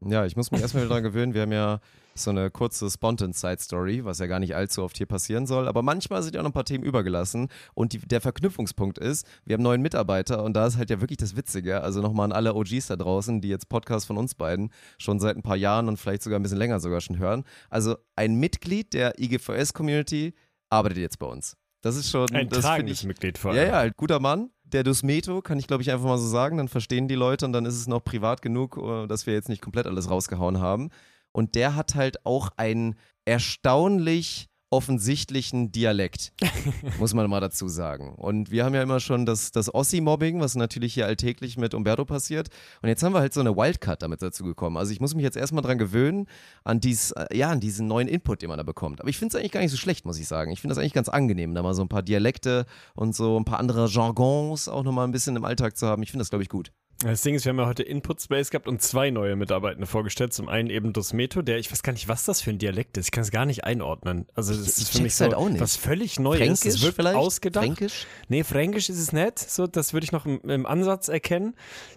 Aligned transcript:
Ja, 0.00 0.24
ich 0.24 0.36
muss 0.36 0.50
mich 0.50 0.60
erstmal 0.60 0.84
wieder 0.84 0.90
daran 0.90 1.04
gewöhnen. 1.04 1.34
Wir 1.34 1.42
haben 1.42 1.52
ja 1.52 1.80
so 2.14 2.30
eine 2.30 2.50
kurze 2.50 2.88
Spontan-Side-Story, 2.88 4.04
was 4.04 4.18
ja 4.18 4.26
gar 4.26 4.38
nicht 4.38 4.54
allzu 4.54 4.82
oft 4.82 4.96
hier 4.96 5.06
passieren 5.06 5.46
soll. 5.46 5.66
Aber 5.66 5.82
manchmal 5.82 6.22
sind 6.22 6.34
ja 6.34 6.42
noch 6.42 6.50
ein 6.50 6.54
paar 6.54 6.64
Themen 6.64 6.84
übergelassen. 6.84 7.48
Und 7.74 7.92
die, 7.92 7.98
der 7.98 8.20
Verknüpfungspunkt 8.20 8.98
ist, 8.98 9.26
wir 9.44 9.54
haben 9.54 9.62
neuen 9.62 9.82
Mitarbeiter 9.82 10.44
und 10.44 10.54
da 10.54 10.66
ist 10.66 10.76
halt 10.76 10.90
ja 10.90 11.00
wirklich 11.00 11.18
das 11.18 11.36
Witzige. 11.36 11.82
Also 11.82 12.00
nochmal 12.00 12.26
an 12.26 12.32
alle 12.32 12.54
OGs 12.54 12.86
da 12.86 12.96
draußen, 12.96 13.40
die 13.40 13.48
jetzt 13.48 13.68
Podcasts 13.68 14.06
von 14.06 14.16
uns 14.16 14.34
beiden 14.34 14.70
schon 14.98 15.18
seit 15.18 15.36
ein 15.36 15.42
paar 15.42 15.56
Jahren 15.56 15.88
und 15.88 15.96
vielleicht 15.96 16.22
sogar 16.22 16.38
ein 16.38 16.42
bisschen 16.42 16.58
länger 16.58 16.80
sogar 16.80 17.00
schon 17.00 17.18
hören. 17.18 17.44
Also 17.70 17.96
ein 18.16 18.36
Mitglied 18.36 18.94
der 18.94 19.18
IGVS-Community 19.18 20.34
arbeitet 20.70 20.98
jetzt 20.98 21.18
bei 21.18 21.26
uns. 21.26 21.56
Das 21.82 21.96
ist 21.96 22.10
schon 22.10 22.30
Ein 22.32 22.48
das 22.48 22.62
tragendes 22.62 23.00
ich, 23.00 23.06
Mitglied 23.06 23.36
vor 23.36 23.50
allem. 23.50 23.60
Ja, 23.60 23.68
ja, 23.68 23.76
halt 23.76 23.96
guter 23.96 24.18
Mann. 24.18 24.50
Der 24.74 24.82
Dusmeto, 24.82 25.40
kann 25.40 25.60
ich 25.60 25.68
glaube 25.68 25.84
ich 25.84 25.92
einfach 25.92 26.06
mal 26.06 26.18
so 26.18 26.26
sagen, 26.26 26.56
dann 26.56 26.66
verstehen 26.66 27.06
die 27.06 27.14
Leute 27.14 27.46
und 27.46 27.52
dann 27.52 27.64
ist 27.64 27.76
es 27.76 27.86
noch 27.86 28.02
privat 28.02 28.42
genug, 28.42 28.76
äh, 28.76 29.06
dass 29.06 29.24
wir 29.24 29.32
jetzt 29.32 29.48
nicht 29.48 29.62
komplett 29.62 29.86
alles 29.86 30.10
rausgehauen 30.10 30.58
haben. 30.58 30.90
Und 31.30 31.54
der 31.54 31.76
hat 31.76 31.94
halt 31.94 32.26
auch 32.26 32.50
einen 32.56 32.96
erstaunlich 33.24 34.48
offensichtlichen 34.74 35.70
Dialekt, 35.70 36.32
muss 36.98 37.14
man 37.14 37.30
mal 37.30 37.40
dazu 37.40 37.68
sagen. 37.68 38.14
Und 38.16 38.50
wir 38.50 38.64
haben 38.64 38.74
ja 38.74 38.82
immer 38.82 38.98
schon 38.98 39.24
das, 39.24 39.52
das 39.52 39.72
Ossi-Mobbing, 39.72 40.40
was 40.40 40.56
natürlich 40.56 40.94
hier 40.94 41.06
alltäglich 41.06 41.56
mit 41.56 41.74
Umberto 41.74 42.04
passiert. 42.04 42.48
Und 42.82 42.88
jetzt 42.88 43.04
haben 43.04 43.14
wir 43.14 43.20
halt 43.20 43.32
so 43.32 43.38
eine 43.38 43.56
Wildcard 43.56 44.02
damit 44.02 44.20
dazu 44.20 44.42
gekommen. 44.42 44.76
Also 44.76 44.90
ich 44.90 45.00
muss 45.00 45.14
mich 45.14 45.22
jetzt 45.22 45.36
erstmal 45.36 45.62
dran 45.62 45.78
gewöhnen, 45.78 46.26
an, 46.64 46.80
dies, 46.80 47.12
äh, 47.12 47.26
ja, 47.36 47.50
an 47.50 47.60
diesen 47.60 47.86
neuen 47.86 48.08
Input, 48.08 48.42
den 48.42 48.48
man 48.48 48.58
da 48.58 48.64
bekommt. 48.64 49.00
Aber 49.00 49.08
ich 49.08 49.16
finde 49.16 49.36
es 49.36 49.40
eigentlich 49.40 49.52
gar 49.52 49.60
nicht 49.60 49.70
so 49.70 49.76
schlecht, 49.76 50.04
muss 50.04 50.18
ich 50.18 50.26
sagen. 50.26 50.50
Ich 50.50 50.60
finde 50.60 50.74
das 50.74 50.82
eigentlich 50.82 50.92
ganz 50.92 51.08
angenehm, 51.08 51.54
da 51.54 51.62
mal 51.62 51.74
so 51.74 51.82
ein 51.82 51.88
paar 51.88 52.02
Dialekte 52.02 52.66
und 52.96 53.14
so 53.14 53.38
ein 53.38 53.44
paar 53.44 53.60
andere 53.60 53.86
Jargons 53.88 54.68
auch 54.68 54.82
nochmal 54.82 55.06
ein 55.06 55.12
bisschen 55.12 55.36
im 55.36 55.44
Alltag 55.44 55.76
zu 55.76 55.86
haben. 55.86 56.02
Ich 56.02 56.10
finde 56.10 56.22
das, 56.22 56.30
glaube 56.30 56.42
ich, 56.42 56.48
gut. 56.48 56.72
Das 57.00 57.20
Ding 57.22 57.34
ist, 57.34 57.44
wir 57.44 57.50
haben 57.50 57.58
ja 57.58 57.66
heute 57.66 57.82
Input 57.82 58.22
Space 58.22 58.48
gehabt 58.50 58.66
und 58.66 58.80
zwei 58.80 59.10
neue 59.10 59.36
Mitarbeitende 59.36 59.86
vorgestellt. 59.86 60.32
Zum 60.32 60.48
einen 60.48 60.70
eben 60.70 60.92
Dosmeto, 60.94 61.42
der, 61.42 61.58
ich 61.58 61.70
weiß 61.70 61.82
gar 61.82 61.92
nicht, 61.92 62.08
was 62.08 62.24
das 62.24 62.40
für 62.40 62.50
ein 62.50 62.58
Dialekt 62.58 62.96
ist. 62.96 63.06
Ich 63.06 63.10
kann 63.10 63.22
es 63.24 63.30
gar 63.30 63.44
nicht 63.44 63.64
einordnen. 63.64 64.26
Also, 64.34 64.54
das 64.54 64.62
Ich- 64.78 64.84
ist 64.84 64.92
für 64.92 64.98
mich 65.02 65.08
check's 65.12 65.18
so 65.18 65.24
halt 65.24 65.34
auch 65.34 65.48
nicht. 65.50 65.60
was 65.60 65.76
völlig 65.76 66.18
Neues. 66.18 66.38
Fränkisch 66.40 66.72
Das 66.72 66.82
wird 66.82 66.94
vielleicht? 66.94 67.16
ausgedacht. 67.16 67.64
Fränkisch? 67.64 68.06
Nee, 68.28 68.42
Fränkisch 68.44 68.88
ist 68.88 68.98
es 68.98 69.12
nicht. 69.12 69.38
So, 69.38 69.66
das 69.66 69.92
würde 69.92 70.04
ich 70.04 70.12
noch 70.12 70.24
im, 70.24 70.40
im 70.48 70.64
Ansatz 70.66 71.08
erkennen. 71.08 71.54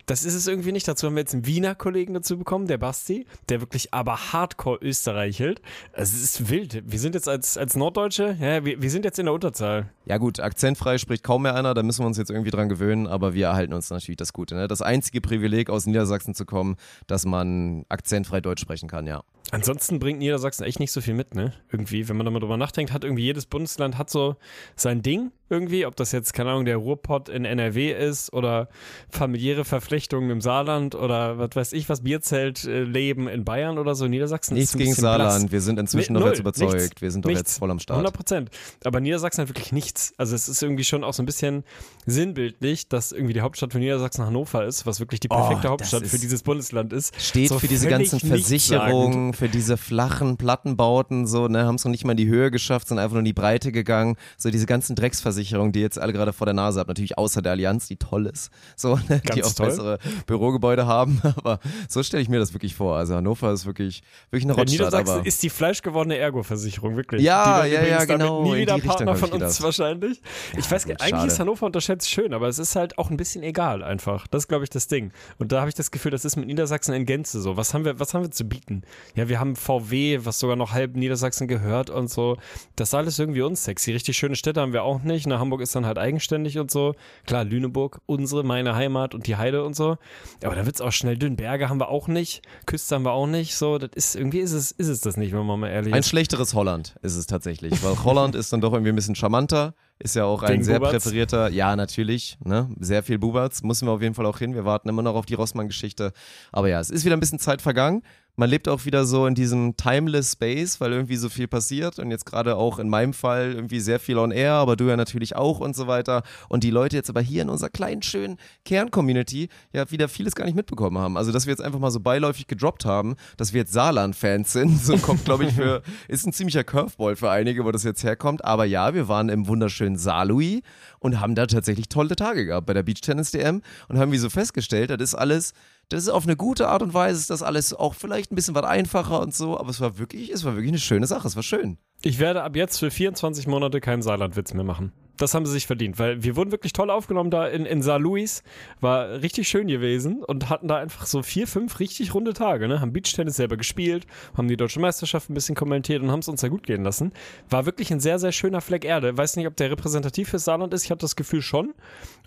Das 0.08 0.26
ist 0.26 0.34
es 0.34 0.48
irgendwie 0.48 0.72
nicht. 0.73 0.88
Dazu 0.88 1.08
haben 1.08 1.16
wir 1.16 1.22
jetzt 1.22 1.34
einen 1.34 1.45
Wiener 1.45 1.76
Kollegen 1.76 2.14
dazu 2.14 2.38
bekommen, 2.38 2.67
der 2.67 2.78
Basti, 2.78 3.28
der 3.50 3.61
wirklich 3.61 3.94
aber 3.94 4.34
hardcore 4.34 4.80
österreichelt. 4.82 5.61
Es 5.94 6.14
ist 6.14 6.50
wild. 6.50 6.84
Wir 6.86 7.00
sind 7.00 7.16
jetzt 7.16 7.30
als, 7.30 7.56
als 7.58 7.76
Norddeutsche, 7.78 8.36
ja, 8.42 8.66
wir, 8.66 8.82
wir 8.82 8.89
sind 8.89 9.06
jetzt 9.06 9.20
in 9.20 9.26
der 9.28 9.34
Unterzahl. 9.34 9.89
Ja 10.06 10.17
gut, 10.17 10.39
akzentfrei 10.39 10.98
spricht 10.98 11.23
kaum 11.23 11.44
mehr 11.44 11.56
einer, 11.56 11.73
da 11.73 11.84
müssen 11.84 12.02
wir 12.04 12.08
uns 12.08 12.17
jetzt 12.17 12.32
irgendwie 12.32 12.52
dran 12.52 12.67
gewöhnen, 12.67 13.08
aber 13.08 13.34
wir 13.34 13.48
erhalten 13.48 13.73
uns 13.73 13.89
natürlich 13.89 14.17
das 14.17 14.34
Gute. 14.34 14.56
Ne? 14.56 14.67
Das 14.67 14.82
einzige 14.88 15.21
Privileg 15.21 15.69
aus 15.69 15.85
Niedersachsen 15.85 16.33
zu 16.33 16.45
kommen, 16.45 16.77
dass 17.05 17.25
man 17.25 17.85
akzentfrei 17.89 18.41
Deutsch 18.41 18.61
sprechen 18.61 18.89
kann, 18.89 19.05
ja. 19.05 19.23
Ansonsten 19.52 20.00
bringt 20.00 20.20
Niedersachsen 20.20 20.64
echt 20.66 20.80
nicht 20.80 20.92
so 20.92 21.00
viel 21.02 21.14
mit, 21.14 21.34
ne? 21.36 21.53
Irgendwie, 21.72 22.09
wenn 22.09 22.17
man 22.17 22.26
da 22.26 22.31
mal 22.31 22.40
drüber 22.40 22.58
nachdenkt, 22.58 22.92
hat 22.92 23.03
irgendwie 23.03 23.23
jedes 23.23 23.45
Bundesland 23.45 23.98
hat 23.98 24.09
so 24.09 24.36
sein 24.76 25.02
Ding 25.02 25.31
irgendwie, 25.50 25.86
ob 25.86 25.95
das 25.95 26.12
jetzt, 26.12 26.34
keine 26.34 26.50
Ahnung, 26.52 26.66
der 26.66 26.76
Ruhrpott 26.76 27.30
in 27.30 27.45
NRW 27.45 27.94
ist 27.94 28.33
oder 28.33 28.67
familiäre 29.10 29.64
Verflechtungen 29.64 30.30
im 30.30 30.42
Saarland 30.42 30.94
oder 30.94 31.38
was 31.38 31.52
weiß 31.55 31.71
ich, 31.73 31.88
was 31.88 32.02
Bierzeltleben 32.04 33.30
in 33.30 33.45
Bayern 33.45 33.77
oder 33.77 33.95
so. 33.95 34.08
Niedersachsen 34.08 34.55
Nichts 34.55 34.71
ist 34.71 34.76
ein 34.76 34.80
gegen 34.80 34.94
Saarland, 34.94 35.39
blass. 35.44 35.52
wir 35.54 35.61
sind 35.61 35.80
inzwischen 35.80 36.14
Nee, 36.14 36.20
doch 36.20 36.26
jetzt 36.27 36.36
null, 36.36 36.42
überzeugt, 36.42 36.73
nichts, 36.73 37.02
wir 37.02 37.11
sind 37.11 37.23
doch 37.23 37.30
nichts. 37.30 37.42
jetzt 37.52 37.60
voll 37.60 37.71
am 37.71 37.80
Start. 37.80 37.95
100 37.98 38.14
Prozent. 38.14 38.50
Aber 38.83 39.00
Niedersachsen 39.00 39.44
hat 39.44 39.48
wirklich 39.50 39.71
nichts. 39.71 40.14
Also 40.17 40.36
es 40.36 40.50
ist 40.50 40.61
irgendwie 40.61 40.83
schon 40.83 41.05
auch 41.05 41.14
so 41.14 41.23
ein 41.23 41.26
bisschen 41.26 41.64
sinnbildlich, 42.05 42.89
dass 42.89 43.11
irgendwie 43.11 43.33
die 43.33 43.42
Hauptstadt 43.42 43.71
von 43.71 43.80
Niedersachsen 43.80 44.26
Hannover 44.26 44.66
ist, 44.66 44.86
was 44.86 45.00
wirklich 45.00 45.20
die 45.21 45.27
perfekte 45.30 45.67
Oh, 45.67 45.71
Hauptstadt 45.71 46.05
für 46.08 46.20
dieses 46.20 46.44
Bundesland 46.44 46.92
ist. 46.92 47.20
Steht 47.21 47.50
So 47.50 47.60
für 47.60 47.67
diese 47.70 47.88
ganzen. 47.88 48.20
Versicherungen, 48.20 49.33
für 49.37 49.48
diese 49.48 49.77
flachen 49.77 50.37
Plattenbauten, 50.37 51.27
so, 51.27 51.48
ne, 51.48 51.65
haben 51.65 51.75
es 51.75 51.86
noch 51.86 51.92
nicht 51.92 52.03
mal 52.03 52.11
in 52.11 52.17
die 52.17 52.27
Höhe 52.27 52.52
geschafft, 52.52 52.87
sind 52.87 52.99
einfach 52.99 53.14
nur 53.14 53.20
in 53.20 53.25
die 53.25 53.33
Breite 53.33 53.71
gegangen. 53.71 54.17
So 54.37 54.49
diese 54.49 54.65
ganzen 54.65 54.95
Drecksversicherungen, 54.95 55.71
die 55.71 55.80
jetzt 55.80 55.99
alle 55.99 56.11
gerade 56.11 56.33
vor 56.33 56.45
der 56.45 56.53
Nase 56.53 56.80
habt, 56.80 56.87
natürlich 56.87 57.17
außer 57.17 57.42
der 57.42 57.53
Allianz, 57.53 57.87
die 57.87 57.97
toll 57.97 58.26
ist, 58.26 58.52
so, 58.76 58.95
ne, 59.08 59.21
die 59.33 59.43
auch 59.43 59.53
toll. 59.53 59.67
bessere 59.67 59.99
Bürogebäude 60.26 60.87
haben, 60.87 61.21
aber 61.37 61.59
so 61.87 62.02
stelle 62.03 62.23
ich 62.23 62.30
mir 62.30 62.39
das 62.39 62.53
wirklich 62.53 62.76
vor. 62.76 62.97
Also 62.97 63.15
Hannover 63.15 63.53
ist 63.53 63.65
wirklich, 63.65 64.02
wirklich 64.31 64.45
eine 64.45 64.53
Ja, 64.53 64.59
Rotstadt, 64.59 64.80
Niedersachsen 64.80 65.14
aber 65.20 65.26
ist 65.27 65.43
die 65.43 65.49
fleischgewordene 65.49 66.17
Ergo-Versicherung, 66.17 66.95
wirklich. 66.95 67.21
Ja, 67.21 67.65
ja, 67.65 67.83
ja, 67.83 68.05
genau, 68.05 68.43
Nie 68.43 68.49
in 68.49 68.55
wieder 68.61 68.76
die 68.76 68.81
Richtung 68.81 69.05
Partner 69.05 69.11
hab 69.11 69.30
von 69.30 69.42
uns 69.42 69.61
wahrscheinlich. 69.61 70.21
Ich 70.58 70.70
weiß, 70.70 70.86
gut, 70.86 70.99
eigentlich 70.99 71.09
schade. 71.11 71.27
ist 71.27 71.39
Hannover 71.39 71.65
unterschätzt 71.67 72.09
schön, 72.09 72.33
aber 72.33 72.47
es 72.47 72.59
ist 72.59 72.76
halt 72.76 72.97
auch 72.97 73.09
ein 73.09 73.17
bisschen 73.17 73.43
egal 73.43 73.83
einfach. 73.83 74.27
Das 74.27 74.43
ist, 74.43 74.47
glaube 74.47 74.64
ich, 74.64 74.70
das 74.70 74.87
Ding. 74.87 75.11
Und 75.37 75.52
da 75.52 75.59
habe 75.59 75.70
ich 75.70 75.76
das 75.76 75.92
Gefühl, 75.92 76.11
das 76.11 76.26
ist 76.26 76.36
mit 76.36 76.47
Niedersachsen 76.47 76.93
in 76.93 77.05
Gänze 77.05 77.39
so. 77.39 77.58
Was 77.58 77.73
haben 77.73 77.86
wir, 77.86 77.99
was 77.99 78.14
haben 78.14 78.23
wir 78.23 78.31
zu 78.31 78.45
bieten? 78.45 78.81
Ja, 79.15 79.27
wir 79.30 79.39
haben 79.39 79.55
VW, 79.55 80.20
was 80.23 80.39
sogar 80.39 80.55
noch 80.55 80.71
halb 80.71 80.95
Niedersachsen 80.95 81.48
gehört 81.48 81.89
und 81.89 82.10
so. 82.10 82.38
Das 82.76 82.89
ist 82.89 82.93
alles 82.93 83.20
irgendwie 83.20 83.42
unsexy. 83.42 83.92
Richtig 83.92 84.17
schöne 84.17 84.36
Städte 84.36 84.61
haben 84.61 84.73
wir 84.73 84.83
auch 84.83 85.02
nicht. 85.04 85.27
Na, 85.27 85.39
Hamburg 85.39 85.61
ist 85.61 85.76
dann 85.76 85.86
halt 85.86 85.98
eigenständig 85.98 86.60
und 86.60 86.71
so. 86.71 86.95
Klar, 87.26 87.43
Lüneburg, 87.43 88.02
unsere, 88.05 88.43
meine 88.43 88.76
Heimat 88.76 89.14
und 89.15 89.27
die 89.27 89.36
Heide 89.36 89.64
und 89.64 89.76
so. 89.76 89.98
Aber 90.43 90.55
da 90.55 90.65
wird's 90.65 90.82
auch 90.82 90.92
schnell 90.92 91.17
dünn. 91.17 91.36
Berge 91.36 91.70
haben 91.70 91.80
wir 91.80 91.89
auch 91.89 92.08
nicht. 92.08 92.42
Küste 92.65 92.95
haben 92.95 93.05
wir 93.05 93.11
auch 93.11 93.27
nicht. 93.27 93.55
So, 93.55 93.77
das 93.77 93.92
ist, 93.95 94.15
irgendwie 94.15 94.39
ist 94.39 94.54
es, 94.54 94.71
ist 94.71 94.88
es 94.88 95.02
das 95.02 95.17
nicht, 95.17 95.33
wenn 95.33 95.45
man 95.45 95.59
mal 95.59 95.70
ehrlich 95.70 95.94
Ein 95.94 95.99
ist. 95.99 96.09
schlechteres 96.09 96.54
Holland 96.54 96.95
ist 97.02 97.15
es 97.15 97.27
tatsächlich, 97.27 97.83
weil 97.83 98.04
Holland 98.04 98.36
ist 98.36 98.54
dann 98.54 98.61
doch 98.61 98.73
irgendwie 98.73 98.92
ein 98.92 98.95
bisschen 98.95 99.15
charmanter, 99.15 99.73
ist 99.99 100.15
ja 100.15 100.26
auch 100.26 100.44
ein 100.44 100.54
Wegen 100.54 100.64
sehr 100.64 100.80
Buberts? 100.80 101.04
präferierter, 101.04 101.49
ja 101.49 101.76
natürlich, 101.76 102.38
ne, 102.44 102.70
sehr 102.80 103.02
viel 103.04 103.17
Buberts, 103.17 103.64
müssen 103.64 103.88
wir 103.88 103.92
auf 103.92 104.02
jeden 104.02 104.14
Fall 104.14 104.26
auch 104.26 104.38
hin, 104.39 104.54
wir 104.54 104.64
warten 104.65 104.89
immer 104.89 105.02
noch 105.02 105.15
auf 105.15 105.26
die 105.26 105.33
Rossmann-Geschichte, 105.33 106.14
aber 106.52 106.70
ja, 106.70 106.80
es 106.80 106.89
ist 106.89 107.04
wieder 107.05 107.17
ein 107.17 107.20
bisschen 107.20 107.39
Zeit 107.39 107.61
vergangen, 107.61 108.04
man 108.39 108.52
lebt 108.52 108.67
auch 108.67 108.86
wieder 108.86 109.03
so 109.03 109.25
in 109.25 109.33
diesem 109.33 109.75
timeless 109.77 110.33
Space, 110.33 110.80
weil 110.80 110.93
irgendwie 110.93 111.15
so 111.15 111.27
viel 111.27 111.48
passiert 111.48 111.98
und 111.98 112.11
jetzt 112.11 112.25
gerade 112.25 112.55
auch 112.55 112.77
in 112.77 112.87
meinem 112.87 113.14
Fall 113.14 113.53
irgendwie 113.53 113.80
sehr 113.80 113.99
viel 113.99 114.20
on 114.20 114.30
air, 114.30 114.53
aber 114.53 114.75
du 114.75 114.86
ja 114.86 114.95
natürlich 114.95 115.36
auch 115.36 115.59
und 115.59 115.75
so 115.75 115.87
weiter. 115.87 116.21
Und 116.47 116.64
die 116.64 116.70
Leute 116.70 116.95
jetzt 116.95 117.09
aber 117.09 117.20
hier 117.20 117.42
in 117.42 117.49
unserer 117.49 117.70
kleinen, 117.70 118.03
schönen 118.03 118.37
Kern-Community 118.64 119.49
ja 119.73 119.89
wieder 119.89 120.08
vieles 120.08 120.36
gar 120.36 120.45
nicht 120.45 120.53
mitbekommen 120.53 120.99
haben, 120.99 121.17
also 121.17 121.31
dass 121.31 121.47
wir 121.47 121.52
jetzt 121.52 121.64
einfach 121.64 121.80
mal 121.80 121.89
so 121.89 121.99
beiläufig 121.99 122.45
gedroppt 122.45 122.86
haben, 122.86 123.15
dass 123.37 123.53
wir 123.53 123.61
jetzt 123.61 123.73
Saarland-Fans 123.73 124.53
sind, 124.53 124.83
so 124.83 124.97
kommt 124.97 125.26
glaube 125.26 125.45
ich 125.45 125.53
für, 125.53 125.81
ist 126.08 126.27
ein 126.27 126.33
ziemlicher 126.33 126.64
Curveball 126.64 127.15
für 127.15 127.31
einige, 127.31 127.65
wo 127.65 127.71
das 127.71 127.83
jetzt 127.83 128.03
herkommt, 128.03 128.45
aber 128.45 128.65
ja, 128.65 128.94
wir 128.94 129.07
waren 129.07 129.30
im 129.30 129.47
wunderschönen 129.47 129.97
Saarlouis 129.97 130.62
und 131.00 131.19
haben 131.19 131.33
da 131.33 131.47
tatsächlich 131.47 131.89
tolle 131.89 132.15
Tage 132.15 132.45
gehabt 132.45 132.68
bei 132.68 132.75
der 132.75 132.83
Beach 132.83 133.01
Tennis 133.01 133.31
DM 133.31 133.63
und 133.88 133.97
haben 133.97 134.12
wie 134.12 134.18
so 134.19 134.30
festgestellt, 134.30 134.92
das 134.92 135.01
ist 135.01 135.15
alles, 135.15 135.53
das 135.89 136.03
ist 136.03 136.09
auf 136.09 136.24
eine 136.24 136.36
gute 136.36 136.68
Art 136.68 136.81
und 136.81 136.94
Weise, 136.94 137.19
ist 137.19 137.30
das 137.30 137.44
alles 137.44 137.74
auch 137.74 137.94
vielleicht 137.94 138.31
ein 138.31 138.36
bisschen 138.36 138.56
was 138.56 138.65
einfacher 138.65 139.21
und 139.21 139.33
so, 139.33 139.57
aber 139.57 139.69
es 139.69 139.80
war 139.80 139.98
wirklich, 139.98 140.31
es 140.31 140.44
war 140.44 140.53
wirklich 140.53 140.71
eine 140.71 140.80
schöne 140.80 141.07
Sache, 141.07 141.27
es 141.27 141.36
war 141.36 141.44
schön. 141.44 141.77
Ich 142.01 142.19
werde 142.19 142.44
ab 142.44 142.56
jetzt 142.56 142.77
für 142.77 142.92
24 142.92 143.48
Monate 143.48 143.81
keinen 143.81 144.01
Saarlandwitz 144.01 144.53
mehr 144.53 144.63
machen. 144.63 144.92
Das 145.18 145.33
haben 145.33 145.47
sie 145.47 145.51
sich 145.51 145.65
verdient, 145.65 145.97
weil 145.97 146.24
wir 146.24 146.36
wurden 146.36 146.51
wirklich 146.51 146.74
toll 146.74 146.92
aufgenommen 146.92 147.31
da 147.31 147.47
in, 147.47 147.65
in 147.65 147.81
Saar 147.81 147.97
Louis. 147.97 148.44
War 148.81 149.21
richtig 149.24 149.47
schön 149.47 149.68
gewesen 149.68 150.24
und 150.24 150.50
hatten 150.50 150.68
da 150.68 150.77
einfach 150.77 151.07
so 151.07 151.24
vier, 151.24 151.47
fünf 151.47 151.80
richtig 151.80 152.13
runde 152.13 152.33
Tage. 152.33 152.68
Ne? 152.68 152.81
Haben 152.81 152.94
Beachtennis 152.94 153.36
selber 153.36 153.57
gespielt, 153.57 154.06
haben 154.36 154.47
die 154.47 154.57
deutsche 154.57 154.79
Meisterschaft 154.79 155.29
ein 155.29 155.33
bisschen 155.33 155.56
kommentiert 155.56 156.03
und 156.03 156.12
haben 156.12 156.19
es 156.19 156.27
uns 156.27 156.41
da 156.41 156.50
gut 156.50 156.67
gehen 156.67 156.83
lassen. 156.83 157.13
War 157.50 157.65
wirklich 157.65 157.91
ein 157.91 158.00
sehr, 158.00 158.19
sehr 158.19 158.31
schöner 158.31 158.62
Fleck 158.62 158.85
Erde. 158.85 159.17
Weiß 159.17 159.35
nicht, 159.38 159.47
ob 159.47 159.56
der 159.56 159.71
repräsentativ 159.71 160.29
fürs 160.29 160.45
Saarland 160.45 160.71
ist. 160.75 160.83
Ich 160.83 160.91
hatte 160.91 161.01
das 161.01 161.15
Gefühl 161.15 161.41
schon. 161.41 161.73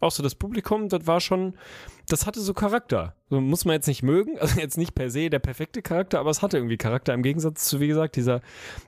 Auch 0.00 0.10
so 0.10 0.24
das 0.24 0.34
Publikum, 0.34 0.88
das 0.88 1.06
war 1.06 1.20
schon, 1.20 1.54
das 2.12 2.26
hatte 2.26 2.40
so 2.40 2.54
Charakter. 2.54 3.14
So 3.30 3.40
muss 3.40 3.64
man 3.64 3.74
jetzt 3.74 3.86
nicht 3.86 4.02
mögen, 4.02 4.38
also 4.40 4.60
jetzt 4.60 4.76
nicht 4.76 4.94
per 4.94 5.10
se 5.10 5.30
der 5.30 5.38
perfekte 5.38 5.82
Charakter, 5.82 6.18
aber 6.18 6.30
es 6.30 6.42
hatte 6.42 6.56
irgendwie 6.56 6.76
Charakter 6.76 7.14
im 7.14 7.22
Gegensatz 7.22 7.64
zu, 7.64 7.80
wie 7.80 7.88
gesagt, 7.88 8.16
dieser, 8.16 8.40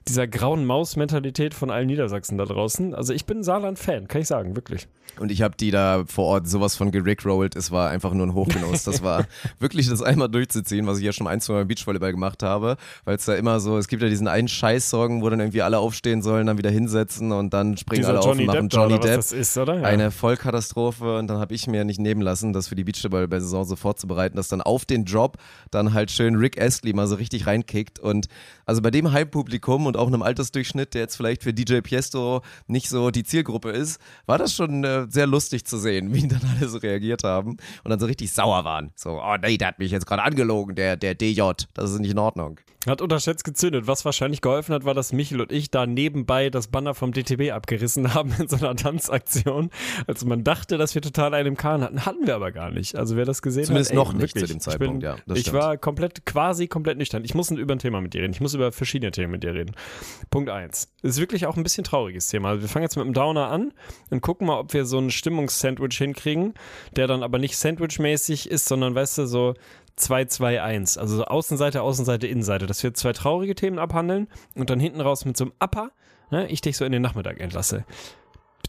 dieser 0.08 0.26
grauen 0.26 0.64
Maus-Mentalität 0.64 1.54
von 1.54 1.70
allen 1.70 1.86
Niedersachsen 1.86 2.38
da 2.38 2.44
draußen. 2.44 2.94
Also 2.94 3.12
ich 3.12 3.24
bin 3.24 3.42
Saarland-Fan, 3.42 4.08
kann 4.08 4.20
ich 4.20 4.26
sagen, 4.26 4.56
wirklich. 4.56 4.88
Und 5.18 5.30
ich 5.30 5.42
habe 5.42 5.54
die 5.56 5.70
da 5.70 6.04
vor 6.06 6.24
Ort 6.24 6.48
sowas 6.48 6.74
von 6.74 6.90
gerickrollt. 6.90 7.54
Es 7.54 7.70
war 7.70 7.90
einfach 7.90 8.14
nur 8.14 8.26
ein 8.26 8.34
Hochgenuss. 8.34 8.84
Das 8.84 9.02
war 9.02 9.26
wirklich 9.58 9.88
das 9.88 10.00
einmal 10.00 10.28
durchzuziehen, 10.28 10.86
was 10.86 10.98
ich 10.98 11.04
ja 11.04 11.12
schon 11.12 11.26
ein, 11.26 11.40
zwei 11.40 11.54
Mal 11.54 11.66
Beachvolleyball 11.66 12.12
gemacht 12.12 12.42
habe. 12.42 12.76
Weil 13.04 13.16
es 13.16 13.26
da 13.26 13.34
immer 13.34 13.60
so, 13.60 13.76
es 13.76 13.88
gibt 13.88 14.02
ja 14.02 14.08
diesen 14.08 14.26
einen 14.26 14.48
Scheiß-Song, 14.48 15.22
wo 15.22 15.28
dann 15.28 15.40
irgendwie 15.40 15.62
alle 15.62 15.78
aufstehen 15.78 16.22
sollen, 16.22 16.46
dann 16.46 16.56
wieder 16.56 16.70
hinsetzen 16.70 17.32
und 17.32 17.52
dann 17.52 17.76
springen 17.76 18.00
Dieser 18.00 18.10
alle 18.10 18.20
auf 18.20 18.30
und 18.30 18.46
machen 18.46 18.68
Depp, 18.68 18.80
Johnny 18.80 18.98
Depp. 18.98 19.16
das 19.16 19.32
ist, 19.32 19.56
oder? 19.58 19.80
Ja. 19.80 19.82
Eine 19.82 20.10
Vollkatastrophe 20.10 21.18
und 21.18 21.26
dann 21.28 21.38
habe 21.38 21.54
ich 21.54 21.66
mir 21.66 21.84
nicht 21.84 22.00
nehmen 22.00 22.22
lassen, 22.22 22.52
das 22.54 22.68
für 22.68 22.74
die 22.74 22.84
Beach 22.84 23.02
Basketball-Saison 23.12 23.64
so 23.64 23.76
vorzubereiten, 23.76 24.36
dass 24.36 24.48
dann 24.48 24.60
auf 24.60 24.84
den 24.84 25.04
Job 25.04 25.38
dann 25.70 25.92
halt 25.92 26.10
schön 26.10 26.36
Rick 26.36 26.60
Astley 26.60 26.92
mal 26.92 27.06
so 27.06 27.16
richtig 27.16 27.46
reinkickt. 27.46 27.98
Und 27.98 28.28
also 28.66 28.82
bei 28.82 28.90
dem 28.90 29.12
Hype-Publikum 29.12 29.86
und 29.86 29.96
auch 29.96 30.06
einem 30.06 30.22
Altersdurchschnitt, 30.22 30.94
der 30.94 31.02
jetzt 31.02 31.16
vielleicht 31.16 31.42
für 31.42 31.52
DJ 31.52 31.80
Piesto 31.80 32.42
nicht 32.66 32.88
so 32.88 33.10
die 33.10 33.24
Zielgruppe 33.24 33.70
ist, 33.70 34.00
war 34.26 34.38
das 34.38 34.54
schon 34.54 34.84
äh, 34.84 35.06
sehr 35.08 35.26
lustig 35.26 35.64
zu 35.64 35.78
sehen, 35.78 36.14
wie 36.14 36.26
dann 36.28 36.42
alle 36.56 36.68
so 36.68 36.78
reagiert 36.78 37.24
haben 37.24 37.56
und 37.84 37.90
dann 37.90 38.00
so 38.00 38.06
richtig 38.06 38.32
sauer 38.32 38.64
waren. 38.64 38.92
So, 38.94 39.20
oh 39.22 39.36
nee, 39.42 39.56
der 39.56 39.68
hat 39.68 39.78
mich 39.78 39.90
jetzt 39.90 40.06
gerade 40.06 40.22
angelogen, 40.22 40.74
der, 40.74 40.96
der 40.96 41.14
DJ. 41.14 41.42
Das 41.74 41.90
ist 41.90 41.98
nicht 41.98 42.12
in 42.12 42.18
Ordnung. 42.18 42.58
Hat 42.86 43.00
unterschätzt 43.00 43.44
gezündet. 43.44 43.86
Was 43.86 44.04
wahrscheinlich 44.04 44.40
geholfen 44.40 44.74
hat, 44.74 44.84
war, 44.84 44.92
dass 44.92 45.12
Michel 45.12 45.40
und 45.40 45.52
ich 45.52 45.70
da 45.70 45.86
nebenbei 45.86 46.50
das 46.50 46.66
Banner 46.66 46.94
vom 46.94 47.12
DTB 47.12 47.52
abgerissen 47.52 48.12
haben 48.14 48.34
in 48.38 48.48
so 48.48 48.56
einer 48.56 48.74
Tanzaktion. 48.74 49.70
Also 50.08 50.26
man 50.26 50.42
dachte, 50.42 50.78
dass 50.78 50.94
wir 50.94 51.02
total 51.02 51.34
einen 51.34 51.48
im 51.48 51.56
Kahn 51.56 51.82
hatten. 51.82 52.04
Hatten 52.04 52.26
wir 52.26 52.34
aber 52.34 52.50
gar 52.50 52.70
nicht. 52.70 52.96
Also 53.02 53.16
wer 53.16 53.24
das 53.24 53.42
gesehen 53.42 53.64
Zumindest 53.64 53.90
hat. 53.90 53.98
ey, 53.98 54.04
noch 54.04 54.12
nicht 54.12 54.22
wirklich, 54.22 54.44
zu 54.44 54.52
dem 54.54 54.60
Zeitpunkt, 54.60 55.02
ich 55.02 55.10
bin, 55.10 55.18
ja, 55.26 55.34
ich 55.34 55.40
stimmt. 55.40 55.56
war 55.56 55.76
komplett, 55.76 56.24
quasi 56.24 56.68
komplett 56.68 56.98
nüchtern. 56.98 57.24
Ich 57.24 57.34
muss 57.34 57.50
über 57.50 57.74
ein 57.74 57.80
Thema 57.80 58.00
mit 58.00 58.14
dir 58.14 58.22
reden. 58.22 58.32
Ich 58.32 58.40
muss 58.40 58.54
über 58.54 58.70
verschiedene 58.70 59.10
Themen 59.10 59.32
mit 59.32 59.42
dir 59.42 59.54
reden. 59.54 59.74
Punkt 60.30 60.48
eins. 60.50 60.92
Ist 61.02 61.18
wirklich 61.18 61.46
auch 61.46 61.56
ein 61.56 61.64
bisschen 61.64 61.82
trauriges 61.82 62.28
Thema. 62.28 62.50
Also 62.50 62.62
wir 62.62 62.68
fangen 62.68 62.84
jetzt 62.84 62.94
mit 62.94 63.04
dem 63.04 63.12
Downer 63.12 63.48
an 63.48 63.72
und 64.10 64.20
gucken 64.20 64.46
mal, 64.46 64.56
ob 64.56 64.72
wir 64.72 64.84
so 64.84 65.00
ein 65.00 65.10
Stimmungssandwich 65.10 65.98
hinkriegen, 65.98 66.54
der 66.94 67.08
dann 67.08 67.24
aber 67.24 67.40
nicht 67.40 67.56
Sandwich-mäßig 67.56 68.48
ist, 68.48 68.66
sondern 68.66 68.94
weißt 68.94 69.18
du, 69.18 69.26
so 69.26 69.54
2-2-1. 69.98 70.96
Also 71.00 71.16
so 71.16 71.24
Außenseite, 71.24 71.82
Außenseite, 71.82 72.28
Innenseite. 72.28 72.68
Dass 72.68 72.84
wir 72.84 72.94
zwei 72.94 73.12
traurige 73.12 73.56
Themen 73.56 73.80
abhandeln 73.80 74.28
und 74.54 74.70
dann 74.70 74.78
hinten 74.78 75.00
raus 75.00 75.24
mit 75.24 75.36
so 75.36 75.46
einem 75.46 75.54
Upper, 75.58 75.90
ne, 76.30 76.46
ich 76.46 76.60
dich 76.60 76.76
so 76.76 76.84
in 76.84 76.92
den 76.92 77.02
Nachmittag 77.02 77.40
entlasse. 77.40 77.84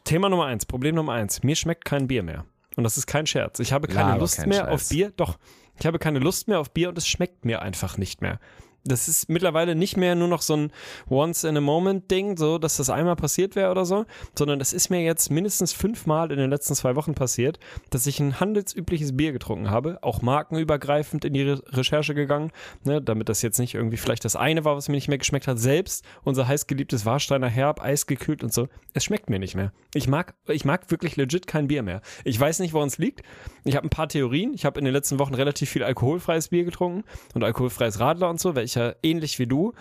Thema 0.06 0.28
Nummer 0.28 0.46
eins, 0.46 0.66
Problem 0.66 0.96
Nummer 0.96 1.14
eins. 1.14 1.44
Mir 1.44 1.56
schmeckt 1.56 1.86
kein 1.86 2.08
Bier 2.08 2.24
mehr. 2.24 2.46
Und 2.76 2.84
das 2.84 2.98
ist 2.98 3.08
kein 3.08 3.26
Scherz. 3.26 3.60
Ich 3.60 3.72
habe 3.74 3.88
keine 3.88 4.10
Laber 4.10 4.20
Lust 4.22 4.46
mehr 4.46 4.62
Scheiß. 4.66 4.70
auf 4.70 4.90
Bier. 4.90 5.12
Doch, 5.16 5.38
ich 5.80 5.86
habe 5.86 6.00
keine 6.00 6.20
Lust 6.20 6.48
mehr 6.48 6.60
auf 6.60 6.72
Bier 6.72 6.90
und 6.90 6.98
es 6.98 7.08
schmeckt 7.08 7.46
mir 7.46 7.62
einfach 7.62 7.98
nicht 7.98 8.22
mehr. 8.22 8.40
Das 8.86 9.08
ist 9.08 9.30
mittlerweile 9.30 9.76
nicht 9.76 9.96
mehr 9.96 10.14
nur 10.14 10.28
noch 10.28 10.42
so 10.42 10.58
ein 10.58 10.72
Once-in-a-Moment-Ding, 11.10 12.36
so 12.38 12.58
dass 12.58 12.78
das 12.78 12.90
einmal 12.90 13.16
passiert 13.16 13.56
wäre 13.56 13.72
oder 13.72 13.86
so, 13.86 14.06
sondern 14.38 14.60
es 14.60 14.74
ist 14.74 14.90
mir 14.90 15.02
jetzt 15.02 15.32
mindestens 15.32 15.72
fünfmal 15.72 16.32
in 16.32 16.38
den 16.38 16.50
letzten 16.50 16.76
zwei 16.76 16.98
Wochen 16.98 17.14
passiert, 17.14 17.60
dass 17.92 18.08
ich 18.08 18.20
ein 18.20 18.42
handelsübliches 18.42 19.16
Bier 19.16 19.32
getrunken 19.32 19.70
habe, 19.70 20.00
auch 20.02 20.22
markenübergreifend 20.22 21.24
in 21.24 21.34
die 21.34 21.44
Re 21.44 21.62
Recherche 21.68 22.14
gegangen, 22.14 22.52
ne, 22.84 23.02
damit 23.02 23.30
das 23.30 23.42
jetzt 23.42 23.58
nicht 23.58 23.74
irgendwie 23.74 23.98
vielleicht 23.98 24.26
das 24.26 24.36
eine 24.36 24.66
war, 24.66 24.76
was 24.76 24.90
mir 24.90 24.96
nicht 24.96 25.08
mehr 25.08 25.18
geschmeckt 25.18 25.48
hat. 25.48 25.60
Selbst 25.60 26.04
unser 26.24 26.48
heißgeliebtes 26.48 27.06
Warsteiner 27.06 27.48
Herb, 27.48 27.82
eisgekühlt 27.82 28.44
und 28.44 28.54
so, 28.54 28.68
es 28.94 29.06
schmeckt 29.06 29.30
mir 29.30 29.40
nicht 29.40 29.56
mehr. 29.56 29.72
Ich 29.94 30.08
mag, 30.08 30.34
ich 30.50 30.66
mag 30.66 30.92
wirklich 30.92 31.16
legit 31.16 31.48
kein 31.48 31.68
Bier 31.68 31.84
mehr. 31.84 32.02
Ich 32.26 32.40
weiß 32.40 32.60
nicht, 32.60 32.74
woran 32.74 32.88
es 32.88 32.98
liegt. 32.98 33.22
Ich 33.64 33.76
habe 33.76 33.88
ein 33.88 33.92
paar 33.92 34.10
Theorien. 34.10 34.54
Ich 34.54 34.66
habe 34.66 34.80
in 34.80 34.86
den 34.86 34.94
letzten 34.94 35.20
Wochen 35.20 35.36
relativ 35.36 35.70
viel 35.70 35.84
alkoholfreies 35.84 36.50
Bier 36.50 36.66
getrunken 36.66 37.04
und 37.34 37.44
alkoholfreies 37.44 38.00
Radler 38.00 38.30
und 38.30 38.40
so, 38.40 38.56
weil 38.56 38.66
ich 38.66 38.73
ja 38.76 38.94
ähnlich 39.04 39.40
wie 39.40 39.48
du, 39.48 39.74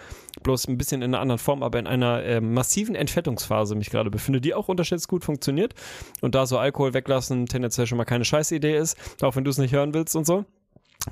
bloß 0.42 0.68
ein 0.68 0.78
bisschen 0.78 1.02
in 1.02 1.14
einer 1.14 1.20
anderen 1.20 1.38
Form, 1.38 1.62
aber 1.62 1.78
in 1.78 1.86
einer 1.86 2.22
äh, 2.22 2.40
massiven 2.40 2.94
Entfettungsphase 2.94 3.74
mich 3.74 3.90
gerade 3.90 4.10
befinde, 4.10 4.40
die 4.40 4.54
auch 4.54 4.68
unterschätzt 4.68 5.08
gut 5.08 5.24
funktioniert. 5.24 5.74
Und 6.20 6.34
da 6.34 6.46
so 6.46 6.58
Alkohol 6.58 6.94
weglassen 6.94 7.46
tendenziell 7.46 7.86
schon 7.86 7.98
mal 7.98 8.04
keine 8.04 8.24
Scheißidee 8.24 8.76
ist, 8.76 8.96
auch 9.22 9.36
wenn 9.36 9.44
du 9.44 9.50
es 9.50 9.58
nicht 9.58 9.72
hören 9.72 9.94
willst 9.94 10.16
und 10.16 10.26
so. 10.26 10.44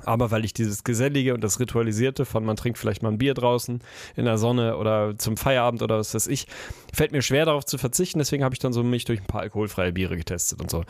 Aber 0.05 0.31
weil 0.31 0.45
ich 0.45 0.53
dieses 0.53 0.83
Gesellige 0.83 1.33
und 1.33 1.43
das 1.43 1.59
Ritualisierte 1.59 2.25
von 2.25 2.45
man 2.45 2.55
trinkt 2.55 2.77
vielleicht 2.77 3.03
mal 3.03 3.09
ein 3.09 3.17
Bier 3.17 3.33
draußen 3.33 3.81
in 4.15 4.25
der 4.25 4.37
Sonne 4.37 4.77
oder 4.77 5.17
zum 5.17 5.35
Feierabend 5.35 5.81
oder 5.81 5.97
was 5.97 6.13
weiß 6.13 6.27
ich, 6.27 6.47
fällt 6.93 7.11
mir 7.11 7.21
schwer 7.21 7.45
darauf 7.45 7.65
zu 7.65 7.77
verzichten. 7.77 8.19
Deswegen 8.19 8.43
habe 8.43 8.55
ich 8.55 8.59
dann 8.59 8.73
so 8.73 8.83
mich 8.83 9.05
durch 9.05 9.19
ein 9.19 9.27
paar 9.27 9.41
alkoholfreie 9.41 9.91
Biere 9.91 10.15
getestet 10.15 10.61
und 10.61 10.71
so. 10.71 10.85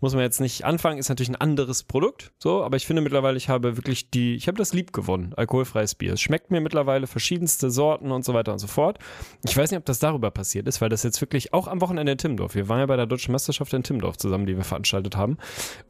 Muss 0.00 0.14
man 0.14 0.22
jetzt 0.22 0.40
nicht 0.40 0.64
anfangen, 0.64 0.98
ist 0.98 1.08
natürlich 1.08 1.28
ein 1.28 1.36
anderes 1.36 1.82
Produkt, 1.82 2.32
so, 2.38 2.64
aber 2.64 2.76
ich 2.76 2.86
finde 2.86 3.02
mittlerweile, 3.02 3.36
ich 3.36 3.48
habe 3.48 3.76
wirklich 3.76 4.10
die, 4.10 4.34
ich 4.34 4.48
habe 4.48 4.56
das 4.56 4.72
lieb 4.72 4.92
gewonnen, 4.92 5.34
alkoholfreies 5.36 5.94
Bier. 5.94 6.14
Es 6.14 6.20
schmeckt 6.20 6.50
mir 6.50 6.60
mittlerweile 6.60 7.06
verschiedenste 7.06 7.70
Sorten 7.70 8.10
und 8.10 8.24
so 8.24 8.32
weiter 8.34 8.52
und 8.52 8.58
so 8.58 8.66
fort. 8.66 8.98
Ich 9.44 9.56
weiß 9.56 9.70
nicht, 9.70 9.78
ob 9.78 9.84
das 9.84 9.98
darüber 9.98 10.30
passiert 10.30 10.66
ist, 10.68 10.80
weil 10.80 10.88
das 10.88 11.02
jetzt 11.02 11.20
wirklich 11.20 11.52
auch 11.52 11.68
am 11.68 11.80
Wochenende 11.80 12.12
in 12.12 12.18
Timmendorf, 12.18 12.54
wir 12.54 12.68
waren 12.68 12.80
ja 12.80 12.86
bei 12.86 12.96
der 12.96 13.06
Deutschen 13.06 13.32
Meisterschaft 13.32 13.72
in 13.74 13.82
Timmendorf 13.82 14.16
zusammen, 14.16 14.46
die 14.46 14.56
wir 14.56 14.64
veranstaltet 14.64 15.16
haben. 15.16 15.36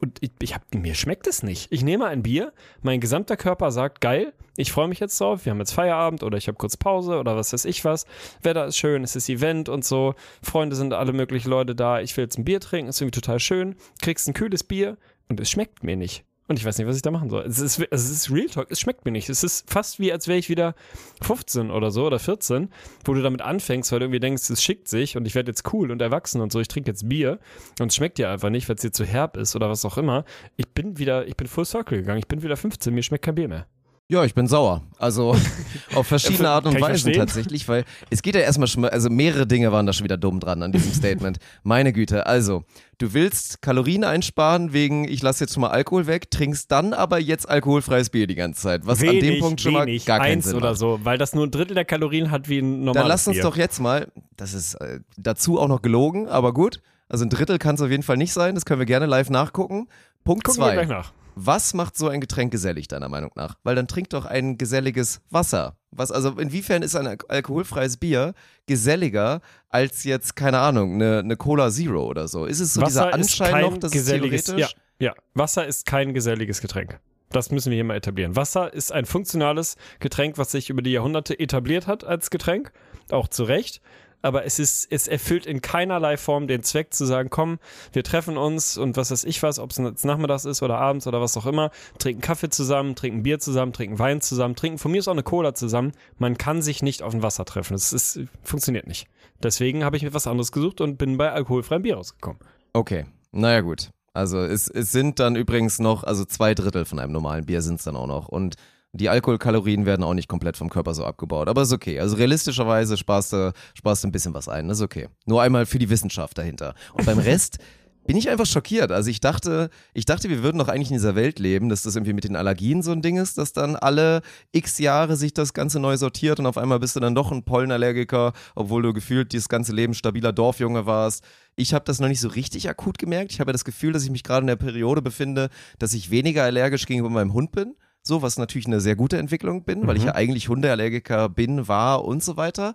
Und 0.01 0.17
ich, 0.21 0.31
ich 0.41 0.55
hab, 0.55 0.63
mir 0.73 0.95
schmeckt 0.95 1.27
es 1.27 1.43
nicht. 1.43 1.71
Ich 1.71 1.83
nehme 1.83 2.05
ein 2.05 2.23
Bier, 2.23 2.53
mein 2.81 2.99
gesamter 2.99 3.37
Körper 3.37 3.71
sagt, 3.71 4.01
geil, 4.01 4.33
ich 4.57 4.71
freue 4.71 4.89
mich 4.89 4.99
jetzt 4.99 5.19
drauf, 5.19 5.45
wir 5.45 5.51
haben 5.51 5.59
jetzt 5.59 5.71
Feierabend 5.71 6.23
oder 6.23 6.37
ich 6.37 6.47
habe 6.47 6.57
kurz 6.57 6.75
Pause 6.75 7.19
oder 7.19 7.37
was 7.37 7.53
weiß 7.53 7.65
ich 7.65 7.85
was. 7.85 8.05
Wetter 8.41 8.65
ist 8.65 8.77
schön, 8.77 9.03
es 9.03 9.15
ist 9.15 9.29
Event 9.29 9.69
und 9.69 9.85
so. 9.85 10.13
Freunde 10.41 10.75
sind 10.75 10.93
alle 10.93 11.13
möglichen 11.13 11.49
Leute 11.49 11.73
da. 11.73 12.01
Ich 12.01 12.15
will 12.17 12.25
jetzt 12.25 12.37
ein 12.37 12.43
Bier 12.43 12.59
trinken, 12.59 12.89
ist 12.89 12.99
irgendwie 12.99 13.19
total 13.19 13.39
schön. 13.39 13.75
Kriegst 14.01 14.27
ein 14.27 14.33
kühles 14.33 14.63
Bier 14.63 14.97
und 15.29 15.39
es 15.39 15.49
schmeckt 15.49 15.83
mir 15.83 15.95
nicht. 15.95 16.25
Und 16.47 16.59
ich 16.59 16.65
weiß 16.65 16.77
nicht, 16.77 16.87
was 16.87 16.97
ich 16.97 17.01
da 17.01 17.11
machen 17.11 17.29
soll. 17.29 17.43
Es 17.43 17.59
ist, 17.59 17.79
es 17.91 18.09
ist 18.09 18.29
Real 18.29 18.47
Talk, 18.47 18.69
es 18.71 18.81
schmeckt 18.81 19.05
mir 19.05 19.11
nicht. 19.11 19.29
Es 19.29 19.41
ist 19.41 19.71
fast 19.71 19.99
wie, 19.99 20.11
als 20.11 20.27
wäre 20.27 20.37
ich 20.37 20.49
wieder 20.49 20.75
15 21.21 21.71
oder 21.71 21.91
so 21.91 22.05
oder 22.05 22.19
14, 22.19 22.69
wo 23.05 23.13
du 23.13 23.21
damit 23.21 23.41
anfängst, 23.41 23.89
weil 23.91 23.99
du 23.99 24.05
irgendwie 24.07 24.19
denkst, 24.19 24.49
es 24.49 24.61
schickt 24.61 24.89
sich 24.89 25.15
und 25.15 25.25
ich 25.25 25.33
werde 25.33 25.49
jetzt 25.49 25.71
cool 25.71 25.91
und 25.91 26.01
erwachsen 26.01 26.41
und 26.41 26.51
so. 26.51 26.59
Ich 26.59 26.67
trinke 26.67 26.91
jetzt 26.91 27.07
Bier 27.07 27.39
und 27.79 27.87
es 27.87 27.95
schmeckt 27.95 28.17
dir 28.17 28.29
einfach 28.29 28.49
nicht, 28.49 28.67
weil 28.67 28.75
es 28.75 28.81
dir 28.81 28.91
zu 28.91 29.05
herb 29.05 29.37
ist 29.37 29.55
oder 29.55 29.69
was 29.69 29.85
auch 29.85 29.97
immer. 29.97 30.25
Ich 30.57 30.67
bin 30.67 30.97
wieder, 30.97 31.25
ich 31.25 31.37
bin 31.37 31.47
full 31.47 31.63
circle 31.63 31.99
gegangen. 31.99 32.19
Ich 32.19 32.27
bin 32.27 32.43
wieder 32.43 32.57
15, 32.57 32.93
mir 32.93 33.03
schmeckt 33.03 33.23
kein 33.23 33.35
Bier 33.35 33.47
mehr. 33.47 33.67
Ja, 34.11 34.25
ich 34.25 34.35
bin 34.35 34.45
sauer. 34.45 34.81
Also 34.97 35.37
auf 35.95 36.05
verschiedene 36.05 36.49
Art 36.49 36.65
und 36.65 36.77
verstehen. 36.77 37.13
tatsächlich, 37.13 37.65
weil 37.69 37.85
es 38.09 38.21
geht 38.21 38.35
ja 38.35 38.41
erstmal 38.41 38.67
schon 38.67 38.83
also 38.83 39.09
mehrere 39.09 39.47
Dinge 39.47 39.71
waren 39.71 39.85
da 39.85 39.93
schon 39.93 40.03
wieder 40.03 40.17
dumm 40.17 40.41
dran 40.41 40.61
an 40.63 40.73
diesem 40.73 40.91
Statement. 40.91 41.37
Meine 41.63 41.93
Güte, 41.93 42.25
also 42.25 42.65
du 42.97 43.13
willst 43.13 43.61
Kalorien 43.61 44.03
einsparen 44.03 44.73
wegen, 44.73 45.05
ich 45.07 45.21
lasse 45.21 45.45
jetzt 45.45 45.53
schon 45.53 45.61
mal 45.61 45.69
Alkohol 45.69 46.07
weg, 46.07 46.29
trinkst 46.29 46.69
dann 46.69 46.91
aber 46.91 47.19
jetzt 47.19 47.47
alkoholfreies 47.47 48.09
Bier 48.09 48.27
die 48.27 48.35
ganze 48.35 48.63
Zeit, 48.63 48.85
was 48.85 48.99
an 48.99 49.17
dem 49.17 49.39
Punkt 49.39 49.61
schon 49.61 49.75
wenig, 49.75 50.05
mal 50.05 50.05
gar 50.05 50.19
keinen 50.19 50.39
eins 50.39 50.45
Sinn 50.45 50.57
oder 50.57 50.71
macht. 50.71 50.79
so, 50.79 50.99
weil 51.03 51.17
das 51.17 51.33
nur 51.33 51.47
ein 51.47 51.51
Drittel 51.51 51.75
der 51.75 51.85
Kalorien 51.85 52.31
hat 52.31 52.49
wie 52.49 52.59
ein 52.59 52.83
normales 52.83 52.95
Dann 52.95 53.07
lass 53.07 53.27
uns 53.29 53.37
Bier. 53.37 53.43
doch 53.43 53.55
jetzt 53.55 53.79
mal, 53.79 54.11
das 54.35 54.53
ist 54.53 54.73
äh, 54.73 54.99
dazu 55.17 55.57
auch 55.57 55.69
noch 55.69 55.81
gelogen, 55.81 56.27
aber 56.27 56.53
gut, 56.53 56.81
also 57.07 57.23
ein 57.23 57.29
Drittel 57.29 57.59
kann 57.59 57.75
es 57.75 57.81
auf 57.81 57.89
jeden 57.89 58.03
Fall 58.03 58.17
nicht 58.17 58.33
sein, 58.33 58.55
das 58.55 58.65
können 58.65 58.79
wir 58.79 58.85
gerne 58.85 59.05
live 59.05 59.29
nachgucken. 59.29 59.87
Punkt 60.25 60.43
Gucken 60.43 60.61
wir 60.61 60.65
zwei. 60.65 60.73
gleich 60.73 60.89
nach. 60.89 61.13
Was 61.35 61.73
macht 61.73 61.97
so 61.97 62.07
ein 62.09 62.21
Getränk 62.21 62.51
gesellig, 62.51 62.87
deiner 62.87 63.09
Meinung 63.09 63.31
nach? 63.35 63.55
Weil 63.63 63.75
dann 63.75 63.87
trink 63.87 64.09
doch 64.09 64.25
ein 64.25 64.57
geselliges 64.57 65.21
Wasser. 65.29 65.77
Was, 65.91 66.11
also 66.11 66.31
inwiefern 66.39 66.81
ist 66.81 66.95
ein 66.95 67.07
al- 67.07 67.17
alkoholfreies 67.27 67.97
Bier 67.97 68.33
geselliger 68.65 69.41
als 69.69 70.03
jetzt, 70.03 70.35
keine 70.35 70.59
Ahnung, 70.59 70.95
eine, 70.95 71.19
eine 71.19 71.37
Cola 71.37 71.69
Zero 71.69 72.05
oder 72.05 72.27
so? 72.27 72.45
Ist 72.45 72.59
es 72.59 72.73
so 72.73 72.81
dieser 72.81 73.09
ist 73.09 73.13
Anschein 73.41 73.61
noch, 73.61 73.77
dass 73.77 73.93
es 73.95 74.05
theoretisch... 74.05 74.57
ja, 74.57 74.67
ja, 74.99 75.13
Wasser 75.33 75.65
ist 75.65 75.85
kein 75.85 76.13
geselliges 76.13 76.61
Getränk. 76.61 76.99
Das 77.29 77.49
müssen 77.49 77.71
wir 77.71 77.75
hier 77.75 77.85
mal 77.85 77.95
etablieren. 77.95 78.35
Wasser 78.35 78.73
ist 78.73 78.91
ein 78.91 79.05
funktionales 79.05 79.77
Getränk, 79.99 80.37
was 80.37 80.51
sich 80.51 80.69
über 80.69 80.81
die 80.81 80.91
Jahrhunderte 80.91 81.39
etabliert 81.39 81.87
hat 81.87 82.03
als 82.03 82.29
Getränk, 82.29 82.73
auch 83.09 83.29
zu 83.29 83.43
Recht. 83.43 83.81
Aber 84.21 84.45
es 84.45 84.59
ist, 84.59 84.87
es 84.91 85.07
erfüllt 85.07 85.45
in 85.45 85.61
keinerlei 85.61 86.17
Form 86.17 86.47
den 86.47 86.63
Zweck 86.63 86.93
zu 86.93 87.05
sagen, 87.05 87.29
komm, 87.29 87.59
wir 87.91 88.03
treffen 88.03 88.37
uns 88.37 88.77
und 88.77 88.97
was 88.97 89.11
weiß 89.11 89.23
ich 89.23 89.41
was, 89.43 89.59
ob 89.59 89.71
es 89.71 89.77
jetzt 89.77 90.05
nachmittags 90.05 90.45
ist 90.45 90.61
oder 90.61 90.77
abends 90.77 91.07
oder 91.07 91.21
was 91.21 91.37
auch 91.37 91.45
immer, 91.45 91.71
trinken 91.97 92.21
Kaffee 92.21 92.49
zusammen, 92.49 92.95
trinken 92.95 93.23
Bier 93.23 93.39
zusammen, 93.39 93.73
trinken 93.73 93.99
Wein 93.99 94.21
zusammen, 94.21 94.55
trinken 94.55 94.77
von 94.77 94.91
mir 94.91 94.99
aus 94.99 95.07
auch 95.07 95.13
eine 95.13 95.23
Cola 95.23 95.53
zusammen. 95.55 95.93
Man 96.17 96.37
kann 96.37 96.61
sich 96.61 96.83
nicht 96.83 97.01
auf 97.01 97.13
ein 97.13 97.23
Wasser 97.23 97.45
treffen. 97.45 97.73
Das 97.73 97.93
ist, 97.93 98.19
funktioniert 98.43 98.87
nicht. 98.87 99.07
Deswegen 99.41 99.83
habe 99.83 99.97
ich 99.97 100.03
mir 100.03 100.13
was 100.13 100.27
anderes 100.27 100.51
gesucht 100.51 100.81
und 100.81 100.97
bin 100.97 101.17
bei 101.17 101.31
alkoholfreiem 101.31 101.81
Bier 101.81 101.95
rausgekommen. 101.95 102.39
Okay, 102.73 103.05
naja 103.31 103.61
gut. 103.61 103.89
Also 104.13 104.39
es, 104.39 104.67
es 104.67 104.91
sind 104.91 105.19
dann 105.19 105.35
übrigens 105.35 105.79
noch, 105.79 106.03
also 106.03 106.25
zwei 106.25 106.53
Drittel 106.53 106.85
von 106.85 106.99
einem 106.99 107.13
normalen 107.13 107.45
Bier 107.45 107.61
sind 107.61 107.75
es 107.75 107.85
dann 107.85 107.95
auch 107.95 108.07
noch. 108.07 108.27
Und 108.27 108.55
die 108.93 109.09
Alkoholkalorien 109.09 109.85
werden 109.85 110.03
auch 110.03 110.13
nicht 110.13 110.27
komplett 110.27 110.57
vom 110.57 110.69
Körper 110.69 110.93
so 110.93 111.05
abgebaut. 111.05 111.47
Aber 111.47 111.61
ist 111.61 111.71
okay. 111.71 111.99
Also 111.99 112.17
realistischerweise 112.17 112.97
sparst 112.97 113.33
du, 113.33 113.53
sparst 113.73 114.03
du 114.03 114.09
ein 114.09 114.11
bisschen 114.11 114.33
was 114.33 114.49
ein. 114.49 114.69
Ist 114.69 114.81
okay. 114.81 115.07
Nur 115.25 115.41
einmal 115.41 115.65
für 115.65 115.79
die 115.79 115.89
Wissenschaft 115.89 116.37
dahinter. 116.37 116.75
Und 116.93 117.05
beim 117.05 117.19
Rest 117.19 117.57
bin 118.05 118.17
ich 118.17 118.29
einfach 118.29 118.45
schockiert. 118.45 118.91
Also 118.91 119.09
ich 119.09 119.19
dachte, 119.19 119.69
ich 119.93 120.05
dachte, 120.05 120.29
wir 120.29 120.43
würden 120.43 120.57
doch 120.57 120.67
eigentlich 120.67 120.89
in 120.89 120.95
dieser 120.95 121.15
Welt 121.15 121.39
leben, 121.39 121.69
dass 121.69 121.83
das 121.83 121.95
irgendwie 121.95 122.13
mit 122.13 122.23
den 122.23 122.35
Allergien 122.35 122.81
so 122.81 122.91
ein 122.91 123.01
Ding 123.01 123.17
ist, 123.17 123.37
dass 123.37 123.53
dann 123.53 123.75
alle 123.75 124.21
x 124.51 124.79
Jahre 124.79 125.15
sich 125.15 125.33
das 125.33 125.53
Ganze 125.53 125.79
neu 125.79 125.95
sortiert 125.97 126.39
und 126.39 126.45
auf 126.45 126.57
einmal 126.57 126.79
bist 126.79 126.95
du 126.95 126.99
dann 126.99 127.15
doch 127.15 127.31
ein 127.31 127.43
Pollenallergiker, 127.43 128.33
obwohl 128.55 128.81
du 128.81 128.93
gefühlt 128.93 129.31
dieses 129.33 129.49
ganze 129.49 129.73
Leben 129.73 129.93
stabiler 129.93 130.33
Dorfjunge 130.33 130.85
warst. 130.85 131.23
Ich 131.55 131.73
habe 131.73 131.85
das 131.85 131.99
noch 131.99 132.07
nicht 132.07 132.21
so 132.21 132.29
richtig 132.29 132.69
akut 132.69 132.97
gemerkt. 132.97 133.31
Ich 133.31 133.39
habe 133.39 133.49
ja 133.49 133.53
das 133.53 133.65
Gefühl, 133.65 133.93
dass 133.93 134.03
ich 134.03 134.11
mich 134.11 134.23
gerade 134.23 134.41
in 134.41 134.47
der 134.47 134.55
Periode 134.55 135.01
befinde, 135.01 135.49
dass 135.77 135.93
ich 135.93 136.09
weniger 136.09 136.43
allergisch 136.43 136.87
gegenüber 136.87 137.09
meinem 137.09 137.33
Hund 137.33 137.51
bin. 137.51 137.75
So, 138.03 138.21
was 138.21 138.37
natürlich 138.37 138.67
eine 138.67 138.81
sehr 138.81 138.95
gute 138.95 139.17
Entwicklung 139.17 139.63
bin, 139.63 139.85
weil 139.85 139.97
ich 139.97 140.03
ja 140.03 140.15
eigentlich 140.15 140.49
Hundeallergiker 140.49 141.29
bin, 141.29 141.67
war 141.67 142.03
und 142.03 142.23
so 142.23 142.35
weiter. 142.35 142.73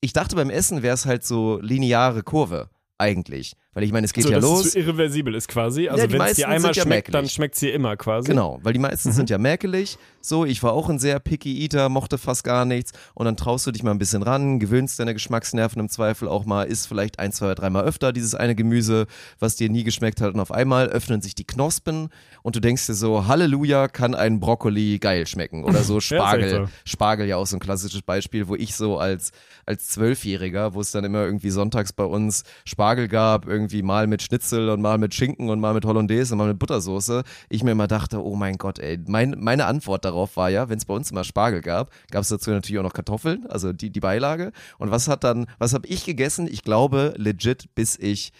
Ich 0.00 0.12
dachte, 0.12 0.34
beim 0.34 0.50
Essen 0.50 0.82
wäre 0.82 0.94
es 0.94 1.06
halt 1.06 1.24
so 1.24 1.58
lineare 1.60 2.22
Kurve 2.22 2.70
eigentlich. 2.98 3.54
Weil 3.74 3.84
ich 3.84 3.92
meine, 3.92 4.04
es 4.04 4.12
geht 4.12 4.24
so, 4.24 4.30
ja 4.30 4.36
dass 4.36 4.44
los. 4.44 4.66
es 4.66 4.74
irreversibel 4.74 5.34
ist 5.34 5.48
quasi. 5.48 5.88
Also 5.88 6.04
Ja, 6.04 6.12
wenn 6.12 6.20
es 6.22 6.36
dir 6.36 6.48
einmal 6.48 6.72
ja 6.72 6.82
schmeckt, 6.82 7.12
dann 7.12 7.28
schmeckt 7.28 7.54
es 7.54 7.60
dir 7.60 7.72
immer 7.72 7.96
quasi. 7.96 8.28
Genau, 8.28 8.60
weil 8.62 8.72
die 8.72 8.78
meisten 8.78 9.12
sind 9.12 9.30
ja 9.30 9.38
mäkelig. 9.38 9.98
So, 10.24 10.44
ich 10.44 10.62
war 10.62 10.72
auch 10.72 10.88
ein 10.88 11.00
sehr 11.00 11.18
picky 11.18 11.64
Eater, 11.64 11.88
mochte 11.88 12.16
fast 12.16 12.44
gar 12.44 12.64
nichts. 12.64 12.92
Und 13.14 13.26
dann 13.26 13.36
traust 13.36 13.66
du 13.66 13.72
dich 13.72 13.82
mal 13.82 13.90
ein 13.90 13.98
bisschen 13.98 14.22
ran, 14.22 14.60
gewöhnst 14.60 15.00
deine 15.00 15.14
Geschmacksnerven 15.14 15.80
im 15.80 15.88
Zweifel 15.88 16.28
auch 16.28 16.44
mal, 16.44 16.62
isst 16.62 16.86
vielleicht 16.86 17.18
ein, 17.18 17.32
zwei, 17.32 17.56
dreimal 17.56 17.82
öfter 17.84 18.12
dieses 18.12 18.36
eine 18.36 18.54
Gemüse, 18.54 19.06
was 19.40 19.56
dir 19.56 19.68
nie 19.68 19.82
geschmeckt 19.82 20.20
hat. 20.20 20.32
Und 20.34 20.38
auf 20.38 20.52
einmal 20.52 20.86
öffnen 20.86 21.22
sich 21.22 21.34
die 21.34 21.44
Knospen 21.44 22.08
und 22.44 22.54
du 22.54 22.60
denkst 22.60 22.86
dir 22.86 22.94
so, 22.94 23.26
Halleluja, 23.26 23.88
kann 23.88 24.14
ein 24.14 24.38
Brokkoli 24.38 25.00
geil 25.00 25.26
schmecken. 25.26 25.64
Oder 25.64 25.82
so 25.82 25.98
Spargel. 26.00 26.66
so. 26.66 26.72
Spargel 26.84 27.26
ja 27.26 27.36
auch 27.36 27.46
so 27.46 27.56
ein 27.56 27.60
klassisches 27.60 28.02
Beispiel, 28.02 28.46
wo 28.46 28.54
ich 28.54 28.76
so 28.76 28.98
als, 28.98 29.32
als 29.66 29.88
Zwölfjähriger, 29.88 30.74
wo 30.74 30.80
es 30.80 30.92
dann 30.92 31.02
immer 31.02 31.24
irgendwie 31.24 31.50
sonntags 31.50 31.92
bei 31.92 32.04
uns 32.04 32.44
Spargel 32.64 33.08
gab, 33.08 33.48
irgendwie 33.48 33.82
mal 33.82 34.06
mit 34.06 34.22
Schnitzel 34.22 34.68
und 34.70 34.80
mal 34.80 34.98
mit 34.98 35.14
Schinken 35.14 35.50
und 35.50 35.58
mal 35.58 35.74
mit 35.74 35.84
Hollandaise 35.84 36.34
und 36.34 36.38
mal 36.38 36.48
mit 36.48 36.60
Buttersoße, 36.60 37.24
ich 37.48 37.64
mir 37.64 37.72
immer 37.72 37.88
dachte, 37.88 38.22
oh 38.22 38.36
mein 38.36 38.56
Gott, 38.56 38.78
ey, 38.78 39.00
mein, 39.08 39.34
meine 39.40 39.66
Antwort 39.66 40.04
darauf 40.04 40.11
war 40.36 40.50
ja, 40.50 40.68
wenn 40.68 40.78
es 40.78 40.84
bei 40.84 40.94
uns 40.94 41.10
immer 41.10 41.24
Spargel 41.24 41.60
gab, 41.60 41.90
gab 42.10 42.22
es 42.22 42.28
dazu 42.28 42.50
natürlich 42.50 42.78
auch 42.78 42.84
noch 42.84 42.94
Kartoffeln, 42.94 43.46
also 43.48 43.72
die, 43.72 43.90
die 43.90 44.00
Beilage. 44.00 44.52
Und 44.78 44.90
was 44.90 45.08
hat 45.08 45.24
dann, 45.24 45.46
was 45.58 45.74
habe 45.74 45.86
ich 45.86 46.04
gegessen? 46.04 46.46
Ich 46.46 46.62
glaube, 46.62 47.14
legit, 47.16 47.74
bis 47.74 47.98
ich, 47.98 48.32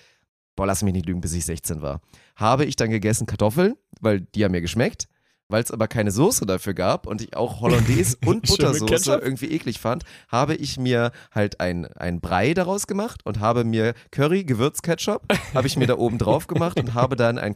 boah, 0.57 0.67
lass 0.67 0.83
mich 0.83 0.93
nicht 0.93 1.07
lügen, 1.07 1.21
bis 1.21 1.35
ich 1.35 1.45
16 1.45 1.83
war, 1.83 2.01
habe 2.37 2.65
ich 2.65 2.77
dann 2.77 2.91
gegessen 2.91 3.27
Kartoffeln, 3.27 3.75
weil 4.01 4.21
die 4.21 4.45
haben 4.45 4.53
mir 4.53 4.61
geschmeckt. 4.61 5.09
Weil 5.49 5.63
es 5.63 5.71
aber 5.71 5.87
keine 5.87 6.11
Soße 6.11 6.47
dafür 6.47 6.73
gab 6.73 7.07
und 7.07 7.21
ich 7.21 7.37
auch 7.37 7.61
Hollandaise 7.61 8.17
und 8.25 8.47
Buttersoße 8.47 9.21
irgendwie 9.23 9.51
eklig 9.51 9.81
fand, 9.81 10.05
habe 10.29 10.55
ich 10.55 10.79
mir 10.79 11.13
halt 11.31 11.61
ein, 11.61 11.85
ein 11.85 12.23
Brei 12.23 12.55
daraus 12.55 12.87
gemacht 12.87 13.21
und 13.27 13.39
habe 13.39 13.63
mir 13.65 13.93
Curry, 14.13 14.45
Gewürzketchup, 14.45 15.23
habe 15.53 15.67
ich 15.67 15.77
mir 15.77 15.87
da 15.87 15.99
oben 15.99 16.17
drauf 16.17 16.47
gemacht 16.47 16.81
und 16.81 16.95
habe 16.95 17.17
dann 17.17 17.37
ein 17.37 17.55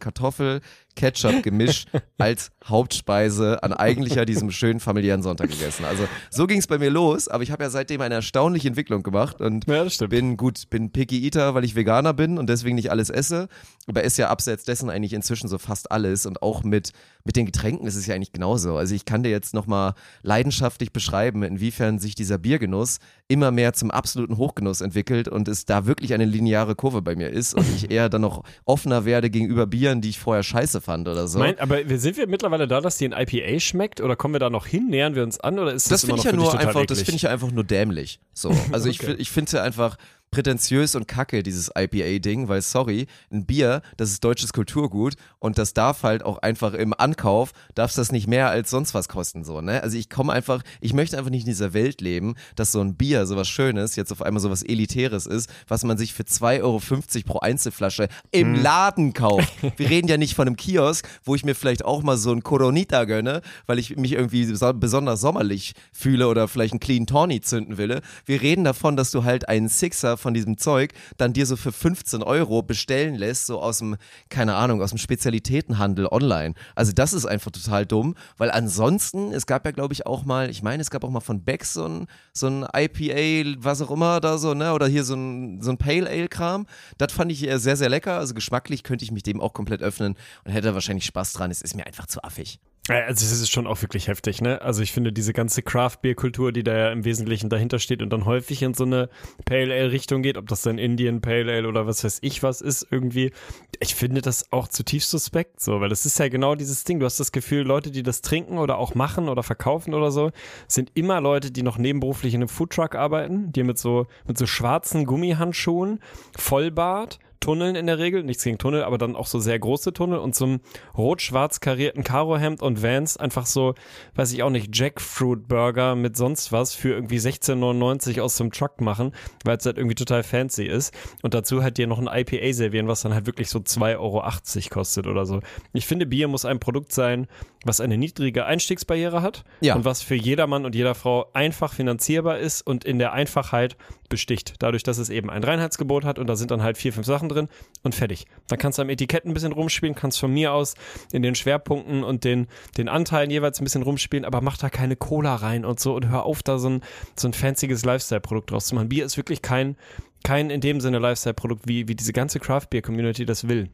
Kartoffel-Ketchup-Gemisch 0.96 1.86
als 2.18 2.50
Hauptspeise 2.64 3.62
an 3.62 3.72
eigentlich 3.72 4.14
ja 4.14 4.24
diesem 4.24 4.50
schönen 4.50 4.80
familiären 4.80 5.22
Sonntag 5.22 5.50
gegessen. 5.50 5.84
Also 5.84 6.08
so 6.30 6.46
ging 6.46 6.58
es 6.58 6.66
bei 6.66 6.78
mir 6.78 6.90
los, 6.90 7.28
aber 7.28 7.42
ich 7.42 7.50
habe 7.50 7.62
ja 7.62 7.70
seitdem 7.70 8.00
eine 8.00 8.16
erstaunliche 8.16 8.68
Entwicklung 8.68 9.02
gemacht 9.02 9.40
und 9.40 9.66
Ja, 9.68 9.86
bin 10.08 10.36
gut, 10.36 10.68
bin 10.70 10.90
Picky 10.90 11.24
Eater, 11.24 11.54
weil 11.54 11.64
ich 11.64 11.76
Veganer 11.76 12.14
bin 12.14 12.38
und 12.38 12.48
deswegen 12.48 12.76
nicht 12.76 12.90
alles 12.90 13.10
esse. 13.10 13.48
Aber 13.86 14.02
esse 14.02 14.22
ja 14.22 14.30
abseits 14.30 14.64
dessen 14.64 14.90
eigentlich 14.90 15.12
inzwischen 15.12 15.48
so 15.48 15.58
fast 15.58 15.92
alles 15.92 16.26
und 16.26 16.42
auch 16.42 16.64
mit, 16.64 16.92
mit 17.24 17.36
den 17.36 17.46
Getränken 17.46 17.86
ist 17.86 17.94
es 17.94 18.06
ja 18.06 18.14
eigentlich 18.14 18.32
genauso. 18.32 18.76
Also 18.76 18.94
ich 18.94 19.04
kann 19.04 19.22
dir 19.22 19.30
jetzt 19.30 19.54
nochmal 19.54 19.94
leidenschaftlich 20.22 20.92
beschreiben, 20.92 21.42
inwiefern 21.42 21.98
sich 21.98 22.14
dieser 22.14 22.38
Biergenuss 22.38 22.98
immer 23.28 23.50
mehr 23.50 23.74
zum 23.74 23.90
absoluten 23.90 24.36
Hochgenuss 24.36 24.80
entwickelt 24.80 25.28
und 25.28 25.46
es 25.48 25.66
da 25.66 25.86
wirklich 25.86 26.14
eine 26.14 26.24
lineare 26.24 26.74
Kurve 26.74 27.02
bei 27.02 27.14
mir 27.14 27.30
ist 27.30 27.54
und 27.54 27.66
ich 27.76 27.90
eher 27.90 28.08
dann 28.08 28.22
noch 28.22 28.42
offener 28.64 29.04
werde 29.04 29.30
gegenüber 29.30 29.66
Bieren, 29.66 30.00
die 30.00 30.10
ich 30.10 30.18
vorher 30.18 30.42
scheiße 30.42 30.80
fand 30.86 31.06
oder 31.08 31.28
so. 31.28 31.38
Mein, 31.38 31.58
aber 31.58 31.78
sind 31.98 32.16
wir 32.16 32.26
mittlerweile 32.26 32.66
da, 32.66 32.80
dass 32.80 32.96
die 32.96 33.06
ein 33.06 33.12
IPA 33.12 33.60
schmeckt 33.60 34.00
oder 34.00 34.16
kommen 34.16 34.34
wir 34.34 34.38
da 34.38 34.48
noch 34.48 34.66
hin? 34.66 34.86
Nähern 34.88 35.14
wir 35.14 35.22
uns 35.22 35.38
an 35.38 35.58
oder 35.58 35.72
ist 35.74 35.90
das, 35.90 36.00
das 36.02 36.08
immer 36.08 36.16
finde 36.22 36.38
noch 36.44 36.46
ich 36.46 36.54
ja 36.54 36.60
nur 36.62 36.68
einfach, 36.68 36.86
das 36.86 37.02
finde 37.02 37.16
ich 37.16 37.22
ja 37.22 37.30
einfach 37.30 37.50
nur 37.50 37.64
dämlich. 37.64 38.20
So, 38.32 38.50
also 38.72 38.88
ich, 38.88 39.00
Okay. 39.02 39.14
fi- 39.16 39.20
ich 39.20 39.30
finde 39.30 39.46
es 39.48 39.52
ja 39.52 39.62
einfach 39.62 39.98
prätentiös 40.40 40.94
und 40.94 41.08
kacke, 41.08 41.42
dieses 41.42 41.70
IPA-Ding, 41.74 42.48
weil 42.48 42.60
sorry, 42.60 43.06
ein 43.32 43.46
Bier, 43.46 43.80
das 43.96 44.10
ist 44.10 44.22
deutsches 44.22 44.52
Kulturgut 44.52 45.14
und 45.38 45.56
das 45.56 45.72
darf 45.72 46.02
halt 46.02 46.22
auch 46.22 46.36
einfach 46.38 46.74
im 46.74 46.92
Ankauf, 46.92 47.52
darf 47.74 47.94
das 47.94 48.12
nicht 48.12 48.26
mehr 48.26 48.50
als 48.50 48.68
sonst 48.68 48.92
was 48.92 49.08
kosten, 49.08 49.44
so, 49.44 49.62
ne? 49.62 49.82
Also 49.82 49.96
ich 49.96 50.10
komme 50.10 50.34
einfach, 50.34 50.62
ich 50.82 50.92
möchte 50.92 51.16
einfach 51.16 51.30
nicht 51.30 51.44
in 51.44 51.48
dieser 51.50 51.72
Welt 51.72 52.02
leben, 52.02 52.34
dass 52.54 52.70
so 52.70 52.82
ein 52.82 52.96
Bier, 52.96 53.24
sowas 53.26 53.48
Schönes, 53.48 53.96
jetzt 53.96 54.12
auf 54.12 54.20
einmal 54.20 54.42
sowas 54.42 54.62
Elitäres 54.62 55.24
ist, 55.24 55.48
was 55.68 55.84
man 55.84 55.96
sich 55.96 56.12
für 56.12 56.24
2,50 56.24 56.62
Euro 56.62 56.80
pro 57.24 57.38
Einzelflasche 57.38 58.08
im 58.30 58.52
Mhm. 58.52 58.62
Laden 58.62 59.12
kauft. 59.14 59.50
Wir 59.78 59.88
reden 59.88 60.06
ja 60.08 60.18
nicht 60.18 60.34
von 60.34 60.46
einem 60.46 60.56
Kiosk, 60.56 61.08
wo 61.24 61.34
ich 61.34 61.46
mir 61.46 61.54
vielleicht 61.54 61.82
auch 61.82 62.02
mal 62.02 62.18
so 62.18 62.30
ein 62.30 62.42
Coronita 62.42 63.04
gönne, 63.04 63.40
weil 63.66 63.78
ich 63.78 63.96
mich 63.96 64.12
irgendwie 64.12 64.44
so- 64.44 64.72
besonders 64.74 65.22
sommerlich 65.22 65.72
fühle 65.94 66.28
oder 66.28 66.46
vielleicht 66.46 66.74
einen 66.74 66.80
Clean 66.80 67.06
Tawny 67.06 67.40
zünden 67.40 67.78
will. 67.78 68.02
Wir 68.26 68.42
reden 68.42 68.64
davon, 68.64 68.96
dass 68.96 69.10
du 69.12 69.24
halt 69.24 69.48
einen 69.48 69.70
Sixer 69.70 70.18
von 70.26 70.34
diesem 70.34 70.58
Zeug 70.58 70.92
dann 71.18 71.32
dir 71.32 71.46
so 71.46 71.54
für 71.54 71.70
15 71.70 72.24
Euro 72.24 72.60
bestellen 72.60 73.14
lässt, 73.14 73.46
so 73.46 73.60
aus 73.62 73.78
dem, 73.78 73.96
keine 74.28 74.56
Ahnung, 74.56 74.82
aus 74.82 74.90
dem 74.90 74.98
Spezialitätenhandel 74.98 76.08
online. 76.10 76.54
Also 76.74 76.90
das 76.90 77.12
ist 77.12 77.26
einfach 77.26 77.52
total 77.52 77.86
dumm, 77.86 78.16
weil 78.36 78.50
ansonsten, 78.50 79.32
es 79.32 79.46
gab 79.46 79.64
ja 79.64 79.70
glaube 79.70 79.94
ich 79.94 80.04
auch 80.04 80.24
mal, 80.24 80.50
ich 80.50 80.64
meine, 80.64 80.80
es 80.80 80.90
gab 80.90 81.04
auch 81.04 81.10
mal 81.10 81.20
von 81.20 81.44
Beck 81.44 81.64
so 81.64 81.86
ein, 81.86 82.06
so 82.32 82.48
ein 82.48 82.66
IPA, 82.76 83.62
was 83.62 83.80
auch 83.82 83.92
immer 83.92 84.18
da 84.18 84.36
so, 84.36 84.52
ne, 84.52 84.72
oder 84.72 84.88
hier 84.88 85.04
so 85.04 85.14
ein, 85.14 85.62
so 85.62 85.70
ein 85.70 85.78
Pale 85.78 86.10
Ale 86.10 86.28
Kram. 86.28 86.66
Das 86.98 87.12
fand 87.12 87.30
ich 87.30 87.44
eher 87.44 87.60
sehr, 87.60 87.76
sehr 87.76 87.88
lecker. 87.88 88.18
Also 88.18 88.34
geschmacklich 88.34 88.82
könnte 88.82 89.04
ich 89.04 89.12
mich 89.12 89.22
dem 89.22 89.40
auch 89.40 89.52
komplett 89.52 89.80
öffnen 89.80 90.16
und 90.44 90.50
hätte 90.50 90.74
wahrscheinlich 90.74 91.06
Spaß 91.06 91.34
dran. 91.34 91.52
Es 91.52 91.62
ist 91.62 91.76
mir 91.76 91.86
einfach 91.86 92.06
zu 92.06 92.24
affig. 92.24 92.58
Also 92.88 93.26
es 93.26 93.32
ist 93.32 93.50
schon 93.50 93.66
auch 93.66 93.82
wirklich 93.82 94.06
heftig, 94.06 94.40
ne? 94.40 94.62
Also 94.62 94.80
ich 94.80 94.92
finde 94.92 95.12
diese 95.12 95.32
ganze 95.32 95.62
Craft-Bier-Kultur, 95.62 96.52
die 96.52 96.62
da 96.62 96.76
ja 96.76 96.92
im 96.92 97.04
Wesentlichen 97.04 97.48
dahinter 97.50 97.80
steht 97.80 98.00
und 98.00 98.10
dann 98.10 98.26
häufig 98.26 98.62
in 98.62 98.74
so 98.74 98.84
eine 98.84 99.08
Pale 99.44 99.74
Ale-Richtung 99.74 100.22
geht, 100.22 100.38
ob 100.38 100.46
das 100.46 100.62
dann 100.62 100.78
Indian 100.78 101.20
Pale 101.20 101.52
Ale 101.52 101.66
oder 101.66 101.88
was 101.88 102.04
weiß 102.04 102.18
ich 102.22 102.44
was 102.44 102.60
ist 102.60 102.86
irgendwie, 102.88 103.32
ich 103.80 103.96
finde 103.96 104.20
das 104.20 104.52
auch 104.52 104.68
zutiefst 104.68 105.10
suspekt 105.10 105.60
so, 105.60 105.80
weil 105.80 105.88
das 105.88 106.06
ist 106.06 106.18
ja 106.20 106.28
genau 106.28 106.54
dieses 106.54 106.84
Ding, 106.84 107.00
du 107.00 107.06
hast 107.06 107.18
das 107.18 107.32
Gefühl, 107.32 107.62
Leute, 107.62 107.90
die 107.90 108.04
das 108.04 108.22
trinken 108.22 108.58
oder 108.58 108.78
auch 108.78 108.94
machen 108.94 109.28
oder 109.28 109.42
verkaufen 109.42 109.92
oder 109.92 110.12
so, 110.12 110.30
sind 110.68 110.92
immer 110.94 111.20
Leute, 111.20 111.50
die 111.50 111.64
noch 111.64 111.78
nebenberuflich 111.78 112.34
in 112.34 112.42
einem 112.42 112.48
Foodtruck 112.48 112.94
arbeiten, 112.94 113.52
die 113.52 113.64
mit 113.64 113.78
so, 113.78 114.06
mit 114.28 114.38
so 114.38 114.46
schwarzen 114.46 115.06
Gummihandschuhen, 115.06 115.98
Vollbart, 116.36 117.18
Tunneln 117.40 117.76
in 117.76 117.86
der 117.86 117.98
Regel, 117.98 118.22
nichts 118.22 118.44
gegen 118.44 118.58
Tunnel, 118.58 118.84
aber 118.84 118.98
dann 118.98 119.16
auch 119.16 119.26
so 119.26 119.38
sehr 119.38 119.58
große 119.58 119.92
Tunnel 119.92 120.18
und 120.18 120.34
zum 120.34 120.60
rot-schwarz 120.96 121.60
karierten 121.60 122.02
Karohemd 122.04 122.62
und 122.62 122.82
Vans 122.82 123.16
einfach 123.16 123.46
so, 123.46 123.74
weiß 124.14 124.32
ich 124.32 124.42
auch 124.42 124.50
nicht, 124.50 124.76
Jackfruit 124.76 125.48
Burger 125.48 125.94
mit 125.94 126.16
sonst 126.16 126.52
was 126.52 126.74
für 126.74 126.90
irgendwie 126.94 127.18
16,99 127.18 128.20
aus 128.20 128.36
dem 128.36 128.50
Truck 128.50 128.80
machen, 128.80 129.12
weil 129.44 129.56
es 129.56 129.66
halt 129.66 129.78
irgendwie 129.78 129.94
total 129.94 130.22
fancy 130.22 130.64
ist 130.66 130.94
und 131.22 131.34
dazu 131.34 131.62
halt 131.62 131.78
dir 131.78 131.86
noch 131.86 131.98
ein 131.98 132.08
IPA 132.08 132.52
servieren, 132.52 132.88
was 132.88 133.02
dann 133.02 133.14
halt 133.14 133.26
wirklich 133.26 133.48
so 133.48 133.58
2,80 133.58 133.98
Euro 133.98 134.22
kostet 134.70 135.06
oder 135.06 135.26
so. 135.26 135.40
Ich 135.72 135.86
finde, 135.86 136.06
Bier 136.06 136.28
muss 136.28 136.44
ein 136.44 136.58
Produkt 136.58 136.92
sein, 136.92 137.26
was 137.64 137.80
eine 137.80 137.98
niedrige 137.98 138.44
Einstiegsbarriere 138.46 139.22
hat 139.22 139.44
Ja. 139.60 139.74
und 139.74 139.84
was 139.84 140.02
für 140.02 140.14
jedermann 140.14 140.64
und 140.64 140.74
jeder 140.74 140.94
Frau 140.94 141.26
einfach 141.32 141.72
finanzierbar 141.72 142.38
ist 142.38 142.62
und 142.66 142.84
in 142.84 142.98
der 142.98 143.12
Einfachheit 143.12 143.76
besticht. 144.08 144.54
Dadurch, 144.58 144.82
dass 144.82 144.98
es 144.98 145.10
eben 145.10 145.30
ein 145.30 145.44
Reinheitsgebot 145.44 146.04
hat 146.04 146.18
und 146.18 146.26
da 146.26 146.36
sind 146.36 146.50
dann 146.50 146.62
halt 146.62 146.78
vier, 146.78 146.92
fünf 146.92 147.06
Sachen 147.06 147.28
drin 147.28 147.48
und 147.82 147.94
fertig. 147.94 148.26
Dann 148.48 148.58
kannst 148.58 148.78
du 148.78 148.82
am 148.82 148.90
Etikett 148.90 149.24
ein 149.24 149.34
bisschen 149.34 149.52
rumspielen, 149.52 149.94
kannst 149.94 150.18
von 150.18 150.32
mir 150.32 150.52
aus 150.52 150.74
in 151.12 151.22
den 151.22 151.34
Schwerpunkten 151.34 152.04
und 152.04 152.24
den, 152.24 152.46
den 152.76 152.88
Anteilen 152.88 153.30
jeweils 153.30 153.60
ein 153.60 153.64
bisschen 153.64 153.82
rumspielen, 153.82 154.24
aber 154.24 154.40
mach 154.40 154.56
da 154.56 154.70
keine 154.70 154.96
Cola 154.96 155.34
rein 155.36 155.64
und 155.64 155.80
so 155.80 155.94
und 155.94 156.08
hör 156.08 156.24
auf, 156.24 156.42
da 156.42 156.58
so 156.58 156.68
ein, 156.68 156.82
so 157.16 157.28
ein 157.28 157.32
fancyes 157.32 157.84
Lifestyle-Produkt 157.84 158.50
draus 158.50 158.66
zu 158.66 158.74
machen. 158.74 158.88
Bier 158.88 159.04
ist 159.04 159.16
wirklich 159.16 159.42
kein, 159.42 159.76
kein 160.24 160.50
in 160.50 160.60
dem 160.60 160.80
Sinne 160.80 160.98
Lifestyle-Produkt, 160.98 161.66
wie, 161.66 161.88
wie 161.88 161.94
diese 161.94 162.12
ganze 162.12 162.40
Craft-Beer-Community 162.40 163.26
das 163.26 163.48
will. 163.48 163.70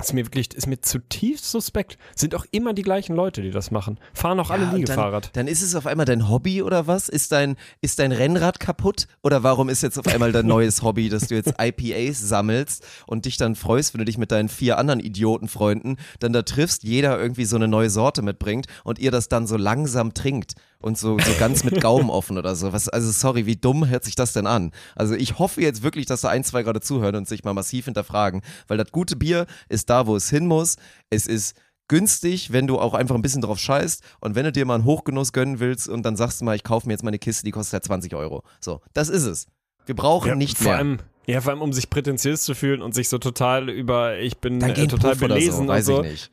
Ist 0.00 0.12
mir 0.12 0.24
wirklich, 0.24 0.54
ist 0.54 0.68
mir 0.68 0.80
zutiefst 0.80 1.50
suspekt. 1.50 1.98
Sind 2.14 2.34
auch 2.36 2.46
immer 2.52 2.72
die 2.72 2.82
gleichen 2.82 3.16
Leute, 3.16 3.42
die 3.42 3.50
das 3.50 3.72
machen. 3.72 3.98
Fahren 4.14 4.38
auch 4.38 4.50
alle 4.50 4.62
Ja, 4.62 4.70
und 4.70 4.76
Liegefahrrad. 4.76 5.26
Dann, 5.26 5.46
dann 5.46 5.48
ist 5.48 5.62
es 5.62 5.74
auf 5.74 5.86
einmal 5.86 6.06
dein 6.06 6.28
Hobby 6.28 6.62
oder 6.62 6.86
was? 6.86 7.08
Ist 7.08 7.32
dein, 7.32 7.56
ist 7.80 7.98
dein 7.98 8.12
Rennrad 8.12 8.60
kaputt? 8.60 9.08
Oder 9.22 9.42
warum 9.42 9.68
ist 9.68 9.82
jetzt 9.82 9.98
auf 9.98 10.06
einmal 10.06 10.30
dein 10.30 10.46
neues 10.46 10.82
Hobby, 10.82 11.08
dass 11.08 11.26
du 11.26 11.34
jetzt 11.34 11.54
IPAs 11.60 12.20
sammelst 12.20 12.86
und 13.06 13.24
dich 13.24 13.38
dann 13.38 13.56
freust, 13.56 13.92
wenn 13.92 13.98
du 13.98 14.04
dich 14.04 14.18
mit 14.18 14.30
deinen 14.30 14.48
vier 14.48 14.78
anderen 14.78 15.00
Idiotenfreunden 15.00 15.96
dann 16.20 16.32
da 16.32 16.42
triffst, 16.42 16.84
jeder 16.84 17.18
irgendwie 17.18 17.44
so 17.44 17.56
eine 17.56 17.66
neue 17.66 17.90
Sorte 17.90 18.22
mitbringt 18.22 18.66
und 18.84 19.00
ihr 19.00 19.10
das 19.10 19.28
dann 19.28 19.48
so 19.48 19.56
langsam 19.56 20.14
trinkt 20.14 20.54
und 20.80 20.96
so, 20.96 21.18
so 21.18 21.32
ganz 21.38 21.64
mit 21.64 21.80
Gaumen 21.80 22.10
offen 22.10 22.38
oder 22.38 22.54
so. 22.54 22.72
Was, 22.72 22.88
also 22.88 23.10
sorry, 23.10 23.46
wie 23.46 23.56
dumm 23.56 23.88
hört 23.88 24.04
sich 24.04 24.14
das 24.14 24.32
denn 24.32 24.46
an? 24.46 24.72
Also 24.94 25.14
ich 25.14 25.38
hoffe 25.38 25.60
jetzt 25.60 25.82
wirklich, 25.82 26.06
dass 26.06 26.20
da 26.20 26.28
ein, 26.28 26.44
zwei 26.44 26.62
gerade 26.62 26.80
zuhören 26.80 27.16
und 27.16 27.28
sich 27.28 27.44
mal 27.44 27.54
massiv 27.54 27.86
hinterfragen, 27.86 28.42
weil 28.68 28.78
das 28.78 28.92
gute 28.92 29.16
Bier 29.16 29.46
ist 29.68 29.90
da, 29.90 30.06
wo 30.06 30.16
es 30.16 30.30
hin 30.30 30.46
muss. 30.46 30.76
Es 31.10 31.26
ist 31.26 31.56
günstig, 31.88 32.52
wenn 32.52 32.66
du 32.66 32.78
auch 32.78 32.94
einfach 32.94 33.14
ein 33.14 33.22
bisschen 33.22 33.42
drauf 33.42 33.58
scheißt 33.58 34.02
und 34.20 34.34
wenn 34.34 34.44
du 34.44 34.52
dir 34.52 34.66
mal 34.66 34.76
einen 34.76 34.84
Hochgenuss 34.84 35.32
gönnen 35.32 35.58
willst 35.58 35.88
und 35.88 36.04
dann 36.04 36.16
sagst 36.16 36.40
du 36.40 36.44
mal, 36.44 36.54
ich 36.54 36.62
kaufe 36.62 36.86
mir 36.86 36.92
jetzt 36.92 37.02
meine 37.02 37.18
Kiste, 37.18 37.44
die 37.44 37.50
kostet 37.50 37.72
ja 37.72 37.80
20 37.82 38.14
Euro. 38.14 38.44
So, 38.60 38.80
das 38.92 39.08
ist 39.08 39.24
es. 39.24 39.46
Wir 39.86 39.96
brauchen 39.96 40.28
Ja, 40.28 40.34
nicht 40.34 40.58
vor 40.58 40.66
mehr. 40.66 40.76
Allem, 40.76 40.98
ja, 41.26 41.40
vor 41.40 41.52
allem, 41.52 41.62
um 41.62 41.72
sich 41.72 41.90
prätentiös 41.90 42.42
zu 42.42 42.54
fühlen 42.54 42.82
und 42.82 42.94
sich 42.94 43.08
so 43.08 43.18
total 43.18 43.68
über, 43.70 44.18
ich 44.18 44.38
bin 44.38 44.60
äh, 44.60 44.86
total 44.86 45.12
Puff 45.12 45.20
belesen 45.20 45.52
so, 45.56 45.60
und 45.62 45.68
weiß 45.68 45.86
so. 45.86 46.02
ich 46.04 46.10
nicht. 46.10 46.32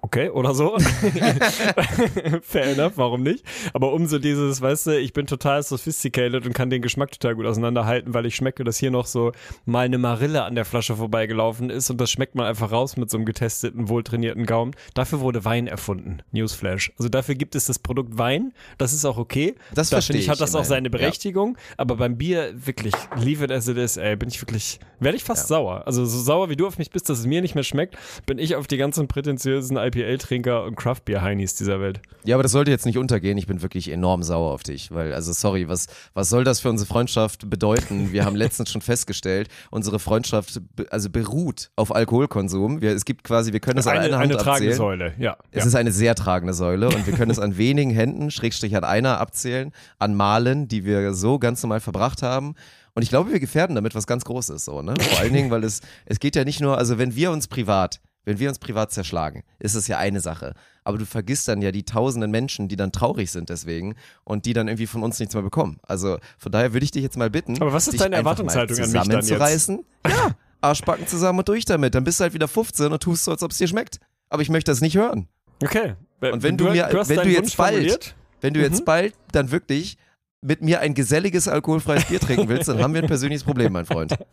Okay, 0.00 0.30
oder 0.30 0.54
so. 0.54 0.76
Fair 2.42 2.72
enough, 2.72 2.92
warum 2.96 3.22
nicht? 3.22 3.44
Aber 3.72 3.92
umso 3.92 4.18
dieses, 4.18 4.60
weißt 4.60 4.86
du, 4.88 4.98
ich 4.98 5.12
bin 5.12 5.26
total 5.26 5.62
sophisticated 5.62 6.46
und 6.46 6.52
kann 6.52 6.70
den 6.70 6.82
Geschmack 6.82 7.10
total 7.12 7.34
gut 7.34 7.46
auseinanderhalten, 7.46 8.14
weil 8.14 8.26
ich 8.26 8.36
schmecke, 8.36 8.64
dass 8.64 8.78
hier 8.78 8.90
noch 8.90 9.06
so 9.06 9.32
mal 9.64 9.84
eine 9.86 9.98
Marille 9.98 10.44
an 10.44 10.54
der 10.54 10.64
Flasche 10.64 10.96
vorbeigelaufen 10.96 11.70
ist 11.70 11.90
und 11.90 12.00
das 12.00 12.10
schmeckt 12.10 12.34
man 12.34 12.46
einfach 12.46 12.70
raus 12.72 12.96
mit 12.96 13.10
so 13.10 13.16
einem 13.16 13.26
getesteten, 13.26 13.88
wohltrainierten 13.88 14.46
Gaumen. 14.46 14.72
Dafür 14.94 15.20
wurde 15.20 15.44
Wein 15.44 15.66
erfunden. 15.66 16.18
Newsflash. 16.32 16.92
Also 16.98 17.08
dafür 17.08 17.34
gibt 17.34 17.54
es 17.54 17.66
das 17.66 17.78
Produkt 17.78 18.18
Wein. 18.18 18.52
Das 18.78 18.92
ist 18.92 19.04
auch 19.04 19.18
okay. 19.18 19.54
Das 19.74 19.90
da 19.90 19.96
verstehe 19.96 20.20
ich, 20.20 20.28
hat 20.28 20.40
das 20.40 20.54
auch 20.54 20.64
seine 20.64 20.88
Ja. 20.88 20.92
Berechtigung. 20.92 21.58
Aber 21.76 21.96
beim 21.96 22.16
Bier 22.16 22.52
wirklich, 22.54 22.94
leave 23.16 23.44
it 23.44 23.50
as 23.50 23.68
it 23.68 23.76
is, 23.76 23.96
ey, 23.96 24.16
bin 24.16 24.28
ich 24.28 24.40
wirklich 24.40 24.78
Werde 25.00 25.16
ich 25.16 25.24
fast 25.24 25.48
sauer. 25.48 25.82
Also 25.86 26.04
so 26.04 26.18
sauer 26.18 26.50
wie 26.50 26.56
du 26.56 26.66
auf 26.66 26.78
mich 26.78 26.90
bist, 26.90 27.08
dass 27.08 27.20
es 27.20 27.26
mir 27.26 27.40
nicht 27.40 27.54
mehr 27.54 27.64
schmeckt, 27.64 27.96
bin 28.26 28.38
ich 28.38 28.56
auf 28.56 28.66
die 28.66 28.76
ganzen 28.76 29.06
prätentiösen 29.06 29.76
IPL-Trinker 29.88 30.64
und 30.64 30.76
Craft-Beer-Heinis 30.76 31.54
dieser 31.54 31.80
Welt. 31.80 32.00
Ja, 32.24 32.36
aber 32.36 32.42
das 32.42 32.52
sollte 32.52 32.70
jetzt 32.70 32.86
nicht 32.86 32.98
untergehen. 32.98 33.38
Ich 33.38 33.46
bin 33.46 33.62
wirklich 33.62 33.90
enorm 33.90 34.22
sauer 34.22 34.52
auf 34.52 34.62
dich, 34.62 34.90
weil, 34.90 35.12
also 35.12 35.32
sorry, 35.32 35.68
was, 35.68 35.86
was 36.14 36.28
soll 36.28 36.44
das 36.44 36.60
für 36.60 36.70
unsere 36.70 36.86
Freundschaft 36.86 37.48
bedeuten? 37.48 38.12
Wir 38.12 38.24
haben 38.24 38.36
letztens 38.36 38.70
schon 38.70 38.82
festgestellt, 38.82 39.48
unsere 39.70 39.98
Freundschaft 39.98 40.60
also 40.90 41.10
beruht 41.10 41.70
auf 41.76 41.94
Alkoholkonsum. 41.94 42.80
Wir, 42.80 42.92
es 42.92 43.04
gibt 43.04 43.24
quasi, 43.24 43.52
wir 43.52 43.60
können 43.60 43.78
es 43.78 43.86
an 43.86 43.96
Eine, 43.96 44.06
einer 44.06 44.18
Hand 44.18 44.32
eine 44.32 44.36
tragende 44.36 44.72
abzählen. 44.72 44.76
Säule, 44.76 45.14
ja. 45.18 45.36
Es 45.50 45.64
ja. 45.64 45.68
ist 45.68 45.74
eine 45.74 45.92
sehr 45.92 46.14
tragende 46.14 46.54
Säule 46.54 46.88
und 46.88 47.06
wir 47.06 47.14
können 47.14 47.30
es 47.30 47.38
an 47.38 47.56
wenigen 47.56 47.90
Händen, 47.90 48.30
Schrägstrich 48.30 48.76
an 48.76 48.84
einer 48.84 49.18
abzählen, 49.20 49.72
an 49.98 50.14
Malen, 50.14 50.68
die 50.68 50.84
wir 50.84 51.14
so 51.14 51.38
ganz 51.38 51.62
normal 51.62 51.80
verbracht 51.80 52.22
haben. 52.22 52.54
Und 52.94 53.02
ich 53.02 53.10
glaube, 53.10 53.30
wir 53.30 53.38
gefährden 53.38 53.76
damit 53.76 53.94
was 53.94 54.08
ganz 54.08 54.24
Großes, 54.24 54.64
so, 54.64 54.82
ne? 54.82 54.94
Vor 54.98 55.20
allen 55.20 55.32
Dingen, 55.32 55.52
weil 55.52 55.62
es, 55.62 55.82
es 56.06 56.18
geht 56.18 56.34
ja 56.34 56.44
nicht 56.44 56.60
nur, 56.60 56.78
also 56.78 56.98
wenn 56.98 57.14
wir 57.14 57.30
uns 57.30 57.46
privat, 57.46 58.00
wenn 58.28 58.38
wir 58.38 58.48
uns 58.48 58.58
privat 58.58 58.92
zerschlagen, 58.92 59.42
ist 59.58 59.74
es 59.74 59.88
ja 59.88 59.98
eine 59.98 60.20
Sache. 60.20 60.54
Aber 60.84 60.98
du 60.98 61.06
vergisst 61.06 61.48
dann 61.48 61.62
ja 61.62 61.72
die 61.72 61.82
tausenden 61.84 62.30
Menschen, 62.30 62.68
die 62.68 62.76
dann 62.76 62.92
traurig 62.92 63.30
sind 63.30 63.48
deswegen 63.48 63.94
und 64.24 64.44
die 64.46 64.52
dann 64.52 64.68
irgendwie 64.68 64.86
von 64.86 65.02
uns 65.02 65.18
nichts 65.18 65.34
mehr 65.34 65.42
bekommen. 65.42 65.78
Also 65.82 66.18
von 66.38 66.52
daher 66.52 66.72
würde 66.72 66.84
ich 66.84 66.90
dich 66.90 67.02
jetzt 67.02 67.16
mal 67.16 67.30
bitten, 67.30 67.60
Aber 67.60 67.72
was 67.72 67.88
ist 67.88 68.00
deine 68.00 68.16
Erwartungshaltung 68.16 68.76
an 68.78 68.82
mich 68.92 68.92
dann 68.92 69.22
jetzt? 69.24 69.68
Ja, 70.06 70.30
Arschbacken 70.60 71.06
zusammen 71.06 71.38
und 71.40 71.48
durch 71.48 71.64
damit. 71.64 71.94
Dann 71.94 72.04
bist 72.04 72.20
du 72.20 72.24
halt 72.24 72.34
wieder 72.34 72.48
15 72.48 72.92
und 72.92 73.02
tust 73.02 73.24
so, 73.24 73.30
als 73.30 73.42
ob 73.42 73.50
es 73.52 73.58
dir 73.58 73.68
schmeckt. 73.68 73.98
Aber 74.28 74.42
ich 74.42 74.50
möchte 74.50 74.70
das 74.70 74.80
nicht 74.80 74.96
hören. 74.96 75.28
Okay. 75.62 75.94
Und 76.20 76.42
wenn 76.42 76.56
du 76.56 76.64
mir- 76.70 76.88
wenn 76.92 77.20
du 77.22 77.28
jetzt 77.30 77.56
bald- 77.56 77.74
formuliert? 77.74 78.14
Wenn 78.40 78.54
du 78.54 78.60
Mhm. 78.60 78.66
jetzt 78.66 78.84
bald 78.84 79.14
dann 79.32 79.50
wirklich 79.50 79.96
mit 80.40 80.62
mir 80.62 80.80
ein 80.80 80.94
geselliges 80.94 81.48
alkoholfreies 81.48 82.04
Bier 82.04 82.20
trinken 82.20 82.48
willst, 82.48 82.68
dann 82.68 82.80
haben 82.82 82.94
wir 82.94 83.02
ein 83.02 83.08
persönliches 83.08 83.44
Problem, 83.44 83.72
mein 83.72 83.86
Freund. 83.86 84.16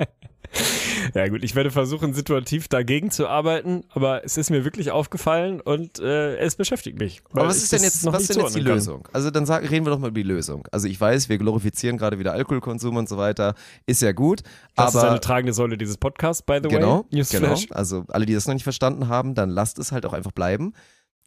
Ja 1.14 1.28
gut, 1.28 1.44
ich 1.44 1.56
werde 1.56 1.72
versuchen, 1.72 2.14
situativ 2.14 2.68
dagegen 2.68 3.12
zu 3.12 3.28
arbeiten, 3.28 3.84
aber 3.90 4.24
es 4.24 4.38
ist 4.38 4.50
mir 4.50 4.64
wirklich 4.64 4.92
aufgefallen 4.92 5.62
und 5.62 6.00
äh, 6.00 6.38
es 6.38 6.56
beschäftigt 6.56 7.00
mich. 7.00 7.22
Aber 7.32 7.48
was 7.48 7.58
ist 7.58 7.72
denn 7.72 7.84
jetzt, 7.84 8.06
was 8.06 8.28
denn 8.28 8.40
jetzt 8.40 8.56
die 8.56 8.64
kann. 8.64 8.74
Lösung? 8.74 9.08
Also 9.14 9.32
dann 9.32 9.46
sag, 9.46 9.70
reden 9.70 9.86
wir 9.86 9.92
doch 9.92 10.00
mal 10.00 10.08
über 10.08 10.20
die 10.20 10.24
Lösung. 10.24 10.68
Also 10.72 10.88
ich 10.88 11.00
weiß, 11.00 11.30
wir 11.30 11.38
glorifizieren 11.38 11.98
gerade 11.98 12.20
wieder 12.20 12.34
Alkoholkonsum 12.34 12.96
und 12.96 13.10
so 13.10 13.18
weiter, 13.18 13.56
ist 13.86 14.02
ja 14.02 14.12
gut, 14.12 14.44
Das 14.76 14.96
ist 14.96 15.04
eine 15.04 15.20
tragende 15.20 15.54
Säule 15.54 15.78
dieses 15.78 15.98
Podcasts, 15.98 16.42
by 16.42 16.60
the 16.64 16.70
genau, 16.70 16.72
way. 16.72 16.80
genau. 16.80 17.06
Newsflash. 17.12 17.68
Also 17.72 18.06
alle, 18.10 18.26
die 18.26 18.34
das 18.34 18.48
noch 18.48 18.54
nicht 18.54 18.64
verstanden 18.64 19.08
haben, 19.08 19.36
dann 19.36 19.50
lasst 19.50 19.80
es 19.80 19.92
halt 19.92 20.06
auch 20.06 20.14
einfach 20.14 20.32
bleiben. 20.32 20.74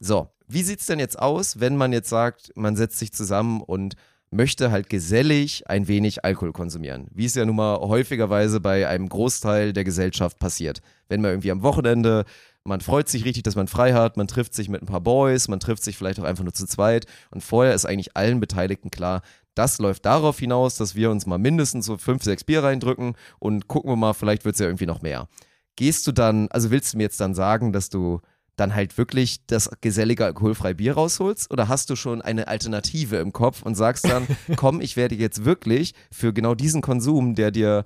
So, 0.01 0.29
wie 0.47 0.63
sieht's 0.63 0.87
denn 0.87 0.99
jetzt 0.99 1.19
aus, 1.19 1.61
wenn 1.61 1.77
man 1.77 1.93
jetzt 1.93 2.09
sagt, 2.09 2.53
man 2.55 2.77
setzt 2.77 2.99
sich 2.99 3.13
zusammen 3.13 3.61
und 3.61 3.95
möchte 4.31 4.71
halt 4.71 4.89
gesellig 4.89 5.69
ein 5.69 5.89
wenig 5.89 6.25
Alkohol 6.25 6.53
konsumieren, 6.53 7.09
wie 7.13 7.25
es 7.25 7.35
ja 7.35 7.45
nun 7.45 7.57
mal 7.57 7.79
häufigerweise 7.79 8.61
bei 8.61 8.89
einem 8.89 9.09
Großteil 9.09 9.73
der 9.73 9.85
Gesellschaft 9.85 10.39
passiert. 10.39 10.81
Wenn 11.09 11.21
man 11.21 11.33
irgendwie 11.33 11.51
am 11.51 11.63
Wochenende, 11.63 12.25
man 12.65 12.81
freut 12.81 13.09
sich 13.09 13.25
richtig, 13.25 13.45
dass 13.45 13.57
man 13.57 13.69
frei 13.69 13.95
hat, 13.95 14.17
man 14.17 14.29
trifft 14.29 14.55
sich 14.55 14.69
mit 14.69 14.83
ein 14.83 14.87
paar 14.87 15.01
Boys, 15.01 15.49
man 15.49 15.61
trifft 15.61 15.83
sich 15.83 15.97
vielleicht 15.97 16.21
auch 16.21 16.25
einfach 16.25 16.45
nur 16.45 16.53
zu 16.53 16.67
zweit 16.67 17.07
und 17.31 17.43
vorher 17.43 17.75
ist 17.75 17.87
eigentlich 17.87 18.17
allen 18.17 18.41
Beteiligten 18.41 18.91
klar, 18.91 19.23
das 19.55 19.79
läuft 19.79 20.05
darauf 20.05 20.39
hinaus, 20.39 20.77
dass 20.77 20.95
wir 20.95 21.11
uns 21.11 21.27
mal 21.27 21.39
mindestens 21.39 21.87
so 21.87 21.97
fünf, 21.97 22.23
sechs 22.23 22.45
Bier 22.45 22.63
reindrücken 22.63 23.15
und 23.39 23.67
gucken 23.67 23.91
wir 23.91 23.97
mal, 23.97 24.13
vielleicht 24.13 24.45
wird 24.45 24.55
es 24.55 24.61
ja 24.61 24.67
irgendwie 24.67 24.87
noch 24.87 25.03
mehr. 25.03 25.29
Gehst 25.75 26.07
du 26.07 26.13
dann, 26.13 26.49
also 26.51 26.71
willst 26.71 26.93
du 26.93 26.99
mir 26.99 27.05
jetzt 27.05 27.21
dann 27.21 27.35
sagen, 27.35 27.73
dass 27.73 27.89
du 27.89 28.21
dann 28.59 28.75
halt 28.75 28.99
wirklich 28.99 29.47
das 29.47 29.71
gesellige 29.81 30.25
alkoholfreie 30.25 30.75
Bier 30.75 30.95
rausholst? 30.95 31.51
Oder 31.51 31.69
hast 31.69 31.91
du 31.91 31.97
schon 31.97 32.23
eine 32.23 32.49
Alternative 32.49 33.17
im 33.17 33.33
Kopf 33.33 33.63
und 33.63 33.75
sagst 33.75 34.05
dann, 34.05 34.27
komm, 34.57 34.81
ich 34.81 34.97
werde 34.97 35.15
jetzt 35.15 35.45
wirklich 35.45 35.95
für 36.11 36.33
genau 36.33 36.55
diesen 36.55 36.83
Konsum, 36.83 37.35
der 37.35 37.51
dir 37.51 37.85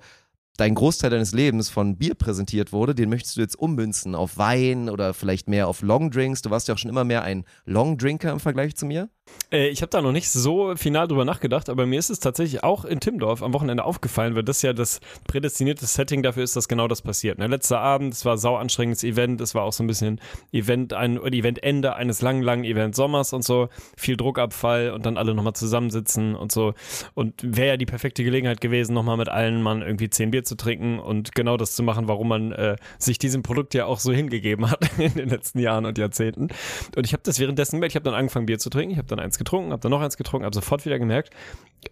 dein 0.57 0.75
Großteil 0.75 1.09
deines 1.09 1.31
Lebens 1.31 1.69
von 1.69 1.97
Bier 1.97 2.15
präsentiert 2.15 2.71
wurde, 2.71 2.93
den 2.93 3.09
möchtest 3.09 3.37
du 3.37 3.41
jetzt 3.41 3.57
ummünzen 3.57 4.15
auf 4.15 4.37
Wein 4.37 4.89
oder 4.89 5.13
vielleicht 5.13 5.47
mehr 5.49 5.67
auf 5.67 5.81
Longdrinks. 5.81 6.41
Du 6.41 6.49
warst 6.51 6.67
ja 6.67 6.75
auch 6.75 6.77
schon 6.77 6.89
immer 6.89 7.03
mehr 7.03 7.23
ein 7.23 7.43
Longdrinker 7.65 8.31
im 8.31 8.39
Vergleich 8.39 8.75
zu 8.75 8.85
mir. 8.85 9.09
Äh, 9.53 9.67
ich 9.69 9.81
habe 9.81 9.89
da 9.89 10.01
noch 10.01 10.11
nicht 10.11 10.29
so 10.29 10.75
final 10.75 11.07
drüber 11.07 11.25
nachgedacht, 11.25 11.69
aber 11.69 11.85
mir 11.85 11.99
ist 11.99 12.09
es 12.09 12.19
tatsächlich 12.19 12.63
auch 12.63 12.85
in 12.85 12.99
Timdorf 12.99 13.43
am 13.43 13.53
Wochenende 13.53 13.85
aufgefallen, 13.85 14.35
weil 14.35 14.43
das 14.43 14.61
ja 14.61 14.73
das 14.73 14.99
prädestinierte 15.27 15.85
Setting 15.85 16.23
dafür 16.23 16.43
ist, 16.43 16.55
dass 16.55 16.67
genau 16.67 16.87
das 16.87 17.01
passiert. 17.01 17.37
Ne? 17.37 17.47
Letzter 17.47 17.79
Abend, 17.79 18.13
es 18.13 18.25
war 18.25 18.33
ein 18.33 18.39
sau 18.39 18.55
anstrengendes 18.57 19.03
Event, 19.03 19.39
es 19.41 19.53
war 19.55 19.63
auch 19.63 19.73
so 19.73 19.83
ein 19.83 19.87
bisschen 19.87 20.19
Event, 20.51 20.93
ein 20.93 21.17
Eventende 21.17 21.95
eines 21.95 22.21
langen, 22.21 22.41
langen 22.41 22.63
Event 22.63 22.95
Sommers 22.95 23.33
und 23.33 23.43
so, 23.43 23.69
viel 23.95 24.17
Druckabfall 24.17 24.91
und 24.91 25.05
dann 25.05 25.17
alle 25.17 25.35
nochmal 25.35 25.53
zusammensitzen 25.53 26.35
und 26.35 26.51
so. 26.51 26.73
Und 27.13 27.35
wäre 27.43 27.69
ja 27.69 27.77
die 27.77 27.85
perfekte 27.85 28.23
Gelegenheit 28.23 28.59
gewesen, 28.61 28.93
nochmal 28.93 29.17
mit 29.17 29.29
allen 29.29 29.61
Mann 29.61 29.81
irgendwie 29.81 30.09
zehn 30.09 30.31
Bier 30.31 30.43
zu 30.43 30.55
trinken 30.55 30.99
und 30.99 31.35
genau 31.35 31.57
das 31.57 31.75
zu 31.75 31.83
machen, 31.83 32.07
warum 32.07 32.27
man 32.27 32.51
äh, 32.51 32.75
sich 32.97 33.19
diesem 33.19 33.43
Produkt 33.43 33.73
ja 33.73 33.85
auch 33.85 33.99
so 33.99 34.11
hingegeben 34.11 34.69
hat 34.69 34.89
in 34.97 35.13
den 35.13 35.29
letzten 35.29 35.59
Jahren 35.59 35.85
und 35.85 35.97
Jahrzehnten. 35.97 36.49
Und 36.95 37.05
ich 37.05 37.13
habe 37.13 37.23
das 37.23 37.39
währenddessen 37.39 37.77
gemerkt, 37.77 37.91
ich 37.91 37.95
habe 37.95 38.05
dann 38.05 38.15
angefangen 38.15 38.45
Bier 38.45 38.57
zu 38.57 38.69
trinken, 38.69 38.93
ich 38.93 38.97
dann 39.15 39.23
eins 39.23 39.37
getrunken, 39.37 39.71
habe 39.71 39.81
dann 39.81 39.91
noch 39.91 40.01
eins 40.01 40.17
getrunken, 40.17 40.45
habe 40.45 40.55
sofort 40.55 40.85
wieder 40.85 40.99
gemerkt, 40.99 41.31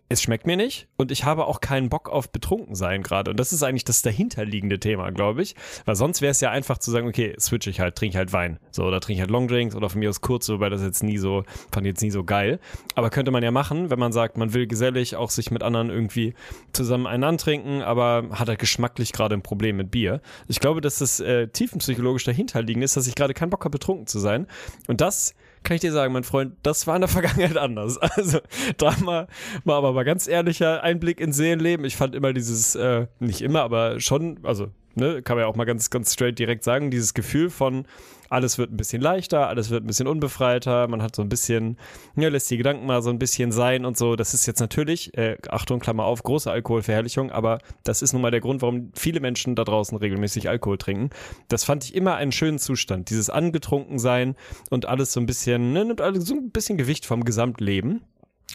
es 0.10 0.22
schmeckt 0.22 0.46
mir 0.46 0.58
nicht 0.58 0.88
und 0.98 1.12
ich 1.12 1.24
habe 1.24 1.46
auch 1.46 1.62
keinen 1.62 1.90
Bock 1.90 2.10
auf 2.10 2.32
betrunken 2.32 2.76
sein 2.76 3.02
gerade. 3.02 3.32
Und 3.32 3.40
das 3.40 3.54
ist 3.54 3.64
eigentlich 3.64 3.86
das 3.86 4.02
dahinterliegende 4.02 4.80
Thema, 4.80 5.10
glaube 5.12 5.42
ich. 5.42 5.56
Weil 5.86 5.96
sonst 5.96 6.22
wäre 6.22 6.32
es 6.32 6.42
ja 6.42 6.52
einfach 6.52 6.78
zu 6.78 6.92
sagen, 6.92 7.08
okay, 7.08 7.34
switch 7.40 7.68
ich 7.68 7.80
halt, 7.80 7.96
trinke 7.96 8.14
ich 8.14 8.18
halt 8.18 8.34
Wein. 8.34 8.60
So, 8.72 8.84
oder 8.84 9.00
trinke 9.00 9.16
ich 9.16 9.20
halt 9.22 9.32
Longdrinks 9.32 9.76
oder 9.76 9.90
von 9.90 10.00
mir 10.00 10.10
aus 10.10 10.22
kurz, 10.22 10.50
wobei 10.50 10.70
das 10.70 10.82
jetzt 10.82 11.04
nie 11.04 11.18
so, 11.18 11.44
fand 11.72 11.86
ich 11.86 11.92
jetzt 11.92 12.02
nie 12.02 12.12
so 12.12 12.24
geil. 12.24 12.60
Aber 12.96 13.10
könnte 13.10 13.32
man 13.32 13.44
ja 13.44 13.52
machen, 13.52 13.90
wenn 13.90 14.00
man 14.00 14.12
sagt, 14.12 14.38
man 14.38 14.54
will 14.54 14.68
gesellig 14.68 15.16
auch 15.16 15.30
sich 15.30 15.52
mit 15.52 15.64
anderen 15.64 15.90
irgendwie 15.90 16.34
zusammen 16.74 17.08
einen 17.08 17.24
antrinken, 17.24 17.82
aber 17.82 18.28
hat 18.32 18.50
halt 18.50 18.60
geschmacklich 18.60 19.14
gerade 19.14 19.36
ein 19.36 19.42
Problem 19.42 19.78
mit 19.78 19.92
Bier. 19.92 20.22
Ich 20.48 20.60
glaube, 20.60 20.82
dass 20.82 21.00
das 21.00 21.20
äh, 21.20 21.48
tiefenpsychologisch 21.48 22.24
dahinterliegend 22.24 22.84
ist, 22.84 22.98
dass 22.98 23.08
ich 23.08 23.16
gerade 23.16 23.34
keinen 23.34 23.50
Bock 23.50 23.64
habe, 23.64 23.72
betrunken 23.72 24.08
zu 24.08 24.20
sein. 24.20 24.48
Und 24.88 25.02
das 25.02 25.36
kann 25.64 25.76
ich 25.76 25.82
dir 25.82 25.92
sagen, 25.92 26.14
mein 26.14 26.24
Freund, 26.24 26.56
das 26.64 26.88
war 26.88 26.96
in 26.96 27.02
der 27.02 27.08
Vergangenheit 27.10 27.58
anders. 27.58 27.98
Also 27.98 28.40
da 28.78 28.96
mal, 29.04 29.28
mal 29.64 29.76
aber 29.76 29.94
mal 29.94 30.04
ganz 30.04 30.28
ehrlicher 30.28 30.84
Einblick 30.84 31.20
ins 31.20 31.38
Seelenleben. 31.38 31.86
Ich 31.86 31.96
fand 31.96 32.16
immer 32.16 32.34
dieses, 32.34 32.76
äh, 32.76 33.08
nicht 33.20 33.42
immer, 33.42 33.62
aber 33.62 34.00
schon, 34.00 34.40
also 34.44 34.70
ne, 34.96 35.22
kann 35.22 35.38
man 35.38 35.44
ja 35.44 35.48
auch 35.48 35.56
mal 35.56 35.66
ganz, 35.66 35.90
ganz 35.90 36.14
straight 36.14 36.40
direkt 36.40 36.64
sagen, 36.64 36.92
dieses 36.92 37.14
Gefühl 37.14 37.50
von, 37.50 37.86
alles 38.32 38.58
wird 38.58 38.72
ein 38.72 38.78
bisschen 38.78 39.02
leichter, 39.02 39.50
alles 39.50 39.70
wird 39.70 39.84
ein 39.84 39.88
bisschen 39.88 40.08
unbefreiter, 40.08 40.88
man 40.88 41.02
hat 41.04 41.16
so 41.18 41.22
ein 41.22 41.28
bisschen, 41.28 41.78
ja, 42.16 42.30
lässt 42.30 42.50
die 42.50 42.56
Gedanken 42.56 42.86
mal 42.86 43.02
so 43.02 43.10
ein 43.10 43.20
bisschen 43.20 43.52
sein 43.52 43.84
und 43.84 43.98
so. 43.98 44.16
Das 44.16 44.34
ist 44.34 44.46
jetzt 44.46 44.62
natürlich, 44.62 45.18
äh, 45.18 45.38
Achtung, 45.50 45.80
Klammer 45.80 46.06
auf, 46.06 46.24
große 46.24 46.50
Alkoholverherrlichung, 46.50 47.30
aber 47.30 47.60
das 47.84 48.02
ist 48.02 48.14
nun 48.14 48.22
mal 48.22 48.32
der 48.32 48.40
Grund, 48.40 48.62
warum 48.62 48.92
viele 48.96 49.20
Menschen 49.20 49.56
da 49.56 49.66
draußen 49.66 49.98
regelmäßig 49.98 50.48
Alkohol 50.48 50.78
trinken. 50.78 51.10
Das 51.50 51.66
fand 51.66 51.84
ich 51.84 51.94
immer 51.94 52.16
einen 52.16 52.32
schönen 52.32 52.58
Zustand, 52.58 53.10
dieses 53.10 53.30
angetrunken 53.30 54.00
sein 54.00 54.36
und 54.70 54.86
alles 54.86 55.12
so 55.12 55.20
ein 55.20 55.26
bisschen, 55.26 55.74
ne, 55.74 55.84
nimmt 55.84 56.00
alles 56.00 56.26
so 56.26 56.36
ein 56.36 56.52
bisschen 56.52 56.78
Gewicht 56.78 57.06
vom 57.06 57.26
Gesamtleben. 57.26 58.02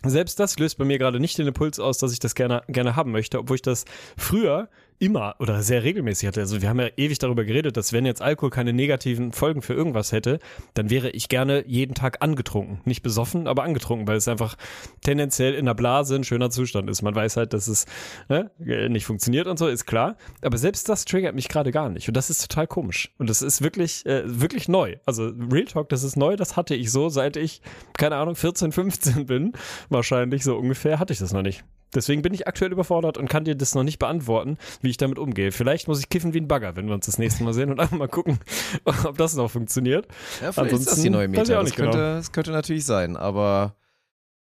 Selbst 0.05 0.41
das 0.41 0.59
löst 0.59 0.79
bei 0.79 0.85
mir 0.85 0.99
gerade 0.99 1.21
nicht 1.21 1.39
den 1.39 1.47
Impuls 1.47 1.81
aus, 1.81 1.99
dass 1.99 2.13
ich 2.13 2.19
das 2.19 2.35
gerne, 2.35 2.63
gerne 2.69 2.97
haben 2.97 3.13
möchte, 3.13 3.39
obwohl 3.39 3.57
ich 3.57 3.63
das 3.63 3.85
früher 4.17 4.69
immer 4.99 5.37
oder 5.39 5.63
sehr 5.63 5.83
regelmäßig 5.83 6.27
hatte. 6.29 6.41
Also 6.41 6.63
wir 6.63 6.69
haben 6.69 6.81
ja 6.81 6.89
ewig 6.97 7.19
darüber 7.19 7.45
geredet, 7.45 7.77
dass 7.77 7.93
wenn 7.93 8.07
jetzt 8.07 8.23
Alkohol 8.23 8.51
keine 8.51 8.73
negativen 8.73 9.33
Folgen 9.33 9.63
für 9.63 9.75
irgendwas 9.75 10.13
hätte, 10.13 10.39
dann 10.75 10.91
wäre 10.91 11.11
ich 11.11 11.29
gerne 11.29 11.65
jeden 11.67 11.95
Tag 11.95 12.23
angetrunken. 12.23 12.81
Nicht 12.85 13.03
besoffen, 13.03 13.47
aber 13.47 13.63
angetrunken, 13.63 14.07
weil 14.09 14.17
es 14.17 14.29
einfach 14.29 14.57
tendenziell 15.03 15.55
in 15.55 15.67
der 15.67 15.75
Blase 15.75 16.17
ein 16.17 16.25
schöner 16.25 16.51
Zustand 16.51 16.89
ist. 16.91 17.03
Man 17.03 17.15
weiß 17.15 17.37
halt, 17.37 17.53
dass 17.53 17.69
es 17.69 17.87
ne, 18.29 18.51
nicht 18.59 19.07
funktioniert 19.07 19.47
und 19.47 19.59
so, 19.59 19.69
ist 19.69 19.87
klar. 19.87 20.17
Aber 20.43 20.59
selbst 20.59 20.89
das 20.89 21.05
triggert 21.05 21.35
mich 21.35 21.49
gerade 21.49 21.73
gar 21.73 21.89
nicht. 21.89 22.09
Und 22.09 22.17
das 22.17 22.31
ist 22.31 22.49
total 22.49 22.67
komisch. 22.67 23.13
Und 23.19 23.31
das 23.31 23.43
ist 23.43 23.63
wirklich, 23.63 24.07
äh, 24.07 24.23
wirklich 24.25 24.69
neu. 24.69 24.97
Also 25.07 25.33
Real 25.51 25.67
Talk, 25.67 25.89
das 25.89 26.03
ist 26.03 26.17
neu, 26.17 26.37
das 26.37 26.57
hatte 26.57 26.75
ich 26.75 26.91
so, 26.91 27.09
seit 27.09 27.37
ich, 27.37 27.61
keine 27.97 28.17
Ahnung, 28.17 28.37
14, 28.37 28.73
15 28.73 29.27
bin. 29.27 29.53
Wahrscheinlich 29.89 30.45
so 30.45 30.57
ungefähr 30.57 30.99
hatte 30.99 31.13
ich 31.13 31.19
das 31.19 31.33
noch 31.33 31.43
nicht. 31.43 31.65
Deswegen 31.95 32.23
bin 32.23 32.35
ich 32.35 32.47
aktuell 32.47 32.73
überfordert 32.73 33.17
und 33.19 33.29
kann 33.29 33.45
dir 33.45 33.55
das 33.55 33.75
noch 33.75 33.83
nicht 33.83 33.99
beantworten, 33.99 34.59
wie 34.83 34.91
ich 34.91 34.97
damit 34.97 35.19
umgehe. 35.19 35.53
Vielleicht 35.53 35.89
muss 35.89 36.01
ich 36.01 36.09
kiffen 36.09 36.35
wie 36.35 36.41
ein 36.41 36.49
Bagger, 36.49 36.77
wenn 36.77 36.87
wir 36.87 36.95
uns 36.95 37.07
das 37.07 37.19
nächste 37.19 37.45
Mal 37.45 37.55
sehen 37.55 37.71
und 37.71 37.81
einfach 37.81 37.97
mal 37.97 38.09
gucken, 38.09 38.39
ob 38.85 39.17
das 39.19 39.35
noch 39.35 39.51
funktioniert. 39.51 40.07
Ja, 40.43 40.53
vielleicht 40.53 40.73
ist 40.73 40.81
das 40.81 40.89
Ansonsten 40.89 41.03
die 41.03 41.11
neue 41.11 41.29
Meta. 41.29 41.63
Das 41.63 41.75
genau. 41.75 41.91
könnte, 41.91 41.99
das 41.99 42.33
könnte 42.33 42.51
natürlich 42.51 42.85
sein, 42.85 43.17
aber 43.17 43.77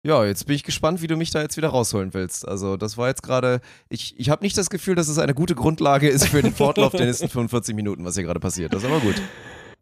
ja, 0.01 0.23
jetzt 0.25 0.45
bin 0.45 0.55
ich 0.55 0.63
gespannt, 0.63 1.01
wie 1.01 1.07
du 1.07 1.17
mich 1.17 1.31
da 1.31 1.41
jetzt 1.41 1.57
wieder 1.57 1.69
rausholen 1.69 2.13
willst. 2.13 2.47
Also 2.47 2.77
das 2.77 2.97
war 2.97 3.09
jetzt 3.09 3.21
gerade, 3.21 3.59
ich, 3.89 4.17
ich 4.17 4.29
habe 4.29 4.43
nicht 4.43 4.57
das 4.57 4.69
Gefühl, 4.69 4.95
dass 4.95 5.09
es 5.09 5.17
eine 5.17 5.33
gute 5.33 5.55
Grundlage 5.55 6.07
ist 6.07 6.27
für 6.27 6.41
den 6.41 6.53
Fortlauf 6.53 6.93
der 6.93 7.05
nächsten 7.05 7.27
45 7.29 7.75
Minuten, 7.75 8.05
was 8.05 8.15
hier 8.15 8.23
gerade 8.23 8.39
passiert. 8.39 8.73
Das 8.73 8.83
ist 8.83 8.89
aber 8.89 9.01
gut. 9.01 9.21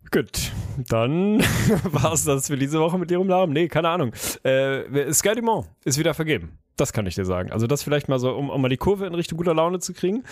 Gut, 0.09 0.51
dann 0.89 1.39
war 1.83 2.13
es 2.13 2.23
das 2.23 2.47
für 2.47 2.57
diese 2.57 2.79
Woche 2.79 2.97
mit 2.97 3.11
ihrem 3.11 3.27
Namen. 3.27 3.53
Nee, 3.53 3.67
keine 3.67 3.89
Ahnung. 3.89 4.11
Äh, 4.43 5.11
Sky 5.13 5.35
Dumont 5.35 5.67
ist 5.83 5.99
wieder 5.99 6.13
vergeben. 6.13 6.57
Das 6.77 6.93
kann 6.93 7.07
ich 7.07 7.15
dir 7.15 7.25
sagen. 7.25 7.51
Also 7.51 7.65
das 7.65 7.81
vielleicht 7.81 8.07
mal 8.07 8.19
so, 8.19 8.31
um, 8.33 8.51
um 8.51 8.61
mal 8.61 8.69
die 8.69 8.77
Kurve 8.77 9.07
in 9.07 9.15
Richtung 9.15 9.37
guter 9.37 9.55
Laune 9.55 9.79
zu 9.79 9.93
kriegen. 9.93 10.23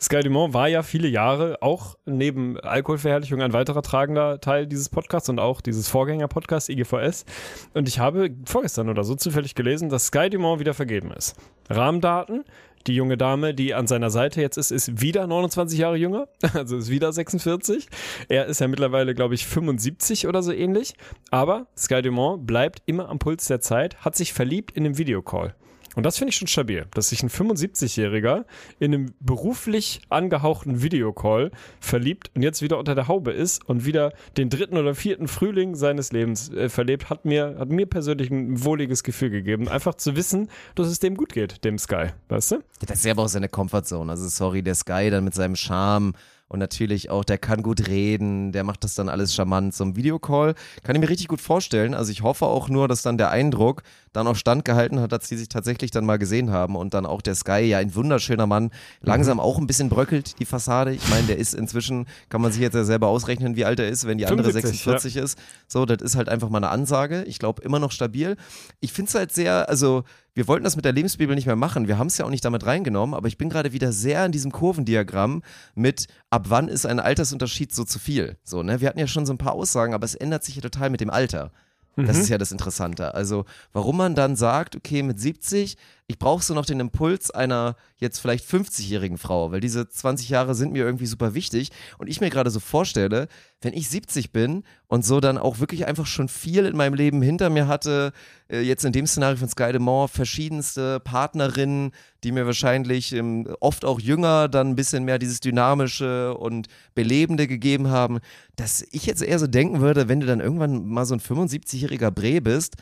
Sky 0.00 0.20
Dumont 0.20 0.54
war 0.54 0.66
ja 0.66 0.82
viele 0.82 1.08
Jahre 1.08 1.58
auch 1.60 1.96
neben 2.06 2.58
Alkoholverherrlichung 2.58 3.42
ein 3.42 3.52
weiterer 3.52 3.82
tragender 3.82 4.40
Teil 4.40 4.66
dieses 4.66 4.88
Podcasts 4.88 5.28
und 5.28 5.38
auch 5.38 5.60
dieses 5.60 5.88
Vorgänger-Podcasts 5.88 6.70
IGVS. 6.70 7.26
Und 7.74 7.86
ich 7.86 7.98
habe 7.98 8.30
vorgestern 8.46 8.88
oder 8.88 9.04
so 9.04 9.14
zufällig 9.14 9.54
gelesen, 9.54 9.90
dass 9.90 10.06
Sky 10.06 10.30
Dumont 10.30 10.58
wieder 10.58 10.72
vergeben 10.72 11.12
ist. 11.12 11.36
Rahmendaten, 11.68 12.44
Die 12.86 12.94
junge 12.94 13.18
Dame, 13.18 13.52
die 13.52 13.74
an 13.74 13.86
seiner 13.86 14.08
Seite 14.08 14.40
jetzt 14.40 14.56
ist, 14.56 14.70
ist 14.70 15.02
wieder 15.02 15.26
29 15.26 15.78
Jahre 15.78 15.96
jünger, 15.96 16.28
also 16.54 16.78
ist 16.78 16.88
wieder 16.90 17.12
46. 17.12 17.88
Er 18.28 18.46
ist 18.46 18.60
ja 18.60 18.68
mittlerweile, 18.68 19.14
glaube 19.14 19.34
ich, 19.34 19.46
75 19.46 20.26
oder 20.26 20.42
so 20.42 20.50
ähnlich. 20.50 20.94
Aber 21.30 21.66
Sky 21.76 22.00
Dumont 22.00 22.46
bleibt 22.46 22.82
immer 22.86 23.10
am 23.10 23.18
Puls 23.18 23.46
der 23.46 23.60
Zeit, 23.60 23.98
hat 23.98 24.16
sich 24.16 24.32
verliebt 24.32 24.76
in 24.76 24.86
einem 24.86 24.96
Videocall. 24.96 25.54
Und 25.96 26.06
das 26.06 26.18
finde 26.18 26.30
ich 26.30 26.36
schon 26.36 26.48
stabil, 26.48 26.86
dass 26.94 27.08
sich 27.08 27.22
ein 27.22 27.30
75-Jähriger 27.30 28.44
in 28.78 28.94
einem 28.94 29.14
beruflich 29.20 30.00
angehauchten 30.08 30.82
Videocall 30.82 31.50
verliebt 31.80 32.30
und 32.34 32.42
jetzt 32.42 32.62
wieder 32.62 32.78
unter 32.78 32.94
der 32.94 33.08
Haube 33.08 33.32
ist 33.32 33.68
und 33.68 33.84
wieder 33.84 34.12
den 34.36 34.50
dritten 34.50 34.76
oder 34.76 34.94
vierten 34.94 35.26
Frühling 35.26 35.74
seines 35.74 36.12
Lebens 36.12 36.50
äh, 36.50 36.68
verlebt, 36.68 37.10
hat 37.10 37.24
mir, 37.24 37.56
hat 37.58 37.70
mir 37.70 37.86
persönlich 37.86 38.30
ein 38.30 38.64
wohliges 38.64 39.02
Gefühl 39.02 39.30
gegeben. 39.30 39.68
Einfach 39.68 39.94
zu 39.94 40.14
wissen, 40.14 40.48
dass 40.76 40.86
es 40.86 41.00
dem 41.00 41.16
gut 41.16 41.32
geht, 41.32 41.64
dem 41.64 41.78
Sky, 41.78 42.08
weißt 42.28 42.52
du? 42.52 42.62
Das 42.86 42.98
ist 42.98 43.04
ja 43.04 43.12
aber 43.12 43.24
auch 43.24 43.28
seine 43.28 43.48
Comfortzone. 43.48 44.10
Also 44.10 44.28
sorry, 44.28 44.62
der 44.62 44.74
Sky 44.76 45.10
dann 45.10 45.24
mit 45.24 45.34
seinem 45.34 45.56
Charme 45.56 46.14
und 46.50 46.58
natürlich 46.58 47.10
auch, 47.10 47.24
der 47.24 47.38
kann 47.38 47.62
gut 47.62 47.86
reden, 47.86 48.50
der 48.50 48.64
macht 48.64 48.82
das 48.82 48.96
dann 48.96 49.08
alles 49.08 49.32
charmant. 49.32 49.72
So 49.72 49.84
ein 49.84 49.94
Videocall 49.94 50.54
kann 50.82 50.96
ich 50.96 51.00
mir 51.00 51.08
richtig 51.08 51.28
gut 51.28 51.40
vorstellen. 51.40 51.94
Also 51.94 52.10
ich 52.10 52.22
hoffe 52.22 52.44
auch 52.46 52.68
nur, 52.68 52.88
dass 52.88 53.02
dann 53.02 53.16
der 53.18 53.30
Eindruck 53.30 53.84
dann 54.12 54.26
auch 54.26 54.34
standgehalten 54.34 54.98
hat, 54.98 55.12
dass 55.12 55.28
die 55.28 55.36
sich 55.36 55.48
tatsächlich 55.48 55.92
dann 55.92 56.04
mal 56.04 56.18
gesehen 56.18 56.50
haben 56.50 56.74
und 56.74 56.92
dann 56.92 57.06
auch 57.06 57.22
der 57.22 57.36
Sky, 57.36 57.60
ja 57.60 57.78
ein 57.78 57.94
wunderschöner 57.94 58.48
Mann, 58.48 58.70
langsam 59.00 59.36
Mhm. 59.36 59.40
auch 59.44 59.58
ein 59.58 59.68
bisschen 59.68 59.88
bröckelt, 59.90 60.40
die 60.40 60.44
Fassade. 60.44 60.92
Ich 60.92 61.08
meine, 61.08 61.28
der 61.28 61.38
ist 61.38 61.54
inzwischen, 61.54 62.06
kann 62.28 62.40
man 62.40 62.50
sich 62.50 62.60
jetzt 62.60 62.74
ja 62.74 62.82
selber 62.82 63.06
ausrechnen, 63.06 63.54
wie 63.54 63.64
alt 63.64 63.78
er 63.78 63.86
ist, 63.88 64.08
wenn 64.08 64.18
die 64.18 64.26
andere 64.26 64.50
75, 64.50 64.82
46 64.82 65.16
ist. 65.22 65.38
So, 65.68 65.86
das 65.86 66.02
ist 66.02 66.16
halt 66.16 66.28
einfach 66.28 66.48
mal 66.48 66.58
eine 66.58 66.70
Ansage. 66.70 67.22
Ich 67.28 67.38
glaube, 67.38 67.62
immer 67.62 67.78
noch 67.78 67.92
stabil. 67.92 68.36
Ich 68.80 68.92
finde 68.92 69.08
es 69.10 69.14
halt 69.14 69.30
sehr, 69.30 69.68
also 69.68 70.02
wir 70.40 70.48
wollten 70.48 70.64
das 70.64 70.74
mit 70.74 70.86
der 70.86 70.94
Lebensbibel 70.94 71.34
nicht 71.34 71.44
mehr 71.44 71.54
machen. 71.54 71.86
Wir 71.86 71.98
haben 71.98 72.06
es 72.06 72.16
ja 72.16 72.24
auch 72.24 72.30
nicht 72.30 72.46
damit 72.46 72.64
reingenommen, 72.64 73.14
aber 73.14 73.28
ich 73.28 73.36
bin 73.36 73.50
gerade 73.50 73.74
wieder 73.74 73.92
sehr 73.92 74.24
in 74.24 74.32
diesem 74.32 74.50
Kurvendiagramm 74.50 75.42
mit, 75.74 76.06
ab 76.30 76.46
wann 76.48 76.68
ist 76.68 76.86
ein 76.86 76.98
Altersunterschied 76.98 77.74
so 77.74 77.84
zu 77.84 77.98
viel? 77.98 78.38
So, 78.42 78.62
ne? 78.62 78.80
Wir 78.80 78.88
hatten 78.88 78.98
ja 78.98 79.06
schon 79.06 79.26
so 79.26 79.34
ein 79.34 79.38
paar 79.38 79.52
Aussagen, 79.52 79.92
aber 79.92 80.06
es 80.06 80.14
ändert 80.14 80.42
sich 80.42 80.54
ja 80.54 80.62
total 80.62 80.88
mit 80.88 81.02
dem 81.02 81.10
Alter. 81.10 81.52
Das 81.96 82.16
ist 82.16 82.30
ja 82.30 82.38
das 82.38 82.52
Interessante. 82.52 83.14
Also, 83.14 83.44
warum 83.74 83.98
man 83.98 84.14
dann 84.14 84.34
sagt, 84.34 84.76
okay, 84.76 85.02
mit 85.02 85.20
70, 85.20 85.76
ich 86.10 86.18
brauche 86.18 86.42
so 86.42 86.54
noch 86.54 86.66
den 86.66 86.80
Impuls 86.80 87.30
einer 87.30 87.76
jetzt 87.96 88.18
vielleicht 88.18 88.44
50-jährigen 88.44 89.16
Frau, 89.16 89.52
weil 89.52 89.60
diese 89.60 89.88
20 89.88 90.28
Jahre 90.28 90.56
sind 90.56 90.72
mir 90.72 90.84
irgendwie 90.84 91.06
super 91.06 91.34
wichtig. 91.34 91.70
Und 91.98 92.08
ich 92.08 92.20
mir 92.20 92.30
gerade 92.30 92.50
so 92.50 92.58
vorstelle, 92.58 93.28
wenn 93.60 93.74
ich 93.74 93.88
70 93.88 94.32
bin 94.32 94.64
und 94.88 95.04
so 95.04 95.20
dann 95.20 95.38
auch 95.38 95.60
wirklich 95.60 95.86
einfach 95.86 96.06
schon 96.06 96.26
viel 96.26 96.66
in 96.66 96.76
meinem 96.76 96.94
Leben 96.94 97.22
hinter 97.22 97.48
mir 97.48 97.68
hatte, 97.68 98.12
äh, 98.50 98.60
jetzt 98.60 98.84
in 98.84 98.90
dem 98.90 99.06
Szenario 99.06 99.36
von 99.36 99.48
Sky 99.48 99.70
Demont, 99.70 100.10
verschiedenste 100.10 100.98
Partnerinnen, 100.98 101.92
die 102.24 102.32
mir 102.32 102.44
wahrscheinlich 102.44 103.12
ähm, 103.12 103.46
oft 103.60 103.84
auch 103.84 104.00
jünger 104.00 104.48
dann 104.48 104.70
ein 104.70 104.76
bisschen 104.76 105.04
mehr 105.04 105.20
dieses 105.20 105.38
Dynamische 105.38 106.36
und 106.36 106.66
Belebende 106.96 107.46
gegeben 107.46 107.86
haben, 107.86 108.18
dass 108.56 108.84
ich 108.90 109.06
jetzt 109.06 109.22
eher 109.22 109.38
so 109.38 109.46
denken 109.46 109.80
würde, 109.80 110.08
wenn 110.08 110.18
du 110.18 110.26
dann 110.26 110.40
irgendwann 110.40 110.88
mal 110.88 111.06
so 111.06 111.14
ein 111.14 111.20
75-jähriger 111.20 112.10
Bre 112.10 112.40
bist, 112.40 112.78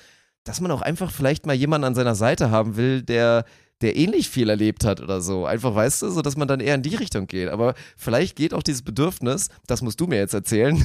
dass 0.49 0.63
man 0.63 0.71
auch 0.71 0.81
einfach 0.81 1.11
vielleicht 1.11 1.45
mal 1.45 1.55
jemanden 1.55 1.85
an 1.85 1.95
seiner 1.95 2.15
Seite 2.15 2.51
haben 2.51 2.77
will, 2.77 3.03
der 3.03 3.45
der 3.81 3.95
ähnlich 3.95 4.29
viel 4.29 4.49
erlebt 4.49 4.85
hat 4.85 5.01
oder 5.01 5.21
so. 5.21 5.47
Einfach, 5.47 5.73
weißt 5.73 6.03
du, 6.03 6.11
so 6.11 6.21
dass 6.21 6.37
man 6.37 6.49
dann 6.49 6.59
eher 6.59 6.75
in 6.75 6.83
die 6.83 6.97
Richtung 6.97 7.29
geht. 7.29 7.49
Aber 7.49 7.75
vielleicht 7.97 8.35
geht 8.35 8.53
auch 8.53 8.65
dieses 8.65 8.83
Bedürfnis, 8.83 9.51
das 9.69 9.83
musst 9.83 10.01
du 10.01 10.09
mir 10.09 10.17
jetzt 10.17 10.35
erzählen, 10.35 10.85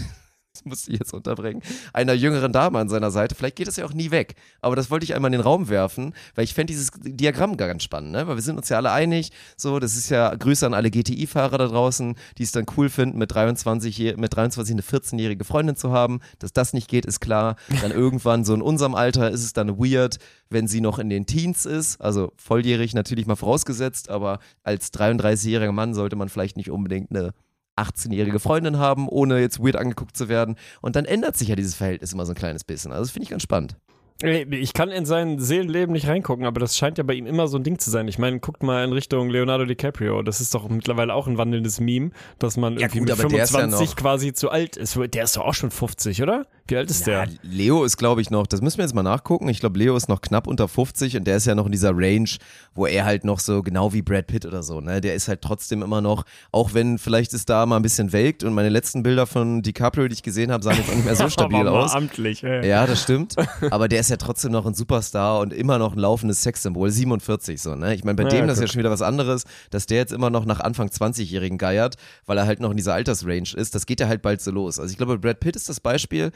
das 0.54 0.66
musste 0.66 0.92
ich 0.92 1.00
jetzt 1.00 1.13
unterbringen, 1.13 1.62
einer 1.94 2.13
jüngeren 2.13 2.52
Dame 2.54 2.78
an 2.78 2.88
seiner 2.88 3.10
Seite, 3.10 3.34
vielleicht 3.34 3.56
geht 3.56 3.68
es 3.68 3.76
ja 3.78 3.86
auch 3.86 3.94
nie 3.94 4.12
weg. 4.12 4.36
Aber 4.62 4.76
das 4.76 4.92
wollte 4.92 5.04
ich 5.04 5.16
einmal 5.16 5.30
in 5.30 5.39
den 5.39 5.42
Raum 5.42 5.68
werfen, 5.68 6.13
weil 6.36 6.44
ich 6.44 6.54
fände 6.54 6.72
dieses 6.72 6.92
Diagramm 7.02 7.58
ganz 7.58 7.84
spannend, 7.84 8.12
ne? 8.12 8.28
Weil 8.28 8.36
wir 8.36 8.42
sind 8.44 8.58
uns 8.58 8.70
ja 8.70 8.78
alle 8.78 8.92
einig, 8.92 9.32
so, 9.58 9.80
das 9.80 9.96
ist 9.96 10.10
ja 10.10 10.34
Grüße 10.36 10.66
an 10.66 10.76
alle 10.76 10.92
GTI-Fahrer 10.92 11.58
da 11.58 11.68
draußen, 11.68 12.16
die 12.38 12.44
es 12.44 12.52
dann 12.52 12.66
cool 12.78 12.89
finden, 12.89 13.18
mit 13.18 13.34
23, 13.34 13.98
je- 13.98 14.16
mit 14.16 14.36
23 14.36 14.74
eine 14.74 14.84
14-jährige 14.84 15.44
Freundin 15.44 15.76
zu 15.76 15.92
haben. 15.92 16.20
Dass 16.38 16.54
das 16.54 16.74
nicht 16.74 16.88
geht, 16.88 17.06
ist 17.06 17.20
klar. 17.20 17.56
Dann 17.82 17.92
irgendwann, 18.04 18.46
so 18.46 18.54
in 18.54 18.62
unserem 18.62 18.94
Alter, 18.94 19.32
ist 19.32 19.44
es 19.44 19.54
dann 19.54 19.80
weird, 19.80 20.20
wenn 20.50 20.68
sie 20.68 20.82
noch 20.82 21.00
in 21.00 21.10
den 21.10 21.26
Teens 21.26 21.66
ist, 21.66 22.00
also 22.00 22.32
volljährig 22.38 22.94
natürlich 22.94 23.26
mal 23.26 23.36
vorausgesetzt, 23.36 24.10
aber 24.10 24.38
als 24.62 24.94
33-jähriger 24.94 25.72
Mann 25.72 25.96
sollte 25.96 26.16
man 26.16 26.30
vielleicht 26.30 26.58
nicht 26.58 26.70
unbedingt 26.70 27.10
eine 27.10 27.34
18-jährige 27.78 28.40
Freundin 28.40 28.78
haben, 28.78 29.08
ohne 29.08 29.40
jetzt 29.40 29.60
weird 29.60 29.76
angeguckt 29.76 30.16
zu 30.16 30.30
werden. 30.30 30.56
Und 30.82 30.96
dann 30.96 31.06
ändert 31.06 31.38
sich 31.38 31.48
ja 31.48 31.56
dieses 31.56 31.76
Verhältnis 31.76 32.14
immer 32.14 32.26
so 32.26 32.34
ein 32.34 32.38
kleines 32.38 32.64
bisschen. 32.64 32.92
Also 32.92 33.04
das 33.04 33.12
finde 33.12 33.24
ich 33.24 33.30
ganz 33.30 33.44
spannend. 33.44 33.78
Ey, 34.21 34.45
Ich 34.56 34.73
kann 34.73 34.89
in 34.89 35.06
sein 35.06 35.39
Seelenleben 35.39 35.91
nicht 35.91 36.08
reingucken, 36.08 36.45
aber 36.45 36.60
das 36.62 36.78
scheint 36.78 36.97
ja 36.97 37.04
bei 37.04 37.13
ihm 37.13 37.26
immer 37.26 37.47
so 37.47 37.58
ein 37.58 37.63
Ding 37.63 37.80
zu 37.80 37.89
sein. 37.89 38.08
Ich 38.08 38.19
meine, 38.19 38.39
guckt 38.39 38.63
mal 38.63 38.84
in 38.86 38.93
Richtung 38.93 39.30
Leonardo 39.30 39.65
DiCaprio. 39.65 40.21
Das 40.21 40.39
ist 40.39 40.54
doch 40.56 40.69
mittlerweile 40.69 41.13
auch 41.13 41.28
ein 41.28 41.38
wandelndes 41.38 41.80
Meme, 41.82 42.12
dass 42.39 42.56
man 42.56 42.73
Ja, 42.76 42.82
irgendwie 42.82 42.99
gut, 42.99 43.10
mit 43.10 43.19
aber 43.19 43.28
der 43.30 43.43
ist 43.43 43.52
ja 43.54 43.60
25 43.60 43.89
noch- 43.89 44.02
quasi 44.02 44.34
zu 44.34 44.49
alt 44.49 44.78
ist. 44.78 44.97
Der 45.13 45.23
ist 45.23 45.36
doch 45.36 45.45
auch 45.45 45.54
schon 45.54 45.71
50, 45.71 46.21
oder? 46.21 46.45
Wie 46.67 46.78
alt 46.78 46.89
ist 46.89 47.06
Ja, 47.06 47.26
der? 47.26 47.34
Leo 47.41 47.84
ist, 47.84 47.97
glaube 47.97 48.21
ich, 48.21 48.30
noch, 48.30 48.47
das 48.47 48.62
müssen 48.62 48.78
wir 48.78 48.86
jetzt 48.86 48.93
mal 48.95 49.04
nachgucken. 49.04 49.49
Ich 49.49 49.60
glaube, 49.60 49.78
Leo 49.78 49.97
ist 49.97 50.08
noch 50.08 50.21
knapp 50.21 50.47
unter 50.47 50.69
50 50.69 51.17
und 51.17 51.26
der 51.26 51.36
ist 51.38 51.45
ja 51.45 51.56
noch 51.56 51.65
in 51.65 51.73
dieser 51.73 51.91
Range, 51.93 52.30
wo 52.73 52.86
er 52.86 53.04
halt 53.04 53.26
noch 53.26 53.39
so, 53.39 53.62
genau 53.63 53.91
wie 53.91 54.02
Brad 54.02 54.28
Pitt 54.28 54.45
oder 54.45 54.63
so, 54.63 54.80
ne? 54.80 55.02
Der 55.02 55.15
ist 55.15 55.28
halt 55.28 55.41
trotzdem 55.41 55.82
immer 55.82 55.99
noch, 55.99 56.23
auch 56.54 56.73
wenn 56.73 56.97
vielleicht 56.99 57.34
es 57.34 57.43
da 57.43 57.65
mal 57.65 57.76
ein 57.76 57.82
bisschen 57.82 58.13
welkt 58.13 58.45
und 58.45 58.54
meine 58.54 58.69
letzten 58.69 59.04
Bilder 59.04 59.28
von 59.28 59.62
DiCaprio, 59.62 60.08
die 60.08 60.13
ich 60.13 60.23
gesehen 60.23 60.54
habe, 60.54 60.63
sahen 60.63 60.78
jetzt 60.78 60.89
auch 60.89 60.95
nicht 60.95 61.04
mehr 61.06 61.15
so 61.17 61.28
stabil 61.30 61.67
aus. 61.67 61.93
amtlich, 61.93 62.43
ey. 62.45 62.65
Ja, 62.65 62.88
das 62.88 63.02
stimmt. 63.04 63.36
Aber 63.71 63.89
der 63.89 64.03
ist 64.06 64.10
ja 64.10 64.18
trotzdem 64.18 64.52
noch 64.52 64.66
ein 64.66 64.74
Superstar 64.74 65.39
und 65.39 65.54
immer 65.54 65.78
noch 65.80 65.94
ein 65.94 66.00
laufendes 66.00 66.44
Sexsymbol. 66.44 66.92
47 66.92 67.62
so, 67.62 67.76
ne? 67.76 67.96
Ich 67.96 68.04
meine, 68.04 68.16
bei 68.16 68.24
Ja, 68.24 68.30
dem 68.30 68.48
das 68.48 68.58
ist 68.58 68.62
ja 68.62 68.68
schon 68.68 68.80
wieder 68.80 68.92
was 68.92 69.02
anderes, 69.02 69.44
dass 69.70 69.86
der 69.86 69.98
jetzt 69.98 70.13
immer 70.13 70.30
noch 70.30 70.46
nach 70.46 70.60
Anfang 70.60 70.89
20-Jährigen 70.89 71.58
geiert, 71.58 71.96
weil 72.26 72.38
er 72.38 72.46
halt 72.46 72.60
noch 72.60 72.72
in 72.72 72.78
dieser 72.78 72.94
Altersrange 72.94 73.54
ist. 73.56 73.76
Das 73.76 73.86
geht 73.86 74.00
ja 74.00 74.08
halt 74.08 74.22
bald 74.22 74.42
so 74.42 74.52
los. 74.52 74.80
Also 74.80 74.92
ich 74.92 74.98
glaube, 74.98 75.18
Brad 75.18 75.39
Pitt 75.39 75.56
ist 75.56 75.70
das 75.70 75.80
Beispiel. 75.80 76.32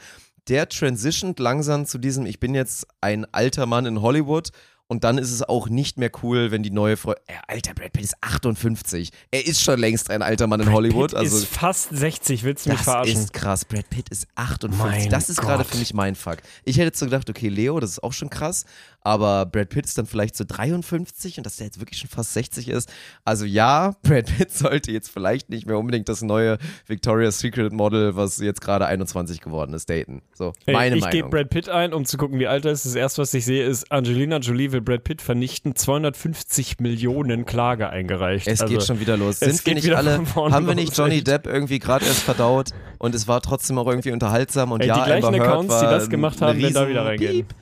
Der 0.48 0.68
transitioned 0.68 1.38
langsam 1.38 1.84
zu 1.84 1.98
diesem, 1.98 2.24
ich 2.24 2.40
bin 2.40 2.54
jetzt 2.54 2.86
ein 3.02 3.26
alter 3.32 3.66
Mann 3.66 3.84
in 3.84 4.00
Hollywood. 4.00 4.48
Und 4.90 5.04
dann 5.04 5.18
ist 5.18 5.30
es 5.30 5.42
auch 5.42 5.68
nicht 5.68 5.98
mehr 5.98 6.10
cool, 6.22 6.50
wenn 6.50 6.62
die 6.62 6.70
neue 6.70 6.96
Frau. 6.96 7.12
Äh, 7.12 7.34
alter, 7.46 7.74
Brad 7.74 7.92
Pitt 7.92 8.04
ist 8.04 8.16
58. 8.22 9.10
Er 9.30 9.46
ist 9.46 9.60
schon 9.60 9.78
längst 9.78 10.10
ein 10.10 10.22
alter 10.22 10.46
Mann 10.46 10.60
in 10.60 10.72
Hollywood. 10.72 11.10
Pitt 11.10 11.18
also 11.18 11.36
ist 11.36 11.46
fast 11.46 11.90
60, 11.90 12.42
willst 12.42 12.64
du 12.64 12.70
mich 12.70 12.78
das 12.78 12.84
verarschen? 12.84 13.20
ist 13.20 13.34
krass. 13.34 13.66
Brad 13.66 13.90
Pitt 13.90 14.08
ist 14.08 14.26
58. 14.34 14.78
Mein 14.78 15.10
das 15.10 15.28
ist 15.28 15.42
gerade 15.42 15.64
für 15.64 15.76
mich 15.76 15.92
mein 15.92 16.14
Fuck. 16.14 16.38
Ich 16.64 16.76
hätte 16.76 16.86
jetzt 16.86 16.98
so 16.98 17.04
gedacht, 17.04 17.28
okay, 17.28 17.48
Leo, 17.48 17.78
das 17.80 17.90
ist 17.90 18.02
auch 18.02 18.14
schon 18.14 18.30
krass. 18.30 18.64
Aber 19.02 19.46
Brad 19.46 19.68
Pitt 19.70 19.86
ist 19.86 19.96
dann 19.96 20.06
vielleicht 20.06 20.36
so 20.36 20.44
53 20.46 21.38
und 21.38 21.46
dass 21.46 21.56
der 21.56 21.66
jetzt 21.66 21.80
wirklich 21.80 21.98
schon 21.98 22.10
fast 22.10 22.34
60 22.34 22.68
ist. 22.68 22.92
Also 23.24 23.44
ja, 23.44 23.94
Brad 24.02 24.26
Pitt 24.26 24.50
sollte 24.50 24.90
jetzt 24.92 25.08
vielleicht 25.08 25.50
nicht 25.50 25.66
mehr 25.66 25.78
unbedingt 25.78 26.08
das 26.08 26.22
neue 26.22 26.58
Victoria's 26.86 27.38
Secret 27.38 27.72
Model, 27.72 28.16
was 28.16 28.38
jetzt 28.38 28.60
gerade 28.60 28.86
21 28.86 29.40
geworden 29.40 29.72
ist, 29.74 29.88
daten. 29.88 30.22
So, 30.34 30.52
Ey, 30.66 30.74
meine 30.74 30.96
ich 30.96 31.04
gebe 31.04 31.28
Meinung. 31.28 31.30
Brad 31.30 31.50
Pitt 31.50 31.68
ein, 31.68 31.92
um 31.92 32.04
zu 32.04 32.16
gucken, 32.16 32.38
wie 32.38 32.46
alt 32.46 32.64
er 32.64 32.72
ist. 32.72 32.84
Das 32.84 32.94
erste, 32.94 33.22
was 33.22 33.32
ich 33.34 33.44
sehe, 33.44 33.64
ist, 33.64 33.90
Angelina 33.92 34.38
Jolie 34.38 34.72
will 34.72 34.80
Brad 34.80 35.04
Pitt 35.04 35.22
vernichten. 35.22 35.76
250 35.76 36.80
Millionen 36.80 37.46
Klage 37.46 37.90
eingereicht. 37.90 38.46
Es 38.46 38.60
also, 38.60 38.74
geht 38.74 38.84
schon 38.84 39.00
wieder 39.00 39.16
los. 39.16 39.40
Sind 39.40 39.64
wir 39.64 39.74
nicht 39.74 39.90
alle, 39.92 40.20
haben 40.34 40.66
wir 40.66 40.74
nicht 40.74 40.96
Johnny. 40.96 41.22
Depp 41.22 41.46
irgendwie 41.46 41.78
gerade 41.78 42.04
erst 42.04 42.22
verdaut 42.22 42.70
und 42.98 43.14
es 43.14 43.28
war 43.28 43.40
trotzdem 43.40 43.78
auch 43.78 43.86
irgendwie 43.86 44.12
unterhaltsam 44.12 44.72
und 44.72 44.80
Ey, 44.80 44.88
ja, 44.88 44.98
die 44.98 45.04
gleichen 45.04 45.26
Amber 45.26 45.44
Accounts, 45.44 45.80
die 45.80 45.86
das 45.86 46.08
gemacht 46.08 46.40
haben, 46.40 46.60
werden 46.60 46.74
da 46.74 46.88
wieder 46.88 47.04
reingehen. 47.04 47.46
Piep. 47.46 47.54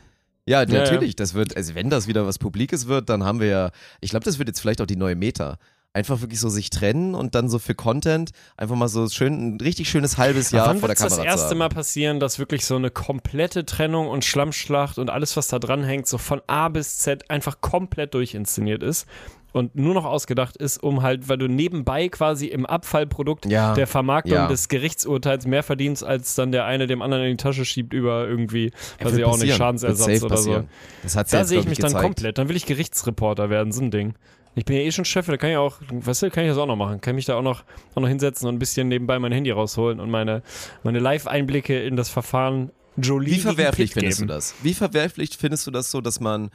Ja, 0.46 0.62
Ja, 0.62 0.66
natürlich. 0.66 1.16
Das 1.16 1.34
wird, 1.34 1.56
also 1.56 1.74
wenn 1.74 1.90
das 1.90 2.06
wieder 2.06 2.26
was 2.26 2.38
Publikes 2.38 2.86
wird, 2.86 3.08
dann 3.08 3.24
haben 3.24 3.40
wir 3.40 3.48
ja, 3.48 3.70
ich 4.00 4.10
glaube, 4.10 4.24
das 4.24 4.38
wird 4.38 4.48
jetzt 4.48 4.60
vielleicht 4.60 4.80
auch 4.80 4.86
die 4.86 4.96
neue 4.96 5.16
Meta. 5.16 5.58
Einfach 5.92 6.20
wirklich 6.20 6.40
so 6.40 6.50
sich 6.50 6.68
trennen 6.68 7.14
und 7.14 7.34
dann 7.34 7.48
so 7.48 7.58
für 7.58 7.74
Content 7.74 8.30
einfach 8.58 8.76
mal 8.76 8.86
so 8.88 9.08
schön, 9.08 9.56
ein 9.56 9.60
richtig 9.62 9.88
schönes 9.88 10.18
halbes 10.18 10.50
Jahr 10.50 10.68
Wann 10.68 10.78
vor 10.78 10.88
der 10.88 10.96
Kamera 10.96 11.16
das 11.16 11.24
erste 11.24 11.46
zu 11.46 11.50
haben. 11.50 11.58
Mal 11.58 11.68
passieren, 11.70 12.20
dass 12.20 12.38
wirklich 12.38 12.66
so 12.66 12.76
eine 12.76 12.90
komplette 12.90 13.64
Trennung 13.64 14.08
und 14.08 14.22
Schlammschlacht 14.22 14.98
und 14.98 15.08
alles, 15.08 15.38
was 15.38 15.48
da 15.48 15.58
dran 15.58 15.82
hängt, 15.82 16.06
so 16.06 16.18
von 16.18 16.42
A 16.48 16.68
bis 16.68 16.98
Z 16.98 17.30
einfach 17.30 17.62
komplett 17.62 18.12
durchinszeniert 18.12 18.82
ist 18.82 19.06
und 19.56 19.74
nur 19.74 19.94
noch 19.94 20.04
ausgedacht 20.04 20.56
ist, 20.56 20.82
um 20.82 21.02
halt, 21.02 21.28
weil 21.28 21.38
du 21.38 21.48
nebenbei 21.48 22.08
quasi 22.08 22.46
im 22.46 22.66
Abfallprodukt 22.66 23.46
Ja. 23.46 23.74
der 23.74 23.86
Vermarktung 23.86 24.34
Ja. 24.34 24.46
des 24.48 24.68
Gerichtsurteils 24.68 25.46
mehr 25.46 25.62
verdienst, 25.62 26.04
als 26.04 26.34
dann 26.34 26.52
der 26.52 26.64
eine 26.66 26.86
dem 26.86 27.02
anderen 27.02 27.24
in 27.24 27.30
die 27.30 27.42
Tasche 27.42 27.64
schiebt 27.64 27.92
über 27.92 28.26
irgendwie, 28.28 28.70
weiß 29.00 29.16
ich 29.16 29.24
auch 29.24 29.38
nicht, 29.38 29.54
Schadensersatz 29.54 30.22
oder 30.22 30.36
so. 30.36 30.64
Das 31.02 31.16
hat's 31.16 31.30
Da 31.30 31.44
sehe 31.44 31.58
ich 31.60 31.66
mich 31.68 31.78
dann 31.78 31.88
gezeigt. 31.88 32.04
komplett. 32.04 32.38
Dann 32.38 32.48
will 32.48 32.56
ich 32.56 32.66
Gerichtsreporter 32.66 33.50
werden, 33.50 33.72
so 33.72 33.82
ein 33.82 33.90
Ding. 33.90 34.14
Ich 34.54 34.64
bin 34.64 34.76
ja 34.76 34.82
eh 34.82 34.90
schon 34.92 35.04
Chef, 35.04 35.26
da 35.26 35.36
kann 35.36 35.50
ich 35.50 35.56
auch, 35.56 35.78
weißt 35.90 36.22
du, 36.22 36.30
kann 36.30 36.44
ich 36.44 36.50
das 36.50 36.58
auch 36.58 36.66
noch 36.66 36.76
machen. 36.76 37.00
Kann 37.02 37.14
mich 37.14 37.26
da 37.26 37.34
auch 37.36 37.42
noch, 37.42 37.64
auch 37.94 38.00
noch 38.00 38.08
hinsetzen 38.08 38.48
und 38.48 38.54
ein 38.54 38.58
bisschen 38.58 38.88
nebenbei 38.88 39.18
mein 39.18 39.32
Handy 39.32 39.50
rausholen 39.50 40.00
und 40.00 40.10
meine, 40.10 40.42
meine 40.82 40.98
Live-Einblicke 40.98 41.78
in 41.82 41.96
das 41.96 42.08
Verfahren 42.08 42.70
Jolie 42.96 43.32
Wie 43.32 43.40
verwerflich 43.40 43.92
findest 43.92 44.20
geben. 44.20 44.28
du 44.28 44.34
das? 44.34 44.54
Wie 44.62 44.72
verwerflich 44.72 45.36
findest 45.38 45.66
du 45.66 45.70
das 45.70 45.90
so, 45.90 46.00
dass 46.00 46.20
man 46.20 46.48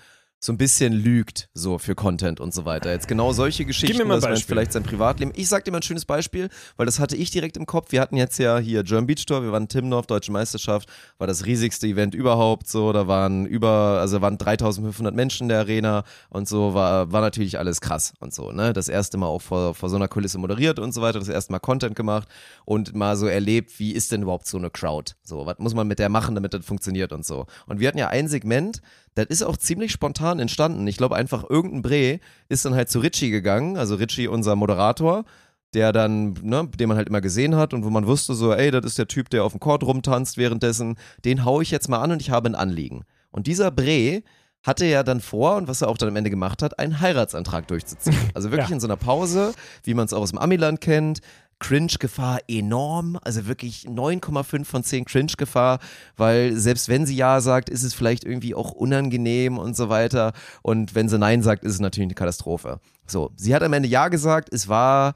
so 0.43 0.51
ein 0.51 0.57
bisschen 0.57 0.91
lügt, 0.91 1.49
so 1.53 1.77
für 1.77 1.93
Content 1.93 2.39
und 2.39 2.51
so 2.51 2.65
weiter. 2.65 2.91
Jetzt 2.91 3.07
genau 3.07 3.31
solche 3.31 3.63
Geschichten, 3.63 3.95
mir 3.95 4.05
mal 4.05 4.15
ein 4.15 4.21
dass 4.21 4.29
man 4.29 4.39
vielleicht 4.39 4.73
sein 4.73 4.81
Privatleben. 4.81 5.31
Ich 5.35 5.47
sag 5.47 5.65
dir 5.65 5.71
mal 5.71 5.77
ein 5.77 5.83
schönes 5.83 6.05
Beispiel, 6.05 6.49
weil 6.77 6.87
das 6.87 6.99
hatte 6.99 7.15
ich 7.15 7.29
direkt 7.29 7.57
im 7.57 7.67
Kopf. 7.67 7.91
Wir 7.91 8.01
hatten 8.01 8.17
jetzt 8.17 8.39
ja 8.39 8.57
hier 8.57 8.81
German 8.83 9.05
Beach 9.05 9.23
Tour, 9.27 9.43
wir 9.43 9.51
waren 9.51 9.67
Timdorf, 9.67 10.07
Deutsche 10.07 10.31
Meisterschaft, 10.31 10.89
war 11.19 11.27
das 11.27 11.45
riesigste 11.45 11.85
Event 11.85 12.15
überhaupt, 12.15 12.67
so, 12.67 12.91
da 12.91 13.07
waren 13.07 13.45
über, 13.45 13.99
also 14.01 14.21
waren 14.21 14.39
3500 14.39 15.13
Menschen 15.13 15.43
in 15.43 15.49
der 15.49 15.59
Arena 15.59 16.03
und 16.29 16.47
so, 16.47 16.73
war, 16.73 17.11
war 17.11 17.21
natürlich 17.21 17.59
alles 17.59 17.79
krass 17.79 18.13
und 18.19 18.33
so, 18.33 18.51
ne. 18.51 18.73
Das 18.73 18.89
erste 18.89 19.17
Mal 19.17 19.27
auch 19.27 19.43
vor, 19.43 19.75
vor 19.75 19.89
so 19.89 19.95
einer 19.95 20.07
Kulisse 20.07 20.39
moderiert 20.39 20.79
und 20.79 20.91
so 20.91 21.03
weiter, 21.03 21.19
das 21.19 21.29
erste 21.29 21.51
Mal 21.51 21.59
Content 21.59 21.95
gemacht 21.95 22.27
und 22.65 22.95
mal 22.95 23.15
so 23.15 23.27
erlebt, 23.27 23.77
wie 23.77 23.91
ist 23.91 24.11
denn 24.11 24.23
überhaupt 24.23 24.47
so 24.47 24.57
eine 24.57 24.71
Crowd? 24.71 25.13
So, 25.21 25.45
was 25.45 25.59
muss 25.59 25.75
man 25.75 25.87
mit 25.87 25.99
der 25.99 26.09
machen, 26.09 26.33
damit 26.33 26.55
das 26.55 26.65
funktioniert 26.65 27.13
und 27.13 27.23
so. 27.27 27.45
Und 27.67 27.79
wir 27.79 27.87
hatten 27.87 27.99
ja 27.99 28.07
ein 28.07 28.27
Segment, 28.27 28.81
das 29.15 29.25
ist 29.27 29.43
auch 29.43 29.57
ziemlich 29.57 29.91
spontan 29.91 30.39
entstanden. 30.39 30.87
Ich 30.87 30.97
glaube 30.97 31.15
einfach, 31.15 31.49
irgendein 31.49 31.81
Bre 31.81 32.19
ist 32.49 32.65
dann 32.65 32.75
halt 32.75 32.89
zu 32.89 32.99
Richie 32.99 33.29
gegangen, 33.29 33.77
also 33.77 33.95
Richie, 33.95 34.27
unser 34.27 34.55
Moderator, 34.55 35.25
der 35.73 35.91
dann, 35.93 36.33
ne, 36.41 36.67
den 36.79 36.87
man 36.89 36.97
halt 36.97 37.07
immer 37.09 37.21
gesehen 37.21 37.55
hat 37.55 37.73
und 37.73 37.83
wo 37.85 37.89
man 37.89 38.07
wusste 38.07 38.33
so, 38.33 38.53
ey, 38.53 38.71
das 38.71 38.85
ist 38.85 38.97
der 38.97 39.07
Typ, 39.07 39.29
der 39.29 39.43
auf 39.43 39.53
dem 39.53 39.59
Chord 39.59 39.83
rumtanzt 39.83 40.37
währenddessen, 40.37 40.97
den 41.25 41.45
hau 41.45 41.61
ich 41.61 41.71
jetzt 41.71 41.87
mal 41.89 41.99
an 41.99 42.11
und 42.11 42.21
ich 42.21 42.29
habe 42.29 42.49
ein 42.49 42.55
Anliegen. 42.55 43.03
Und 43.31 43.47
dieser 43.47 43.71
Bre 43.71 44.23
hatte 44.63 44.85
ja 44.85 45.01
dann 45.01 45.21
vor, 45.21 45.55
und 45.55 45.67
was 45.67 45.81
er 45.81 45.87
auch 45.87 45.97
dann 45.97 46.09
am 46.09 46.15
Ende 46.15 46.29
gemacht 46.29 46.61
hat, 46.61 46.77
einen 46.77 46.99
Heiratsantrag 46.99 47.67
durchzuziehen. 47.67 48.15
Also 48.35 48.51
wirklich 48.51 48.69
Ja. 48.69 48.75
in 48.75 48.79
so 48.79 48.87
einer 48.87 48.97
Pause, 48.97 49.53
wie 49.83 49.93
man 49.95 50.05
es 50.05 50.13
auch 50.13 50.21
aus 50.21 50.29
dem 50.29 50.37
Amiland 50.39 50.81
kennt, 50.81 51.21
Cringe-Gefahr 51.61 52.39
enorm, 52.47 53.17
also 53.23 53.47
wirklich 53.47 53.85
9,5 53.85 54.65
von 54.65 54.83
10 54.83 55.05
Cringe-Gefahr, 55.05 55.79
weil 56.17 56.57
selbst 56.57 56.89
wenn 56.89 57.05
sie 57.05 57.15
Ja 57.15 57.39
sagt, 57.39 57.69
ist 57.69 57.83
es 57.83 57.93
vielleicht 57.93 58.25
irgendwie 58.25 58.55
auch 58.55 58.71
unangenehm 58.71 59.57
und 59.57 59.75
so 59.77 59.87
weiter. 59.87 60.33
Und 60.63 60.95
wenn 60.95 61.07
sie 61.07 61.17
Nein 61.17 61.43
sagt, 61.43 61.63
ist 61.63 61.73
es 61.73 61.79
natürlich 61.79 62.07
eine 62.07 62.15
Katastrophe. 62.15 62.79
So, 63.07 63.31
sie 63.35 63.55
hat 63.55 63.63
am 63.63 63.73
Ende 63.73 63.87
Ja 63.87 64.09
gesagt, 64.09 64.49
es 64.51 64.67
war 64.67 65.13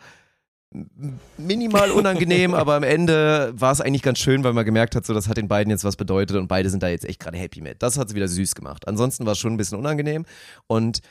minimal 1.38 1.92
unangenehm, 1.92 2.54
aber 2.54 2.76
am 2.76 2.84
Ende 2.84 3.54
war 3.56 3.72
es 3.72 3.82
eigentlich 3.82 4.04
ganz 4.04 4.20
schön, 4.20 4.44
weil 4.44 4.54
man 4.54 4.66
gemerkt 4.66 4.96
hat, 4.96 5.06
so 5.06 5.14
das 5.14 5.28
hat 5.28 5.38
den 5.38 5.48
beiden 5.48 5.72
jetzt 5.72 5.84
was 5.84 5.96
bedeutet 5.96 6.38
und 6.38 6.48
beide 6.48 6.70
sind 6.70 6.84
da 6.84 6.90
jetzt 6.90 7.06
echt 7.06 7.20
gerade 7.20 7.38
happy 7.38 7.62
mit. 7.62 7.82
Das 7.82 7.98
hat 7.98 8.10
sie 8.10 8.16
wieder 8.16 8.28
süß 8.28 8.54
gemacht. 8.56 8.88
Ansonsten 8.88 9.26
war 9.26 9.34
es 9.34 9.40
schon 9.40 9.54
ein 9.54 9.58
bisschen 9.58 9.80
unangenehm 9.80 10.26
und 10.68 11.02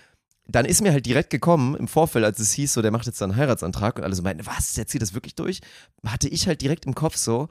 dann 0.47 0.67
ist 0.67 0.83
mir 0.83 0.93
halt 0.93 1.07
direkt 1.07 1.31
gekommen 1.31 1.75
im 1.75 1.89
Vorfeld, 1.89 2.25
als 2.25 2.39
es 2.39 2.53
hieß, 2.53 2.73
so 2.75 2.83
der 2.83 2.91
macht 2.91 3.07
jetzt 3.07 3.23
einen 3.23 3.37
Heiratsantrag 3.37 3.97
und 3.97 4.05
alle 4.05 4.15
so 4.15 4.23
meinten, 4.23 4.47
was, 4.47 4.75
der 4.75 4.87
zieht 4.87 5.03
das 5.03 5.15
wirklich 5.15 5.35
durch? 5.35 5.61
Hatte 6.07 6.29
ich 6.29 6.47
halt 6.47 6.61
direkt 6.61 6.85
im 6.87 6.95
Kopf 6.95 7.17
so, 7.17 7.49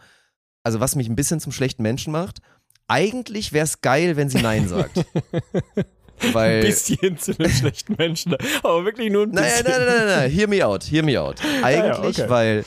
also 0.63 0.79
was 0.79 0.95
mich 0.95 1.09
ein 1.09 1.15
bisschen 1.15 1.39
zum 1.39 1.51
schlechten 1.51 1.81
Menschen 1.81 2.11
macht, 2.11 2.39
eigentlich 2.87 3.53
wäre 3.53 3.65
es 3.65 3.81
geil, 3.81 4.15
wenn 4.15 4.29
sie 4.29 4.41
Nein 4.41 4.67
sagt. 4.67 5.05
Weil, 6.31 6.61
bisschen 6.61 7.17
zu 7.17 7.37
einem 7.37 7.51
schlechten 7.51 7.95
Menschen. 7.97 8.35
Aber 8.61 8.85
wirklich 8.85 9.11
nur 9.11 9.23
ein 9.23 9.31
Nein, 9.31 9.43
bisschen. 9.43 9.65
nein, 9.65 9.85
nein, 9.85 9.97
nein, 9.97 10.07
nein, 10.07 10.31
hear 10.31 10.47
me 10.47 10.65
out, 10.65 10.83
hear 10.83 11.03
me 11.03 11.19
out. 11.19 11.41
Eigentlich, 11.63 12.19
okay. 12.19 12.29
weil 12.29 12.65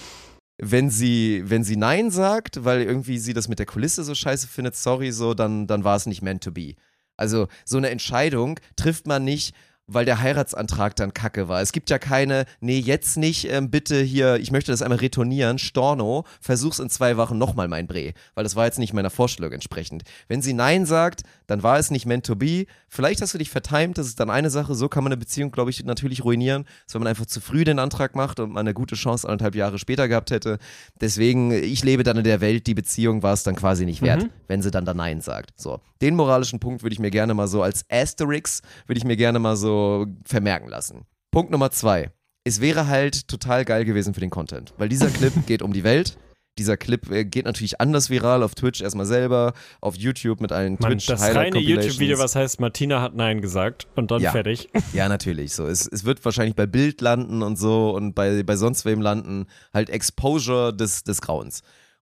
wenn 0.58 0.90
sie, 0.90 1.42
wenn 1.46 1.64
sie 1.64 1.76
Nein 1.76 2.10
sagt, 2.10 2.64
weil 2.64 2.82
irgendwie 2.82 3.18
sie 3.18 3.34
das 3.34 3.48
mit 3.48 3.58
der 3.58 3.66
Kulisse 3.66 4.04
so 4.04 4.14
scheiße 4.14 4.48
findet, 4.48 4.76
sorry, 4.76 5.12
so, 5.12 5.34
dann, 5.34 5.66
dann 5.66 5.84
war 5.84 5.96
es 5.96 6.06
nicht 6.06 6.22
meant 6.22 6.42
to 6.42 6.50
be. 6.50 6.74
Also 7.16 7.48
so 7.64 7.78
eine 7.78 7.90
Entscheidung 7.90 8.58
trifft 8.74 9.06
man 9.06 9.24
nicht, 9.24 9.54
weil 9.86 10.04
der 10.04 10.20
Heiratsantrag 10.20 10.96
dann 10.96 11.14
kacke 11.14 11.48
war. 11.48 11.60
Es 11.60 11.72
gibt 11.72 11.90
ja 11.90 11.98
keine, 11.98 12.44
nee, 12.60 12.78
jetzt 12.78 13.16
nicht, 13.16 13.50
ähm, 13.50 13.70
bitte 13.70 14.00
hier, 14.00 14.36
ich 14.36 14.50
möchte 14.50 14.72
das 14.72 14.82
einmal 14.82 14.98
retournieren, 14.98 15.58
Storno, 15.58 16.24
versuch's 16.40 16.78
in 16.78 16.90
zwei 16.90 17.16
Wochen 17.16 17.38
nochmal 17.38 17.68
mein 17.68 17.86
Bre, 17.86 18.12
weil 18.34 18.44
das 18.44 18.56
war 18.56 18.64
jetzt 18.64 18.78
nicht 18.78 18.92
meiner 18.92 19.10
Vorstellung 19.10 19.52
entsprechend. 19.52 20.02
Wenn 20.28 20.42
sie 20.42 20.52
Nein 20.52 20.86
sagt, 20.86 21.22
dann 21.46 21.62
war 21.62 21.78
es 21.78 21.90
nicht 21.90 22.06
meant 22.06 22.26
to 22.26 22.34
be. 22.34 22.66
Vielleicht 22.88 23.22
hast 23.22 23.34
du 23.34 23.38
dich 23.38 23.50
vertimt, 23.50 23.98
das 23.98 24.06
ist 24.06 24.18
dann 24.18 24.30
eine 24.30 24.50
Sache, 24.50 24.74
so 24.74 24.88
kann 24.88 25.04
man 25.04 25.12
eine 25.12 25.18
Beziehung, 25.18 25.52
glaube 25.52 25.70
ich, 25.70 25.84
natürlich 25.84 26.24
ruinieren, 26.24 26.64
dass 26.86 26.94
wenn 26.94 27.02
man 27.02 27.08
einfach 27.08 27.26
zu 27.26 27.40
früh 27.40 27.64
den 27.64 27.78
Antrag 27.78 28.16
macht 28.16 28.40
und 28.40 28.50
man 28.50 28.66
eine 28.66 28.74
gute 28.74 28.94
Chance 28.96 29.28
anderthalb 29.28 29.54
Jahre 29.54 29.78
später 29.78 30.08
gehabt 30.08 30.30
hätte. 30.30 30.58
Deswegen, 31.00 31.52
ich 31.52 31.84
lebe 31.84 32.02
dann 32.02 32.16
in 32.16 32.24
der 32.24 32.40
Welt, 32.40 32.66
die 32.66 32.74
Beziehung 32.74 33.22
war 33.22 33.34
es 33.34 33.44
dann 33.44 33.54
quasi 33.54 33.84
nicht 33.84 34.02
wert, 34.02 34.28
wenn 34.48 34.62
sie 34.62 34.70
dann 34.70 34.84
da 34.84 34.94
Nein 34.94 35.20
sagt. 35.20 35.52
So, 35.56 35.80
den 36.00 36.16
moralischen 36.16 36.58
Punkt 36.58 36.82
würde 36.82 36.94
ich 36.94 36.98
mir 36.98 37.10
gerne 37.10 37.34
mal 37.34 37.48
so 37.48 37.62
als 37.62 37.84
Asterix, 37.90 38.62
würde 38.86 38.98
ich 38.98 39.04
mir 39.04 39.16
gerne 39.16 39.38
mal 39.38 39.56
so 39.56 39.75
vermerken 40.24 40.68
lassen. 40.68 41.02
Punkt 41.30 41.50
Nummer 41.50 41.70
zwei. 41.70 42.10
Es 42.44 42.60
wäre 42.60 42.86
halt 42.86 43.28
total 43.28 43.64
geil 43.64 43.84
gewesen 43.84 44.14
für 44.14 44.20
den 44.20 44.30
Content, 44.30 44.72
weil 44.78 44.88
dieser 44.88 45.10
Clip 45.10 45.32
geht 45.46 45.62
um 45.62 45.72
die 45.72 45.84
Welt. 45.84 46.16
Dieser 46.58 46.78
Clip 46.78 47.10
äh, 47.10 47.24
geht 47.26 47.44
natürlich 47.44 47.80
anders 47.82 48.08
viral 48.08 48.42
auf 48.42 48.54
Twitch 48.54 48.80
erstmal 48.80 49.04
selber, 49.04 49.52
auf 49.82 49.94
YouTube 49.96 50.40
mit 50.40 50.52
allen 50.52 50.78
Mann, 50.80 50.92
Twitch 50.92 51.06
das 51.06 51.20
reine. 51.20 51.58
YouTube-Video, 51.58 52.18
was 52.18 52.34
heißt, 52.34 52.60
Martina 52.60 53.02
hat 53.02 53.14
Nein 53.14 53.42
gesagt 53.42 53.88
und 53.94 54.10
dann 54.10 54.22
Ja. 54.22 54.30
fertig. 54.32 54.70
Ja, 54.94 55.08
natürlich. 55.10 55.52
So, 55.52 55.66
es, 55.66 55.86
es 55.86 56.04
wird 56.04 56.24
wahrscheinlich 56.24 56.54
bei 56.56 56.64
Bild 56.66 57.02
landen 57.02 57.42
und 57.42 57.58
so 57.58 57.90
und 57.90 58.14
bei, 58.14 58.42
bei 58.42 58.56
sonst 58.56 58.86
wem 58.86 59.02
landen. 59.02 59.46
Halt 59.74 59.90
Exposure 59.90 60.74
des, 60.74 61.04
des 61.04 61.20
Grauens. 61.20 61.60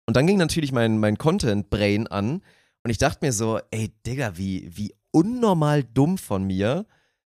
Und 0.07 0.17
dann 0.17 0.27
ging 0.27 0.37
natürlich 0.37 0.73
mein, 0.73 0.99
mein 0.99 1.17
Content-Brain 1.17 2.09
an 2.09 2.43
und 2.85 2.91
ich 2.91 2.99
dachte 2.99 3.25
mir 3.25 3.33
so, 3.33 3.59
ey, 3.71 3.95
Digga, 4.05 4.33
wie, 4.37 4.69
wie 4.77 4.93
unnormal 5.13 5.83
dumm 5.85 6.19
von 6.19 6.45
mir, 6.45 6.85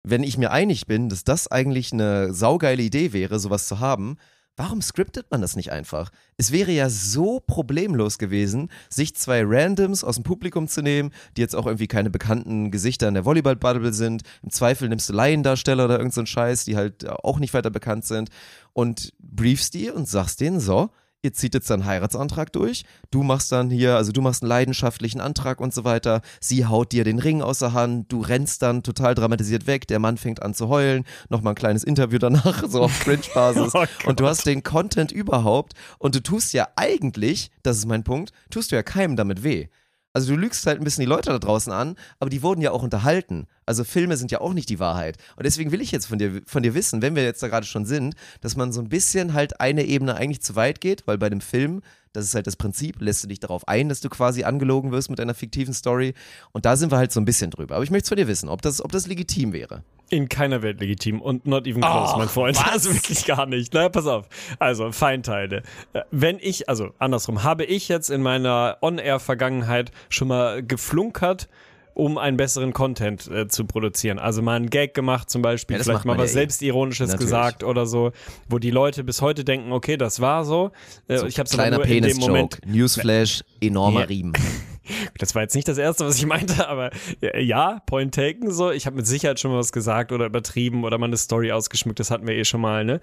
wenn 0.03 0.23
ich 0.23 0.37
mir 0.37 0.51
einig 0.51 0.85
bin, 0.85 1.09
dass 1.09 1.23
das 1.23 1.49
eigentlich 1.49 1.93
eine 1.93 2.33
saugeile 2.33 2.83
Idee 2.83 3.13
wäre, 3.13 3.39
sowas 3.39 3.67
zu 3.67 3.79
haben. 3.79 4.17
Warum 4.55 4.83
scriptet 4.83 5.31
man 5.31 5.41
das 5.41 5.55
nicht 5.55 5.71
einfach? 5.71 6.11
Es 6.37 6.51
wäre 6.51 6.71
ja 6.71 6.87
so 6.87 7.39
problemlos 7.39 8.19
gewesen, 8.19 8.69
sich 8.87 9.15
zwei 9.15 9.41
Randoms 9.43 10.03
aus 10.03 10.15
dem 10.15 10.23
Publikum 10.23 10.67
zu 10.67 10.83
nehmen, 10.83 11.11
die 11.35 11.41
jetzt 11.41 11.55
auch 11.55 11.65
irgendwie 11.65 11.87
keine 11.87 12.11
bekannten 12.11 12.69
Gesichter 12.69 13.07
in 13.07 13.15
der 13.15 13.25
Volleyball-Bubble 13.25 13.93
sind. 13.93 14.21
Im 14.43 14.51
Zweifel 14.51 14.89
nimmst 14.89 15.09
du 15.09 15.13
Laiendarsteller 15.13 15.85
oder 15.85 15.97
irgend 15.97 16.13
so 16.13 16.23
Scheiß, 16.23 16.65
die 16.65 16.75
halt 16.75 17.09
auch 17.09 17.39
nicht 17.39 17.55
weiter 17.55 17.71
bekannt 17.71 18.05
sind 18.05 18.29
und 18.73 19.13
briefst 19.17 19.73
die 19.73 19.89
und 19.89 20.07
sagst 20.07 20.39
denen 20.39 20.59
so, 20.59 20.91
ihr 21.23 21.33
zieht 21.33 21.53
jetzt 21.53 21.69
dann 21.69 21.81
einen 21.81 21.89
Heiratsantrag 21.89 22.51
durch, 22.51 22.83
du 23.09 23.23
machst 23.23 23.51
dann 23.51 23.69
hier, 23.69 23.95
also 23.95 24.11
du 24.11 24.21
machst 24.21 24.43
einen 24.43 24.49
leidenschaftlichen 24.49 25.21
Antrag 25.21 25.61
und 25.61 25.73
so 25.73 25.83
weiter, 25.85 26.21
sie 26.39 26.65
haut 26.65 26.91
dir 26.91 27.03
den 27.03 27.17
Ring 27.17 27.41
aus 27.41 27.59
der 27.59 27.73
Hand, 27.73 28.11
du 28.11 28.21
rennst 28.21 28.61
dann 28.61 28.83
total 28.83 29.15
dramatisiert 29.15 29.65
weg, 29.65 29.87
der 29.87 29.99
Mann 29.99 30.17
fängt 30.17 30.43
an 30.43 30.53
zu 30.53 30.67
heulen, 30.67 31.05
nochmal 31.29 31.53
ein 31.53 31.55
kleines 31.55 31.83
Interview 31.83 32.19
danach, 32.19 32.63
so 32.67 32.83
auf 32.83 32.99
Cringe-Basis 32.99 33.73
Oh 33.73 33.85
und 34.05 34.19
du 34.19 34.27
hast 34.27 34.45
den 34.45 34.63
Content 34.63 35.11
überhaupt 35.11 35.73
und 35.97 36.13
du 36.13 36.21
tust 36.21 36.53
ja 36.53 36.67
eigentlich, 36.75 37.49
das 37.63 37.77
ist 37.77 37.87
mein 37.87 38.03
Punkt, 38.03 38.31
tust 38.49 38.71
du 38.71 38.75
ja 38.75 38.83
keinem 38.83 39.15
damit 39.15 39.43
weh. 39.43 39.67
Also 40.13 40.33
du 40.33 40.39
lügst 40.39 40.65
halt 40.67 40.79
ein 40.79 40.83
bisschen 40.83 41.01
die 41.01 41.09
Leute 41.09 41.31
da 41.31 41.39
draußen 41.39 41.73
an, 41.73 41.95
aber 42.19 42.29
die 42.29 42.43
wurden 42.43 42.61
ja 42.61 42.71
auch 42.71 42.83
unterhalten. 42.83 43.47
Also 43.65 43.83
Filme 43.83 44.15
sind 44.15 44.31
ja 44.31 44.41
auch 44.41 44.53
nicht 44.53 44.69
die 44.69 44.79
Wahrheit. 44.79 45.17
Und 45.35 45.45
deswegen 45.45 45.71
will 45.71 45.81
ich 45.81 45.91
jetzt 45.91 46.05
von 46.05 46.19
dir, 46.19 46.41
von 46.45 46.61
dir 46.61 46.75
wissen, 46.75 47.01
wenn 47.01 47.15
wir 47.15 47.23
jetzt 47.23 47.41
da 47.41 47.47
gerade 47.47 47.65
schon 47.65 47.85
sind, 47.85 48.15
dass 48.41 48.55
man 48.55 48.71
so 48.71 48.79
ein 48.79 48.89
bisschen 48.89 49.33
halt 49.33 49.59
eine 49.59 49.83
Ebene 49.83 50.15
eigentlich 50.15 50.41
zu 50.41 50.55
weit 50.55 50.81
geht, 50.81 51.07
weil 51.07 51.17
bei 51.17 51.31
dem 51.31 51.41
Film, 51.41 51.81
das 52.13 52.25
ist 52.25 52.35
halt 52.35 52.47
das 52.47 52.55
Prinzip, 52.55 53.01
lässt 53.01 53.23
du 53.23 53.27
dich 53.27 53.39
darauf 53.39 53.67
ein, 53.67 53.89
dass 53.89 53.99
du 54.01 54.09
quasi 54.09 54.43
angelogen 54.43 54.91
wirst 54.91 55.09
mit 55.09 55.19
einer 55.19 55.33
fiktiven 55.33 55.73
Story. 55.73 56.13
Und 56.51 56.65
da 56.65 56.75
sind 56.75 56.91
wir 56.91 56.97
halt 56.97 57.11
so 57.11 57.19
ein 57.19 57.25
bisschen 57.25 57.51
drüber. 57.51 57.75
Aber 57.75 57.83
ich 57.83 57.91
möchte 57.91 58.07
von 58.09 58.17
dir 58.17 58.27
wissen, 58.27 58.49
ob 58.49 58.61
das, 58.61 58.83
ob 58.83 58.91
das 58.91 59.07
legitim 59.07 59.51
wäre. 59.51 59.83
In 60.09 60.29
keiner 60.29 60.61
Welt 60.61 60.79
legitim 60.79 61.21
und 61.21 61.47
not 61.47 61.65
even 61.65 61.81
close, 61.81 62.13
Oh, 62.13 62.17
mein 62.19 62.29
Freund. 62.29 62.55
was? 62.59 62.71
Also 62.71 62.93
wirklich 62.93 63.25
gar 63.25 63.45
nicht. 63.47 63.73
Na, 63.73 63.89
pass 63.89 64.05
auf. 64.05 64.27
Also, 64.59 64.91
Feinteile. 64.91 65.63
Äh, 65.93 66.01
Wenn 66.11 66.37
ich, 66.39 66.69
also 66.69 66.91
andersrum, 66.99 67.43
habe 67.43 67.65
ich 67.65 67.87
jetzt 67.87 68.09
in 68.09 68.21
meiner 68.21 68.77
On-Air-Vergangenheit 68.81 69.91
schon 70.09 70.27
mal 70.27 70.61
geflunkert, 70.61 71.49
um 71.93 72.17
einen 72.17 72.37
besseren 72.37 72.73
Content 72.73 73.29
äh, 73.29 73.47
zu 73.47 73.65
produzieren. 73.65 74.19
Also 74.19 74.41
mal 74.41 74.55
einen 74.55 74.69
Gag 74.69 74.93
gemacht 74.93 75.29
zum 75.29 75.41
Beispiel, 75.41 75.77
Ja, 75.77 75.83
vielleicht 75.83 76.05
mal 76.05 76.17
was 76.17 76.31
ja 76.31 76.39
eh. 76.39 76.41
Selbstironisches 76.41 77.09
Natürlich. 77.09 77.29
gesagt 77.29 77.63
oder 77.63 77.85
so, 77.85 78.11
wo 78.49 78.59
die 78.59 78.71
Leute 78.71 79.03
bis 79.03 79.21
heute 79.21 79.43
denken, 79.43 79.71
okay, 79.71 79.97
das 79.97 80.19
war 80.19 80.45
so. 80.45 80.71
Äh, 81.07 81.17
So, 81.17 81.27
ich 81.27 81.39
aber 81.39 81.49
kleiner 81.49 81.79
Penis-Joke, 81.79 82.57
Newsflash, 82.65 83.43
enormer 83.61 84.01
Ja. 84.01 84.05
Riemen. 84.07 84.33
Das 85.17 85.35
war 85.35 85.41
jetzt 85.43 85.55
nicht 85.55 85.67
das 85.67 85.77
Erste, 85.77 86.05
was 86.05 86.17
ich 86.17 86.25
meinte, 86.25 86.67
aber 86.67 86.91
ja, 87.37 87.81
point 87.85 88.15
taken 88.15 88.51
so. 88.51 88.71
Ich 88.71 88.85
habe 88.85 88.95
mit 88.95 89.07
Sicherheit 89.07 89.39
schon 89.39 89.51
mal 89.51 89.57
was 89.57 89.71
gesagt 89.71 90.11
oder 90.11 90.25
übertrieben 90.25 90.83
oder 90.83 90.97
mal 90.97 91.05
eine 91.05 91.17
Story 91.17 91.51
ausgeschmückt, 91.51 91.99
das 91.99 92.11
hatten 92.11 92.27
wir 92.27 92.35
eh 92.35 92.45
schon 92.45 92.61
mal, 92.61 92.83
ne? 92.83 92.99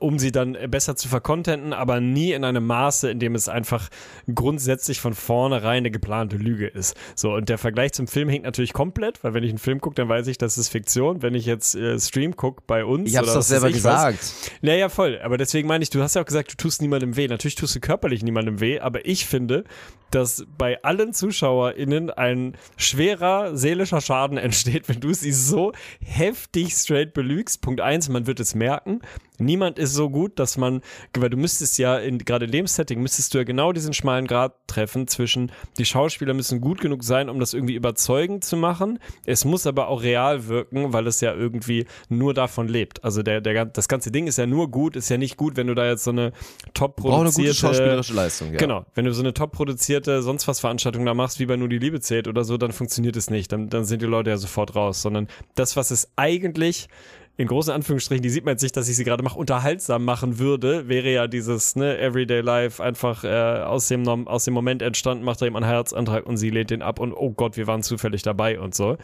Um 0.00 0.18
sie 0.18 0.32
dann 0.32 0.56
besser 0.68 0.96
zu 0.96 1.08
verkontenten, 1.08 1.72
aber 1.72 2.00
nie 2.00 2.32
in 2.32 2.44
einem 2.44 2.66
Maße, 2.66 3.10
in 3.10 3.18
dem 3.18 3.34
es 3.34 3.48
einfach 3.48 3.88
grundsätzlich 4.32 5.00
von 5.00 5.14
vornherein 5.14 5.84
eine 5.84 5.90
geplante 5.90 6.36
Lüge 6.36 6.66
ist. 6.66 6.96
So, 7.14 7.34
und 7.34 7.48
der 7.48 7.58
Vergleich 7.58 7.92
zum 7.92 8.06
Film 8.06 8.28
hinkt 8.28 8.44
natürlich 8.44 8.72
komplett, 8.72 9.22
weil 9.22 9.34
wenn 9.34 9.44
ich 9.44 9.50
einen 9.50 9.58
Film 9.58 9.80
gucke, 9.80 9.94
dann 9.96 10.08
weiß 10.08 10.26
ich, 10.28 10.38
das 10.38 10.58
ist 10.58 10.68
Fiktion. 10.68 11.22
Wenn 11.22 11.34
ich 11.34 11.46
jetzt 11.46 11.74
äh, 11.74 11.98
Stream 12.00 12.36
gucke 12.36 12.62
bei 12.66 12.84
uns. 12.84 13.10
Ich 13.10 13.16
hab's 13.16 13.28
oder 13.28 13.36
doch 13.36 13.42
selber 13.42 13.66
was, 13.66 13.72
gesagt. 13.72 14.34
naja, 14.62 14.88
voll. 14.88 15.20
Aber 15.22 15.36
deswegen 15.36 15.68
meine 15.68 15.82
ich, 15.82 15.90
du 15.90 16.02
hast 16.02 16.14
ja 16.14 16.22
auch 16.22 16.26
gesagt, 16.26 16.52
du 16.52 16.56
tust 16.56 16.80
niemandem 16.80 17.16
weh. 17.16 17.28
Natürlich 17.28 17.54
tust 17.54 17.76
du 17.76 17.80
körperlich 17.80 18.22
niemandem 18.22 18.60
weh, 18.60 18.80
aber 18.80 19.06
ich 19.06 19.26
finde, 19.26 19.64
dass 20.10 20.46
bei 20.56 20.82
allen 20.82 21.12
ZuschauerInnen 21.12 22.10
ein 22.10 22.56
schwerer 22.76 23.56
seelischer 23.56 24.00
Schaden 24.00 24.38
entsteht, 24.44 24.88
wenn 24.88 25.00
du 25.00 25.12
sie 25.12 25.32
so 25.32 25.72
heftig 26.00 26.72
straight 26.72 27.14
belügst. 27.14 27.60
Punkt 27.60 27.80
eins, 27.80 28.08
man 28.08 28.26
wird 28.26 28.40
es 28.40 28.54
merken. 28.54 29.00
Niemand 29.38 29.78
ist 29.78 29.94
so 29.94 30.10
gut, 30.10 30.38
dass 30.38 30.56
man, 30.56 30.80
weil 31.16 31.30
du 31.30 31.36
müsstest 31.36 31.78
ja 31.78 31.98
in, 31.98 32.18
gerade 32.18 32.44
in 32.44 32.52
dem 32.52 32.66
Setting, 32.66 33.02
müsstest 33.02 33.34
du 33.34 33.38
ja 33.38 33.44
genau 33.44 33.72
diesen 33.72 33.92
schmalen 33.92 34.26
Grad 34.26 34.54
treffen 34.68 35.08
zwischen, 35.08 35.50
die 35.78 35.84
Schauspieler 35.84 36.34
müssen 36.34 36.60
gut 36.60 36.80
genug 36.80 37.02
sein, 37.02 37.28
um 37.28 37.40
das 37.40 37.52
irgendwie 37.52 37.74
überzeugend 37.74 38.44
zu 38.44 38.56
machen. 38.56 39.00
Es 39.26 39.44
muss 39.44 39.66
aber 39.66 39.88
auch 39.88 40.02
real 40.02 40.46
wirken, 40.46 40.92
weil 40.92 41.06
es 41.06 41.20
ja 41.20 41.34
irgendwie 41.34 41.86
nur 42.08 42.32
davon 42.32 42.68
lebt. 42.68 43.02
Also 43.02 43.22
der, 43.22 43.40
der, 43.40 43.64
das 43.64 43.88
ganze 43.88 44.12
Ding 44.12 44.26
ist 44.28 44.38
ja 44.38 44.46
nur 44.46 44.70
gut, 44.70 44.94
ist 44.94 45.08
ja 45.08 45.18
nicht 45.18 45.36
gut, 45.36 45.56
wenn 45.56 45.66
du 45.66 45.74
da 45.74 45.86
jetzt 45.86 46.04
so 46.04 46.10
eine 46.10 46.32
top 46.72 46.96
Braucht 46.96 47.14
eine 47.14 47.22
produzierte. 47.24 47.48
gute 47.50 47.54
schauspielerische 47.54 48.14
Leistung, 48.14 48.52
ja. 48.52 48.58
Genau, 48.58 48.86
wenn 48.94 49.04
du 49.04 49.12
so 49.12 49.22
eine 49.22 49.34
top 49.34 49.52
produzierte 49.52 50.22
sonst 50.22 50.46
was 50.46 50.60
Veranstaltung 50.60 51.04
da 51.04 51.14
machst, 51.14 51.40
wie 51.40 51.46
bei 51.46 51.56
Nur 51.56 51.68
die 51.68 51.78
Liebe 51.78 52.00
zählt 52.00 52.28
oder 52.28 52.44
so, 52.44 52.56
dann 52.56 52.72
funktioniert 52.72 53.16
es 53.16 53.30
nicht. 53.30 53.50
Dann, 53.52 53.68
dann 53.68 53.84
sind 53.84 54.00
die 54.00 54.06
Leute 54.06 54.30
ja 54.30 54.36
sofort 54.36 54.76
raus, 54.76 55.02
sondern 55.02 55.28
das, 55.54 55.76
was 55.76 55.90
es 55.90 56.08
eigentlich 56.16 56.88
in 57.36 57.48
großen 57.48 57.72
Anführungsstrichen, 57.72 58.22
die 58.22 58.30
sieht 58.30 58.44
man 58.44 58.52
jetzt 58.52 58.62
nicht, 58.62 58.76
dass 58.76 58.88
ich 58.88 58.94
sie 58.96 59.02
gerade 59.02 59.24
mache, 59.24 59.36
unterhaltsam 59.36 60.04
machen 60.04 60.38
würde, 60.38 60.88
wäre 60.88 61.10
ja 61.10 61.26
dieses 61.26 61.74
ne, 61.74 61.98
Everyday 61.98 62.40
Life 62.40 62.82
einfach 62.82 63.24
äh, 63.24 63.62
aus, 63.64 63.88
dem, 63.88 64.06
aus 64.06 64.44
dem 64.44 64.54
Moment 64.54 64.82
entstanden, 64.82 65.24
macht 65.24 65.40
da 65.40 65.46
jemand 65.46 65.64
einen 65.64 65.72
Heiratsantrag 65.72 66.26
und 66.26 66.36
sie 66.36 66.50
lehnt 66.50 66.70
den 66.70 66.80
ab 66.80 67.00
und 67.00 67.12
oh 67.12 67.32
Gott, 67.32 67.56
wir 67.56 67.66
waren 67.66 67.82
zufällig 67.82 68.22
dabei 68.22 68.60
und 68.60 68.76
so. 68.76 68.96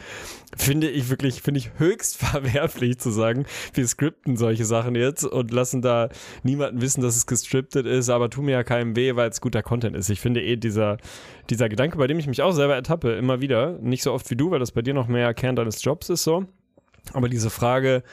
Finde 0.55 0.89
ich 0.89 1.09
wirklich, 1.09 1.41
finde 1.41 1.59
ich 1.59 1.71
höchst 1.77 2.17
verwerflich 2.25 2.99
zu 2.99 3.11
sagen, 3.11 3.45
wir 3.73 3.85
skripten 3.85 4.37
solche 4.37 4.63
Sachen 4.63 4.95
jetzt 4.95 5.25
und 5.25 5.51
lassen 5.51 5.81
da 5.81 6.07
niemanden 6.43 6.79
wissen, 6.81 7.01
dass 7.01 7.17
es 7.17 7.25
gestriptet 7.27 7.85
ist, 7.85 8.09
aber 8.09 8.29
tu 8.29 8.41
mir 8.41 8.51
ja 8.51 8.63
keinem 8.63 8.95
weh, 8.95 9.13
weil 9.17 9.29
es 9.29 9.41
guter 9.41 9.61
Content 9.61 9.97
ist. 9.97 10.09
Ich 10.09 10.21
finde 10.21 10.41
eh 10.41 10.55
dieser, 10.55 10.97
dieser 11.49 11.67
Gedanke, 11.67 11.97
bei 11.97 12.07
dem 12.07 12.17
ich 12.17 12.27
mich 12.27 12.41
auch 12.41 12.53
selber 12.53 12.75
ertappe, 12.75 13.11
immer 13.11 13.41
wieder, 13.41 13.77
nicht 13.81 14.03
so 14.03 14.13
oft 14.13 14.29
wie 14.31 14.37
du, 14.37 14.51
weil 14.51 14.59
das 14.59 14.71
bei 14.71 14.81
dir 14.81 14.93
noch 14.93 15.07
mehr 15.07 15.33
Kern 15.33 15.57
deines 15.57 15.83
Jobs 15.83 16.09
ist 16.09 16.23
so, 16.23 16.45
aber 17.13 17.29
diese 17.29 17.49
Frage, 17.49 18.03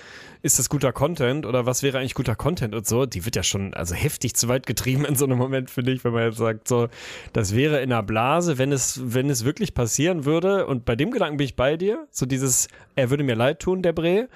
ist 0.43 0.59
das 0.59 0.69
guter 0.69 0.93
Content 0.93 1.47
oder 1.47 1.67
was 1.67 1.83
wäre 1.83 1.99
eigentlich 1.99 2.15
guter 2.15 2.37
Content 2.37 2.75
und 2.75 2.87
so, 2.87 3.07
die 3.07 3.25
wird 3.25 3.37
ja 3.37 3.43
schon 3.43 3.75
also 3.75 3.95
heftig 3.95 4.35
zu 4.35 4.49
weit 4.49 4.67
getrieben 4.67 5.05
in 5.05 5.17
so 5.17 5.25
einem 5.25 5.39
Moment, 5.39 5.71
finde 5.71 5.93
ich, 5.93 6.05
wenn 6.05 6.13
man 6.13 6.25
jetzt 6.25 6.39
sagt, 6.39 6.69
so, 6.69 6.89
das 7.33 7.55
wäre 7.55 7.81
in 7.81 7.93
einer 7.93 8.03
Blase, 8.03 8.59
wenn 8.59 8.73
es, 8.73 9.01
wenn 9.03 9.31
es 9.31 9.45
wirklich 9.45 9.75
passieren 9.75 10.25
würde. 10.25 10.67
Und 10.67 10.85
bei 10.85 10.97
dem 10.97 11.11
Gedanken 11.11 11.39
bin 11.39 11.45
ich 11.45 11.57
bei 11.57 11.77
dir. 11.77 12.07
So 12.11 12.25
dieses, 12.27 12.69
er 12.95 13.11
würde 13.11 13.25
mir 13.25 13.35
leid 13.35 13.61
tun, 13.61 13.83
der 13.83 13.93
Bre, 13.93 14.29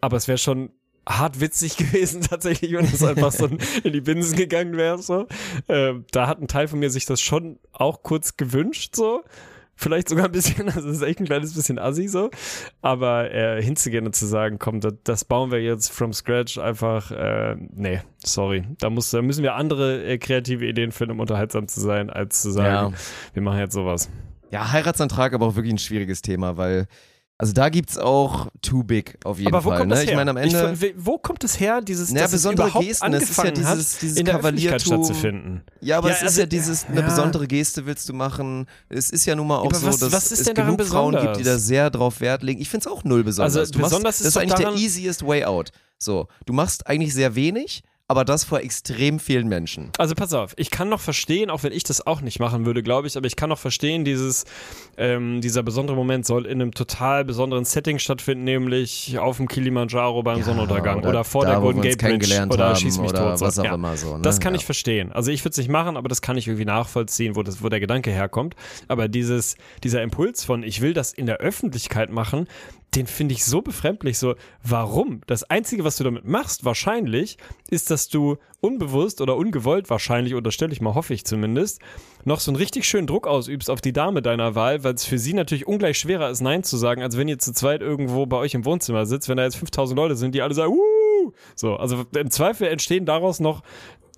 aber 0.00 0.16
es 0.16 0.28
wäre 0.28 0.38
schon 0.38 0.70
hart 1.08 1.40
witzig 1.40 1.76
gewesen 1.76 2.22
tatsächlich, 2.22 2.72
wenn 2.72 2.84
es 2.84 3.02
einfach 3.02 3.32
so 3.32 3.46
in 3.84 3.92
die 3.92 4.00
Binsen 4.00 4.36
gegangen 4.36 4.76
wäre. 4.76 4.98
So. 5.02 5.26
Ähm, 5.68 6.04
da 6.12 6.26
hat 6.26 6.40
ein 6.40 6.48
Teil 6.48 6.68
von 6.68 6.78
mir 6.78 6.90
sich 6.90 7.06
das 7.06 7.20
schon 7.20 7.58
auch 7.72 8.02
kurz 8.02 8.36
gewünscht, 8.36 8.94
so 8.94 9.24
vielleicht 9.80 10.08
sogar 10.08 10.26
ein 10.26 10.32
bisschen, 10.32 10.68
also 10.74 10.88
es 10.88 10.96
ist 10.98 11.02
echt 11.02 11.20
ein 11.20 11.26
kleines 11.26 11.54
bisschen 11.54 11.78
assi 11.78 12.06
so, 12.06 12.30
aber 12.82 13.32
äh, 13.32 13.62
hinzugehen 13.62 14.06
und 14.06 14.14
zu 14.14 14.26
sagen, 14.26 14.58
komm, 14.58 14.80
das, 14.80 14.94
das 15.04 15.24
bauen 15.24 15.50
wir 15.50 15.60
jetzt 15.62 15.90
from 15.90 16.12
scratch 16.12 16.58
einfach, 16.58 17.10
äh, 17.10 17.56
nee, 17.74 18.00
sorry, 18.24 18.64
da, 18.78 18.90
muss, 18.90 19.10
da 19.10 19.22
müssen 19.22 19.42
wir 19.42 19.54
andere 19.54 20.04
äh, 20.04 20.18
kreative 20.18 20.66
Ideen 20.66 20.92
finden, 20.92 21.12
um 21.12 21.20
unterhaltsam 21.20 21.66
zu 21.66 21.80
sein, 21.80 22.10
als 22.10 22.42
zu 22.42 22.50
sagen, 22.50 22.92
Ja. 22.92 22.98
wir 23.32 23.42
machen 23.42 23.58
jetzt 23.58 23.74
sowas. 23.74 24.10
Ja, 24.50 24.70
Heiratsantrag 24.72 25.32
aber 25.32 25.46
auch 25.46 25.56
wirklich 25.56 25.72
ein 25.72 25.78
schwieriges 25.78 26.22
Thema, 26.22 26.56
weil, 26.56 26.86
also 27.40 27.52
da 27.54 27.70
gibt's 27.70 27.96
auch 27.96 28.48
Too 28.60 28.82
Big 28.84 29.16
auf 29.24 29.38
jeden 29.38 29.48
aber 29.54 29.64
wo 29.64 29.70
Fall. 29.70 29.78
kommt 29.78 29.88
ne? 29.88 29.94
das 29.94 30.04
her? 30.04 30.10
Ich 30.10 30.16
meine, 30.16 30.30
am 30.30 30.36
Ende. 30.36 30.74
Ich, 30.78 30.94
wo 30.96 31.16
kommt 31.16 31.42
es 31.42 31.58
her, 31.58 31.80
dieses, 31.80 32.10
Naja, 32.10 32.24
dass 32.24 32.32
es 32.34 32.42
besondere 32.42 32.66
überhaupt 32.68 32.86
Gesten, 32.86 33.12
das 33.12 33.22
ist 33.22 33.36
ja 33.38 33.44
angefangen 33.44 33.54
dieses- 33.74 33.94
hat, 33.94 34.02
dieses 34.02 34.18
in 34.18 34.24
der 34.26 34.36
Öffentlichkeit 34.38 34.82
stattzufinden? 34.82 35.62
Ja, 35.80 35.98
aber 35.98 36.08
Ja, 36.08 36.14
es 36.16 36.20
ist 36.20 36.26
also, 36.28 36.40
ja 36.42 36.46
dieses, 36.46 36.84
eine 36.86 37.00
ja. 37.00 37.06
besondere 37.06 37.46
Geste 37.48 37.86
willst 37.86 38.08
du 38.08 38.12
machen. 38.12 38.66
Es 38.88 39.10
ist 39.10 39.24
ja 39.24 39.34
nun 39.34 39.46
mal 39.46 39.56
auch 39.58 39.64
aber 39.66 39.74
so, 39.78 39.86
was- 39.86 39.98
dass 40.00 40.12
was 40.12 40.24
ist 40.32 40.40
es 40.40 40.46
denn 40.46 40.54
daran 40.54 40.76
genug 40.76 40.88
Frauen 40.90 41.12
gibt, 41.12 41.22
die 41.22 41.26
da 41.28 41.36
besonders? 41.38 41.66
sehr 41.66 41.90
drauf 41.90 42.20
Wert 42.20 42.42
legen. 42.42 42.60
Ich 42.60 42.68
finde 42.68 42.86
es 42.86 42.92
auch 42.92 43.04
null 43.04 43.24
besonders. 43.24 43.56
Also 43.56 43.72
du 43.72 43.78
machst, 43.78 43.90
besonders 43.90 44.18
das 44.18 44.26
ist 44.26 44.26
ist 44.28 44.36
eigentlich 44.36 44.50
doch 44.50 44.56
der 44.58 44.66
daran- 44.68 44.78
easiest 44.80 45.26
way 45.26 45.44
out. 45.44 45.70
So, 45.98 46.28
du 46.46 46.52
machst 46.52 46.86
eigentlich 46.86 47.14
sehr 47.14 47.34
wenig, 47.34 47.82
aber 48.10 48.24
das 48.24 48.42
vor 48.42 48.58
extrem 48.58 49.20
vielen 49.20 49.46
Menschen. 49.46 49.90
Also 49.96 50.16
pass 50.16 50.34
auf, 50.34 50.54
ich 50.56 50.72
kann 50.72 50.88
noch 50.88 50.98
verstehen, 50.98 51.48
auch 51.48 51.62
wenn 51.62 51.70
ich 51.70 51.84
das 51.84 52.04
auch 52.04 52.22
nicht 52.22 52.40
machen 52.40 52.66
würde, 52.66 52.82
glaube 52.82 53.06
ich, 53.06 53.16
aber 53.16 53.28
ich 53.28 53.36
kann 53.36 53.50
noch 53.50 53.58
verstehen, 53.60 54.04
dieses, 54.04 54.46
ähm, 54.96 55.40
dieser 55.40 55.62
besondere 55.62 55.94
Moment 55.96 56.26
soll 56.26 56.44
in 56.44 56.60
einem 56.60 56.74
total 56.74 57.24
besonderen 57.24 57.64
Setting 57.64 58.00
stattfinden, 58.00 58.42
nämlich 58.42 59.16
auf 59.16 59.36
dem 59.36 59.46
Kilimanjaro 59.46 60.24
beim 60.24 60.42
Sonnenuntergang 60.42 60.98
oder, 60.98 61.08
oder 61.10 61.22
vor 61.22 61.44
da, 61.44 61.52
der 61.52 61.60
Golden 61.60 61.82
Gate 61.82 61.98
Bridge 61.98 62.48
oder 62.50 62.70
haben 62.70 62.76
schieß 62.76 62.98
mich 62.98 63.10
oder 63.10 63.28
tot. 63.28 63.38
so. 63.38 63.46
was 63.46 63.60
auch 63.60 63.64
ja. 63.64 63.74
immer 63.74 63.96
so, 63.96 64.16
ne? 64.16 64.22
Das 64.22 64.40
kann 64.40 64.54
Ja. 64.54 64.58
ich 64.58 64.64
verstehen. 64.64 65.12
Also 65.12 65.30
ich 65.30 65.44
würde 65.44 65.52
es 65.52 65.58
nicht 65.58 65.70
machen, 65.70 65.96
aber 65.96 66.08
das 66.08 66.20
kann 66.20 66.36
ich 66.36 66.48
irgendwie 66.48 66.64
nachvollziehen, 66.64 67.36
wo, 67.36 67.44
das, 67.44 67.62
wo 67.62 67.68
der 67.68 67.78
Gedanke 67.78 68.10
herkommt. 68.10 68.56
Aber 68.88 69.06
dieses, 69.06 69.54
dieser 69.84 70.02
Impuls 70.02 70.42
von, 70.42 70.64
ich 70.64 70.80
will 70.80 70.94
das 70.94 71.12
in 71.12 71.26
der 71.26 71.36
Öffentlichkeit 71.36 72.10
machen, 72.10 72.48
den 72.94 73.06
finde 73.06 73.34
ich 73.34 73.44
so 73.44 73.62
befremdlich. 73.62 74.18
So, 74.18 74.34
warum? 74.64 75.20
Das 75.26 75.44
Einzige, 75.44 75.84
was 75.84 75.96
du 75.96 76.04
damit 76.04 76.24
machst, 76.24 76.64
wahrscheinlich, 76.64 77.38
ist, 77.70 77.90
dass 77.90 78.08
du 78.08 78.36
unbewusst 78.60 79.20
oder 79.20 79.36
ungewollt, 79.36 79.88
wahrscheinlich, 79.90 80.34
unterstelle 80.34 80.72
ich 80.72 80.80
mal, 80.80 80.94
hoffe 80.94 81.14
ich 81.14 81.24
zumindest, 81.24 81.80
noch 82.24 82.40
so 82.40 82.50
einen 82.50 82.56
richtig 82.56 82.86
schönen 82.86 83.06
Druck 83.06 83.26
ausübst 83.26 83.70
auf 83.70 83.80
die 83.80 83.92
Dame 83.92 84.22
deiner 84.22 84.54
Wahl, 84.54 84.82
weil 84.82 84.94
es 84.94 85.04
für 85.04 85.18
sie 85.18 85.34
natürlich 85.34 85.66
ungleich 85.66 85.98
schwerer 85.98 86.30
ist, 86.30 86.40
Nein 86.40 86.64
zu 86.64 86.76
sagen, 86.76 87.02
als 87.02 87.16
wenn 87.16 87.28
ihr 87.28 87.38
zu 87.38 87.52
zweit 87.52 87.80
irgendwo 87.80 88.26
bei 88.26 88.36
euch 88.38 88.54
im 88.54 88.64
Wohnzimmer 88.64 89.06
sitzt, 89.06 89.28
wenn 89.28 89.36
da 89.36 89.44
jetzt 89.44 89.56
5000 89.56 89.96
Leute 89.96 90.16
sind, 90.16 90.34
die 90.34 90.42
alle 90.42 90.54
sagen, 90.54 90.72
Wuh! 90.72 91.32
So, 91.54 91.76
also 91.76 92.04
im 92.16 92.30
Zweifel 92.30 92.66
entstehen 92.66 93.06
daraus 93.06 93.40
noch 93.40 93.62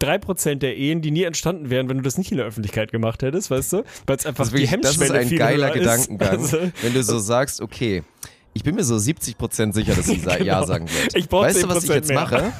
3% 0.00 0.56
der 0.56 0.76
Ehen, 0.76 1.00
die 1.00 1.10
nie 1.10 1.22
entstanden 1.22 1.70
wären, 1.70 1.88
wenn 1.88 1.98
du 1.98 2.02
das 2.02 2.18
nicht 2.18 2.32
in 2.32 2.38
der 2.38 2.46
Öffentlichkeit 2.46 2.90
gemacht 2.90 3.22
hättest, 3.22 3.50
weißt 3.50 3.72
du? 3.74 3.84
Weil 4.06 4.16
es 4.16 4.26
einfach 4.26 4.44
Das 4.44 4.52
die 4.52 4.60
wirklich, 4.60 4.80
das 4.80 4.98
Hemmschwelle 4.98 5.20
ist 5.22 5.32
ein 5.32 5.38
geiler 5.38 5.70
Gedankengang, 5.70 6.40
Ist. 6.40 6.52
Also, 6.54 6.72
wenn 6.82 6.94
du 6.94 7.02
so 7.02 7.18
sagst, 7.18 7.60
okay, 7.60 8.02
ich 8.54 8.62
bin 8.64 8.74
mir 8.74 8.84
so 8.84 8.96
70% 8.96 9.72
sicher, 9.72 9.94
dass 9.94 10.06
sie 10.06 10.18
sa- 10.20 10.36
Ja 10.38 10.56
Genau. 10.56 10.66
sagen 10.66 10.88
wird. 10.88 11.16
Ich 11.16 11.30
weißt 11.30 11.62
du, 11.62 11.68
was 11.68 11.84
ich 11.84 11.90
10% 11.90 11.94
jetzt 11.94 12.08
mehr. 12.08 12.20
mache? 12.20 12.52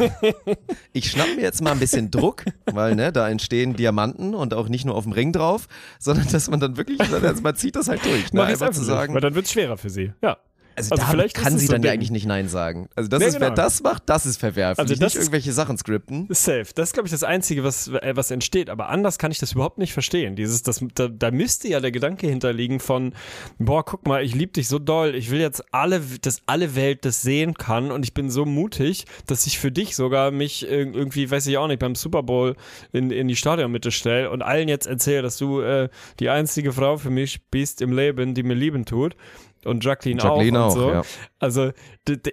Ich 0.93 1.11
schnapp 1.11 1.29
mir 1.37 1.43
jetzt 1.43 1.63
mal 1.63 1.73
ein 1.73 1.79
bisschen 1.79 2.11
Druck, 2.11 2.45
weil 2.67 2.95
ne, 2.95 3.13
da 3.13 3.29
entstehen 3.29 3.75
Diamanten 3.77 4.35
und 4.35 4.55
auch 4.55 4.69
nicht 4.69 4.85
nur 4.85 4.95
auf 4.95 5.05
dem 5.05 5.13
Ring 5.13 5.33
drauf, 5.33 5.67
sondern 5.99 6.27
dass 6.31 6.49
man 6.51 6.61
dann 6.61 6.77
wirklich, 6.77 7.01
also 7.01 7.43
man 7.43 7.57
zieht 7.57 7.77
das 7.77 7.89
halt 7.89 8.05
durch. 8.05 8.33
Ne? 8.33 8.41
mach 8.41 8.49
Einfach 8.49 8.71
zu 8.71 8.83
sagen, 8.85 9.15
weil 9.15 9.21
dann 9.21 9.35
wird 9.35 9.47
es 9.47 9.53
schwerer 9.53 9.77
für 9.77 9.91
sie. 9.91 10.13
Ja. 10.23 10.39
Also, 10.77 10.95
also 10.95 11.07
vielleicht 11.11 11.37
kann 11.37 11.59
sie 11.59 11.67
so 11.67 11.73
dann 11.73 11.83
ja 11.83 11.93
eigentlich 11.93 12.11
nicht 12.11 12.27
Nein 12.27 12.49
sagen. 12.49 12.89
Also 12.95 13.09
das 13.09 13.21
Nee, 13.21 13.27
ist, 13.27 13.35
wer 13.35 13.51
genau. 13.51 13.55
das 13.55 13.83
macht, 13.83 14.05
das 14.07 14.27
ist 14.27 14.39
verwerflich. 14.39 14.79
Also 14.79 14.95
das 14.95 15.01
nicht 15.01 15.17
irgendwelche 15.17 15.53
Sachen 15.53 15.77
skripten. 15.79 16.27
Safe. 16.31 16.67
Das 16.75 16.91
ist, 16.91 16.93
glaube 16.95 17.07
ich, 17.07 17.13
das 17.13 17.25
Einzige, 17.25 17.65
was, 17.65 17.89
äh, 17.89 18.13
was 18.15 18.31
entsteht. 18.31 18.71
Aber 18.71 18.89
anders 18.89 19.19
kann 19.19 19.31
ich 19.31 19.39
das 19.39 19.53
überhaupt 19.53 19.79
nicht 19.79 19.93
verstehen. 19.93 20.37
Dieses, 20.37 20.63
das, 20.63 20.85
da, 20.95 21.09
da 21.09 21.31
müsste 21.31 21.69
ja 21.69 21.81
der 21.81 21.93
Gedanke 21.93 22.27
hinterliegen 22.27 22.81
von, 22.81 23.15
boah, 23.59 23.85
guck 23.85 24.07
mal, 24.07 24.25
ich 24.25 24.35
liebe 24.35 24.53
dich 24.53 24.69
so 24.69 24.79
doll. 24.79 25.15
Ich 25.15 25.31
will 25.31 25.41
jetzt 25.41 25.63
alle, 25.73 26.01
dass 26.21 26.43
alle 26.47 26.75
Welt 26.75 27.05
das 27.05 27.23
sehen 27.23 27.55
kann 27.55 27.91
und 27.91 28.05
ich 28.05 28.15
bin 28.15 28.31
so 28.31 28.45
mutig, 28.45 29.07
dass 29.27 29.47
ich 29.47 29.59
für 29.59 29.73
dich 29.73 29.97
sogar 29.97 30.31
mich 30.31 30.67
irgendwie, 30.67 31.31
weiß 31.31 31.47
ich 31.47 31.59
auch 31.59 31.69
nicht, 31.69 31.79
beim 31.79 31.95
Super 31.95 32.23
Bowl 32.23 32.57
in, 32.93 33.11
in 33.11 33.29
die 33.29 33.37
Stadionmitte 33.37 33.91
stelle 33.91 34.31
und 34.31 34.43
allen 34.43 34.69
jetzt 34.69 34.87
erzähle, 34.87 35.23
dass 35.23 35.37
du 35.37 35.61
äh, 35.61 35.89
die 36.21 36.29
einzige 36.29 36.73
Frau 36.73 36.97
für 36.97 37.11
mich 37.11 37.43
bist 37.51 37.83
im 37.83 37.93
Leben, 37.93 38.35
die 38.35 38.43
mir 38.43 38.55
lieben 38.55 38.85
tut. 38.85 39.17
Und 39.65 39.85
Jacqueline, 39.85 40.21
Jacqueline 40.23 40.61
auch. 40.61 40.71
auch, 40.71 40.75
und 40.75 40.81
so. 40.81 40.91
ja. 40.91 41.03
Also, 41.39 41.71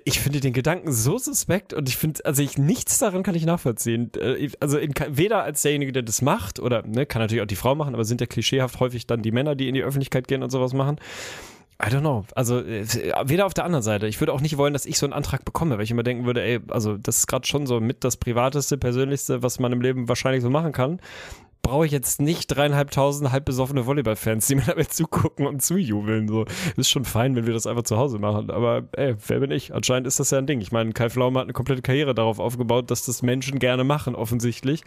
ich 0.06 0.20
finde 0.20 0.39
den 0.39 0.54
Gedanken 0.54 0.92
so 0.92 1.18
suspekt 1.18 1.74
und 1.74 1.88
ich 1.88 1.98
finde, 1.98 2.26
also 2.26 2.42
ich 2.42 2.58
nichts 2.58 2.98
daran 3.00 3.24
kann 3.24 3.36
ich 3.36 3.46
nachvollziehen. 3.46 4.12
Äh, 4.20 4.50
Also 4.60 4.78
in, 4.78 4.94
weder 5.10 5.44
als 5.44 5.62
derjenige, 5.62 5.92
der 5.92 6.04
das 6.04 6.22
macht, 6.22 6.60
oder 6.60 6.86
ne, 6.86 7.06
kann 7.06 7.22
natürlich 7.22 7.42
auch 7.44 7.48
die 7.48 7.56
Frau 7.56 7.76
machen, 7.76 7.94
aber 7.94 8.04
sind 8.04 8.22
ja 8.22 8.28
klischeehaft 8.28 8.80
häufig 8.80 9.08
dann 9.08 9.22
die 9.22 9.32
Männer, 9.32 9.56
die 9.56 9.68
in 9.68 9.76
die 9.76 9.84
Öffentlichkeit 9.84 10.28
gehen 10.28 10.44
und 10.44 10.50
sowas 10.50 10.74
machen. 10.74 10.98
I 11.82 11.88
don't 11.88 12.02
know. 12.02 12.26
Also 12.36 12.60
äh, 12.60 12.86
weder 13.24 13.46
auf 13.46 13.54
der 13.54 13.63
anderen 13.63 13.84
Seite. 13.84 14.08
Ich 14.08 14.20
würde 14.20 14.34
auch 14.34 14.42
nicht 14.42 14.58
wollen, 14.58 14.74
dass 14.74 14.86
ich 14.86 14.98
so 15.00 15.06
einen 15.06 15.13
Antrag 15.13 15.46
bekomme, 15.46 15.78
weil 15.78 15.86
ich 15.86 15.92
immer 15.92 16.04
denken 16.04 16.26
würde, 16.26 16.42
ey, 16.42 16.60
also 16.68 16.98
das 16.98 17.20
ist 17.20 17.28
gerade 17.28 17.48
schon 17.48 17.68
so 17.68 17.80
mit 17.80 18.04
das 18.04 18.18
privateste, 18.18 18.78
persönlichste, 18.78 19.44
was 19.44 19.60
man 19.60 19.72
im 19.72 19.80
Leben 19.80 20.10
wahrscheinlich 20.10 20.44
so 20.44 20.50
machen 20.50 20.74
kann. 20.74 21.00
Brauche 21.62 21.86
ich 21.86 21.91
jetzt 21.91 22.22
nicht 22.22 22.48
dreieinhalbtausend 22.48 23.32
halb 23.32 23.45
besoffene 23.45 23.86
Volleyballfans, 23.86 24.48
die 24.48 24.56
mir 24.56 24.62
dabei 24.67 24.86
zugucken 24.86 25.45
und 25.45 25.62
zujubeln. 25.62 26.28
So 26.28 26.45
ist 26.78 26.89
schon 26.89 27.06
fein, 27.06 27.36
wenn 27.36 27.45
wir 27.45 27.54
das 27.54 27.67
einfach 27.67 27.84
zu 27.84 27.98
Hause 27.98 28.17
machen. 28.17 28.50
Aber 28.50 28.88
ey, 28.93 29.15
wer 29.28 29.39
bin 29.39 29.52
ich? 29.52 29.74
Anscheinend 29.74 30.08
ist 30.08 30.19
das 30.19 30.32
ja 30.32 30.38
ein 30.39 30.48
Ding. 30.48 30.62
Ich 30.62 30.72
meine, 30.72 30.93
Kai 30.93 31.10
Pflaume 31.10 31.39
hat 31.39 31.45
eine 31.45 31.54
komplette 31.54 31.82
Karriere 31.82 32.15
darauf 32.15 32.39
aufgebaut, 32.39 32.89
dass 32.89 33.06
das 33.06 33.22
Menschen 33.22 33.60
gerne 33.60 33.84
machen, 33.84 34.15
offensichtlich. 34.15 34.84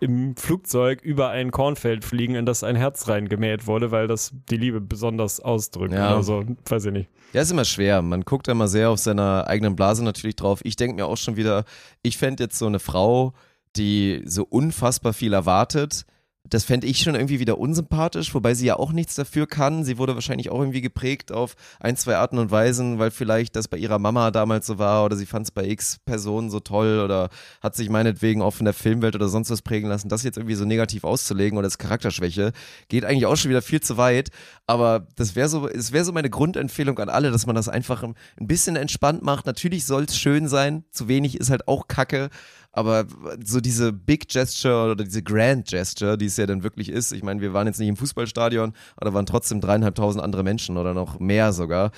Im 0.00 0.36
Flugzeug 0.36 1.02
über 1.02 1.30
ein 1.30 1.50
Kornfeld 1.50 2.04
fliegen, 2.04 2.34
in 2.34 2.46
das 2.46 2.64
ein 2.64 2.76
Herz 2.76 3.08
reingemäht 3.08 3.66
wurde, 3.66 3.90
weil 3.90 4.06
das 4.06 4.32
die 4.50 4.56
Liebe 4.56 4.80
besonders 4.80 5.40
ausdrückt. 5.40 5.92
Ja. 5.92 6.14
Oder 6.14 6.22
so. 6.22 6.44
Weiß 6.68 6.86
ich 6.86 6.92
nicht. 6.92 7.10
Ja, 7.32 7.40
ist 7.42 7.50
immer 7.50 7.64
schwer. 7.64 8.02
Man 8.02 8.22
guckt 8.22 8.48
immer 8.48 8.68
sehr 8.68 8.90
auf 8.90 8.98
seiner 8.98 9.46
eigenen 9.48 9.74
Blase 9.74 10.04
natürlich 10.04 10.36
drauf. 10.36 10.60
Ich 10.64 10.76
denke 10.76 10.96
mir 10.96 11.06
auch 11.06 11.16
schon 11.16 11.36
wieder, 11.36 11.64
ich 12.02 12.18
fände 12.18 12.44
jetzt 12.44 12.58
so 12.58 12.66
eine 12.66 12.78
Frau, 12.78 13.32
die 13.76 14.22
so 14.26 14.44
unfassbar 14.44 15.12
viel 15.12 15.32
erwartet, 15.32 16.04
Das 16.52 16.64
fände 16.64 16.86
ich 16.86 16.98
schon 16.98 17.14
irgendwie 17.14 17.40
wieder 17.40 17.56
unsympathisch, 17.56 18.34
wobei 18.34 18.52
sie 18.52 18.66
ja 18.66 18.76
auch 18.76 18.92
nichts 18.92 19.14
dafür 19.14 19.46
kann. 19.46 19.84
Sie 19.84 19.96
wurde 19.96 20.14
wahrscheinlich 20.14 20.50
auch 20.50 20.60
irgendwie 20.60 20.82
geprägt 20.82 21.32
auf 21.32 21.56
ein, 21.80 21.96
zwei 21.96 22.16
Arten 22.16 22.36
und 22.36 22.50
Weisen, 22.50 22.98
weil 22.98 23.10
vielleicht 23.10 23.56
das 23.56 23.68
bei 23.68 23.78
ihrer 23.78 23.98
Mama 23.98 24.30
damals 24.30 24.66
so 24.66 24.76
war 24.78 25.06
oder 25.06 25.16
sie 25.16 25.24
fand 25.24 25.46
es 25.46 25.50
bei 25.50 25.66
X 25.66 26.00
Personen 26.04 26.50
so 26.50 26.60
toll 26.60 27.00
oder 27.02 27.30
hat 27.62 27.74
sich 27.74 27.88
meinetwegen 27.88 28.42
auch 28.42 28.50
von 28.50 28.66
der 28.66 28.74
Filmwelt 28.74 29.14
oder 29.14 29.28
sonst 29.28 29.48
was 29.48 29.62
prägen 29.62 29.88
lassen. 29.88 30.10
Das 30.10 30.24
jetzt 30.24 30.36
irgendwie 30.36 30.54
so 30.54 30.66
negativ 30.66 31.04
auszulegen 31.04 31.56
oder 31.56 31.64
als 31.64 31.78
Charakterschwäche 31.78 32.52
geht 32.88 33.06
eigentlich 33.06 33.24
auch 33.24 33.36
schon 33.36 33.48
wieder 33.48 33.62
viel 33.62 33.80
zu 33.80 33.96
weit. 33.96 34.28
Aber 34.66 35.06
das 35.16 35.34
wäre 35.34 35.48
so, 35.48 35.66
es 35.66 35.92
wäre 35.92 36.04
so 36.04 36.12
meine 36.12 36.28
Grundempfehlung 36.28 36.98
an 36.98 37.08
alle, 37.08 37.30
dass 37.30 37.46
man 37.46 37.56
das 37.56 37.70
einfach 37.70 38.02
ein 38.02 38.14
bisschen 38.36 38.76
entspannt 38.76 39.22
macht. 39.22 39.46
Natürlich 39.46 39.86
soll 39.86 40.04
es 40.04 40.18
schön 40.18 40.48
sein. 40.48 40.84
Zu 40.90 41.08
wenig 41.08 41.40
ist 41.40 41.48
halt 41.48 41.66
auch 41.66 41.88
Kacke. 41.88 42.28
Aber 42.72 43.04
so 43.44 43.60
diese 43.60 43.92
Big 43.92 44.28
Gesture 44.28 44.92
oder 44.92 45.04
diese 45.04 45.22
Grand 45.22 45.68
Gesture, 45.68 46.16
die 46.16 46.26
es 46.26 46.36
ja 46.38 46.46
dann 46.46 46.62
wirklich 46.62 46.88
ist, 46.88 47.12
ich 47.12 47.22
meine, 47.22 47.40
wir 47.42 47.52
waren 47.52 47.66
jetzt 47.66 47.78
nicht 47.78 47.88
im 47.88 47.96
Fußballstadion, 47.96 48.72
aber 48.96 49.10
da 49.10 49.14
waren 49.14 49.26
trotzdem 49.26 49.60
dreieinhalbtausend 49.60 50.24
andere 50.24 50.42
Menschen 50.42 50.76
oder 50.78 50.94
noch 50.94 51.20
mehr 51.20 51.52
sogar. 51.52 51.90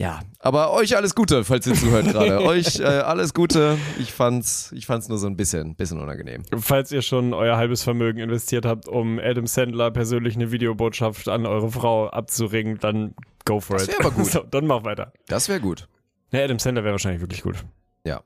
Ja, 0.00 0.20
aber 0.40 0.72
euch 0.72 0.96
alles 0.96 1.14
Gute, 1.14 1.44
falls 1.44 1.66
ihr 1.68 1.74
zuhört 1.74 2.06
gerade. 2.12 2.42
euch 2.42 2.80
äh, 2.80 2.84
alles 2.84 3.32
Gute. 3.32 3.78
Ich 4.00 4.12
fand's, 4.12 4.72
ich 4.74 4.86
fand's 4.86 5.08
nur 5.08 5.18
so 5.18 5.28
ein 5.28 5.36
bisschen, 5.36 5.76
bisschen 5.76 6.00
unangenehm. 6.00 6.42
Falls 6.58 6.90
ihr 6.90 7.00
schon 7.00 7.32
euer 7.32 7.56
halbes 7.56 7.84
Vermögen 7.84 8.18
investiert 8.18 8.66
habt, 8.66 8.88
um 8.88 9.20
Adam 9.20 9.46
Sandler 9.46 9.92
persönlich 9.92 10.34
eine 10.34 10.50
Videobotschaft 10.50 11.28
an 11.28 11.46
eure 11.46 11.70
Frau 11.70 12.08
abzuringen, 12.08 12.78
dann 12.80 13.14
go 13.44 13.60
for 13.60 13.76
Das 13.76 13.86
it. 13.86 13.92
wär 13.94 14.00
aber 14.06 14.10
gut. 14.10 14.26
So, 14.32 14.40
dann 14.42 14.66
mach 14.66 14.82
weiter. 14.84 15.12
Das 15.28 15.48
wäre 15.48 15.60
gut. 15.60 15.86
Ja, 16.32 16.42
Adam 16.42 16.58
Sandler 16.58 16.82
wäre 16.82 16.92
wahrscheinlich 16.94 17.20
wirklich 17.22 17.42
gut. 17.42 17.64
Ja. 18.04 18.20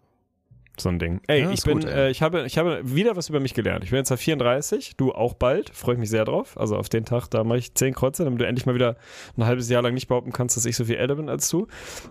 So 0.80 0.88
ein 0.88 0.98
Ding. 0.98 1.20
Ey, 1.26 1.42
Ja, 1.42 1.50
ich 1.50 1.62
bin, 1.62 1.80
gut, 1.80 1.84
ey. 1.84 2.06
äh, 2.06 2.10
ich 2.10 2.22
habe, 2.22 2.44
ich 2.46 2.56
habe 2.58 2.80
wieder 2.84 3.16
was 3.16 3.28
über 3.28 3.40
mich 3.40 3.54
gelernt. 3.54 3.84
Ich 3.84 3.90
bin 3.90 3.96
jetzt 3.98 4.10
ja 4.10 4.16
34, 4.16 4.96
du 4.96 5.12
auch 5.12 5.34
bald. 5.34 5.70
Freue 5.70 5.94
ich 5.94 6.00
mich 6.00 6.10
sehr 6.10 6.24
drauf. 6.24 6.56
Also 6.58 6.76
auf 6.76 6.88
den 6.88 7.04
Tag, 7.04 7.28
da 7.28 7.44
mache 7.44 7.58
ich 7.58 7.74
10 7.74 7.94
Kreuze, 7.94 8.24
damit 8.24 8.40
du 8.40 8.46
endlich 8.46 8.66
mal 8.66 8.74
wieder 8.74 8.96
ein 9.36 9.44
halbes 9.44 9.68
Jahr 9.68 9.82
lang 9.82 9.94
nicht 9.94 10.08
behaupten 10.08 10.32
kannst, 10.32 10.56
dass 10.56 10.64
ich 10.64 10.76
so 10.76 10.84
viel 10.84 10.96
älter 10.96 11.16
bin 11.16 11.28
als 11.28 11.48
du. 11.48 11.66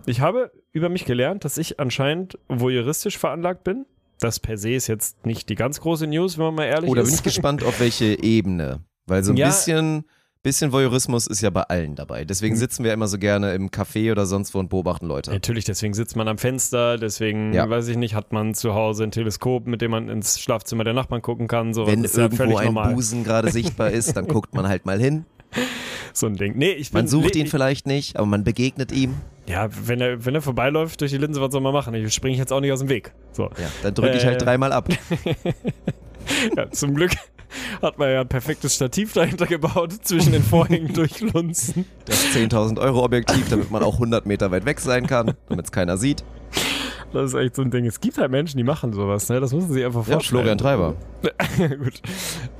Ich 0.06 0.20
habe 0.20 0.50
über 0.72 0.88
mich 0.88 1.04
gelernt, 1.04 1.44
dass 1.44 1.56
ich 1.58 1.80
anscheinend 1.80 2.38
voyeuristisch 2.48 3.18
veranlagt 3.18 3.64
bin. 3.64 3.86
Das 4.20 4.40
per 4.40 4.58
se 4.58 4.72
ist 4.72 4.86
jetzt 4.88 5.24
nicht 5.24 5.48
die 5.48 5.54
ganz 5.54 5.80
große 5.80 6.06
News, 6.06 6.38
wenn 6.38 6.46
man 6.46 6.54
mal 6.56 6.64
ehrlich 6.64 6.90
Oh, 6.90 6.94
da 6.94 7.02
ist. 7.02 7.08
bin 7.08 7.14
ich 7.14 7.22
gespannt, 7.22 7.62
auf 7.64 7.78
welche 7.80 8.18
Ebene. 8.22 8.80
Weil 9.06 9.22
so 9.24 9.32
ein 9.32 9.36
Ja. 9.36 9.46
bisschen, 9.46 10.04
bisschen 10.42 10.72
Voyeurismus 10.72 11.26
ist 11.26 11.40
ja 11.42 11.50
bei 11.50 11.62
allen 11.62 11.94
dabei. 11.94 12.24
Deswegen 12.24 12.54
Hm. 12.54 12.58
sitzen 12.60 12.84
wir 12.84 12.92
immer 12.92 13.08
so 13.08 13.18
gerne 13.18 13.52
im 13.54 13.70
Café 13.70 14.12
oder 14.12 14.24
sonst 14.26 14.54
wo 14.54 14.58
und 14.58 14.68
beobachten 14.70 15.06
Leute. 15.06 15.30
Natürlich, 15.30 15.64
deswegen 15.64 15.94
sitzt 15.94 16.16
man 16.16 16.28
am 16.28 16.38
Fenster, 16.38 16.96
deswegen, 16.96 17.52
Ja. 17.52 17.68
weiß 17.68 17.88
ich 17.88 17.96
nicht, 17.96 18.14
hat 18.14 18.32
man 18.32 18.54
zu 18.54 18.74
Hause 18.74 19.04
ein 19.04 19.10
Teleskop, 19.10 19.66
mit 19.66 19.82
dem 19.82 19.90
man 19.90 20.08
ins 20.08 20.40
Schlafzimmer 20.40 20.84
der 20.84 20.94
Nachbarn 20.94 21.22
gucken 21.22 21.48
kann. 21.48 21.74
So 21.74 21.86
Wenn 21.86 22.04
ja 22.04 22.10
irgendwo 22.14 22.36
völlig 22.36 22.58
ein 22.58 22.66
normal. 22.66 22.94
Busen 22.94 23.24
gerade 23.24 23.50
sichtbar 23.50 23.90
ist, 23.90 24.16
dann 24.16 24.26
guckt 24.26 24.54
man 24.54 24.68
halt 24.68 24.86
mal 24.86 24.98
hin. 25.00 25.24
So 26.14 26.26
ein 26.26 26.36
Ding. 26.36 26.56
Nee, 26.56 26.70
ich 26.72 26.90
bin, 26.90 27.00
Man 27.02 27.06
sucht 27.06 27.34
nee, 27.34 27.42
ihn 27.42 27.46
vielleicht 27.46 27.86
nicht, 27.86 28.16
aber 28.16 28.26
man 28.26 28.42
begegnet 28.42 28.90
ihm. 28.90 29.14
Ja, 29.46 29.68
wenn 29.86 30.00
er, 30.00 30.24
wenn 30.24 30.34
er 30.34 30.42
vorbeiläuft 30.42 31.00
durch 31.00 31.12
die 31.12 31.18
Linse, 31.18 31.40
was 31.40 31.52
soll 31.52 31.60
man 31.60 31.72
machen? 31.72 31.94
Ich 31.94 32.12
springe 32.12 32.36
jetzt 32.36 32.52
auch 32.52 32.60
nicht 32.60 32.72
aus 32.72 32.80
dem 32.80 32.88
Weg. 32.88 33.12
So. 33.30 33.44
Ja, 33.44 33.68
dann 33.82 33.94
drücke 33.94 34.16
ich 34.16 34.24
halt 34.24 34.40
Äh. 34.42 34.44
dreimal 34.44 34.72
ab. 34.72 34.88
Ja, 36.56 36.70
zum 36.70 36.94
Glück 36.94 37.12
hat 37.82 37.98
man 37.98 38.10
ja 38.10 38.20
ein 38.20 38.28
perfektes 38.28 38.74
Stativ 38.74 39.12
dahinter 39.12 39.46
gebaut, 39.46 39.92
zwischen 40.02 40.32
den 40.32 40.42
Vorhängen 40.42 40.92
durchlunzen. 40.92 41.84
Das 42.04 42.24
10.000 42.34 42.78
Euro 42.80 43.04
Objektiv, 43.04 43.48
damit 43.48 43.70
man 43.70 43.82
auch 43.82 43.94
100 43.94 44.26
Meter 44.26 44.50
weit 44.50 44.64
weg 44.64 44.80
sein 44.80 45.06
kann, 45.06 45.34
damit 45.48 45.66
es 45.66 45.72
keiner 45.72 45.96
sieht. 45.96 46.24
Das 47.12 47.32
ist 47.32 47.34
echt 47.34 47.56
so 47.56 47.62
ein 47.62 47.70
Ding. 47.70 47.86
Es 47.86 48.00
gibt 48.00 48.18
halt 48.18 48.30
Menschen, 48.30 48.58
die 48.58 48.64
machen 48.64 48.92
sowas, 48.92 49.28
ne? 49.30 49.40
Das 49.40 49.52
müssen 49.54 49.72
sie 49.72 49.84
einfach 49.84 50.06
Ja, 50.06 50.14
vorstellen. 50.14 50.40
Florian 50.42 50.58
Treiber. 50.58 50.94
Gut. 51.58 52.00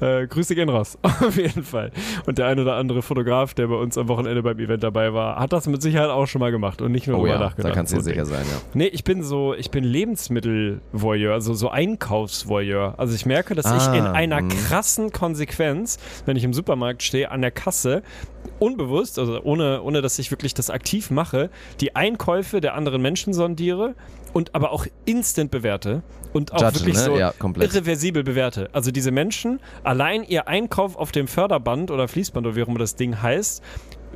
Äh, 0.00 0.26
Grüße 0.26 0.54
gehen 0.54 0.68
raus. 0.68 0.96
Auf 1.02 1.36
jeden 1.36 1.62
Fall. 1.62 1.92
Und 2.26 2.38
der 2.38 2.46
ein 2.46 2.58
oder 2.58 2.74
andere 2.76 3.02
Fotograf, 3.02 3.52
der 3.54 3.66
bei 3.68 3.74
uns 3.76 3.96
am 3.98 4.08
Wochenende 4.08 4.42
beim 4.42 4.58
Event 4.58 4.82
dabei 4.82 5.12
war, 5.12 5.38
hat 5.38 5.52
das 5.52 5.66
mit 5.66 5.82
Sicherheit 5.82 6.08
auch 6.10 6.26
schon 6.26 6.40
mal 6.40 6.50
gemacht 6.50 6.80
und 6.82 6.92
nicht 6.92 7.06
nur 7.06 7.16
Oh 7.18 7.20
drüber 7.20 7.34
ja, 7.34 7.38
nachgedacht. 7.40 7.70
da 7.72 7.74
kannst 7.74 7.92
du 7.92 7.98
dir 7.98 8.02
sicher 8.02 8.24
sein, 8.24 8.44
ja. 8.50 8.56
Nee, 8.74 8.86
ich 8.86 9.04
bin 9.04 9.22
so, 9.22 9.54
ich 9.54 9.70
bin 9.70 9.84
Lebensmittel-Voyeur, 9.84 11.34
also 11.34 11.54
so 11.54 11.68
Einkaufs-Voyeur. 11.70 12.94
Also 12.96 13.14
ich 13.14 13.26
merke, 13.26 13.54
dass 13.54 13.66
Ah, 13.66 13.76
ich 13.92 13.98
in 13.98 14.06
einer 14.06 14.40
mhm. 14.40 14.48
krassen 14.48 15.12
Konsequenz, 15.12 15.98
wenn 16.26 16.36
ich 16.36 16.44
im 16.44 16.54
Supermarkt 16.54 17.02
stehe, 17.02 17.30
an 17.30 17.42
der 17.42 17.50
Kasse, 17.50 18.02
unbewusst, 18.58 19.18
also 19.18 19.40
ohne, 19.42 19.82
ohne 19.82 20.02
dass 20.02 20.18
ich 20.18 20.30
wirklich 20.30 20.54
das 20.54 20.70
aktiv 20.70 21.10
mache, 21.10 21.50
die 21.80 21.94
Einkäufe 21.96 22.60
der 22.60 22.74
anderen 22.74 23.02
Menschen 23.02 23.32
sondiere 23.34 23.94
und 24.32 24.54
aber 24.54 24.72
auch 24.72 24.86
instant 25.04 25.50
bewerte 25.50 26.02
und 26.32 26.52
auch 26.52 26.60
Judgen, 26.60 26.74
wirklich 26.74 26.96
ne? 26.96 27.02
so 27.02 27.18
Ja, 27.18 27.32
irreversibel 27.40 28.22
bewerte. 28.22 28.68
Also 28.72 28.90
diese 28.90 29.10
Menschen, 29.10 29.60
allein 29.84 30.24
ihr 30.24 30.48
Einkauf 30.48 30.96
auf 30.96 31.12
dem 31.12 31.28
Förderband 31.28 31.90
oder 31.90 32.08
Fließband 32.08 32.46
oder 32.46 32.56
wie 32.56 32.62
auch 32.62 32.68
immer 32.68 32.78
das 32.78 32.96
Ding 32.96 33.20
heißt, 33.20 33.62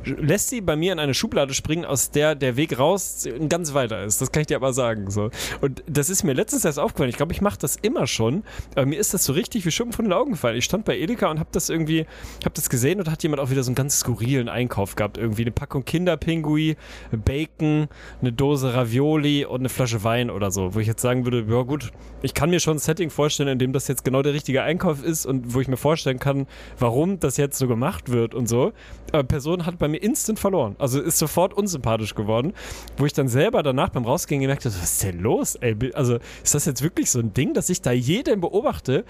lässt 0.05 0.49
sie 0.49 0.61
bei 0.61 0.75
mir 0.75 0.93
in 0.93 0.99
eine 0.99 1.13
Schublade 1.13 1.53
springen, 1.53 1.85
aus 1.85 2.11
der 2.11 2.35
der 2.35 2.57
Weg 2.57 2.77
raus 2.77 3.27
ganz 3.49 3.73
weiter 3.73 4.03
ist. 4.03 4.21
Das 4.21 4.31
kann 4.31 4.41
ich 4.41 4.47
dir 4.47 4.57
aber 4.57 4.73
sagen. 4.73 5.09
So. 5.09 5.29
Und 5.61 5.83
das 5.87 6.09
ist 6.09 6.23
mir 6.23 6.33
letztens 6.33 6.65
erst 6.65 6.79
aufgefallen. 6.79 7.09
Ich 7.09 7.17
glaube, 7.17 7.33
ich 7.33 7.41
mache 7.41 7.57
das 7.59 7.75
immer 7.81 8.07
schon. 8.07 8.43
Aber 8.75 8.85
mir 8.85 8.99
ist 8.99 9.13
das 9.13 9.25
so 9.25 9.33
richtig 9.33 9.65
wie 9.65 9.71
Schuppen 9.71 9.93
von 9.93 10.05
den 10.05 10.13
Augen 10.13 10.31
gefallen. 10.31 10.57
Ich 10.57 10.65
stand 10.65 10.85
bei 10.85 10.97
Edeka 10.97 11.29
und 11.29 11.39
habe 11.39 11.49
das 11.51 11.69
irgendwie, 11.69 12.05
habe 12.43 12.53
das 12.53 12.69
gesehen 12.69 12.99
und 12.99 13.09
hat 13.09 13.23
jemand 13.23 13.41
auch 13.41 13.49
wieder 13.49 13.63
so 13.63 13.69
einen 13.69 13.75
ganz 13.75 13.99
skurrilen 13.99 14.49
Einkauf 14.49 14.95
gehabt. 14.95 15.17
Irgendwie 15.17 15.43
eine 15.43 15.51
Packung 15.51 15.85
Kinderpingui, 15.85 16.75
Bacon, 17.11 17.87
eine 18.21 18.31
Dose 18.31 18.73
Ravioli 18.73 19.45
und 19.45 19.61
eine 19.61 19.69
Flasche 19.69 20.03
Wein 20.03 20.29
oder 20.29 20.51
so. 20.51 20.73
Wo 20.75 20.79
ich 20.79 20.87
jetzt 20.87 21.01
sagen 21.01 21.25
würde, 21.25 21.45
ja 21.47 21.61
gut, 21.63 21.91
ich 22.21 22.33
kann 22.33 22.49
mir 22.49 22.59
schon 22.59 22.77
ein 22.77 22.79
Setting 22.79 23.09
vorstellen, 23.09 23.49
in 23.49 23.59
dem 23.59 23.73
das 23.73 23.87
jetzt 23.87 24.03
genau 24.03 24.21
der 24.21 24.33
richtige 24.33 24.63
Einkauf 24.63 25.03
ist 25.03 25.25
und 25.25 25.53
wo 25.53 25.61
ich 25.61 25.67
mir 25.67 25.77
vorstellen 25.77 26.19
kann, 26.19 26.47
warum 26.79 27.19
das 27.19 27.37
jetzt 27.37 27.57
so 27.57 27.67
gemacht 27.67 28.09
wird 28.09 28.33
und 28.33 28.47
so. 28.47 28.73
Aber 29.11 29.23
Person 29.23 29.65
hat 29.65 29.77
bei 29.77 29.87
mir 29.87 29.92
instant 29.97 30.39
verloren. 30.39 30.75
Also 30.79 31.01
ist 31.01 31.17
sofort 31.17 31.53
unsympathisch 31.53 32.15
geworden, 32.15 32.53
wo 32.97 33.05
ich 33.05 33.13
dann 33.13 33.27
selber 33.27 33.63
danach 33.63 33.89
beim 33.89 34.05
Rausgehen 34.05 34.41
gemerkt 34.41 34.65
habe, 34.65 34.75
was 34.75 34.83
ist 34.83 35.03
denn 35.03 35.19
los? 35.19 35.55
Ey, 35.55 35.75
also 35.93 36.19
ist 36.43 36.55
das 36.55 36.65
jetzt 36.65 36.81
wirklich 36.81 37.11
so 37.11 37.19
ein 37.19 37.33
Ding, 37.33 37.53
dass 37.53 37.69
ich 37.69 37.81
da 37.81 37.91
jeden 37.91 38.41
beobachte? 38.41 39.05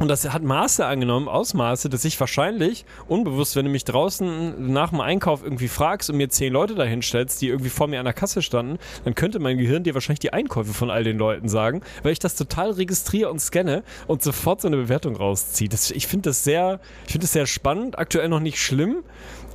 Und 0.00 0.08
das 0.08 0.26
hat 0.32 0.42
Maße 0.42 0.86
angenommen, 0.86 1.28
Ausmaße, 1.28 1.90
dass 1.90 2.06
ich 2.06 2.18
wahrscheinlich 2.18 2.86
unbewusst, 3.06 3.54
wenn 3.54 3.66
du 3.66 3.70
mich 3.70 3.84
draußen 3.84 4.72
nach 4.72 4.88
dem 4.90 5.02
Einkauf 5.02 5.44
irgendwie 5.44 5.68
fragst 5.68 6.08
und 6.08 6.16
mir 6.16 6.30
zehn 6.30 6.54
Leute 6.54 6.74
dahin 6.74 7.02
stellst, 7.02 7.42
die 7.42 7.48
irgendwie 7.48 7.68
vor 7.68 7.86
mir 7.86 7.98
an 7.98 8.06
der 8.06 8.14
Kasse 8.14 8.40
standen, 8.40 8.78
dann 9.04 9.14
könnte 9.14 9.40
mein 9.40 9.58
Gehirn 9.58 9.84
dir 9.84 9.92
wahrscheinlich 9.92 10.20
die 10.20 10.32
Einkäufe 10.32 10.72
von 10.72 10.90
all 10.90 11.04
den 11.04 11.18
Leuten 11.18 11.50
sagen, 11.50 11.82
weil 12.02 12.12
ich 12.12 12.18
das 12.18 12.34
total 12.34 12.70
registriere 12.70 13.30
und 13.30 13.40
scanne 13.40 13.82
und 14.06 14.22
sofort 14.22 14.62
so 14.62 14.68
eine 14.68 14.78
Bewertung 14.78 15.16
rausziehe. 15.16 15.68
Das, 15.68 15.90
ich 15.90 16.06
finde 16.06 16.30
das 16.30 16.44
sehr, 16.44 16.80
ich 17.04 17.12
finde 17.12 17.24
das 17.24 17.34
sehr 17.34 17.46
spannend, 17.46 17.98
aktuell 17.98 18.30
noch 18.30 18.40
nicht 18.40 18.58
schlimm, 18.58 19.04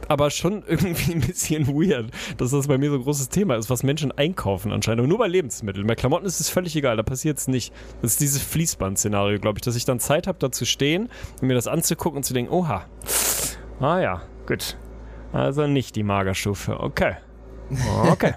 aber 0.08 0.30
schon 0.30 0.64
irgendwie 0.68 1.14
ein 1.14 1.22
bisschen 1.22 1.68
weird, 1.68 2.12
dass 2.38 2.52
das 2.52 2.68
bei 2.68 2.78
mir 2.78 2.90
so 2.90 2.98
ein 2.98 3.04
großes 3.04 3.30
Thema 3.30 3.56
ist, 3.56 3.70
was 3.70 3.84
Menschen 3.84 4.12
einkaufen 4.12 4.72
anscheinend. 4.72 5.00
Aber 5.00 5.08
nur 5.08 5.18
bei 5.18 5.28
Lebensmitteln. 5.28 5.88
Bei 5.88 5.96
Klamotten 5.96 6.26
ist 6.26 6.40
es 6.40 6.50
völlig 6.50 6.76
egal, 6.76 6.98
da 6.98 7.04
passiert 7.04 7.38
es 7.38 7.48
nicht. 7.48 7.74
Das 8.02 8.12
ist 8.12 8.22
dieses 8.22 8.42
Fließband-Szenario, 8.42 9.40
glaube 9.40 9.60
ich, 9.60 9.62
dass 9.62 9.76
ich 9.76 9.86
dann 9.86 10.00
Zeit 10.00 10.28
habe, 10.28 10.38
da 10.40 10.52
zu 10.52 10.66
stehen 10.66 11.10
und 11.42 11.48
mir 11.48 11.56
das 11.56 11.68
anzugucken 11.68 12.18
und 12.18 12.24
zu 12.24 12.34
denken, 12.34 12.52
oha. 12.52 12.86
Ah 13.80 14.00
ja, 14.00 14.22
gut. 14.48 14.78
Also 15.34 15.68
nicht 15.68 15.96
die 15.96 16.04
Magerstufe. 16.04 16.80
Okay. 16.80 17.16
Okay. 18.12 18.34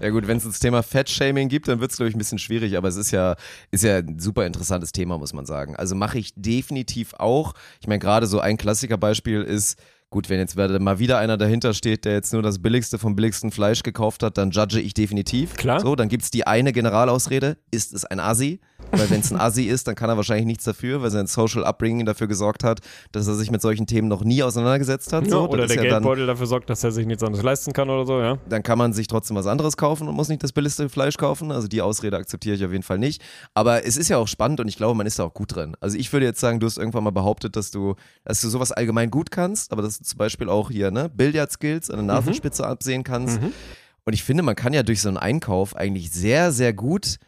Ja 0.00 0.10
gut, 0.10 0.26
wenn 0.26 0.36
es 0.36 0.44
das 0.44 0.58
Thema 0.58 0.82
Fettshaming 0.82 1.48
gibt, 1.48 1.68
dann 1.68 1.80
wird 1.80 1.92
es, 1.92 1.96
glaube 1.96 2.08
ich, 2.08 2.16
ein 2.16 2.18
bisschen 2.18 2.38
schwierig, 2.38 2.76
aber 2.76 2.88
es 2.88 2.96
ist 2.96 3.12
ja, 3.12 3.36
ist 3.70 3.84
ja 3.84 3.98
ein 3.98 4.18
super 4.18 4.46
interessantes 4.46 4.90
Thema, 4.90 5.16
muss 5.18 5.32
man 5.32 5.46
sagen. 5.46 5.76
Also 5.76 5.94
mache 5.94 6.18
ich 6.18 6.32
definitiv 6.34 7.14
auch. 7.14 7.54
Ich 7.80 7.86
meine, 7.86 8.00
gerade 8.00 8.26
so 8.26 8.40
ein 8.40 8.56
Klassikerbeispiel 8.56 9.42
ist, 9.42 9.78
gut, 10.12 10.28
wenn 10.30 10.38
jetzt 10.38 10.56
mal 10.56 10.98
wieder 11.00 11.18
einer 11.18 11.36
dahinter 11.36 11.74
steht, 11.74 12.04
der 12.04 12.12
jetzt 12.12 12.32
nur 12.32 12.42
das 12.42 12.60
billigste 12.60 12.98
vom 12.98 13.16
billigsten 13.16 13.50
Fleisch 13.50 13.82
gekauft 13.82 14.22
hat, 14.22 14.38
dann 14.38 14.50
judge 14.50 14.80
ich 14.80 14.94
definitiv. 14.94 15.56
Klar. 15.56 15.80
So, 15.80 15.96
dann 15.96 16.08
gibt's 16.08 16.30
die 16.30 16.46
eine 16.46 16.72
Generalausrede, 16.72 17.56
ist 17.72 17.92
es 17.92 18.04
ein 18.04 18.20
Assi? 18.20 18.60
Weil 18.92 19.08
wenn 19.10 19.20
es 19.20 19.32
ein 19.32 19.40
Assi 19.40 19.64
ist, 19.64 19.88
dann 19.88 19.94
kann 19.94 20.10
er 20.10 20.16
wahrscheinlich 20.16 20.46
nichts 20.46 20.64
dafür, 20.64 21.02
weil 21.02 21.10
sein 21.10 21.26
Social 21.26 21.64
Upbringing 21.64 22.04
dafür 22.04 22.26
gesorgt 22.26 22.62
hat, 22.62 22.80
dass 23.10 23.26
er 23.26 23.34
sich 23.34 23.50
mit 23.50 23.62
solchen 23.62 23.86
Themen 23.86 24.06
noch 24.08 24.22
nie 24.22 24.42
auseinandergesetzt 24.42 25.12
hat. 25.12 25.24
ja, 25.24 25.30
So, 25.30 25.48
oder 25.48 25.66
der 25.66 25.76
ja 25.76 25.82
dann, 25.82 25.90
Geldbeutel 25.90 26.26
dafür 26.26 26.46
sorgt, 26.46 26.68
dass 26.68 26.84
er 26.84 26.92
sich 26.92 27.06
nichts 27.06 27.22
anderes 27.22 27.42
leisten 27.42 27.72
kann 27.72 27.88
oder 27.88 28.04
so, 28.06 28.20
ja. 28.20 28.38
dann 28.48 28.62
kann 28.62 28.76
man 28.78 28.92
sich 28.92 29.06
trotzdem 29.06 29.36
was 29.36 29.46
anderes 29.46 29.76
kaufen 29.76 30.08
und 30.08 30.14
muss 30.14 30.28
nicht 30.28 30.42
das 30.42 30.52
billigste 30.52 30.88
Fleisch 30.88 31.16
kaufen. 31.16 31.50
Also 31.50 31.68
die 31.68 31.80
Ausrede 31.80 32.16
akzeptiere 32.18 32.56
ich 32.56 32.64
auf 32.64 32.72
jeden 32.72 32.82
Fall 32.82 32.98
nicht. 32.98 33.22
Aber 33.54 33.86
es 33.86 33.96
ist 33.96 34.08
ja 34.08 34.18
auch 34.18 34.28
spannend 34.28 34.60
und 34.60 34.68
ich 34.68 34.76
glaube, 34.76 34.94
man 34.94 35.06
ist 35.06 35.18
da 35.18 35.24
auch 35.24 35.34
gut 35.34 35.54
drin. 35.54 35.74
Also 35.80 35.96
ich 35.96 36.12
würde 36.12 36.26
jetzt 36.26 36.40
sagen, 36.40 36.60
du 36.60 36.66
hast 36.66 36.76
irgendwann 36.76 37.04
mal 37.04 37.10
behauptet, 37.10 37.56
dass 37.56 37.70
du, 37.70 37.94
dass 38.24 38.40
du 38.42 38.48
sowas 38.48 38.72
allgemein 38.72 39.10
gut 39.10 39.30
kannst, 39.30 39.72
aber 39.72 39.82
dass 39.82 39.98
du 39.98 40.04
zum 40.04 40.18
Beispiel 40.18 40.48
auch 40.48 40.70
hier, 40.70 40.90
ne, 40.90 41.08
Billard-Skills 41.08 41.90
an 41.90 41.96
der 41.96 42.04
Nasenspitze 42.16 42.66
absehen 42.66 43.04
kannst. 43.04 43.40
Und 44.04 44.12
ich 44.12 44.22
finde, 44.24 44.42
man 44.42 44.56
kann 44.56 44.72
ja 44.72 44.82
durch 44.82 45.00
so 45.00 45.08
einen 45.08 45.16
Einkauf 45.16 45.76
eigentlich 45.76 46.10
sehr, 46.10 46.52
sehr 46.52 46.72
gut 46.72 47.18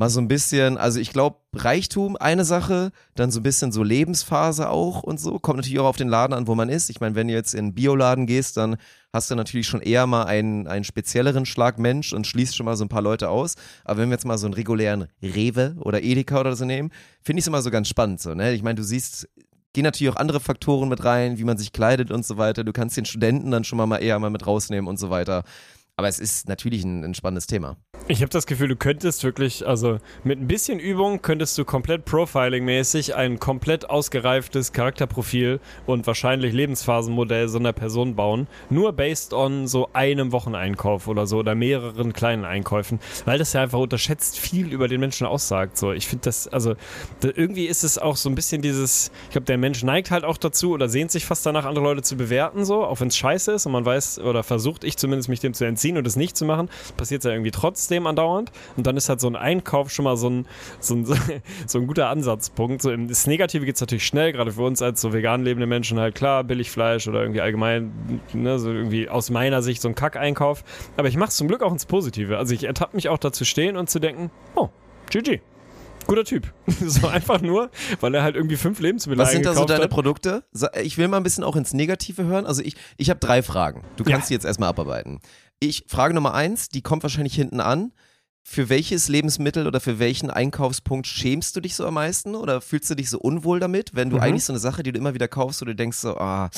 mal 0.00 0.08
so 0.08 0.18
ein 0.18 0.28
bisschen, 0.28 0.78
also 0.78 0.98
ich 0.98 1.12
glaube, 1.12 1.36
Reichtum 1.54 2.16
eine 2.16 2.46
Sache, 2.46 2.90
dann 3.16 3.30
so 3.30 3.40
ein 3.40 3.42
bisschen 3.42 3.70
so 3.70 3.82
Lebensphase 3.82 4.70
auch 4.70 5.02
und 5.02 5.20
so. 5.20 5.38
Kommt 5.38 5.58
natürlich 5.58 5.78
auch 5.78 5.84
auf 5.84 5.98
den 5.98 6.08
Laden 6.08 6.32
an, 6.32 6.46
wo 6.46 6.54
man 6.54 6.70
ist. 6.70 6.88
Ich 6.88 7.00
meine, 7.00 7.14
wenn 7.16 7.28
du 7.28 7.34
jetzt 7.34 7.52
in 7.52 7.66
einen 7.66 7.74
Bioladen 7.74 8.26
gehst, 8.26 8.56
dann 8.56 8.78
hast 9.12 9.30
du 9.30 9.34
natürlich 9.34 9.66
schon 9.66 9.82
eher 9.82 10.06
mal 10.06 10.24
einen, 10.24 10.66
einen 10.66 10.84
spezielleren 10.84 11.44
Schlag 11.44 11.78
Mensch 11.78 12.14
und 12.14 12.26
schließt 12.26 12.56
schon 12.56 12.64
mal 12.64 12.78
so 12.78 12.84
ein 12.86 12.88
paar 12.88 13.02
Leute 13.02 13.28
aus. 13.28 13.56
Aber 13.84 14.00
wenn 14.00 14.08
wir 14.08 14.14
jetzt 14.14 14.24
mal 14.24 14.38
so 14.38 14.46
einen 14.46 14.54
regulären 14.54 15.06
Rewe 15.22 15.76
oder 15.80 16.02
Edeka 16.02 16.40
oder 16.40 16.56
so 16.56 16.64
nehmen, 16.64 16.92
finde 17.22 17.40
ich 17.40 17.42
es 17.42 17.48
immer 17.48 17.60
so 17.60 17.70
ganz 17.70 17.86
spannend. 17.86 18.22
So, 18.22 18.34
ne? 18.34 18.54
Ich 18.54 18.62
meine, 18.62 18.76
du 18.76 18.82
siehst 18.82 19.28
gehen 19.74 19.84
natürlich 19.84 20.14
auch 20.14 20.18
andere 20.18 20.40
Faktoren 20.40 20.88
mit 20.88 21.04
rein, 21.04 21.36
wie 21.36 21.44
man 21.44 21.58
sich 21.58 21.74
kleidet 21.74 22.10
und 22.10 22.24
so 22.24 22.38
weiter. 22.38 22.64
Du 22.64 22.72
kannst 22.72 22.96
den 22.96 23.04
Studenten 23.04 23.50
dann 23.50 23.64
schon 23.64 23.76
mal 23.76 23.98
eher 23.98 24.18
mal 24.18 24.30
mit 24.30 24.46
rausnehmen 24.46 24.88
und 24.88 24.98
so 24.98 25.10
weiter. 25.10 25.44
Aber 25.96 26.08
es 26.08 26.18
ist 26.18 26.48
natürlich 26.48 26.84
ein, 26.84 27.04
ein 27.04 27.12
spannendes 27.12 27.46
Thema. 27.46 27.76
Ich 28.08 28.22
habe 28.22 28.30
das 28.30 28.46
Gefühl, 28.46 28.66
du 28.66 28.74
könntest 28.74 29.22
wirklich, 29.22 29.68
also 29.68 29.98
mit 30.24 30.40
ein 30.40 30.48
bisschen 30.48 30.80
Übung 30.80 31.22
könntest 31.22 31.56
du 31.56 31.64
komplett 31.64 32.04
Profiling-mäßig 32.06 33.14
ein 33.14 33.38
komplett 33.38 33.88
ausgereiftes 33.88 34.72
Charakterprofil 34.72 35.60
und 35.86 36.08
wahrscheinlich 36.08 36.52
Lebensphasenmodell 36.52 37.48
so 37.48 37.60
einer 37.60 37.72
Person 37.72 38.16
bauen. 38.16 38.48
Nur 38.68 38.92
based 38.94 39.32
on 39.32 39.68
so 39.68 39.90
einem 39.92 40.32
Wocheneinkauf 40.32 41.06
oder 41.06 41.28
so 41.28 41.38
oder 41.38 41.54
mehreren 41.54 42.12
kleinen 42.12 42.44
Einkäufen, 42.44 42.98
weil 43.26 43.38
das 43.38 43.52
ja 43.52 43.62
einfach 43.62 43.78
unterschätzt 43.78 44.40
viel 44.40 44.72
über 44.72 44.88
den 44.88 44.98
Menschen 44.98 45.24
aussagt. 45.24 45.78
So, 45.78 45.92
ich 45.92 46.08
finde 46.08 46.24
das, 46.24 46.48
also 46.48 46.74
da, 47.20 47.28
irgendwie 47.32 47.66
ist 47.66 47.84
es 47.84 47.96
auch 47.96 48.16
so 48.16 48.28
ein 48.28 48.34
bisschen 48.34 48.60
dieses, 48.60 49.12
ich 49.26 49.32
glaube, 49.32 49.44
der 49.44 49.58
Mensch 49.58 49.84
neigt 49.84 50.10
halt 50.10 50.24
auch 50.24 50.36
dazu 50.36 50.72
oder 50.72 50.88
sehnt 50.88 51.12
sich 51.12 51.24
fast 51.26 51.46
danach, 51.46 51.64
andere 51.64 51.84
Leute 51.84 52.02
zu 52.02 52.16
bewerten, 52.16 52.64
so, 52.64 52.84
auch 52.84 52.98
wenn 52.98 53.08
es 53.08 53.16
scheiße 53.16 53.52
ist 53.52 53.66
und 53.66 53.72
man 53.72 53.84
weiß 53.84 54.18
oder 54.18 54.42
versucht, 54.42 54.82
ich 54.82 54.96
zumindest 54.96 55.28
mich 55.28 55.38
dem 55.38 55.54
zu 55.54 55.64
entziehen 55.64 55.96
und 55.96 56.06
es 56.08 56.16
nicht 56.16 56.36
zu 56.36 56.44
machen, 56.44 56.68
passiert 56.96 57.20
es 57.20 57.26
ja 57.26 57.30
irgendwie 57.30 57.52
trotzdem 57.52 57.89
andauernd. 57.98 58.52
Und 58.76 58.86
dann 58.86 58.96
ist 58.96 59.08
halt 59.08 59.20
so 59.20 59.28
ein 59.28 59.36
Einkauf 59.36 59.90
schon 59.90 60.04
mal 60.04 60.16
so 60.16 60.28
ein, 60.28 60.46
so 60.80 60.94
ein, 60.94 61.04
so 61.66 61.78
ein 61.78 61.86
guter 61.86 62.08
Ansatzpunkt. 62.08 62.82
So, 62.82 62.94
das 62.94 63.26
Negative 63.26 63.64
geht 63.64 63.74
es 63.74 63.80
natürlich 63.80 64.06
schnell, 64.06 64.32
gerade 64.32 64.52
für 64.52 64.62
uns 64.62 64.82
als 64.82 65.00
so 65.00 65.12
vegan 65.12 65.44
lebende 65.44 65.66
Menschen 65.66 65.98
halt 65.98 66.14
klar, 66.14 66.44
Billigfleisch 66.44 67.08
oder 67.08 67.22
irgendwie 67.22 67.40
allgemein, 67.40 68.20
ne, 68.32 68.58
so 68.58 68.70
irgendwie 68.70 69.08
aus 69.08 69.30
meiner 69.30 69.62
Sicht 69.62 69.82
so 69.82 69.88
ein 69.88 69.94
Kackeinkauf. 69.94 70.64
Aber 70.96 71.08
ich 71.08 71.16
mache 71.16 71.30
es 71.30 71.36
zum 71.36 71.48
Glück 71.48 71.62
auch 71.62 71.72
ins 71.72 71.86
Positive. 71.86 72.38
Also 72.38 72.54
ich 72.54 72.64
ertappe 72.64 72.96
mich 72.96 73.08
auch 73.08 73.18
dazu 73.18 73.44
stehen 73.44 73.76
und 73.76 73.90
zu 73.90 73.98
denken, 73.98 74.30
oh, 74.54 74.68
GG 75.10 75.40
guter 76.10 76.24
Typ. 76.24 76.52
so 76.66 77.06
einfach 77.06 77.40
nur, 77.40 77.70
weil 78.00 78.14
er 78.14 78.22
halt 78.22 78.34
irgendwie 78.34 78.56
fünf 78.56 78.80
Lebensmittel 78.80 79.22
Was 79.22 79.30
sind 79.30 79.46
da 79.46 79.54
so 79.54 79.64
deine 79.64 79.84
hat. 79.84 79.90
Produkte? 79.90 80.42
Ich 80.82 80.98
will 80.98 81.08
mal 81.08 81.18
ein 81.18 81.22
bisschen 81.22 81.44
auch 81.44 81.56
ins 81.56 81.72
Negative 81.72 82.24
hören. 82.24 82.46
Also 82.46 82.62
ich, 82.62 82.74
ich 82.96 83.10
habe 83.10 83.20
drei 83.20 83.42
Fragen. 83.42 83.84
Du 83.96 84.04
kannst 84.04 84.24
ja. 84.24 84.28
die 84.28 84.34
jetzt 84.34 84.44
erstmal 84.44 84.70
abarbeiten. 84.70 85.20
Ich, 85.60 85.84
Frage 85.86 86.14
Nummer 86.14 86.34
eins, 86.34 86.70
die 86.70 86.80
kommt 86.80 87.02
wahrscheinlich 87.02 87.34
hinten 87.34 87.60
an 87.60 87.92
für 88.42 88.68
welches 88.70 89.08
Lebensmittel 89.08 89.66
oder 89.66 89.80
für 89.80 89.98
welchen 89.98 90.30
Einkaufspunkt 90.30 91.06
schämst 91.06 91.54
du 91.54 91.60
dich 91.60 91.76
so 91.76 91.86
am 91.86 91.94
meisten 91.94 92.34
oder 92.34 92.60
fühlst 92.60 92.88
du 92.88 92.94
dich 92.94 93.10
so 93.10 93.18
unwohl 93.18 93.60
damit, 93.60 93.94
wenn 93.94 94.08
du 94.08 94.16
mhm. 94.16 94.22
eigentlich 94.22 94.44
so 94.44 94.52
eine 94.52 94.58
Sache, 94.58 94.82
die 94.82 94.92
du 94.92 94.98
immer 94.98 95.12
wieder 95.12 95.28
kaufst, 95.28 95.60
wo 95.60 95.66
du 95.66 95.74
denkst 95.74 95.98
so, 95.98 96.16
ah, 96.16 96.50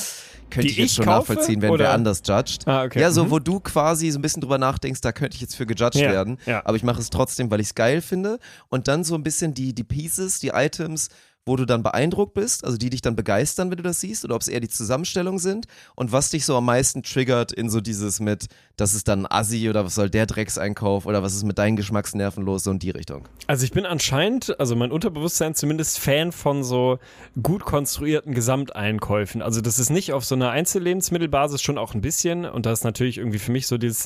könnte 0.49 0.69
ich 0.69 0.77
jetzt 0.77 0.91
ich 0.91 0.93
schon 0.93 1.05
kaufe, 1.05 1.33
nachvollziehen, 1.33 1.61
wenn 1.61 1.71
oder? 1.71 1.85
wer 1.85 1.93
anders 1.93 2.21
judged. 2.25 2.67
Ah, 2.67 2.85
okay. 2.85 3.01
Ja, 3.01 3.11
so 3.11 3.25
mhm. 3.25 3.31
wo 3.31 3.39
du 3.39 3.59
quasi 3.59 4.09
so 4.09 4.19
ein 4.19 4.21
bisschen 4.21 4.41
drüber 4.41 4.57
nachdenkst, 4.57 5.01
da 5.01 5.11
könnte 5.11 5.35
ich 5.35 5.41
jetzt 5.41 5.55
für 5.55 5.65
gejudged 5.65 6.01
ja, 6.01 6.11
werden, 6.11 6.37
ja. 6.45 6.65
aber 6.65 6.77
ich 6.77 6.83
mache 6.83 7.01
es 7.01 7.09
trotzdem, 7.09 7.51
weil 7.51 7.59
ich 7.59 7.67
es 7.67 7.75
geil 7.75 8.01
finde 8.01 8.39
und 8.69 8.87
dann 8.87 9.03
so 9.03 9.15
ein 9.15 9.23
bisschen 9.23 9.53
die, 9.53 9.75
die 9.75 9.83
Pieces, 9.83 10.39
die 10.39 10.49
Items, 10.49 11.09
wo 11.45 11.55
du 11.57 11.65
dann 11.65 11.83
beeindruckt 11.83 12.33
bist, 12.33 12.63
also 12.63 12.77
die 12.77 12.89
dich 12.89 13.01
dann 13.01 13.15
begeistern, 13.15 13.69
wenn 13.69 13.77
du 13.77 13.83
das 13.83 13.99
siehst, 13.99 14.23
oder 14.23 14.35
ob 14.35 14.41
es 14.41 14.47
eher 14.47 14.61
die 14.61 14.69
Zusammenstellung 14.69 15.39
sind 15.39 15.65
und 15.95 16.11
was 16.11 16.29
dich 16.29 16.45
so 16.45 16.55
am 16.55 16.65
meisten 16.65 17.03
triggert 17.03 17.51
in 17.51 17.69
so 17.69 17.81
dieses 17.81 18.19
mit, 18.19 18.47
das 18.77 18.93
ist 18.93 19.07
dann 19.07 19.27
Assi 19.29 19.69
oder 19.69 19.83
was 19.83 19.95
soll 19.95 20.09
der 20.09 20.25
Dreckseinkauf 20.25 21.05
oder 21.05 21.21
was 21.21 21.35
ist 21.35 21.43
mit 21.43 21.57
deinen 21.57 21.75
Geschmacksnerven 21.75 22.45
los, 22.45 22.63
so 22.63 22.71
in 22.71 22.79
die 22.79 22.91
Richtung. 22.91 23.27
Also 23.47 23.65
ich 23.65 23.71
bin 23.71 23.85
anscheinend, 23.85 24.57
also 24.59 24.75
mein 24.75 24.91
Unterbewusstsein 24.91 25.53
zumindest 25.53 25.99
Fan 25.99 26.31
von 26.31 26.63
so 26.63 26.99
gut 27.41 27.65
konstruierten 27.65 28.33
Gesamteinkäufen. 28.33 29.41
Also 29.41 29.59
das 29.59 29.79
ist 29.79 29.89
nicht 29.89 30.13
auf 30.13 30.23
so 30.23 30.35
einer 30.35 30.51
Einzellebensmittelbasis 30.51 31.61
schon 31.61 31.77
auch 31.77 31.93
ein 31.93 32.01
bisschen 32.01 32.45
und 32.45 32.65
da 32.65 32.71
ist 32.71 32.85
natürlich 32.85 33.17
irgendwie 33.17 33.39
für 33.39 33.51
mich 33.51 33.67
so 33.67 33.77
dieses, 33.77 34.05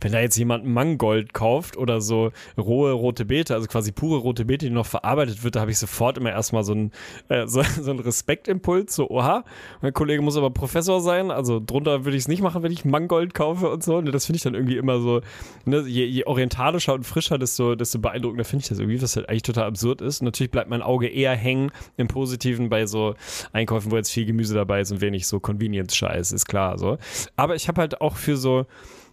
wenn 0.00 0.12
da 0.12 0.20
jetzt 0.20 0.36
jemand 0.36 0.64
Mangold 0.64 1.34
kauft 1.34 1.76
oder 1.76 2.00
so 2.00 2.32
rohe 2.56 2.92
rote 2.92 3.26
Beete, 3.26 3.54
also 3.54 3.66
quasi 3.66 3.92
pure 3.92 4.18
rote 4.20 4.46
Beete, 4.46 4.66
die 4.66 4.72
noch 4.72 4.86
verarbeitet 4.86 5.44
wird, 5.44 5.56
da 5.56 5.60
habe 5.60 5.70
ich 5.70 5.78
sofort 5.78 6.16
immer 6.16 6.30
erstmal 6.30 6.64
so 6.64 6.77
ein, 6.78 6.92
äh, 7.28 7.46
so, 7.46 7.62
so 7.80 7.90
ein 7.90 7.98
Respektimpuls, 7.98 8.94
so, 8.94 9.08
oha, 9.10 9.44
mein 9.82 9.92
Kollege 9.92 10.22
muss 10.22 10.36
aber 10.36 10.50
Professor 10.50 11.00
sein, 11.00 11.30
also 11.30 11.60
drunter 11.64 12.04
würde 12.04 12.16
ich 12.16 12.22
es 12.22 12.28
nicht 12.28 12.42
machen, 12.42 12.62
wenn 12.62 12.72
ich 12.72 12.84
Mangold 12.84 13.34
kaufe 13.34 13.70
und 13.70 13.82
so. 13.82 14.00
Ne, 14.00 14.10
das 14.10 14.26
finde 14.26 14.36
ich 14.36 14.42
dann 14.42 14.54
irgendwie 14.54 14.76
immer 14.76 15.00
so, 15.00 15.20
ne, 15.64 15.80
je, 15.86 16.04
je, 16.04 16.24
orientalischer 16.24 16.94
und 16.94 17.04
frischer, 17.04 17.38
desto, 17.38 17.74
desto 17.74 17.98
beeindruckender 17.98 18.44
finde 18.44 18.62
ich 18.62 18.68
das 18.68 18.78
irgendwie, 18.78 19.00
was 19.02 19.16
halt 19.16 19.28
eigentlich 19.28 19.42
total 19.42 19.64
absurd 19.64 20.00
ist. 20.00 20.22
Natürlich 20.22 20.50
bleibt 20.50 20.70
mein 20.70 20.82
Auge 20.82 21.08
eher 21.08 21.34
hängen 21.34 21.70
im 21.96 22.08
Positiven 22.08 22.68
bei 22.68 22.86
so 22.86 23.14
Einkäufen, 23.52 23.90
wo 23.90 23.96
jetzt 23.96 24.10
viel 24.10 24.26
Gemüse 24.26 24.54
dabei 24.54 24.80
ist 24.80 24.90
und 24.90 25.00
wenig 25.00 25.26
so 25.26 25.40
Convenience-Scheiß, 25.40 26.32
ist 26.32 26.46
klar 26.46 26.78
so. 26.78 26.98
Aber 27.36 27.54
ich 27.54 27.68
habe 27.68 27.80
halt 27.80 28.00
auch 28.00 28.16
für 28.16 28.36
so 28.36 28.66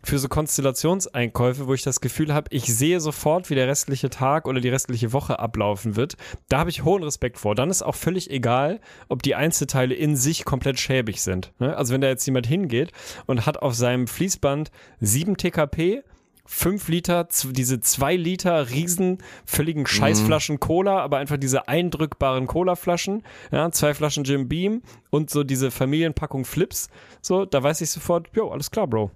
für 0.05 0.19
so 0.19 0.29
Konstellationseinkäufe, 0.29 1.67
wo 1.67 1.73
ich 1.73 1.81
das 1.81 1.99
Gefühl 1.99 2.33
habe, 2.33 2.47
ich 2.51 2.65
sehe 2.65 2.99
sofort, 2.99 3.49
wie 3.49 3.55
der 3.55 3.67
restliche 3.67 4.11
Tag 4.11 4.47
oder 4.47 4.61
die 4.61 4.69
restliche 4.69 5.13
Woche 5.13 5.39
ablaufen 5.39 5.95
wird. 5.95 6.15
Da 6.47 6.59
habe 6.59 6.69
ich 6.69 6.83
hohen 6.83 7.03
Respekt 7.03 7.39
vor. 7.39 7.55
Dann 7.55 7.71
ist 7.71 7.81
auch 7.81 7.95
völlig 7.95 8.29
egal, 8.29 8.79
ob 9.09 9.23
die 9.23 9.33
Einzelteile 9.33 9.95
in 9.95 10.15
sich 10.15 10.45
komplett 10.45 10.79
schäbig 10.79 11.21
sind. 11.21 11.53
Ne? 11.59 11.75
Also 11.75 11.93
wenn 11.93 12.01
da 12.01 12.07
jetzt 12.07 12.25
jemand 12.25 12.45
hingeht 12.45 12.91
und 13.25 13.47
hat 13.47 13.57
auf 13.57 13.73
seinem 13.73 14.05
Fließband 14.05 14.69
7 14.99 15.37
TKP, 15.37 16.03
5 16.47 16.87
Liter, 16.89 17.27
diese 17.43 17.79
2 17.79 18.15
Liter 18.15 18.69
riesen, 18.69 19.17
völligen 19.43 19.81
mhm. 19.81 19.87
Scheißflaschen 19.87 20.59
Cola, 20.59 20.99
aber 20.99 21.17
einfach 21.17 21.37
diese 21.37 21.67
eindrückbaren 21.67 22.45
Cola-Flaschen, 22.45 23.23
ja, 23.51 23.71
zwei 23.71 23.95
Flaschen 23.95 24.23
Jim 24.23 24.47
Beam 24.47 24.83
und 25.09 25.31
so 25.31 25.43
diese 25.43 25.71
Familienpackung 25.71 26.45
Flips, 26.45 26.89
so, 27.23 27.45
da 27.45 27.63
weiß 27.63 27.81
ich 27.81 27.89
sofort, 27.89 28.29
jo, 28.35 28.51
alles 28.51 28.69
klar, 28.69 28.85
Bro 28.85 29.09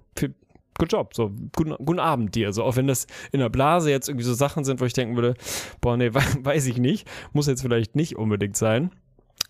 good 0.78 0.92
job, 0.92 1.14
so, 1.14 1.32
guten, 1.54 1.74
guten 1.84 2.00
Abend 2.00 2.34
dir. 2.34 2.52
So, 2.52 2.64
auch 2.64 2.76
wenn 2.76 2.86
das 2.86 3.06
in 3.32 3.40
der 3.40 3.48
Blase 3.48 3.90
jetzt 3.90 4.08
irgendwie 4.08 4.24
so 4.24 4.34
Sachen 4.34 4.64
sind, 4.64 4.80
wo 4.80 4.84
ich 4.84 4.92
denken 4.92 5.14
würde, 5.16 5.34
boah, 5.80 5.96
nee, 5.96 6.10
weiß 6.12 6.66
ich 6.66 6.78
nicht, 6.78 7.06
muss 7.32 7.46
jetzt 7.46 7.62
vielleicht 7.62 7.96
nicht 7.96 8.16
unbedingt 8.16 8.56
sein. 8.56 8.90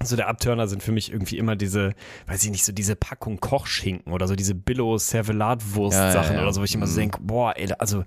So 0.03 0.17
der 0.17 0.29
Abturner 0.29 0.67
sind 0.67 0.83
für 0.83 0.93
mich 0.93 1.13
irgendwie 1.13 1.37
immer 1.37 1.57
diese, 1.57 1.93
weiß 2.27 2.43
ich 2.45 2.51
nicht, 2.51 2.65
so 2.65 2.73
diese 2.73 2.97
Packung 2.97 3.39
Kochschinken 3.39 4.15
oder 4.15 4.29
so 4.29 4.35
diese 4.35 4.55
Billo 4.55 4.97
Servelatwurst 4.97 5.99
Sachen 5.99 6.15
ja, 6.15 6.23
ja, 6.23 6.35
ja. 6.37 6.43
oder 6.43 6.55
so, 6.55 6.61
wo 6.61 6.65
ich 6.65 6.75
immer 6.75 6.87
so 6.87 6.95
mhm. 6.95 7.03
denke, 7.03 7.19
boah, 7.21 7.53
ey, 7.55 7.71
also 7.79 8.05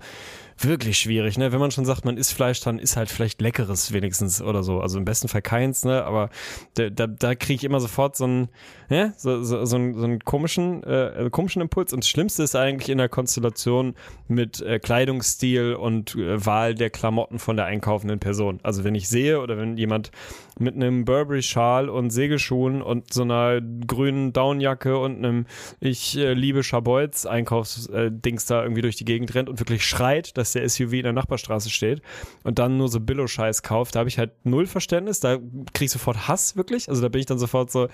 wirklich 0.58 0.98
schwierig, 0.98 1.38
ne? 1.38 1.52
Wenn 1.52 1.60
man 1.60 1.70
schon 1.70 1.84
sagt, 1.84 2.04
man 2.04 2.16
isst 2.16 2.32
Fleisch, 2.32 2.60
dann 2.60 2.78
ist 2.78 2.96
halt 2.96 3.10
vielleicht 3.10 3.40
leckeres 3.40 3.92
wenigstens 3.92 4.40
oder 4.40 4.62
so. 4.62 4.80
Also 4.80 4.98
im 4.98 5.04
besten 5.04 5.28
Fall 5.28 5.42
keins, 5.42 5.84
ne? 5.84 6.04
Aber 6.04 6.30
da, 6.74 6.90
da, 6.90 7.06
da 7.06 7.34
kriege 7.34 7.54
ich 7.54 7.64
immer 7.64 7.80
sofort 7.80 8.16
so 8.16 8.24
einen, 8.24 8.48
ja, 8.88 9.12
so, 9.16 9.42
so, 9.42 9.64
so, 9.64 9.76
einen, 9.76 9.94
so 9.94 10.04
einen 10.04 10.18
komischen, 10.20 10.82
äh, 10.84 11.28
komischen 11.30 11.62
Impuls. 11.62 11.92
Und 11.92 12.04
das 12.04 12.08
Schlimmste 12.08 12.42
ist 12.42 12.56
eigentlich 12.56 12.88
in 12.88 12.98
der 12.98 13.08
Konstellation 13.08 13.94
mit 14.28 14.60
äh, 14.60 14.78
Kleidungsstil 14.78 15.74
und 15.74 16.14
äh, 16.14 16.44
Wahl 16.44 16.74
der 16.74 16.90
Klamotten 16.90 17.38
von 17.38 17.56
der 17.56 17.66
einkaufenden 17.66 18.18
Person. 18.18 18.60
Also 18.62 18.84
wenn 18.84 18.94
ich 18.94 19.08
sehe 19.08 19.40
oder 19.40 19.58
wenn 19.58 19.76
jemand 19.76 20.10
mit 20.58 20.74
einem 20.74 21.04
Burberry-Schal 21.04 21.88
und 21.88 22.10
Segelschuhen 22.10 22.80
und 22.80 23.12
so 23.12 23.22
einer 23.22 23.60
grünen 23.60 24.32
Downjacke 24.32 24.98
und 24.98 25.16
einem 25.16 25.46
Ich 25.80 26.16
äh, 26.16 26.32
liebe 26.34 26.62
Schabolz 26.62 27.26
Einkaufsdings 27.26 28.46
da 28.46 28.62
irgendwie 28.62 28.82
durch 28.82 28.96
die 28.96 29.04
Gegend 29.04 29.34
rennt 29.34 29.48
und 29.48 29.58
wirklich 29.58 29.84
schreit, 29.84 30.36
dass 30.36 30.43
der 30.52 30.68
SUV 30.68 30.92
in 30.92 31.02
der 31.02 31.12
Nachbarstraße 31.12 31.70
steht 31.70 32.02
und 32.42 32.58
dann 32.58 32.76
nur 32.76 32.88
so 32.88 33.00
Billo-Scheiß 33.00 33.62
kauft, 33.62 33.94
da 33.94 34.00
habe 34.00 34.08
ich 34.08 34.18
halt 34.18 34.32
null 34.44 34.66
Verständnis, 34.66 35.20
da 35.20 35.38
krieg 35.72 35.86
ich 35.86 35.90
sofort 35.90 36.28
Hass 36.28 36.56
wirklich, 36.56 36.88
also 36.88 37.02
da 37.02 37.08
bin 37.08 37.20
ich 37.20 37.26
dann 37.26 37.38
sofort 37.38 37.70
so, 37.70 37.88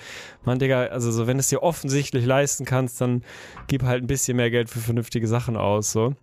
Mann 0.44 0.58
Digga, 0.58 0.86
also 0.86 1.10
so, 1.10 1.26
wenn 1.26 1.36
du 1.36 1.40
es 1.40 1.48
dir 1.48 1.62
offensichtlich 1.62 2.24
leisten 2.24 2.64
kannst, 2.64 3.00
dann 3.00 3.22
gib 3.66 3.82
halt 3.82 4.02
ein 4.02 4.06
bisschen 4.06 4.36
mehr 4.36 4.50
Geld 4.50 4.70
für 4.70 4.80
vernünftige 4.80 5.28
Sachen 5.28 5.56
aus, 5.56 5.92
so. 5.92 6.14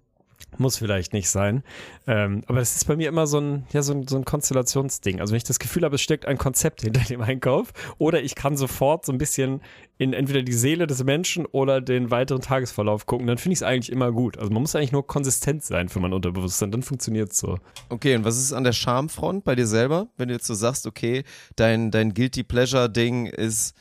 Muss 0.58 0.78
vielleicht 0.78 1.14
nicht 1.14 1.30
sein. 1.30 1.64
Ähm, 2.08 2.44
aber 2.48 2.60
das 2.60 2.76
ist 2.76 2.86
bei 2.86 2.96
mir 2.96 3.10
immer 3.10 3.28
so 3.28 3.40
ein, 3.40 3.68
ja, 3.72 3.82
so 3.82 3.94
ein, 3.94 4.08
so 4.08 4.18
ein 4.18 4.26
Konstellationsding. 4.26 5.20
Also 5.20 5.32
wenn 5.32 5.38
ich 5.38 5.44
das 5.44 5.60
Gefühl 5.60 5.84
habe, 5.84 5.96
es 5.96 6.02
steckt 6.02 6.26
ein 6.26 6.38
Konzept 6.38 6.82
hinter 6.82 7.02
dem 7.02 7.22
Einkauf 7.22 7.74
oder 7.98 8.22
ich 8.22 8.36
kann 8.36 8.58
sofort 8.58 9.06
so 9.06 9.12
ein 9.12 9.18
bisschen 9.18 9.62
in 9.98 10.14
entweder 10.14 10.44
die 10.44 10.54
Seele 10.54 10.88
des 10.88 11.04
Menschen 11.04 11.46
oder 11.46 11.82
den 11.82 12.12
weiteren 12.12 12.42
Tagesverlauf 12.42 13.06
gucken, 13.06 13.28
dann 13.28 13.38
finde 13.38 13.54
ich 13.54 13.60
es 13.60 13.64
eigentlich 13.64 13.92
immer 13.92 14.12
gut. 14.12 14.38
Also 14.38 14.52
man 14.52 14.62
muss 14.62 14.76
eigentlich 14.76 14.92
nur 14.92 15.06
konsistent 15.06 15.64
sein 15.64 15.90
für 15.90 16.00
mein 16.00 16.14
Unterbewusstsein, 16.14 16.72
dann 16.72 16.84
funktioniert 16.84 17.32
es 17.32 17.40
so. 17.40 17.58
Okay, 17.90 18.16
und 18.16 18.24
was 18.24 18.38
ist 18.38 18.54
an 18.54 18.64
der 18.64 18.74
Schamfront 18.74 19.44
bei 19.44 19.56
dir 19.56 19.68
selber, 19.68 20.08
wenn 20.18 20.28
du 20.28 20.36
jetzt 20.36 20.46
so 20.46 20.54
sagst, 20.54 20.86
okay, 20.86 21.24
dein, 21.56 21.92
dein 21.92 22.14
Guilty 22.14 22.44
Pleasure-Ding 22.44 23.26
ist 23.26 23.76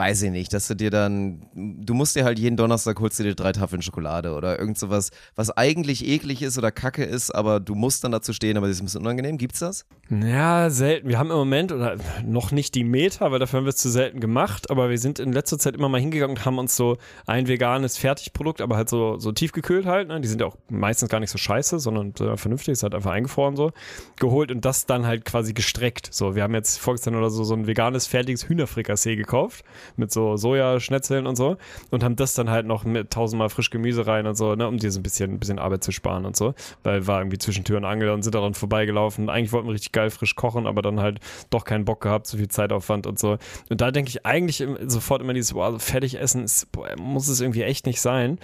weiß 0.00 0.22
ich 0.22 0.30
nicht, 0.30 0.54
dass 0.54 0.66
du 0.66 0.74
dir 0.74 0.90
dann, 0.90 1.42
du 1.54 1.92
musst 1.92 2.16
dir 2.16 2.24
halt 2.24 2.38
jeden 2.38 2.56
Donnerstag 2.56 2.98
holst 3.00 3.18
du 3.18 3.22
dir 3.22 3.34
drei 3.34 3.52
Tafeln 3.52 3.82
Schokolade 3.82 4.32
oder 4.32 4.58
irgend 4.58 4.78
sowas, 4.78 5.10
was 5.36 5.50
eigentlich 5.50 6.08
eklig 6.08 6.40
ist 6.40 6.56
oder 6.56 6.72
kacke 6.72 7.04
ist, 7.04 7.30
aber 7.30 7.60
du 7.60 7.74
musst 7.74 8.02
dann 8.02 8.10
dazu 8.10 8.32
stehen, 8.32 8.56
aber 8.56 8.66
das 8.66 8.76
ist 8.76 8.82
ein 8.82 8.86
bisschen 8.86 9.02
unangenehm. 9.02 9.36
Gibt's 9.36 9.58
das? 9.58 9.84
Ja, 10.08 10.70
selten. 10.70 11.06
Wir 11.06 11.18
haben 11.18 11.30
im 11.30 11.36
Moment 11.36 11.70
oder 11.70 11.96
noch 12.24 12.50
nicht 12.50 12.74
die 12.76 12.82
Meter, 12.82 13.30
weil 13.30 13.40
dafür 13.40 13.58
haben 13.58 13.66
wir 13.66 13.70
es 13.70 13.76
zu 13.76 13.90
selten 13.90 14.20
gemacht, 14.20 14.70
aber 14.70 14.88
wir 14.88 14.96
sind 14.96 15.18
in 15.18 15.34
letzter 15.34 15.58
Zeit 15.58 15.74
immer 15.74 15.90
mal 15.90 16.00
hingegangen 16.00 16.34
und 16.34 16.46
haben 16.46 16.58
uns 16.58 16.76
so 16.76 16.96
ein 17.26 17.46
veganes 17.46 17.98
Fertigprodukt, 17.98 18.62
aber 18.62 18.78
halt 18.78 18.88
so, 18.88 19.18
so 19.18 19.32
tiefgekühlt 19.32 19.84
halt, 19.84 20.08
ne? 20.08 20.18
die 20.22 20.28
sind 20.28 20.40
ja 20.40 20.46
auch 20.46 20.56
meistens 20.70 21.10
gar 21.10 21.20
nicht 21.20 21.30
so 21.30 21.36
scheiße, 21.36 21.78
sondern 21.78 22.14
äh, 22.20 22.38
vernünftig, 22.38 22.72
ist 22.72 22.84
halt 22.84 22.94
einfach 22.94 23.10
eingefroren 23.10 23.54
so, 23.54 23.72
geholt 24.18 24.50
und 24.50 24.64
das 24.64 24.86
dann 24.86 25.04
halt 25.04 25.26
quasi 25.26 25.52
gestreckt. 25.52 26.08
So, 26.10 26.34
wir 26.34 26.42
haben 26.42 26.54
jetzt 26.54 26.78
vorgestern 26.78 27.16
oder 27.16 27.28
so 27.28 27.44
so 27.44 27.52
ein 27.52 27.66
veganes, 27.66 28.06
fertiges 28.06 28.48
Hühnerfrikassee 28.48 29.16
gekauft 29.16 29.62
mit 29.96 30.12
so 30.12 30.36
Sojaschnetzeln 30.36 31.26
und 31.26 31.36
so 31.36 31.56
und 31.90 32.02
haben 32.02 32.16
das 32.16 32.34
dann 32.34 32.50
halt 32.50 32.66
noch 32.66 32.84
mit 32.84 33.10
tausendmal 33.10 33.48
frisch 33.48 33.70
Gemüse 33.70 34.06
rein 34.06 34.26
und 34.26 34.36
so, 34.36 34.54
ne, 34.54 34.66
um 34.66 34.78
dir 34.78 34.90
so 34.90 35.00
ein 35.00 35.02
bisschen, 35.02 35.32
ein 35.32 35.38
bisschen 35.38 35.58
Arbeit 35.58 35.84
zu 35.84 35.92
sparen 35.92 36.24
und 36.24 36.36
so, 36.36 36.54
weil 36.82 37.06
war 37.06 37.20
irgendwie 37.20 37.38
zwischen 37.38 37.64
Tür 37.64 37.78
und 37.78 37.84
Angel 37.84 38.10
und 38.10 38.22
sind 38.22 38.34
daran 38.34 38.54
vorbeigelaufen. 38.54 39.28
Eigentlich 39.28 39.52
wollten 39.52 39.68
wir 39.68 39.74
richtig 39.74 39.92
geil 39.92 40.10
frisch 40.10 40.34
kochen, 40.34 40.66
aber 40.66 40.82
dann 40.82 41.00
halt 41.00 41.20
doch 41.50 41.64
keinen 41.64 41.84
Bock 41.84 42.00
gehabt, 42.00 42.26
so 42.26 42.36
viel 42.36 42.48
Zeitaufwand 42.48 43.06
und 43.06 43.18
so. 43.18 43.38
Und 43.68 43.80
da 43.80 43.90
denke 43.90 44.08
ich 44.08 44.26
eigentlich 44.26 44.66
sofort 44.86 45.22
immer 45.22 45.34
dieses, 45.34 45.54
boah, 45.54 45.78
fertig 45.78 46.18
essen, 46.18 46.44
ist, 46.44 46.70
boah, 46.72 46.88
muss 46.96 47.28
es 47.28 47.40
irgendwie 47.40 47.62
echt 47.62 47.86
nicht 47.86 48.00
sein. 48.00 48.38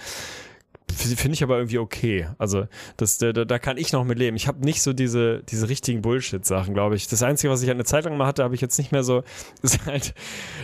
Finde 0.89 1.33
ich 1.33 1.43
aber 1.43 1.57
irgendwie 1.57 1.79
okay. 1.79 2.27
Also, 2.37 2.65
das, 2.95 3.17
da, 3.17 3.31
da 3.33 3.59
kann 3.59 3.77
ich 3.77 3.91
noch 3.91 4.05
mit 4.05 4.17
leben. 4.17 4.37
Ich 4.37 4.47
habe 4.47 4.63
nicht 4.63 4.81
so 4.81 4.93
diese, 4.93 5.43
diese 5.43 5.67
richtigen 5.67 6.01
Bullshit-Sachen, 6.01 6.73
glaube 6.73 6.95
ich. 6.95 7.07
Das 7.07 7.23
Einzige, 7.23 7.51
was 7.51 7.61
ich 7.61 7.69
eine 7.69 7.83
Zeit 7.83 8.05
lang 8.05 8.17
mal 8.17 8.25
hatte, 8.25 8.43
habe 8.43 8.55
ich 8.55 8.61
jetzt 8.61 8.77
nicht 8.77 8.91
mehr 8.91 9.03
so, 9.03 9.23
ist 9.61 9.85
halt, 9.85 10.13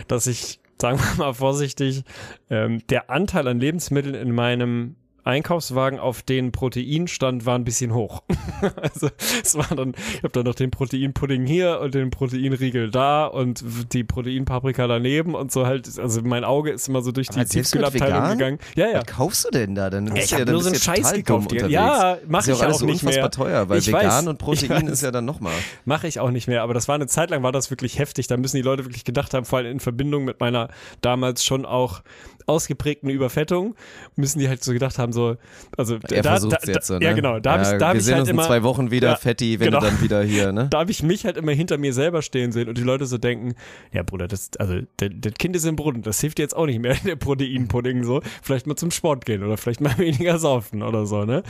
dass 0.08 0.26
ich, 0.26 0.60
sagen 0.80 0.98
wir 0.98 1.24
mal 1.24 1.34
vorsichtig, 1.34 2.04
ähm, 2.50 2.86
der 2.88 3.10
Anteil 3.10 3.48
an 3.48 3.60
Lebensmitteln 3.60 4.14
in 4.14 4.32
meinem 4.34 4.96
Einkaufswagen 5.24 5.98
auf 5.98 6.22
den 6.22 6.52
Protein 6.52 7.08
stand, 7.08 7.46
war 7.46 7.58
ein 7.58 7.64
bisschen 7.64 7.94
hoch. 7.94 8.22
also 8.82 9.08
es 9.42 9.56
war 9.56 9.74
dann, 9.74 9.94
ich 10.16 10.22
habe 10.22 10.32
dann 10.32 10.44
noch 10.44 10.54
den 10.54 10.70
Proteinpudding 10.70 11.46
hier 11.46 11.80
und 11.80 11.94
den 11.94 12.10
Proteinriegel 12.10 12.90
da 12.90 13.26
und 13.26 13.64
die 13.92 14.04
Proteinpaprika 14.04 14.86
daneben 14.86 15.34
und 15.34 15.50
so 15.50 15.66
halt, 15.66 15.98
also 15.98 16.20
mein 16.22 16.44
Auge 16.44 16.70
ist 16.70 16.88
immer 16.88 17.02
so 17.02 17.10
durch 17.10 17.28
die 17.28 17.44
Tiefkühlabteilung 17.44 18.30
gegangen. 18.30 18.58
Ja, 18.76 18.88
ja. 18.88 18.98
Was 18.98 19.06
kaufst 19.06 19.44
du 19.46 19.50
denn 19.50 19.74
da? 19.74 19.90
Dann 19.90 20.14
ich 20.14 20.30
ja, 20.30 20.40
habe 20.40 20.52
nur 20.52 20.62
so 20.62 20.68
einen 20.68 20.78
Scheiß 20.78 21.12
gekauft. 21.14 21.52
Ja, 21.52 22.18
mache 22.26 22.50
ich 22.50 22.62
auch, 22.62 22.62
auch 22.62 22.82
nicht 22.82 23.02
unfassbar 23.02 23.22
mehr. 23.22 23.30
teuer, 23.30 23.68
weil 23.68 23.78
Ich 23.78 23.88
vegan 23.88 24.04
weiß, 24.04 24.26
und 24.26 24.38
Protein 24.38 24.88
ist 24.88 25.02
ja 25.02 25.10
dann 25.10 25.24
nochmal. 25.24 25.54
Mache 25.84 26.06
ich 26.06 26.20
auch 26.20 26.30
nicht 26.30 26.48
mehr, 26.48 26.62
aber 26.62 26.74
das 26.74 26.86
war 26.88 26.94
eine 26.94 27.06
Zeit 27.06 27.30
lang, 27.30 27.42
war 27.42 27.52
das 27.52 27.70
wirklich 27.70 27.98
heftig. 27.98 28.26
Da 28.26 28.36
müssen 28.36 28.56
die 28.56 28.62
Leute 28.62 28.84
wirklich 28.84 29.04
gedacht 29.04 29.32
haben, 29.32 29.44
vor 29.46 29.58
allem 29.58 29.72
in 29.72 29.80
Verbindung 29.80 30.24
mit 30.24 30.40
meiner 30.40 30.68
damals 31.00 31.44
schon 31.44 31.64
auch 31.64 32.02
ausgeprägten 32.46 33.08
Überfettung, 33.10 33.74
müssen 34.16 34.38
die 34.38 34.48
halt 34.48 34.62
so 34.62 34.72
gedacht 34.72 34.98
haben, 34.98 35.12
so, 35.14 35.36
also 35.76 35.94
Er 36.10 36.22
da, 36.22 36.38
da, 36.38 36.58
jetzt 36.66 36.86
so, 36.86 36.98
ne? 36.98 37.04
Ja, 37.04 37.12
genau, 37.14 37.40
da 37.40 37.52
habe 37.52 37.62
ich, 37.62 37.68
da 37.78 37.88
hab 37.88 37.94
wir 37.94 38.00
ich 38.00 38.04
sehen 38.04 38.14
halt 38.14 38.22
uns 38.22 38.28
in 38.28 38.34
immer, 38.36 38.46
zwei 38.46 38.62
Wochen 38.62 38.90
wieder, 38.90 39.08
Ja, 39.08 39.16
Fetti, 39.16 39.58
wenn 39.60 39.68
genau. 39.68 39.80
du 39.80 39.86
dann 39.86 40.02
wieder 40.02 40.22
hier, 40.22 40.52
ne? 40.52 40.68
da 40.68 40.80
habe 40.80 40.90
ich 40.90 41.02
mich 41.02 41.24
halt 41.24 41.36
immer 41.36 41.52
hinter 41.52 41.78
mir 41.78 41.94
selber 41.94 42.20
stehen 42.20 42.52
sehen 42.52 42.68
und 42.68 42.76
die 42.76 42.82
Leute 42.82 43.06
so 43.06 43.16
denken, 43.16 43.54
ja 43.92 44.02
Bruder, 44.02 44.28
das, 44.28 44.50
also 44.58 44.80
das 44.98 45.34
Kind 45.38 45.56
ist 45.56 45.64
im 45.64 45.76
Brunnen, 45.76 46.02
das 46.02 46.20
hilft 46.20 46.38
dir 46.38 46.42
jetzt 46.42 46.56
auch 46.56 46.66
nicht 46.66 46.80
mehr, 46.80 46.94
der 47.04 47.16
Proteinpudding 47.16 48.04
so, 48.04 48.20
vielleicht 48.42 48.66
mal 48.66 48.76
zum 48.76 48.90
Sport 48.90 49.24
gehen 49.24 49.42
oder 49.42 49.56
vielleicht 49.56 49.80
mal 49.80 49.96
weniger 49.98 50.38
saufen 50.38 50.82
oder 50.82 51.06
so, 51.06 51.24
ne? 51.24 51.42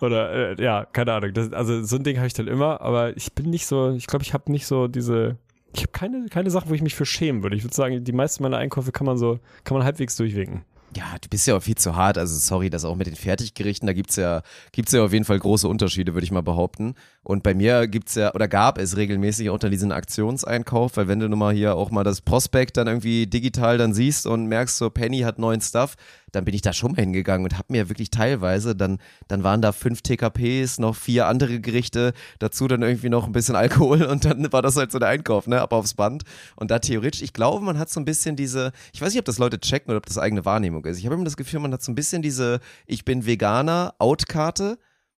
Oder 0.00 0.58
äh, 0.58 0.62
ja, 0.62 0.84
keine 0.84 1.12
Ahnung, 1.12 1.34
das, 1.34 1.52
also 1.52 1.82
so 1.82 1.96
ein 1.96 2.04
Ding 2.04 2.16
habe 2.16 2.26
ich 2.26 2.34
dann 2.34 2.48
immer, 2.48 2.80
aber 2.80 3.16
ich 3.16 3.32
bin 3.34 3.50
nicht 3.50 3.66
so, 3.66 3.90
ich 3.90 4.06
glaube, 4.06 4.22
ich 4.22 4.32
habe 4.32 4.50
nicht 4.50 4.66
so 4.66 4.88
diese, 4.88 5.36
ich 5.74 5.82
habe 5.82 5.92
keine, 5.92 6.26
keine 6.30 6.50
Sachen, 6.50 6.70
wo 6.70 6.74
ich 6.74 6.82
mich 6.82 6.94
für 6.94 7.06
schämen 7.06 7.42
würde. 7.42 7.56
Ich 7.56 7.64
würde 7.64 7.74
sagen, 7.74 8.02
die 8.02 8.12
meisten 8.12 8.42
meiner 8.42 8.56
Einkäufe 8.56 8.92
kann 8.92 9.06
man 9.06 9.18
so, 9.18 9.38
kann 9.64 9.76
man 9.76 9.84
halbwegs 9.84 10.16
durchwinken. 10.16 10.64
Ja, 10.96 11.16
du 11.20 11.28
bist 11.28 11.46
ja 11.46 11.54
auch 11.54 11.62
viel 11.62 11.74
zu 11.74 11.96
hart. 11.96 12.16
Also 12.16 12.36
sorry, 12.38 12.70
das 12.70 12.84
auch 12.86 12.96
mit 12.96 13.06
den 13.06 13.14
Fertiggerichten, 13.14 13.86
da 13.86 13.92
gibt's 13.92 14.16
ja, 14.16 14.42
gibt's 14.72 14.92
ja 14.92 15.04
auf 15.04 15.12
jeden 15.12 15.26
Fall 15.26 15.38
große 15.38 15.68
Unterschiede, 15.68 16.14
würde 16.14 16.24
ich 16.24 16.30
mal 16.30 16.42
behaupten. 16.42 16.94
Und 17.22 17.42
bei 17.42 17.52
mir 17.52 17.86
gibt's 17.86 18.14
ja, 18.14 18.34
oder 18.34 18.48
gab 18.48 18.78
es 18.78 18.96
regelmäßig 18.96 19.50
auch 19.50 19.58
dann 19.58 19.70
diesen 19.70 19.92
Aktionseinkauf, 19.92 20.96
weil 20.96 21.06
wenn 21.06 21.20
du 21.20 21.28
nun 21.28 21.38
mal 21.38 21.52
hier 21.54 21.74
auch 21.76 21.90
mal 21.90 22.04
das 22.04 22.22
Prospekt 22.22 22.78
dann 22.78 22.86
irgendwie 22.86 23.26
digital 23.26 23.76
dann 23.76 23.92
siehst 23.92 24.26
und 24.26 24.46
merkst, 24.46 24.78
so 24.78 24.88
Penny 24.88 25.20
hat 25.20 25.38
neuen 25.38 25.60
Stuff, 25.60 25.94
dann 26.32 26.44
bin 26.44 26.54
ich 26.54 26.62
da 26.62 26.72
schon 26.72 26.92
mal 26.92 27.00
hingegangen 27.00 27.44
und 27.44 27.54
habe 27.56 27.66
mir 27.72 27.88
wirklich 27.88 28.10
teilweise, 28.10 28.74
dann, 28.76 28.98
dann 29.28 29.44
waren 29.44 29.62
da 29.62 29.72
fünf 29.72 30.02
TKPs, 30.02 30.78
noch 30.78 30.94
vier 30.96 31.26
andere 31.26 31.60
Gerichte, 31.60 32.12
dazu 32.38 32.68
dann 32.68 32.82
irgendwie 32.82 33.08
noch 33.08 33.26
ein 33.26 33.32
bisschen 33.32 33.56
Alkohol 33.56 34.02
und 34.02 34.24
dann 34.24 34.52
war 34.52 34.62
das 34.62 34.76
halt 34.76 34.92
so 34.92 34.98
der 34.98 35.08
Einkauf, 35.08 35.46
ne, 35.46 35.60
ab 35.60 35.72
aufs 35.72 35.94
Band. 35.94 36.24
Und 36.56 36.70
da 36.70 36.78
theoretisch, 36.78 37.22
ich 37.22 37.32
glaube, 37.32 37.64
man 37.64 37.78
hat 37.78 37.90
so 37.90 38.00
ein 38.00 38.04
bisschen 38.04 38.36
diese, 38.36 38.72
ich 38.92 39.00
weiß 39.00 39.12
nicht, 39.12 39.18
ob 39.20 39.24
das 39.26 39.38
Leute 39.38 39.58
checken 39.60 39.90
oder 39.90 39.98
ob 39.98 40.06
das 40.06 40.18
eigene 40.18 40.44
Wahrnehmung 40.44 40.84
ist. 40.84 40.98
Ich 40.98 41.04
habe 41.06 41.14
immer 41.14 41.24
das 41.24 41.36
Gefühl, 41.36 41.60
man 41.60 41.72
hat 41.72 41.82
so 41.82 41.90
ein 41.92 41.94
bisschen 41.94 42.22
diese 42.22 42.60
Ich 42.86 43.04
bin 43.04 43.26
Veganer 43.26 43.94
Out-Karte, 43.98 44.78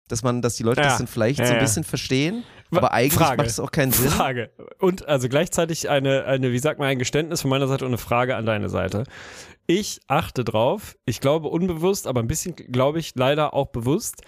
dass 0.09 0.23
man, 0.23 0.41
dass 0.43 0.57
die 0.57 0.63
Leute 0.63 0.81
Ja. 0.81 0.89
das 0.89 0.99
dann 0.99 1.07
vielleicht 1.07 1.39
Ja, 1.39 1.45
so 1.47 1.53
ein 1.53 1.57
ja. 1.59 1.63
bisschen 1.63 1.85
verstehen, 1.85 2.43
Wa- 2.71 2.79
aber 2.79 2.93
eigentlich 2.93 3.13
Frage. 3.15 3.37
macht 3.37 3.49
es 3.49 3.61
auch 3.61 3.71
keinen 3.71 3.93
Sinn. 3.93 4.09
Frage. 4.11 4.51
Und 4.79 5.07
also 5.07 5.29
gleichzeitig 5.29 5.89
eine, 5.91 6.25
eine, 6.25 6.51
wie 6.53 6.59
sagt 6.59 6.79
man, 6.79 6.89
ein 6.89 6.99
Geständnis 6.99 7.43
von 7.43 7.51
meiner 7.51 7.69
Seite 7.69 7.85
und 7.85 7.91
eine 7.91 7.99
Frage 7.99 8.35
an 8.37 8.47
deine 8.47 8.69
Seite. 8.71 9.05
Ich 9.71 10.01
achte 10.07 10.45
drauf, 10.45 10.97
ich 11.05 11.21
glaube 11.21 11.49
unbewusst, 11.49 12.07
aber 12.07 12.21
ein 12.21 12.27
bisschen 12.27 12.57
glaube 12.57 13.01
ich 13.01 13.12
leider 13.16 13.53
auch 13.53 13.66
bewusst, 13.66 14.23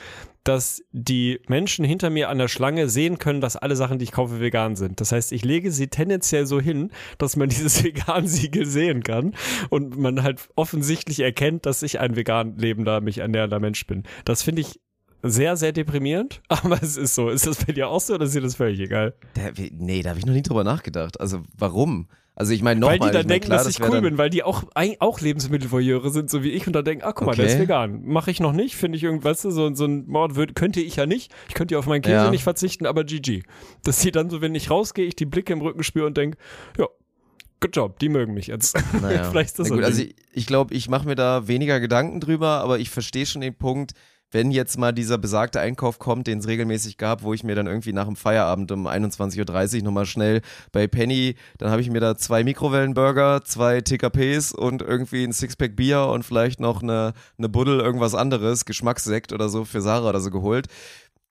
dass 0.45 0.82
die 0.93 1.41
Menschen 1.49 1.82
hinter 1.82 2.11
mir 2.11 2.28
an 2.28 2.36
der 2.36 2.49
Schlange 2.49 2.91
sehen 2.91 3.16
können, 3.16 3.41
dass 3.41 3.57
alle 3.57 3.74
Sachen, 3.74 3.99
die 3.99 4.05
ich 4.05 4.12
kaufe, 4.12 4.38
vegan 4.38 4.76
sind. 4.76 5.01
Das 5.01 5.12
heißt, 5.12 5.32
ich 5.32 5.43
lege 5.43 5.72
sie 5.72 5.88
tendenziell 5.88 6.45
so 6.45 6.61
hin, 6.61 6.91
dass 7.16 7.36
man 7.36 7.49
dieses 7.51 7.82
Vegan-Siegel 7.82 8.66
sehen 8.66 9.03
kann 9.03 9.34
und 9.70 9.97
man 9.97 10.22
halt 10.22 10.47
offensichtlich 10.57 11.20
erkennt, 11.20 11.64
dass 11.64 11.82
ich 11.82 12.01
ein 12.01 12.16
vegan 12.16 12.59
lebender, 12.59 13.01
mich 13.01 13.16
ernährender 13.16 13.61
Mensch 13.61 13.86
bin. 13.86 14.03
Das 14.26 14.43
finde 14.43 14.61
ich 14.61 14.78
sehr, 15.22 15.56
sehr 15.56 15.72
deprimierend, 15.72 16.40
aber 16.48 16.82
es 16.82 16.96
ist 16.96 17.14
so. 17.14 17.28
Ist 17.28 17.46
das 17.46 17.64
bei 17.64 17.72
dir 17.72 17.88
auch 17.88 18.00
so 18.00 18.14
oder 18.14 18.24
ist 18.24 18.34
dir 18.34 18.40
das 18.40 18.54
völlig 18.56 18.80
egal? 18.80 19.14
Da, 19.34 19.50
nee, 19.72 20.02
da 20.02 20.10
habe 20.10 20.18
ich 20.18 20.26
noch 20.26 20.34
nie 20.34 20.42
drüber 20.42 20.64
nachgedacht. 20.64 21.20
Also 21.20 21.42
warum? 21.56 22.08
Also 22.36 22.54
ich 22.54 22.62
meine 22.62 22.80
Weil 22.86 22.96
nochmal, 22.96 23.10
die 23.10 23.12
dann 23.12 23.20
ich 23.22 23.24
mein, 23.26 23.28
denken, 23.28 23.46
klar, 23.48 23.58
dass 23.64 23.68
ich 23.74 23.80
wär 23.80 23.90
cool 23.90 24.00
bin, 24.00 24.16
weil 24.16 24.30
die 24.30 24.42
auch, 24.42 24.64
auch 25.00 25.20
Lebensmittelvoyeure 25.20 26.08
sind, 26.10 26.30
so 26.30 26.42
wie 26.42 26.50
ich, 26.50 26.66
und 26.66 26.72
dann 26.72 26.86
denken, 26.86 27.04
ah, 27.04 27.12
guck 27.12 27.26
mal, 27.26 27.34
der 27.36 27.44
Okay. 27.44 27.54
ist 27.54 27.60
vegan. 27.60 28.02
Mache 28.06 28.30
ich 28.30 28.40
noch 28.40 28.52
nicht, 28.52 28.76
finde 28.76 28.96
ich 28.96 29.04
irgendwas, 29.04 29.42
so, 29.42 29.74
so 29.74 29.84
ein 29.84 30.06
Mord 30.06 30.36
würd, 30.36 30.54
könnte 30.54 30.80
ich 30.80 30.96
ja 30.96 31.04
nicht. 31.04 31.34
Ich 31.48 31.54
könnte 31.54 31.74
ja 31.74 31.78
auf 31.78 31.86
meinen 31.86 32.00
Käse 32.00 32.14
Ja. 32.14 32.30
nicht 32.30 32.44
verzichten, 32.44 32.86
aber 32.86 33.04
GG. 33.04 33.42
Dass 33.84 33.98
die 33.98 34.10
dann 34.10 34.30
so, 34.30 34.40
wenn 34.40 34.54
ich 34.54 34.70
rausgehe, 34.70 35.04
ich 35.04 35.16
die 35.16 35.26
Blicke 35.26 35.52
im 35.52 35.60
Rücken 35.60 35.82
spüre 35.82 36.06
und 36.06 36.16
denke, 36.16 36.38
ja, 36.78 36.86
good 37.60 37.76
job, 37.76 37.98
die 37.98 38.08
mögen 38.08 38.32
mich 38.32 38.46
jetzt. 38.46 38.74
Naja. 39.02 39.24
Vielleicht 39.24 39.50
ist 39.50 39.58
das 39.58 39.66
Na 39.68 39.68
so 39.68 39.74
gut, 39.74 39.84
also 39.84 40.00
ich, 40.00 40.14
ich 40.32 40.46
glaube, 40.46 40.72
ich 40.72 40.88
mache 40.88 41.06
mir 41.06 41.16
da 41.16 41.46
weniger 41.46 41.78
Gedanken 41.78 42.20
drüber, 42.20 42.60
aber 42.62 42.78
ich 42.78 42.88
verstehe 42.88 43.26
schon 43.26 43.42
den 43.42 43.54
Punkt, 43.54 43.92
wenn 44.31 44.51
jetzt 44.51 44.78
mal 44.78 44.93
dieser 44.93 45.18
besagte 45.18 45.61
Einkauf 45.61 45.99
kommt, 45.99 46.26
den 46.26 46.39
es 46.39 46.47
regelmäßig 46.47 46.97
gab, 46.97 47.22
wo 47.22 47.35
ich 47.35 47.45
mir 47.45 47.55
dann 47.55 47.66
irgendwie 47.66 47.93
nach 47.93 48.07
dem 48.07 48.16
Feierabend 48.16 48.70
um 48.72 48.87
21.30 48.87 49.78
Uhr 49.78 49.85
nochmal 49.85 50.07
schnell 50.07 50.41
bei 50.72 50.87
Penny, 50.87 51.37
dann 51.59 51.70
habe 51.70 51.81
ich 51.81 51.91
mir 51.91 52.01
da 52.01 52.16
zwei 52.16 52.45
Mikrowellenburger, 52.45 53.43
zwei 53.45 53.81
TKPs 53.81 54.53
und 54.53 54.83
irgendwie 54.83 55.24
ein 55.24 55.33
Sixpack 55.33 55.76
Bier 55.76 56.07
und 56.07 56.24
vielleicht 56.24 56.61
noch 56.61 56.83
eine, 56.83 57.12
eine 57.39 57.49
Buddel, 57.49 57.81
irgendwas 57.81 58.14
anderes, 58.14 58.64
Geschmackssekt 58.64 59.33
oder 59.33 59.49
so 59.49 59.64
für 59.64 59.81
Sarah 59.81 60.09
oder 60.09 60.20
so 60.20 60.31
geholt. 60.31 60.66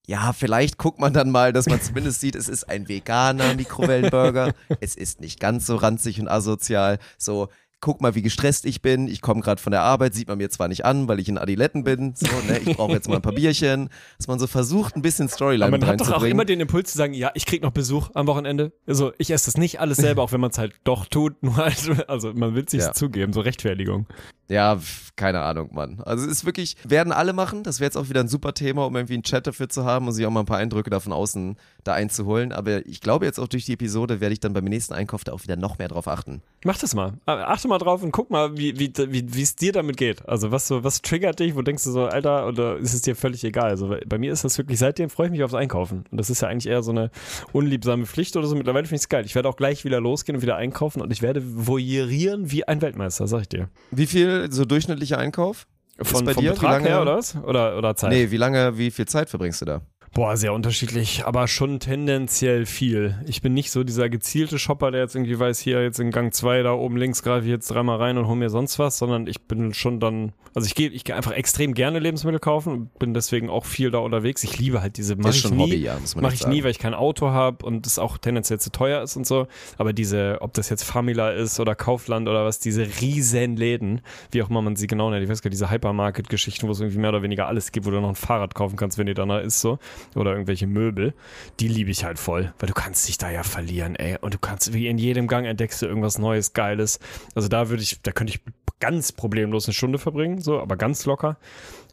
Ja, 0.09 0.33
vielleicht 0.33 0.79
guckt 0.79 0.99
man 0.99 1.13
dann 1.13 1.29
mal, 1.29 1.53
dass 1.53 1.67
man 1.67 1.79
zumindest 1.81 2.19
sieht, 2.19 2.35
es 2.35 2.49
ist 2.49 2.63
ein 2.63 2.89
veganer 2.89 3.53
Mikrowellenburger. 3.53 4.53
es 4.79 4.95
ist 4.95 5.21
nicht 5.21 5.39
ganz 5.39 5.67
so 5.67 5.75
ranzig 5.75 6.19
und 6.19 6.27
asozial. 6.27 6.97
So, 7.19 7.49
guck 7.81 8.01
mal, 8.01 8.15
wie 8.15 8.21
gestresst 8.21 8.65
ich 8.65 8.81
bin. 8.81 9.07
Ich 9.07 9.21
komme 9.21 9.41
gerade 9.41 9.61
von 9.61 9.71
der 9.71 9.81
Arbeit, 9.81 10.13
sieht 10.13 10.27
man 10.27 10.37
mir 10.37 10.49
zwar 10.49 10.67
nicht 10.67 10.85
an, 10.85 11.07
weil 11.07 11.19
ich 11.19 11.29
in 11.29 11.37
Adiletten 11.37 11.83
bin. 11.83 12.13
So, 12.15 12.27
ne, 12.47 12.59
ich 12.65 12.75
brauche 12.75 12.91
jetzt 12.93 13.07
mal 13.07 13.15
ein 13.15 13.21
paar 13.21 13.33
Bierchen. 13.33 13.89
Dass 14.17 14.27
man 14.27 14.39
so 14.39 14.47
versucht, 14.47 14.95
ein 14.95 15.01
bisschen 15.01 15.29
Storyline 15.29 15.71
mit 15.71 15.81
man 15.81 15.89
hat 15.89 15.99
doch 16.01 16.07
auch 16.07 16.11
reinzubringen. 16.11 16.31
immer 16.37 16.45
den 16.45 16.59
Impuls 16.59 16.91
zu 16.91 16.97
sagen, 16.97 17.13
ja, 17.13 17.31
ich 17.35 17.45
krieg 17.45 17.61
noch 17.61 17.71
Besuch 17.71 18.09
am 18.13 18.27
Wochenende. 18.27 18.73
Also 18.87 19.13
ich 19.17 19.31
esse 19.31 19.45
das 19.45 19.57
nicht 19.57 19.79
alles 19.79 19.97
selber, 19.97 20.23
auch 20.23 20.31
wenn 20.31 20.41
man 20.41 20.51
es 20.51 20.57
halt 20.57 20.75
doch 20.83 21.05
tut. 21.05 21.35
Nur 21.43 21.55
halt, 21.57 22.09
also 22.09 22.33
man 22.33 22.55
will 22.55 22.63
es 22.65 22.71
sich 22.71 22.81
Ja. 22.81 22.93
zugeben, 22.93 23.31
so 23.33 23.41
Rechtfertigung. 23.41 24.07
Ja, 24.49 24.79
keine 25.15 25.41
Ahnung, 25.41 25.69
Mann. 25.73 26.01
Also 26.05 26.25
es 26.25 26.31
ist 26.31 26.45
wirklich, 26.45 26.75
werden 26.83 27.11
alle 27.11 27.33
machen. 27.33 27.63
Das 27.63 27.79
wäre 27.79 27.87
jetzt 27.87 27.97
auch 27.97 28.09
wieder 28.09 28.21
ein 28.21 28.27
super 28.27 28.53
Thema, 28.53 28.85
um 28.85 28.95
irgendwie 28.95 29.13
einen 29.13 29.23
Chat 29.23 29.45
dafür 29.45 29.69
zu 29.69 29.85
haben 29.85 30.07
und 30.07 30.13
sich 30.13 30.25
auch 30.25 30.31
mal 30.31 30.39
ein 30.39 30.45
paar 30.45 30.57
Eindrücke 30.57 30.89
da 30.89 30.99
von 30.99 31.13
außen 31.13 31.55
da 31.83 31.93
einzuholen. 31.93 32.51
Aber 32.51 32.85
ich 32.87 33.01
glaube 33.01 33.25
jetzt 33.25 33.39
auch 33.39 33.47
durch 33.47 33.65
die 33.65 33.73
Episode 33.73 34.21
werde 34.21 34.33
ich 34.33 34.39
dann 34.39 34.53
beim 34.53 34.63
nächsten 34.63 34.93
Einkauf 34.93 35.23
da 35.23 35.33
auch 35.33 35.43
wieder 35.43 35.55
noch 35.55 35.77
mehr 35.77 35.89
drauf 35.89 36.07
achten. 36.07 36.41
Mach 36.63 36.77
das 36.77 36.95
mal. 36.95 37.13
Achte 37.25 37.67
mal 37.67 37.77
drauf 37.77 38.01
und 38.01 38.11
guck 38.11 38.31
mal, 38.31 38.57
wie 38.57 38.79
wie 38.79 38.91
wie 38.95 39.35
wie, 39.35 39.41
es 39.41 39.55
dir 39.55 39.71
damit 39.71 39.97
geht. 39.97 40.27
Also 40.27 40.51
was 40.51 40.67
so, 40.67 40.83
was 40.83 41.01
triggert 41.01 41.39
dich? 41.39 41.55
Wo 41.55 41.61
denkst 41.61 41.83
du 41.83 41.91
so, 41.91 42.05
Alter, 42.05 42.47
oder 42.47 42.77
ist 42.77 42.93
es 42.93 43.01
dir 43.01 43.15
völlig 43.15 43.43
egal? 43.43 43.69
Also 43.69 43.95
bei 44.07 44.17
mir 44.17 44.31
ist 44.31 44.45
das 44.45 44.57
wirklich, 44.57 44.79
seitdem 44.79 45.09
freue 45.09 45.27
ich 45.27 45.31
mich 45.31 45.43
aufs 45.43 45.53
Einkaufen. 45.53 46.05
Und 46.09 46.17
das 46.17 46.29
ist 46.29 46.41
ja 46.41 46.47
eigentlich 46.47 46.71
eher 46.71 46.81
so 46.81 46.91
eine 46.91 47.11
unliebsame 47.51 48.05
Pflicht 48.05 48.35
oder 48.35 48.47
so. 48.47 48.55
Mittlerweile 48.55 48.85
finde 48.85 48.95
ich 48.95 49.03
es 49.03 49.09
geil. 49.09 49.25
Ich 49.25 49.35
werde 49.35 49.49
auch 49.49 49.57
gleich 49.57 49.85
wieder 49.85 49.99
losgehen 49.99 50.37
und 50.37 50.41
wieder 50.41 50.55
einkaufen 50.55 51.01
und 51.01 51.11
ich 51.11 51.21
werde 51.21 51.43
voyeurieren 51.43 52.51
wie 52.51 52.67
ein 52.67 52.81
Weltmeister, 52.81 53.27
sag 53.27 53.41
ich 53.41 53.49
dir. 53.49 53.69
Wie 53.91 54.07
viel 54.07 54.38
so 54.49 54.65
durchschnittlicher 54.65 55.17
Einkauf? 55.17 55.67
Von, 56.01 56.25
bei 56.25 56.33
vom 56.33 56.43
dir? 56.43 56.51
Wie 56.51 56.55
Betrag 56.55 56.71
lange- 56.81 56.87
her 56.87 57.01
oder 57.01 57.17
was? 57.17 57.35
Oder, 57.35 57.77
oder 57.77 57.95
Zeit? 57.95 58.11
Nee, 58.11 58.31
wie 58.31 58.37
lange, 58.37 58.77
wie 58.77 58.89
viel 58.91 59.05
Zeit 59.05 59.29
verbringst 59.29 59.61
du 59.61 59.65
da? 59.65 59.81
Boah, 60.13 60.35
sehr 60.35 60.53
unterschiedlich, 60.53 61.25
aber 61.25 61.47
schon 61.47 61.79
tendenziell 61.79 62.65
viel. 62.65 63.15
Ich 63.27 63.41
bin 63.41 63.53
nicht 63.53 63.69
so 63.69 63.83
dieser 63.83 64.09
gezielte 64.09 64.57
Shopper, 64.57 64.89
der 64.89 65.01
jetzt 65.01 65.15
irgendwie 65.15 65.37
weiß, 65.37 65.59
hier 65.59 65.83
jetzt 65.83 65.99
in 65.99 66.09
Gang 66.09 66.33
2 66.33 66.63
da 66.63 66.73
oben 66.73 66.97
links 66.97 67.21
greife 67.21 67.45
ich 67.45 67.51
jetzt 67.51 67.67
dreimal 67.67 67.97
rein 67.97 68.17
und 68.17 68.25
hole 68.25 68.35
mir 68.35 68.49
sonst 68.49 68.79
was, 68.79 68.97
sondern 68.97 69.27
ich 69.27 69.41
bin 69.41 69.73
schon 69.73 69.99
dann, 69.99 70.33
also 70.55 70.65
ich 70.65 70.73
gehe 70.73 70.89
ich 70.89 71.03
gehe 71.03 71.15
einfach 71.15 71.33
extrem 71.33 71.75
gerne 71.75 71.99
Lebensmittel 71.99 72.39
kaufen 72.39 72.73
und 72.73 72.99
bin 72.99 73.13
deswegen 73.13 73.49
auch 73.49 73.65
viel 73.65 73.91
da 73.91 73.99
unterwegs. 73.99 74.43
Ich 74.43 74.57
liebe 74.57 74.81
halt 74.81 74.97
diese, 74.97 75.15
mach 75.15 75.25
Das 75.25 75.35
ist 75.35 75.43
ich 75.43 75.49
schon 75.49 75.57
nie, 75.57 75.63
Hobby, 75.63 75.75
ja, 75.75 75.97
Mache 76.15 76.33
ich 76.33 76.47
nie, 76.47 76.63
weil 76.63 76.71
ich 76.71 76.79
kein 76.79 76.95
Auto 76.95 77.29
habe 77.29 77.63
und 77.63 77.85
es 77.85 77.99
auch 77.99 78.17
tendenziell 78.17 78.59
zu 78.59 78.71
teuer 78.71 79.03
ist 79.03 79.15
und 79.15 79.27
so. 79.27 79.47
Aber 79.77 79.93
diese, 79.93 80.37
ob 80.41 80.53
das 80.55 80.69
jetzt 80.69 80.83
Famila 80.83 81.31
ist 81.31 81.59
oder 81.59 81.75
Kaufland 81.75 82.27
oder 82.27 82.45
was, 82.45 82.59
diese 82.59 82.87
riesen 82.99 83.57
Läden, 83.57 84.01
wie 84.31 84.41
auch 84.41 84.49
immer 84.49 84.63
man 84.63 84.75
sie 84.75 84.87
genau 84.87 85.11
nennt, 85.11 85.23
ich 85.23 85.29
weiß 85.29 85.43
gar 85.43 85.49
nicht, 85.49 85.59
diese 85.59 85.69
Hypermarket-Geschichten, 85.69 86.67
wo 86.67 86.71
es 86.71 86.79
irgendwie 86.79 86.97
mehr 86.97 87.11
oder 87.11 87.21
weniger 87.21 87.47
alles 87.47 87.71
gibt, 87.71 87.85
wo 87.85 87.91
du 87.91 88.01
noch 88.01 88.09
ein 88.09 88.15
Fahrrad 88.15 88.55
kaufen 88.55 88.75
kannst, 88.75 88.97
wenn 88.97 89.05
dir 89.05 89.13
danach 89.13 89.41
ist 89.41 89.61
so. 89.61 89.77
Oder 90.15 90.31
irgendwelche 90.31 90.67
Möbel. 90.67 91.13
Die 91.59 91.67
liebe 91.67 91.91
ich 91.91 92.03
halt 92.03 92.19
voll, 92.19 92.53
weil 92.59 92.67
du 92.67 92.73
kannst 92.73 93.07
dich 93.07 93.17
da 93.17 93.29
ja 93.29 93.43
verlieren, 93.43 93.95
ey. 93.95 94.17
Und 94.19 94.33
du 94.33 94.39
kannst, 94.39 94.73
wie 94.73 94.87
in 94.87 94.97
jedem 94.97 95.27
Gang 95.27 95.45
entdeckst 95.45 95.81
du 95.81 95.85
irgendwas 95.85 96.17
Neues, 96.17 96.53
Geiles. 96.53 96.99
Also 97.35 97.47
da 97.47 97.69
würde 97.69 97.83
ich, 97.83 98.01
da 98.01 98.11
könnte 98.11 98.33
ich 98.33 98.41
ganz 98.79 99.11
problemlos 99.11 99.67
eine 99.67 99.73
Stunde 99.73 99.99
verbringen, 99.99 100.41
so, 100.41 100.59
aber 100.59 100.77
ganz 100.77 101.05
locker. 101.05 101.37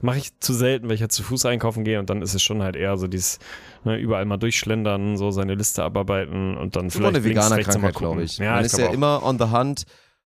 Mache 0.03 0.19
ich 0.19 0.39
zu 0.41 0.53
selten, 0.53 0.89
weil 0.89 0.95
ich 0.95 1.01
ja 1.01 1.09
zu 1.09 1.23
Fuß 1.23 1.47
einkaufen 1.47 1.85
gehe 1.85 1.99
und 1.99 2.11
dann 2.11 2.23
ist 2.23 2.35
es 2.35 2.43
schon 2.43 2.63
halt 2.63 2.77
eher 2.77 2.97
so 2.97 3.09
dieses 3.09 3.39
ne, 3.85 3.97
überall 3.97 4.25
mal 4.25 4.37
durchschlendern, 4.37 5.17
so 5.17 5.31
seine 5.31 5.55
Liste 5.55 5.83
abarbeiten 5.83 6.57
und 6.57 6.77
dann 6.77 6.87
ist 6.87 6.97
immer 6.97 7.13
vielleicht 7.13 7.27
eine 7.27 7.35
links, 7.35 7.51
mal 7.51 7.63
Krankheit, 7.63 7.95
glaube 7.95 8.23
ich. 8.23 8.39
Ja, 8.39 8.53
man 8.53 8.61
ich 8.61 8.67
ist 8.67 8.79
ja 8.79 8.89
auch. 8.89 8.93
immer 8.93 9.23
on 9.25 9.39
the 9.39 9.47
hunt 9.47 9.87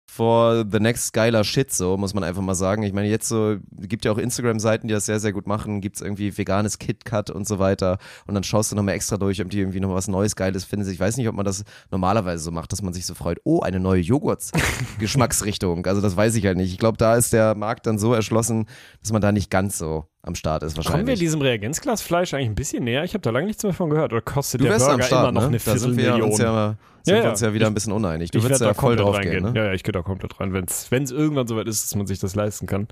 for 0.09 0.65
the 0.69 0.79
next 0.79 1.13
geiler 1.13 1.43
Shit, 1.43 1.71
so 1.71 1.95
muss 1.95 2.13
man 2.13 2.23
einfach 2.23 2.41
mal 2.41 2.55
sagen. 2.55 2.81
Ich 2.83 2.93
meine, 2.93 3.07
jetzt 3.07 3.29
so, 3.29 3.57
gibt 3.71 4.05
ja 4.05 4.11
auch 4.11 4.17
Instagram-Seiten, 4.17 4.87
die 4.87 4.93
das 4.93 5.05
sehr, 5.05 5.19
sehr 5.19 5.31
gut 5.31 5.45
machen. 5.45 5.81
Gibt's 5.81 6.01
irgendwie 6.01 6.35
veganes 6.35 6.79
KitKat 6.79 7.29
und 7.29 7.47
so 7.47 7.59
weiter. 7.59 7.99
Und 8.25 8.33
dann 8.33 8.43
schaust 8.43 8.71
du 8.71 8.75
nochmal 8.75 8.95
extra 8.95 9.17
durch, 9.17 9.39
ob 9.39 9.49
die 9.49 9.59
irgendwie 9.59 9.79
noch 9.79 9.93
was 9.93 10.07
Neues, 10.07 10.35
Geiles 10.35 10.65
finden. 10.65 10.89
Ich 10.89 10.99
weiß 10.99 11.17
nicht, 11.17 11.27
ob 11.29 11.35
man 11.35 11.45
das 11.45 11.63
normalerweise 11.91 12.43
so 12.43 12.51
macht, 12.51 12.71
dass 12.71 12.81
man 12.81 12.91
sich 12.91 13.05
so 13.05 13.13
freut, 13.13 13.39
oh, 13.43 13.61
eine 13.61 13.79
neue 13.79 14.01
Joghurt-Geschmacksrichtung. 14.01 15.85
also 15.87 16.01
das 16.01 16.17
weiß 16.17 16.35
ich 16.35 16.45
halt 16.45 16.57
nicht. 16.57 16.71
Ich 16.73 16.79
glaube, 16.79 16.97
da 16.97 17.15
ist 17.15 17.31
der 17.31 17.53
Markt 17.55 17.85
dann 17.85 17.99
so 17.99 18.13
erschlossen, 18.13 18.65
dass 19.01 19.11
man 19.11 19.21
da 19.21 19.31
nicht 19.31 19.51
ganz 19.51 19.77
so 19.77 20.05
am 20.21 20.35
Start 20.35 20.63
ist 20.63 20.75
wahrscheinlich. 20.75 20.91
Kommen 20.97 21.07
wir 21.07 21.15
diesem 21.15 21.41
Reagenzglas 21.41 22.01
Fleisch 22.01 22.33
eigentlich 22.33 22.49
ein 22.49 22.55
bisschen 22.55 22.83
näher? 22.83 23.03
Ich 23.03 23.13
habe 23.13 23.21
da 23.21 23.29
lange 23.29 23.47
nichts 23.47 23.63
mehr 23.63 23.73
von 23.73 23.89
gehört. 23.89 24.11
Oder 24.11 24.21
kostet 24.21 24.59
du 24.61 24.65
der 24.65 24.77
Burger 24.77 25.01
Start, 25.03 25.21
immer 25.23 25.31
noch 25.31 25.41
ne? 25.43 25.47
eine 25.47 25.57
Da 25.57 25.77
sind 25.77 25.91
wir 25.95 26.03
Viertelmillion? 26.03 26.29
uns 26.29 26.37
ja, 26.39 26.75
sind 27.03 27.15
Ja, 27.15 27.29
uns 27.29 27.39
ja 27.41 27.53
wieder 27.53 27.65
Ich- 27.65 27.71
ein 27.71 27.73
bisschen 27.73 27.93
uneinig. 27.93 28.31
Du 28.31 28.37
ich 28.39 28.43
willst 28.43 28.59
werde 28.59 28.65
ja 28.65 28.69
da 28.75 28.79
voll 28.81 28.97
komplett 28.97 29.05
drauf 29.07 29.21
gehen, 29.21 29.31
reingehen. 29.45 29.53
ne? 29.53 29.59
Ja, 29.59 29.65
ja, 29.67 29.73
ich 29.73 29.83
gehe 29.83 29.93
da 29.93 30.01
komplett 30.01 30.39
rein, 30.39 30.53
wenn 30.53 30.65
es 30.65 31.11
irgendwann 31.11 31.47
soweit 31.47 31.67
ist, 31.67 31.85
dass 31.85 31.95
man 31.95 32.05
sich 32.05 32.19
das 32.19 32.35
leisten 32.35 32.67
kann. 32.67 32.87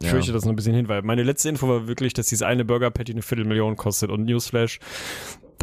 Ich 0.00 0.06
Ja. 0.06 0.12
fürchte 0.12 0.32
das 0.32 0.44
noch 0.44 0.52
ein 0.52 0.56
bisschen 0.56 0.74
hin, 0.74 0.88
weil 0.88 1.02
meine 1.02 1.22
letzte 1.22 1.50
Info 1.50 1.68
war 1.68 1.86
wirklich, 1.88 2.14
dass 2.14 2.26
dieses 2.28 2.42
eine 2.42 2.64
Burger 2.64 2.90
Patty 2.90 3.12
eine 3.12 3.22
Viertelmillion 3.22 3.76
kostet 3.76 4.10
und 4.10 4.24
Newsflash, 4.24 4.80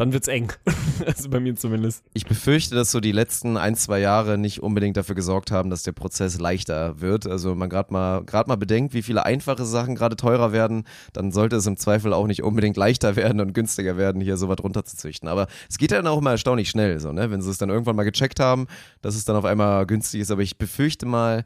dann 0.00 0.14
wird's 0.14 0.28
eng. 0.28 0.50
also 1.06 1.28
bei 1.28 1.40
mir 1.40 1.54
zumindest. 1.54 2.02
Ich 2.14 2.24
befürchte, 2.24 2.74
dass 2.74 2.90
so 2.90 3.00
die 3.00 3.12
letzten 3.12 3.58
ein, 3.58 3.76
zwei 3.76 4.00
Jahre 4.00 4.38
nicht 4.38 4.62
unbedingt 4.62 4.96
dafür 4.96 5.14
gesorgt 5.14 5.50
haben, 5.50 5.68
dass 5.68 5.82
der 5.82 5.92
Prozess 5.92 6.38
leichter 6.40 7.00
wird. 7.00 7.26
Also 7.26 7.54
man 7.54 7.68
gerade 7.68 7.92
mal, 7.92 8.24
gerade 8.24 8.48
mal 8.48 8.56
bedenkt, 8.56 8.94
wie 8.94 9.02
viele 9.02 9.26
einfache 9.26 9.66
Sachen 9.66 9.94
gerade 9.94 10.16
teurer 10.16 10.52
werden, 10.52 10.84
dann 11.12 11.32
sollte 11.32 11.56
es 11.56 11.66
im 11.66 11.76
Zweifel 11.76 12.14
auch 12.14 12.26
nicht 12.26 12.42
unbedingt 12.42 12.78
leichter 12.78 13.14
werden 13.14 13.40
und 13.40 13.52
günstiger 13.52 13.98
werden, 13.98 14.22
hier 14.22 14.38
sowas 14.38 14.58
runterzuzüchten. 14.62 15.28
Aber 15.28 15.48
es 15.68 15.76
geht 15.76 15.92
dann 15.92 16.06
auch 16.06 16.18
immer 16.18 16.30
erstaunlich 16.30 16.70
schnell, 16.70 16.98
so, 16.98 17.12
ne? 17.12 17.30
Wenn 17.30 17.42
sie 17.42 17.50
es 17.50 17.58
dann 17.58 17.68
irgendwann 17.68 17.96
mal 17.96 18.04
gecheckt 18.04 18.40
haben, 18.40 18.68
dass 19.02 19.14
es 19.14 19.26
dann 19.26 19.36
auf 19.36 19.44
einmal 19.44 19.84
günstig 19.84 20.22
ist. 20.22 20.30
Aber 20.30 20.42
ich 20.42 20.56
befürchte 20.56 21.04
mal, 21.04 21.44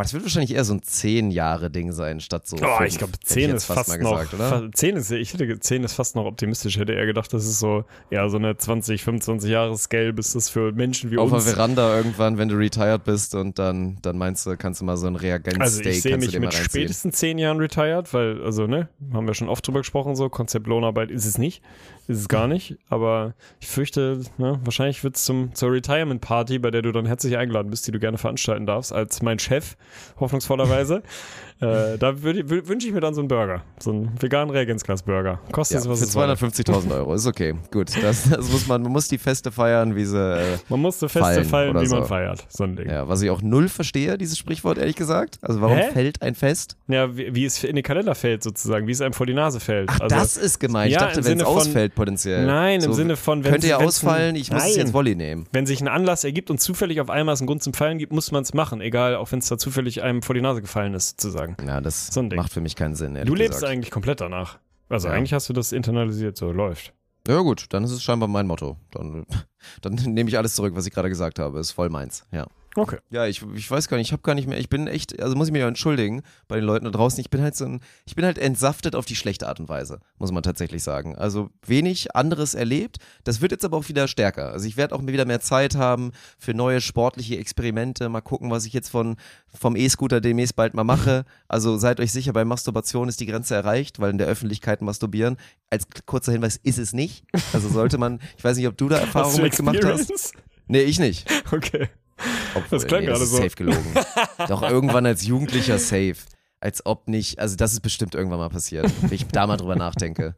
boah, 0.00 0.02
das 0.04 0.12
wird 0.14 0.22
wahrscheinlich 0.24 0.54
eher 0.54 0.64
so 0.64 0.74
ein 0.74 0.82
zehn 0.82 1.30
Jahre 1.30 1.70
Ding 1.70 1.92
sein, 1.92 2.20
statt 2.20 2.46
so. 2.46 2.56
Oh, 2.56 2.76
fünf, 2.78 2.88
ich 2.88 2.98
glaube, 2.98 3.12
hätte 3.12 3.26
10 3.26 3.50
jetzt 3.50 3.56
ist 3.56 3.64
fast, 3.66 3.88
mal 3.88 3.98
noch. 3.98 4.10
gesagt, 4.18 4.34
oder? 4.34 4.48
fa- 4.48 4.68
10 4.72 4.96
ist, 4.96 5.10
ich 5.10 5.32
hätte 5.34 5.60
10 5.60 5.84
ist 5.84 5.92
fast 5.92 6.16
noch 6.16 6.24
optimistisch. 6.24 6.78
Hätte 6.78 6.92
eher 6.94 7.06
gedacht, 7.06 7.32
das 7.32 7.44
ist 7.44 7.58
so, 7.58 7.84
ja, 8.10 8.28
so 8.28 8.38
eine 8.38 8.56
20, 8.56 9.02
25 9.04 9.50
Jahre 9.50 9.76
Scale, 9.76 10.12
bis 10.12 10.32
das 10.32 10.48
für 10.48 10.72
Menschen 10.72 11.10
wie 11.10 11.18
Auf 11.18 11.28
der 11.30 11.36
uns. 11.36 11.50
Veranda 11.50 11.96
irgendwann, 11.96 12.38
wenn 12.38 12.48
du 12.48 12.56
retired 12.56 13.04
bist 13.04 13.34
und 13.34 13.58
dann, 13.58 13.98
dann 14.02 14.16
meinst 14.18 14.46
du, 14.46 14.56
kannst 14.56 14.80
du 14.80 14.84
mal 14.84 14.96
so 14.96 15.06
ein 15.06 15.16
Reagenzsteak 15.16 15.60
Also 15.62 15.80
ich 15.82 16.02
sehe 16.02 16.16
mich 16.16 16.38
mit 16.38 16.54
spätestens 16.54 17.16
10 17.16 17.38
Jahren 17.38 17.58
retired, 17.58 18.12
weil, 18.14 18.42
also, 18.42 18.66
ne, 18.66 18.88
haben 19.12 19.26
wir 19.26 19.34
schon 19.34 19.48
oft 19.48 19.66
drüber 19.66 19.80
gesprochen, 19.80 20.16
so, 20.16 20.28
Konzept 20.28 20.66
Lohnarbeit 20.66 21.10
ist 21.10 21.26
es 21.26 21.38
nicht. 21.38 21.62
Ist 22.10 22.18
es 22.22 22.28
gar 22.28 22.48
nicht. 22.48 22.76
Aber 22.88 23.34
ich 23.60 23.68
fürchte, 23.68 24.20
ne, 24.36 24.58
wahrscheinlich 24.64 25.04
wird 25.04 25.16
es 25.16 25.24
zur 25.24 25.72
Retirement 25.72 26.20
Party, 26.20 26.58
bei 26.58 26.70
der 26.70 26.82
du 26.82 26.90
dann 26.90 27.06
herzlich 27.06 27.36
eingeladen 27.36 27.70
bist, 27.70 27.86
die 27.86 27.92
du 27.92 28.00
gerne 28.00 28.18
veranstalten 28.18 28.66
darfst, 28.66 28.92
als 28.92 29.22
mein 29.22 29.38
Chef, 29.38 29.76
hoffnungsvollerweise. 30.18 31.02
äh, 31.60 31.98
da 31.98 32.22
wünsche 32.22 32.86
ich 32.88 32.92
mir 32.92 33.00
dann 33.00 33.14
so 33.14 33.20
einen 33.20 33.28
Burger. 33.28 33.62
So 33.78 33.90
einen 33.90 34.10
veganen 34.20 34.50
Reagenzglas-Burger. 34.50 35.40
Kostet 35.52 35.76
Ja, 35.76 35.80
es, 35.82 35.88
was 35.88 35.98
für 36.00 36.04
es 36.06 36.12
soll. 36.12 36.24
250.000 36.30 36.94
Euro, 36.94 37.14
ist 37.14 37.26
okay. 37.26 37.54
Gut, 37.70 37.90
das, 38.02 38.28
das 38.28 38.50
muss 38.50 38.66
man, 38.66 38.82
man 38.82 38.92
muss 38.92 39.08
die 39.08 39.18
Feste 39.18 39.52
feiern, 39.52 39.94
wie 39.94 40.04
sie, 40.04 40.18
äh, 40.18 40.58
Man 40.68 40.80
muss 40.80 40.98
so 40.98 41.08
Feste 41.08 41.44
feiern, 41.44 41.70
oder 41.70 41.82
wie 41.82 41.88
man 41.88 42.02
so. 42.02 42.08
feiert. 42.08 42.46
So 42.48 42.64
ein 42.64 42.76
Ding. 42.76 42.86
Ja, 42.88 42.94
ja, 42.94 43.08
was 43.08 43.22
ich 43.22 43.30
auch 43.30 43.42
null 43.42 43.68
verstehe, 43.68 44.18
dieses 44.18 44.36
Sprichwort, 44.38 44.78
ehrlich 44.78 44.96
gesagt. 44.96 45.38
Also 45.42 45.60
warum 45.60 45.76
Hä? 45.78 45.90
fällt 45.92 46.22
ein 46.22 46.34
Fest? 46.34 46.76
wie, 46.88 47.34
wie 47.34 47.44
es 47.44 47.62
in 47.62 47.76
den 47.76 47.84
Kalender 47.84 48.14
fällt, 48.14 48.42
sozusagen, 48.42 48.86
wie 48.86 48.92
es 48.92 49.00
einem 49.00 49.12
vor 49.12 49.26
die 49.26 49.34
Nase 49.34 49.60
fällt. 49.60 49.90
Ach, 49.90 50.00
also, 50.00 50.16
das 50.16 50.36
ist 50.36 50.58
gemeint. 50.58 50.88
Ich 50.88 50.94
Ja, 50.94 51.06
dachte, 51.06 51.24
wenn 51.24 51.38
es 51.38 51.44
ausfällt 51.44 51.94
potenziell. 52.00 52.46
Nein, 52.46 52.76
im 52.76 52.80
So, 52.82 52.92
Sinne 52.94 53.16
von, 53.16 53.44
wenn 53.44 53.52
Könnte 53.52 53.68
ja 53.68 53.76
ausfallen, 53.78 54.34
ich 54.36 54.50
muss 54.50 54.62
es 54.64 54.68
Nein. 54.70 54.78
jetzt 54.86 54.92
Volley 54.94 55.14
nehmen. 55.14 55.46
Wenn 55.52 55.66
sich 55.66 55.80
ein 55.80 55.88
Anlass 55.88 56.24
ergibt 56.24 56.50
und 56.50 56.60
zufällig 56.60 57.00
auf 57.00 57.10
einmal 57.10 57.34
es 57.34 57.40
einen 57.40 57.46
Grund 57.46 57.62
zum 57.62 57.74
Fallen 57.74 57.98
gibt, 57.98 58.12
muss 58.12 58.32
man 58.32 58.42
es 58.42 58.54
machen. 58.54 58.80
Egal, 58.80 59.14
auch 59.16 59.30
wenn 59.32 59.38
es 59.40 59.48
da 59.48 59.58
zufällig 59.58 60.02
einem 60.02 60.22
vor 60.22 60.34
die 60.34 60.40
Nase 60.40 60.60
gefallen 60.62 60.94
ist, 60.94 61.20
sozusagen. 61.20 61.56
Ja, 61.66 61.80
das 61.80 62.08
So 62.08 62.22
macht 62.22 62.52
für 62.52 62.60
mich 62.60 62.76
keinen 62.76 62.94
Sinn. 62.94 63.14
Du 63.24 63.34
lebst 63.34 63.58
gesagt. 63.58 63.72
eigentlich 63.72 63.90
komplett 63.90 64.20
danach. 64.20 64.58
Also 64.88 65.08
Ja. 65.08 65.14
eigentlich 65.14 65.32
hast 65.32 65.48
du 65.48 65.52
das 65.52 65.72
internalisiert, 65.72 66.36
so 66.36 66.50
läuft. 66.52 66.92
Ja 67.28 67.38
gut, 67.40 67.66
dann 67.70 67.84
ist 67.84 67.90
es 67.92 68.02
scheinbar 68.02 68.28
mein 68.28 68.46
Motto. 68.46 68.76
Dann, 68.92 69.26
dann 69.82 69.94
nehme 69.94 70.28
ich 70.30 70.38
alles 70.38 70.54
zurück, 70.54 70.74
was 70.74 70.86
ich 70.86 70.92
gerade 70.92 71.08
gesagt 71.10 71.38
habe. 71.38 71.60
Ist 71.60 71.72
voll 71.72 71.90
meins, 71.90 72.24
ja. 72.32 72.46
Okay. 72.76 72.98
Ja, 73.10 73.26
ich, 73.26 73.42
ich 73.54 73.68
weiß 73.68 73.88
gar 73.88 73.96
nicht, 73.96 74.08
ich 74.08 74.12
habe 74.12 74.22
gar 74.22 74.34
nicht 74.34 74.48
mehr, 74.48 74.58
ich 74.58 74.68
bin 74.68 74.86
echt, 74.86 75.20
also 75.20 75.34
muss 75.34 75.48
ich 75.48 75.52
mich 75.52 75.62
auch 75.62 75.68
entschuldigen 75.68 76.22
bei 76.46 76.56
den 76.56 76.64
Leuten 76.64 76.84
da 76.84 76.90
draußen, 76.92 77.20
ich 77.20 77.28
bin 77.28 77.42
halt 77.42 77.56
so 77.56 77.64
ein, 77.64 77.80
ich 78.06 78.14
bin 78.14 78.24
halt 78.24 78.38
entsaftet 78.38 78.94
auf 78.94 79.06
die 79.06 79.16
schlechte 79.16 79.48
Art 79.48 79.58
und 79.58 79.68
Weise, 79.68 80.00
muss 80.18 80.30
man 80.30 80.44
tatsächlich 80.44 80.82
sagen. 80.82 81.16
Also 81.16 81.50
wenig 81.66 82.14
anderes 82.14 82.54
erlebt, 82.54 82.98
das 83.24 83.40
wird 83.40 83.50
jetzt 83.50 83.64
aber 83.64 83.76
auch 83.76 83.88
wieder 83.88 84.06
stärker. 84.06 84.52
Also 84.52 84.68
ich 84.68 84.76
werde 84.76 84.94
auch 84.94 85.04
wieder 85.04 85.24
mehr 85.24 85.40
Zeit 85.40 85.74
haben 85.74 86.12
für 86.38 86.54
neue 86.54 86.80
sportliche 86.80 87.38
Experimente, 87.38 88.08
mal 88.08 88.20
gucken, 88.20 88.50
was 88.50 88.64
ich 88.66 88.72
jetzt 88.72 88.88
von, 88.88 89.16
vom 89.52 89.74
E-Scooter 89.74 90.20
demnächst 90.20 90.54
bald 90.54 90.74
mal 90.74 90.84
mache. 90.84 91.24
Also 91.48 91.76
seid 91.76 91.98
euch 91.98 92.12
sicher, 92.12 92.32
bei 92.32 92.44
Masturbation 92.44 93.08
ist 93.08 93.18
die 93.18 93.26
Grenze 93.26 93.56
erreicht, 93.56 93.98
weil 93.98 94.10
in 94.10 94.18
der 94.18 94.28
Öffentlichkeit 94.28 94.80
masturbieren, 94.80 95.38
als 95.70 95.86
kurzer 96.06 96.32
Hinweis, 96.32 96.56
ist 96.62 96.78
es 96.78 96.92
nicht. 96.92 97.24
Also 97.52 97.68
sollte 97.68 97.98
man, 97.98 98.20
ich 98.38 98.44
weiß 98.44 98.56
nicht, 98.56 98.68
ob 98.68 98.76
du 98.76 98.88
da 98.88 98.98
Erfahrungen 99.00 99.42
mitgemacht 99.42 99.84
hast. 99.84 100.34
Nee, 100.68 100.82
ich 100.82 101.00
nicht. 101.00 101.28
Okay. 101.52 101.88
Obwohl, 102.54 102.78
Das 102.78 102.86
klang 102.86 103.00
nee, 103.00 103.06
gerade 103.06 103.22
ist 103.24 103.30
so. 103.30 103.36
safe 103.36 103.50
gelogen. 103.56 103.94
Doch 104.48 104.62
irgendwann 104.62 105.06
als 105.06 105.24
Jugendlicher 105.26 105.78
safe. 105.78 106.16
Als 106.60 106.84
ob 106.84 107.08
nicht, 107.08 107.38
also 107.38 107.56
das 107.56 107.72
ist 107.72 107.80
bestimmt 107.80 108.14
irgendwann 108.14 108.38
mal 108.38 108.50
passiert, 108.50 108.90
wenn 109.02 109.12
ich 109.12 109.26
da 109.28 109.46
mal 109.46 109.56
drüber 109.56 109.76
nachdenke. 109.76 110.36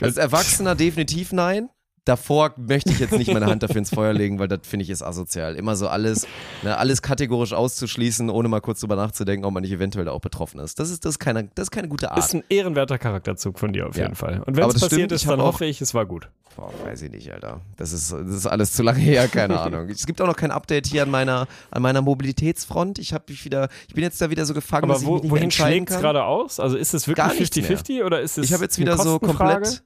Als 0.00 0.16
Erwachsener 0.16 0.74
definitiv 0.74 1.32
nein. 1.32 1.68
Davor 2.04 2.52
möchte 2.56 2.90
ich 2.90 2.98
jetzt 2.98 3.12
nicht 3.12 3.32
meine 3.32 3.46
Hand 3.46 3.62
dafür 3.62 3.76
ins 3.76 3.90
Feuer 3.90 4.12
legen, 4.12 4.40
weil 4.40 4.48
das 4.48 4.60
finde 4.64 4.82
ich 4.82 4.90
ist 4.90 5.02
asozial. 5.02 5.54
Immer 5.54 5.76
so 5.76 5.86
alles, 5.86 6.26
ne, 6.62 6.76
alles 6.76 7.00
kategorisch 7.00 7.52
auszuschließen, 7.52 8.28
ohne 8.28 8.48
mal 8.48 8.60
kurz 8.60 8.80
drüber 8.80 8.96
nachzudenken, 8.96 9.44
ob 9.44 9.54
man 9.54 9.62
nicht 9.62 9.72
eventuell 9.72 10.08
auch 10.08 10.20
betroffen 10.20 10.58
ist. 10.58 10.80
Das 10.80 10.90
ist, 10.90 11.04
das 11.04 11.10
ist, 11.12 11.18
keine, 11.20 11.44
das 11.54 11.64
ist 11.64 11.70
keine 11.70 11.86
gute 11.88 12.10
Art. 12.10 12.18
Ist 12.18 12.34
ein 12.34 12.42
ehrenwerter 12.48 12.98
Charakterzug 12.98 13.58
von 13.58 13.72
dir 13.72 13.86
auf 13.86 13.96
Ja. 13.96 14.04
jeden 14.04 14.16
Fall. 14.16 14.42
Und 14.44 14.56
wenn 14.56 14.64
es 14.64 14.74
passiert 14.74 14.92
stimmt, 14.92 15.12
ist, 15.12 15.28
dann 15.28 15.40
hoffe 15.40 15.64
ich, 15.64 15.80
es 15.80 15.94
war 15.94 16.04
gut. 16.04 16.28
Boah, 16.56 16.70
weiß 16.84 17.02
ich 17.02 17.10
nicht, 17.10 17.32
Alter. 17.32 17.60
Das 17.76 17.92
ist, 17.92 18.12
das 18.12 18.26
ist 18.28 18.46
alles 18.46 18.72
zu 18.72 18.82
lange 18.82 18.98
her, 18.98 19.26
keine 19.28 19.58
Ahnung. 19.60 19.88
Es 19.88 20.04
gibt 20.04 20.20
auch 20.20 20.26
noch 20.26 20.36
kein 20.36 20.50
Update 20.50 20.86
hier 20.86 21.04
an 21.04 21.10
meiner, 21.10 21.46
an 21.70 21.82
meiner 21.82 22.02
Mobilitätsfront. 22.02 22.98
Ich 22.98 23.14
habe 23.14 23.24
mich 23.28 23.44
wieder, 23.44 23.68
ich 23.88 23.94
bin 23.94 24.02
jetzt 24.04 24.20
da 24.20 24.28
wieder 24.28 24.44
so 24.44 24.52
gefangen, 24.52 24.84
Aber 24.84 24.94
dass 24.94 25.02
ich 25.02 25.08
wo, 25.08 25.22
wohin 25.30 25.50
schlägt 25.50 25.90
es 25.90 25.98
gerade 26.00 26.24
aus? 26.24 26.60
Also 26.60 26.76
ist 26.76 26.94
es 26.94 27.06
wirklich 27.08 27.38
nichts 27.38 27.56
50-50 27.56 28.04
oder 28.04 28.20
ist 28.20 28.38
es 28.38 28.46
Ich 28.46 28.52
habe 28.52 28.64
jetzt 28.64 28.78
wieder 28.78 28.98
so 28.98 29.18
komplett. 29.18 29.82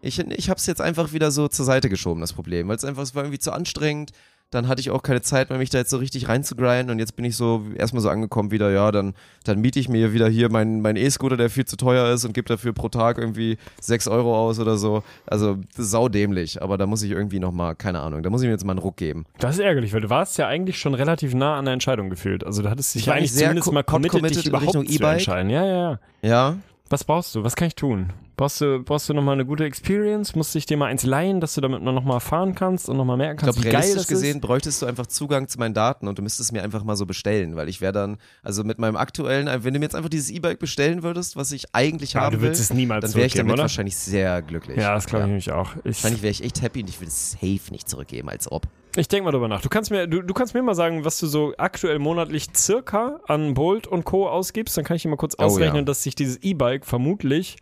Ich, 0.00 0.18
ich 0.18 0.50
habe 0.50 0.58
es 0.58 0.66
jetzt 0.66 0.80
einfach 0.80 1.12
wieder 1.12 1.30
so 1.30 1.48
zur 1.48 1.64
Seite 1.64 1.88
geschoben, 1.88 2.20
das 2.20 2.32
Problem. 2.32 2.68
Weil 2.68 2.76
es 2.76 2.84
einfach, 2.84 3.02
es 3.02 3.14
war 3.14 3.24
irgendwie 3.24 3.38
zu 3.40 3.52
anstrengend. 3.52 4.12
Dann 4.50 4.66
hatte 4.66 4.80
ich 4.80 4.90
auch 4.90 5.02
keine 5.02 5.20
Zeit 5.20 5.50
mehr, 5.50 5.58
mich 5.58 5.68
da 5.68 5.76
jetzt 5.76 5.90
so 5.90 5.98
richtig 5.98 6.28
reinzugrinden. 6.28 6.88
Und 6.90 6.98
jetzt 6.98 7.16
bin 7.16 7.26
ich 7.26 7.36
so 7.36 7.66
erstmal 7.76 8.00
so 8.00 8.08
angekommen 8.08 8.50
wieder, 8.50 8.70
ja, 8.70 8.90
dann, 8.90 9.12
dann 9.44 9.60
miete 9.60 9.78
ich 9.78 9.90
mir 9.90 10.14
wieder 10.14 10.26
hier 10.26 10.50
meinen 10.50 10.80
mein 10.80 10.96
E-Scooter, 10.96 11.36
der 11.36 11.50
viel 11.50 11.66
zu 11.66 11.76
teuer 11.76 12.10
ist 12.14 12.24
und 12.24 12.32
gebe 12.32 12.48
dafür 12.48 12.72
pro 12.72 12.88
Tag 12.88 13.18
irgendwie 13.18 13.58
6 13.82 14.08
Euro 14.08 14.34
aus 14.34 14.58
oder 14.58 14.78
so. 14.78 15.02
Also 15.26 15.58
saudämlich. 15.76 16.62
Aber 16.62 16.78
da 16.78 16.86
muss 16.86 17.02
ich 17.02 17.10
irgendwie 17.10 17.40
nochmal, 17.40 17.76
keine 17.76 18.00
Ahnung, 18.00 18.22
da 18.22 18.30
muss 18.30 18.40
ich 18.40 18.46
mir 18.46 18.52
jetzt 18.52 18.64
mal 18.64 18.72
einen 18.72 18.78
Ruck 18.78 18.96
geben. 18.96 19.26
Das 19.38 19.56
ist 19.56 19.60
ärgerlich, 19.60 19.92
weil 19.92 20.00
du 20.00 20.08
warst 20.08 20.38
ja 20.38 20.46
eigentlich 20.46 20.78
schon 20.78 20.94
relativ 20.94 21.34
nah 21.34 21.58
an 21.58 21.66
der 21.66 21.74
Entscheidung 21.74 22.08
gefühlt. 22.08 22.42
Also 22.42 22.62
du 22.62 22.70
hattest 22.70 22.94
dich 22.94 23.02
Ich 23.02 23.12
eigentlich 23.12 23.32
sehr 23.32 23.48
zumindest 23.48 23.70
mal 23.70 23.84
committed, 23.84 24.12
committed 24.12 24.38
dich 24.38 24.46
überhaupt 24.46 24.68
Richtung 24.68 24.86
zu 24.86 25.04
entscheiden. 25.04 25.50
Ja, 25.50 25.66
ja, 25.66 25.90
ja. 25.90 26.00
Ja, 26.22 26.56
Was 26.88 27.04
brauchst 27.04 27.34
du? 27.34 27.44
Was 27.44 27.54
kann 27.54 27.68
ich 27.68 27.74
tun? 27.74 28.14
Brauchst 28.38 28.60
du, 28.60 28.80
brauchst 28.84 29.08
du 29.08 29.14
nochmal 29.14 29.34
eine 29.34 29.44
gute 29.44 29.64
Experience? 29.64 30.36
Musst 30.36 30.54
dich 30.54 30.64
dir 30.64 30.76
mal 30.76 30.86
eins 30.86 31.02
leihen, 31.02 31.40
dass 31.40 31.54
du 31.56 31.60
damit 31.60 31.82
nochmal 31.82 32.20
fahren 32.20 32.54
kannst 32.54 32.88
und 32.88 32.96
nochmal 32.96 33.16
merken 33.16 33.34
Ich 33.40 33.44
kannst, 33.44 33.60
glaube, 33.60 33.68
wie 33.68 33.72
geil 33.72 33.94
das 33.96 34.06
gesehen 34.06 34.36
ist? 34.36 34.42
bräuchtest 34.42 34.80
du 34.80 34.86
einfach 34.86 35.08
Zugang 35.08 35.48
zu 35.48 35.58
meinen 35.58 35.74
Daten 35.74 36.06
und 36.06 36.18
du 36.18 36.22
müsstest 36.22 36.52
mir 36.52 36.62
einfach 36.62 36.84
mal 36.84 36.94
so 36.94 37.04
bestellen, 37.04 37.56
weil 37.56 37.68
ich 37.68 37.80
wäre 37.80 37.92
dann, 37.92 38.16
also 38.44 38.62
mit 38.62 38.78
meinem 38.78 38.94
aktuellen, 38.94 39.48
wenn 39.64 39.74
du 39.74 39.80
mir 39.80 39.86
jetzt 39.86 39.96
einfach 39.96 40.08
dieses 40.08 40.30
E-Bike 40.30 40.60
bestellen 40.60 41.02
würdest, 41.02 41.34
was 41.34 41.50
ich 41.50 41.74
eigentlich 41.74 42.12
Ja, 42.12 42.20
haben 42.20 42.36
du 42.36 42.42
willst 42.42 42.60
will, 42.60 42.64
es 42.66 42.72
niemals 42.72 43.04
dann 43.06 43.14
wäre 43.16 43.26
ich 43.26 43.34
damit 43.34 43.54
oder? 43.54 43.62
wahrscheinlich 43.62 43.96
sehr 43.96 44.40
glücklich. 44.42 44.78
Ja, 44.78 44.94
das 44.94 45.06
glaube 45.06 45.24
ich 45.24 45.28
nämlich 45.28 45.50
auch. 45.50 45.72
Ich, 45.78 45.96
Wahrscheinlich 45.96 46.22
wäre 46.22 46.30
ich 46.30 46.44
echt 46.44 46.62
happy 46.62 46.82
und 46.82 46.88
ich 46.90 47.00
würde 47.00 47.08
es 47.08 47.32
safe 47.32 47.72
nicht 47.72 47.88
zurückgeben, 47.88 48.28
als 48.28 48.52
ob. 48.52 48.68
Ich 48.96 49.08
denke 49.08 49.24
mal 49.24 49.30
drüber 49.32 49.48
nach. 49.48 49.60
Du 49.60 49.68
kannst, 49.68 49.90
mir, 49.90 50.06
du, 50.06 50.22
du 50.22 50.34
kannst 50.34 50.54
mir 50.54 50.62
mal 50.62 50.74
sagen, 50.74 51.04
was 51.04 51.18
du 51.18 51.26
so 51.26 51.52
aktuell 51.58 51.98
monatlich 51.98 52.46
circa 52.56 53.20
an 53.28 53.54
Bolt 53.54 53.86
und 53.86 54.04
Co. 54.04 54.28
ausgibst. 54.28 54.76
Dann 54.76 54.84
kann 54.84 54.96
ich 54.96 55.02
dir 55.02 55.08
mal 55.08 55.16
kurz 55.16 55.34
Oh, 55.38 55.44
ausrechnen, 55.44 55.76
ja. 55.76 55.82
dass 55.82 56.02
sich 56.02 56.14
dieses 56.14 56.36
E-Bike 56.42 56.84
vermutlich 56.86 57.56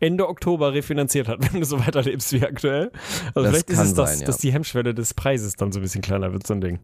Ende 0.00 0.28
Oktober 0.28 0.72
refinanziert 0.72 1.28
hat, 1.28 1.38
wenn 1.52 1.60
du 1.60 1.66
so 1.66 1.78
weiterlebst 1.84 2.32
wie 2.32 2.42
aktuell. 2.44 2.90
Also 3.34 3.42
Das 3.42 3.50
vielleicht 3.50 3.70
ist 3.70 3.78
es 3.80 3.94
das, 3.94 4.10
sein, 4.10 4.20
ja. 4.20 4.26
dass 4.26 4.38
die 4.38 4.52
Hemmschwelle 4.52 4.94
des 4.94 5.14
Preises 5.14 5.54
dann 5.56 5.72
so 5.72 5.80
ein 5.80 5.82
bisschen 5.82 6.02
kleiner 6.02 6.32
wird, 6.32 6.46
so 6.46 6.54
ein 6.54 6.60
Ding. 6.60 6.78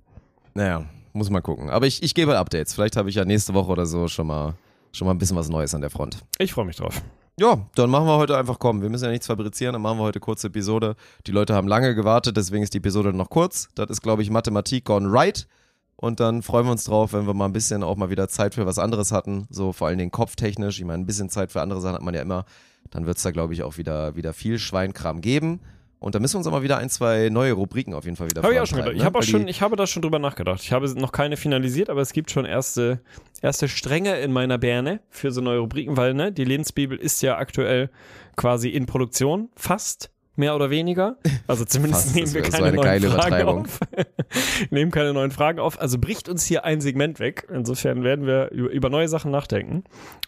Naja, 0.55 0.85
muss 1.13 1.31
mal 1.31 1.41
gucken. 1.41 1.71
Aber 1.71 1.87
ich, 1.87 2.03
ich 2.03 2.15
gebe 2.15 2.37
Updates. 2.39 2.75
Vielleicht 2.75 2.97
habe 2.97 3.09
ich 3.09 3.15
ja 3.15 3.25
nächste 3.25 3.55
Woche 3.55 3.71
oder 3.71 3.87
so 3.87 4.09
schon 4.09 4.27
mal, 4.27 4.55
schon 4.93 5.07
mal 5.07 5.15
ein 5.15 5.19
bisschen 5.19 5.37
was 5.37 5.49
Neues 5.49 5.75
an 5.75 5.81
der 5.81 5.91
Front. 5.91 6.19
Ich 6.39 6.53
freue 6.53 6.65
mich 6.65 6.77
drauf. 6.77 7.03
Ja, 7.39 7.67
dann 7.75 7.91
machen 7.91 8.07
wir 8.07 8.17
heute 8.17 8.37
einfach 8.39 8.61
kommen. 8.61 8.81
Wir 8.81 8.91
müssen 8.91 9.07
ja 9.07 9.11
nichts 9.11 9.27
fabrizieren, 9.27 9.73
dann 9.73 9.83
machen 9.83 9.99
wir 9.99 10.05
heute 10.05 10.21
kurze 10.21 10.47
Episode. 10.47 10.95
Die 11.27 11.33
Leute 11.33 11.53
haben 11.55 11.67
lange 11.67 11.97
gewartet, 11.97 12.37
deswegen 12.37 12.63
ist 12.63 12.75
die 12.75 12.79
Episode 12.79 13.13
noch 13.13 13.29
kurz. 13.29 13.69
Das 13.75 13.91
ist, 13.91 14.03
glaube 14.03 14.23
ich, 14.23 14.31
Mathematik 14.31 14.85
gone 14.85 15.11
right. 15.11 15.49
Und 15.97 16.21
dann 16.21 16.43
freuen 16.43 16.67
wir 16.67 16.73
uns 16.73 16.85
drauf, 16.85 17.13
wenn 17.13 17.27
wir 17.27 17.35
mal 17.35 17.47
ein 17.47 17.53
bisschen 17.53 17.83
auch 17.83 17.97
mal 17.97 18.11
wieder 18.11 18.29
Zeit 18.29 18.55
für 18.55 18.67
was 18.67 18.79
anderes 18.79 19.11
hatten. 19.11 19.47
So 19.51 19.73
vor 19.73 19.89
allen 19.89 19.99
Dingen 19.99 20.13
kopftechnisch. 20.13 20.79
Ich 20.79 20.85
meine, 20.85 21.03
ein 21.03 21.07
bisschen 21.07 21.29
Zeit 21.29 21.51
für 21.51 21.61
andere 21.61 21.81
Sachen 21.81 21.97
hat 21.97 22.03
man 22.03 22.15
ja 22.15 22.23
immer. 22.23 22.45
Dann 22.91 23.07
wird 23.07 23.17
es 23.17 23.25
da, 23.25 23.33
glaube 23.33 23.53
ich, 23.53 23.65
auch 23.65 23.79
wieder, 23.79 24.15
wieder 24.15 24.33
viel 24.33 24.61
Schweinkram 24.61 25.21
geben. 25.21 25.61
Und 26.05 26.15
da 26.15 26.21
müssen 26.21 26.35
wir 26.35 26.39
uns 26.41 26.47
auch 26.47 26.53
mal 26.53 26.63
wieder 26.63 26.77
ein, 26.77 26.91
zwei 26.91 27.31
neue 27.31 27.55
Rubriken 27.55 27.95
auf 27.95 28.05
jeden 28.05 28.17
Fall 28.19 28.29
wieder 28.29 28.43
Habe 28.43 28.53
ich 28.53 28.61
auch 28.61 28.67
schon 28.67 28.77
gedacht. 28.77 28.93
vorantreiben, 28.93 28.97
Ich, 28.99 29.01
ne? 29.01 29.07
hab 29.07 29.17
auch 29.17 29.23
schon, 29.23 29.49
ich 29.49 29.63
habe 29.63 29.75
da 29.77 29.87
schon 29.87 30.03
drüber 30.03 30.19
nachgedacht. 30.19 30.61
Ich 30.63 30.71
habe 30.71 30.87
noch 31.01 31.13
keine 31.13 31.39
finalisiert, 31.39 31.89
aber 31.89 32.03
es 32.03 32.13
gibt 32.13 32.31
schon 32.31 32.45
erste, 32.45 33.01
erste 33.41 33.69
Stränge 33.69 34.19
in 34.19 34.31
meiner 34.31 34.59
Birne 34.59 35.01
für 35.09 35.33
so 35.33 35.41
neue 35.41 35.61
Rubriken, 35.61 35.97
weil 35.97 36.13
ne, 36.13 36.31
die 36.31 36.45
Lebensbibel 36.45 36.99
ist 36.99 37.23
ja 37.23 37.39
aktuell 37.39 37.89
quasi 38.37 38.69
in 38.69 38.85
Produktion, 38.85 39.49
fast. 39.57 40.11
Mehr 40.37 40.57
oder 40.57 40.71
weniger. 40.71 41.17
Also 41.47 41.65
zumindest 41.67 42.05
Fast, 42.05 42.15
nehmen 42.15 42.35
wir 42.35 42.45
so 42.45 42.51
keine 42.51 42.67
eine 42.67 42.77
neuen 42.77 43.03
Fragen 43.03 43.49
auf. 43.49 43.81
nehmen 44.71 44.91
keine 44.91 45.13
neuen 45.13 45.31
Fragen 45.31 45.61
auf. 45.61 45.81
Also 45.81 45.99
bricht 45.99 46.29
uns 46.29 46.45
hier 46.45 46.65
ein 46.65 46.81
Segment 46.81 47.21
weg. 47.21 47.47
Insofern 47.53 48.03
werden 48.03 48.27
wir 48.27 48.51
über, 48.51 48.91
neue 48.91 49.09
Sachen 49.09 49.31
nachdenken. 49.31 49.85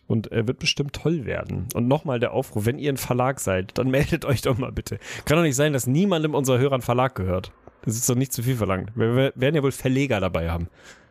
Und 0.07 0.29
er 0.31 0.47
wird 0.47 0.59
bestimmt 0.59 0.93
toll 0.93 1.25
werden. 1.25 1.67
Und 1.75 1.89
nochmal 1.89 2.21
der 2.21 2.33
Aufruf, 2.33 2.67
wenn 2.67 2.79
ihr 2.79 2.93
ein 2.93 2.97
Verlag 2.97 3.41
seid, 3.41 3.77
dann 3.79 3.91
meldet 3.91 4.25
euch 4.25 4.43
doch 4.43 4.59
mal 4.59 4.73
bitte. 4.73 4.99
Kann 5.25 5.37
doch 5.37 5.45
nicht 5.45 5.57
sein, 5.57 5.73
dass 5.73 5.87
niemandem 5.87 6.35
unserer 6.35 6.59
Hörer 6.59 6.75
einen 6.75 6.83
Verlag 6.83 7.15
gehört. 7.15 7.51
Das 7.85 7.97
ist 7.97 8.09
doch 8.09 8.17
nicht 8.17 8.33
zu 8.33 8.43
viel 8.43 8.57
verlangt. 8.57 8.91
Wir 8.95 9.33
werden 9.35 9.55
ja 9.55 9.63
wohl 9.63 9.73
Verleger 9.73 10.21
dabei 10.21 10.51
haben. 10.51 10.69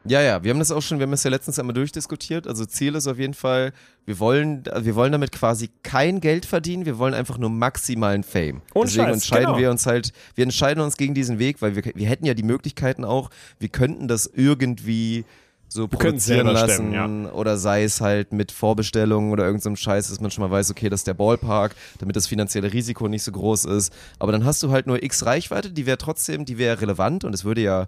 Ja, 0.08 0.22
ja, 0.22 0.44
wir 0.44 0.52
haben 0.52 0.60
das 0.60 0.72
auch 0.72 0.82
schon, 0.82 1.00
wir 1.00 1.04
haben 1.04 1.12
das 1.12 1.24
ja 1.24 1.32
letztens 1.32 1.58
einmal 1.58 1.74
durchdiskutiert. 1.74 2.48
Also 2.48 2.66
Ziel 2.66 2.96
ist 2.96 3.08
auf 3.08 3.18
jeden 3.18 3.34
Fall, 3.34 3.74
wir 4.06 4.20
wollen, 4.20 4.64
wir 4.80 4.96
wollen 4.96 5.12
damit 5.12 5.32
quasi 5.32 5.70
kein 5.82 6.22
Geld 6.22 6.46
verdienen, 6.46 6.86
wir 6.86 7.00
wollen 7.00 7.14
einfach 7.14 7.38
nur 7.38 7.50
maximalen 7.50 8.24
Fame. 8.24 8.62
Ohne 8.74 8.86
Deswegen 8.86 9.06
Scheiß, 9.08 9.14
entscheiden 9.16 9.46
genau. 9.48 9.58
wir 9.58 9.72
uns 9.72 9.86
halt, 9.86 10.12
wir 10.36 10.44
entscheiden 10.44 10.84
uns 10.84 10.98
gegen 10.98 11.16
diesen 11.16 11.40
Weg, 11.40 11.62
weil 11.62 11.76
wir, 11.76 11.84
wir 11.96 12.08
hätten 12.08 12.26
ja 12.26 12.36
die 12.36 12.44
Möglichkeiten 12.44 13.04
auch, 13.04 13.32
wir 13.60 13.70
könnten 13.70 14.08
das 14.08 14.30
irgendwie 14.32 15.26
so 15.68 15.86
es 15.86 15.90
produzieren 15.90 16.48
lassen 16.48 16.92
stemmen, 16.92 17.26
oder 17.28 17.58
sei 17.58 17.84
es 17.84 18.00
halt 18.00 18.32
mit 18.32 18.52
Vorbestellungen 18.52 19.32
oder 19.32 19.46
irgendeinem 19.46 19.76
so 19.76 19.82
Scheiß, 19.82 20.10
dass 20.10 20.22
man 20.22 20.30
schon 20.32 20.44
mal 20.44 20.52
weiß, 20.52 20.72
okay, 20.72 20.90
das 20.90 21.02
ist 21.02 21.08
der 21.08 21.16
Ballpark, 21.16 21.76
damit 22.00 22.16
das 22.16 22.28
finanzielle 22.28 22.72
Risiko 22.72 23.08
nicht 23.08 23.24
so 23.24 23.32
groß 23.32 23.66
ist. 23.66 23.92
Aber 24.20 24.32
dann 24.32 24.46
hast 24.46 24.62
du 24.64 24.72
halt 24.72 24.88
nur 24.88 25.02
X 25.02 25.26
Reichweite, 25.26 25.72
die 25.72 25.86
wäre 25.86 25.98
trotzdem, 25.98 26.46
die 26.46 26.58
wäre 26.58 26.82
relevant 26.82 27.24
und 27.24 27.34
es 27.34 27.44
würde 27.44 27.62
ja 27.62 27.88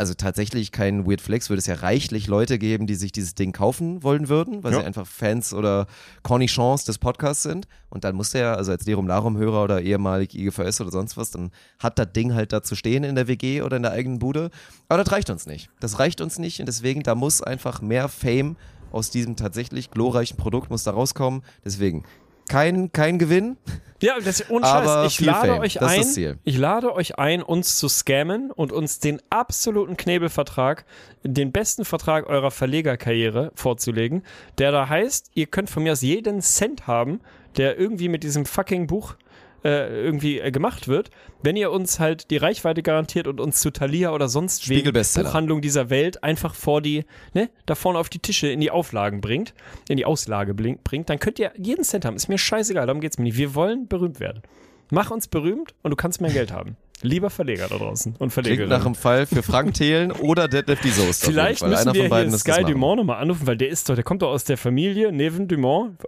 also 0.00 0.14
tatsächlich 0.14 0.72
kein 0.72 1.06
Weird 1.06 1.20
Flex, 1.20 1.50
würde 1.50 1.58
es 1.58 1.66
ja 1.66 1.74
reichlich 1.74 2.26
Leute 2.26 2.58
geben, 2.58 2.86
die 2.86 2.94
sich 2.94 3.12
dieses 3.12 3.34
Ding 3.34 3.52
kaufen 3.52 4.02
wollen 4.02 4.30
würden, 4.30 4.64
weil 4.64 4.72
Ja. 4.72 4.80
sie 4.80 4.86
einfach 4.86 5.06
Fans 5.06 5.52
oder 5.52 5.86
Cornichons 6.22 6.84
des 6.86 6.96
Podcasts 6.96 7.42
sind. 7.42 7.68
Und 7.90 8.04
dann 8.04 8.16
muss 8.16 8.30
der, 8.30 8.56
also 8.56 8.72
als 8.72 8.86
Derum 8.86 9.06
Larum-Hörer 9.06 9.62
oder 9.62 9.82
ehemalig 9.82 10.34
IGVS 10.34 10.80
oder 10.80 10.90
sonst 10.90 11.18
was, 11.18 11.30
dann 11.32 11.50
hat 11.78 11.98
das 11.98 12.12
Ding 12.14 12.32
halt 12.32 12.54
da 12.54 12.62
zu 12.62 12.76
stehen 12.76 13.04
in 13.04 13.14
der 13.14 13.28
WG 13.28 13.60
oder 13.60 13.76
in 13.76 13.82
der 13.82 13.92
eigenen 13.92 14.18
Bude. 14.20 14.50
Aber 14.88 15.04
das 15.04 15.12
reicht 15.12 15.28
uns 15.28 15.44
nicht. 15.44 15.68
Das 15.80 15.98
reicht 15.98 16.22
uns 16.22 16.38
nicht 16.38 16.60
und 16.60 16.66
deswegen, 16.66 17.02
da 17.02 17.14
muss 17.14 17.42
einfach 17.42 17.82
mehr 17.82 18.08
Fame 18.08 18.56
aus 18.92 19.10
diesem 19.10 19.36
tatsächlich 19.36 19.90
glorreichen 19.90 20.38
Produkt 20.38 20.70
muss 20.70 20.82
da 20.82 20.92
rauskommen. 20.92 21.42
Deswegen 21.62 22.04
kein, 22.50 22.92
kein 22.92 23.18
Gewinn. 23.18 23.56
Ja, 24.02 24.14
das 24.16 24.40
ist 24.40 24.50
ohne 24.50 24.66
Aber 24.66 25.08
Scheiß. 25.08 25.12
Ich 25.12 25.20
lade 25.20 25.48
Fame. 25.48 25.60
euch 25.60 25.82
ein. 25.82 26.38
Ich 26.44 26.56
lade 26.56 26.94
euch 26.94 27.18
ein, 27.18 27.42
uns 27.42 27.76
zu 27.76 27.88
scammen 27.88 28.50
und 28.50 28.72
uns 28.72 28.98
den 28.98 29.20
absoluten 29.30 29.96
Knebelvertrag, 29.96 30.84
den 31.22 31.52
besten 31.52 31.84
Vertrag 31.84 32.28
eurer 32.28 32.50
Verlegerkarriere 32.50 33.52
vorzulegen, 33.54 34.22
der 34.58 34.72
da 34.72 34.88
heißt, 34.88 35.30
ihr 35.34 35.46
könnt 35.46 35.70
von 35.70 35.82
mir 35.82 35.92
aus 35.92 36.00
jeden 36.02 36.40
Cent 36.40 36.86
haben, 36.86 37.20
der 37.56 37.78
irgendwie 37.78 38.08
mit 38.08 38.22
diesem 38.22 38.46
fucking 38.46 38.86
Buch 38.86 39.16
äh, 39.64 40.04
irgendwie 40.04 40.40
äh, 40.40 40.50
gemacht 40.50 40.88
wird, 40.88 41.10
wenn 41.42 41.56
ihr 41.56 41.70
uns 41.70 42.00
halt 42.00 42.30
die 42.30 42.36
Reichweite 42.36 42.82
garantiert 42.82 43.26
und 43.26 43.40
uns 43.40 43.60
zu 43.60 43.70
Thalia 43.70 44.12
oder 44.12 44.28
sonst 44.28 44.68
wegen. 44.68 44.84
Buchhandlung 45.24 45.60
dieser 45.60 45.90
Welt 45.90 46.22
einfach 46.22 46.54
vor 46.54 46.80
die, 46.80 47.04
ne, 47.34 47.50
da 47.66 47.74
vorne 47.74 47.98
auf 47.98 48.08
die 48.08 48.18
Tische 48.18 48.48
in 48.48 48.60
die 48.60 48.70
Auflagen 48.70 49.20
bringt, 49.20 49.54
in 49.88 49.96
die 49.96 50.04
Auslage 50.04 50.54
bringt, 50.54 51.08
dann 51.08 51.18
könnt 51.18 51.38
ihr 51.38 51.52
jeden 51.56 51.84
Cent 51.84 52.04
haben. 52.04 52.16
Ist 52.16 52.28
mir 52.28 52.38
scheißegal, 52.38 52.86
darum 52.86 53.00
geht's 53.00 53.18
mir 53.18 53.24
nicht. 53.24 53.36
Wir 53.36 53.54
wollen 53.54 53.88
berühmt 53.88 54.20
werden. 54.20 54.42
Mach 54.90 55.10
uns 55.10 55.28
berühmt 55.28 55.74
und 55.82 55.90
du 55.90 55.96
kannst 55.96 56.20
mehr 56.20 56.32
Geld 56.32 56.52
haben. 56.52 56.76
Lieber 57.02 57.30
Verleger 57.30 57.66
da 57.68 57.78
draußen 57.78 58.12
und 58.12 58.18
Klingt 58.18 58.32
Verleger. 58.32 58.66
nach 58.66 58.84
einem 58.84 58.94
Fall 58.94 59.24
für 59.26 59.42
Frank 59.42 59.74
Thelen 59.74 60.12
oder 60.12 60.48
Deadlift 60.48 60.84
die 60.84 60.90
Soest. 60.90 61.24
Vielleicht 61.24 61.62
müssen 61.66 61.74
Einer 61.74 61.94
wir 61.94 62.02
von 62.02 62.10
beiden 62.10 62.30
hier 62.30 62.38
Sky. 62.38 62.64
Dumont 62.64 62.98
nochmal 62.98 63.22
anrufen, 63.22 63.46
weil 63.46 63.56
der 63.56 63.68
ist 63.70 63.88
doch, 63.88 63.94
der 63.94 64.04
kommt 64.04 64.20
doch 64.22 64.30
aus 64.30 64.44
der 64.44 64.58
Familie 64.58 65.10
Neven 65.10 65.48
Dumont, 65.48 65.98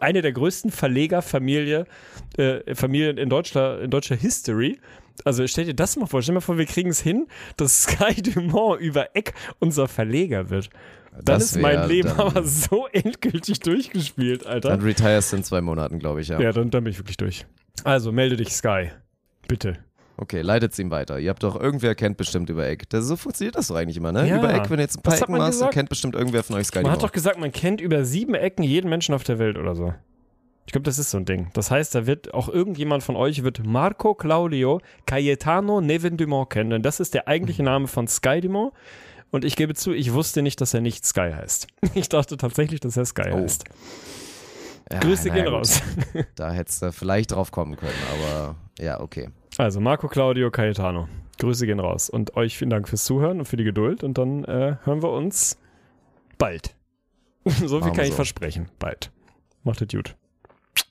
eine 0.00 0.20
der 0.20 0.32
größten 0.32 0.70
Verlegerfamilie, 0.70 1.86
äh, 2.36 2.74
Familien 2.74 3.16
in 3.16 3.30
deutscher, 3.30 3.80
in 3.80 3.90
deutscher 3.90 4.14
History. 4.14 4.78
Also 5.24 5.46
stell 5.46 5.64
dir 5.64 5.74
das 5.74 5.96
mal 5.96 6.06
vor, 6.06 6.22
stell 6.22 6.32
dir 6.32 6.36
mal 6.36 6.40
vor, 6.42 6.58
wir 6.58 6.66
kriegen 6.66 6.90
es 6.90 7.00
hin, 7.00 7.26
dass 7.56 7.82
Sky 7.84 8.20
Dumont 8.20 8.80
über 8.80 9.14
Eck 9.16 9.32
unser 9.58 9.88
Verleger 9.88 10.50
wird. 10.50 10.68
Dann 11.12 11.24
Das 11.24 11.44
ist 11.44 11.60
mein 11.60 11.88
Leben 11.88 12.08
aber 12.10 12.42
so 12.42 12.86
endgültig 12.92 13.60
durchgespielt, 13.60 14.46
Alter. 14.46 14.70
Dann 14.70 14.80
retirest 14.80 15.32
du 15.32 15.36
in 15.36 15.44
zwei 15.44 15.60
Monaten, 15.60 15.98
glaube 15.98 16.20
ich, 16.22 16.28
ja. 16.28 16.40
ja, 16.40 16.52
dann, 16.52 16.70
dann 16.70 16.84
bin 16.84 16.90
ich 16.90 16.98
wirklich 16.98 17.18
durch. 17.18 17.46
Also 17.84 18.12
melde 18.12 18.36
dich, 18.36 18.52
Sky. 18.54 18.90
Bitte. 19.48 19.78
Okay, 20.22 20.40
leitet's 20.40 20.78
ihm 20.78 20.90
weiter. 20.92 21.18
Ihr 21.18 21.30
habt 21.30 21.42
doch, 21.42 21.58
irgendwer 21.60 21.96
kennt 21.96 22.16
bestimmt 22.16 22.48
über 22.48 22.64
Eck. 22.68 22.88
Das, 22.90 23.06
so 23.06 23.16
funktioniert 23.16 23.56
das 23.56 23.66
doch 23.66 23.74
eigentlich 23.74 23.96
immer, 23.96 24.12
ne? 24.12 24.28
Ja. 24.28 24.38
Über 24.38 24.54
Eck, 24.54 24.70
wenn 24.70 24.76
du 24.76 24.82
jetzt 24.84 24.96
ein 24.98 25.02
paar 25.02 25.14
Was 25.14 25.22
Ecken 25.22 25.36
machst, 25.36 25.60
dann 25.60 25.70
kennt 25.70 25.88
bestimmt 25.88 26.14
irgendwer 26.14 26.44
von 26.44 26.54
euch 26.56 26.68
Sky 26.68 26.82
Man 26.82 26.92
hat 26.92 27.02
doch 27.02 27.10
gesagt, 27.10 27.40
man 27.40 27.50
kennt 27.50 27.80
über 27.80 28.04
sieben 28.04 28.34
Ecken 28.34 28.62
jeden 28.62 28.88
Menschen 28.88 29.16
auf 29.16 29.24
der 29.24 29.40
Welt 29.40 29.58
oder 29.58 29.74
so. 29.74 29.92
Ich 30.66 30.72
glaube, 30.72 30.84
das 30.84 31.00
ist 31.00 31.10
so 31.10 31.18
ein 31.18 31.24
Ding. 31.24 31.50
Das 31.54 31.72
heißt, 31.72 31.92
da 31.92 32.06
wird 32.06 32.34
auch 32.34 32.48
irgendjemand 32.48 33.02
von 33.02 33.16
euch 33.16 33.42
wird 33.42 33.66
Marco 33.66 34.14
Claudio 34.14 34.80
Cayetano 35.06 35.80
Neven 35.80 36.16
Dumont 36.16 36.50
kennen. 36.50 36.70
Denn 36.70 36.82
das 36.82 37.00
ist 37.00 37.14
der 37.14 37.26
eigentliche 37.26 37.64
Name 37.64 37.88
von 37.88 38.06
Sky 38.06 38.40
Dumont. 38.40 38.72
Und 39.32 39.44
ich 39.44 39.56
gebe 39.56 39.74
zu, 39.74 39.92
ich 39.92 40.12
wusste 40.12 40.40
nicht, 40.40 40.60
dass 40.60 40.72
er 40.72 40.82
nicht 40.82 41.04
Sky 41.04 41.32
heißt. 41.34 41.66
Ich 41.94 42.08
dachte 42.08 42.36
tatsächlich, 42.36 42.78
dass 42.78 42.96
er 42.96 43.06
Sky 43.06 43.30
Oh. 43.32 43.38
heißt. 43.38 43.64
Ja, 44.92 45.00
Grüße 45.00 45.30
gehen 45.30 45.46
gut. 45.46 45.54
raus. 45.54 45.80
Da 46.36 46.52
hättest 46.52 46.82
du 46.82 46.92
vielleicht 46.92 47.32
drauf 47.32 47.50
kommen 47.50 47.76
können, 47.76 47.92
aber 48.12 48.54
ja, 48.78 49.00
okay. 49.00 49.30
Also, 49.58 49.80
Marco 49.80 50.08
Claudio 50.08 50.50
Cayetano. 50.50 51.08
Grüße 51.38 51.66
gehen 51.66 51.80
raus. 51.80 52.08
Und 52.08 52.36
euch 52.36 52.56
vielen 52.56 52.70
Dank 52.70 52.88
fürs 52.88 53.04
Zuhören 53.04 53.40
und 53.40 53.46
für 53.46 53.56
die 53.56 53.64
Geduld. 53.64 54.04
Und 54.04 54.18
dann 54.18 54.44
äh, 54.44 54.76
hören 54.84 55.02
wir 55.02 55.10
uns 55.10 55.58
bald. 56.38 56.74
so 57.44 57.52
viel 57.52 57.80
Machen 57.80 57.92
kann 57.94 58.04
ich 58.04 58.10
so. 58.10 58.16
versprechen. 58.16 58.68
Bald. 58.78 59.10
Macht 59.64 59.82
es 59.82 59.88
gut. 59.88 60.16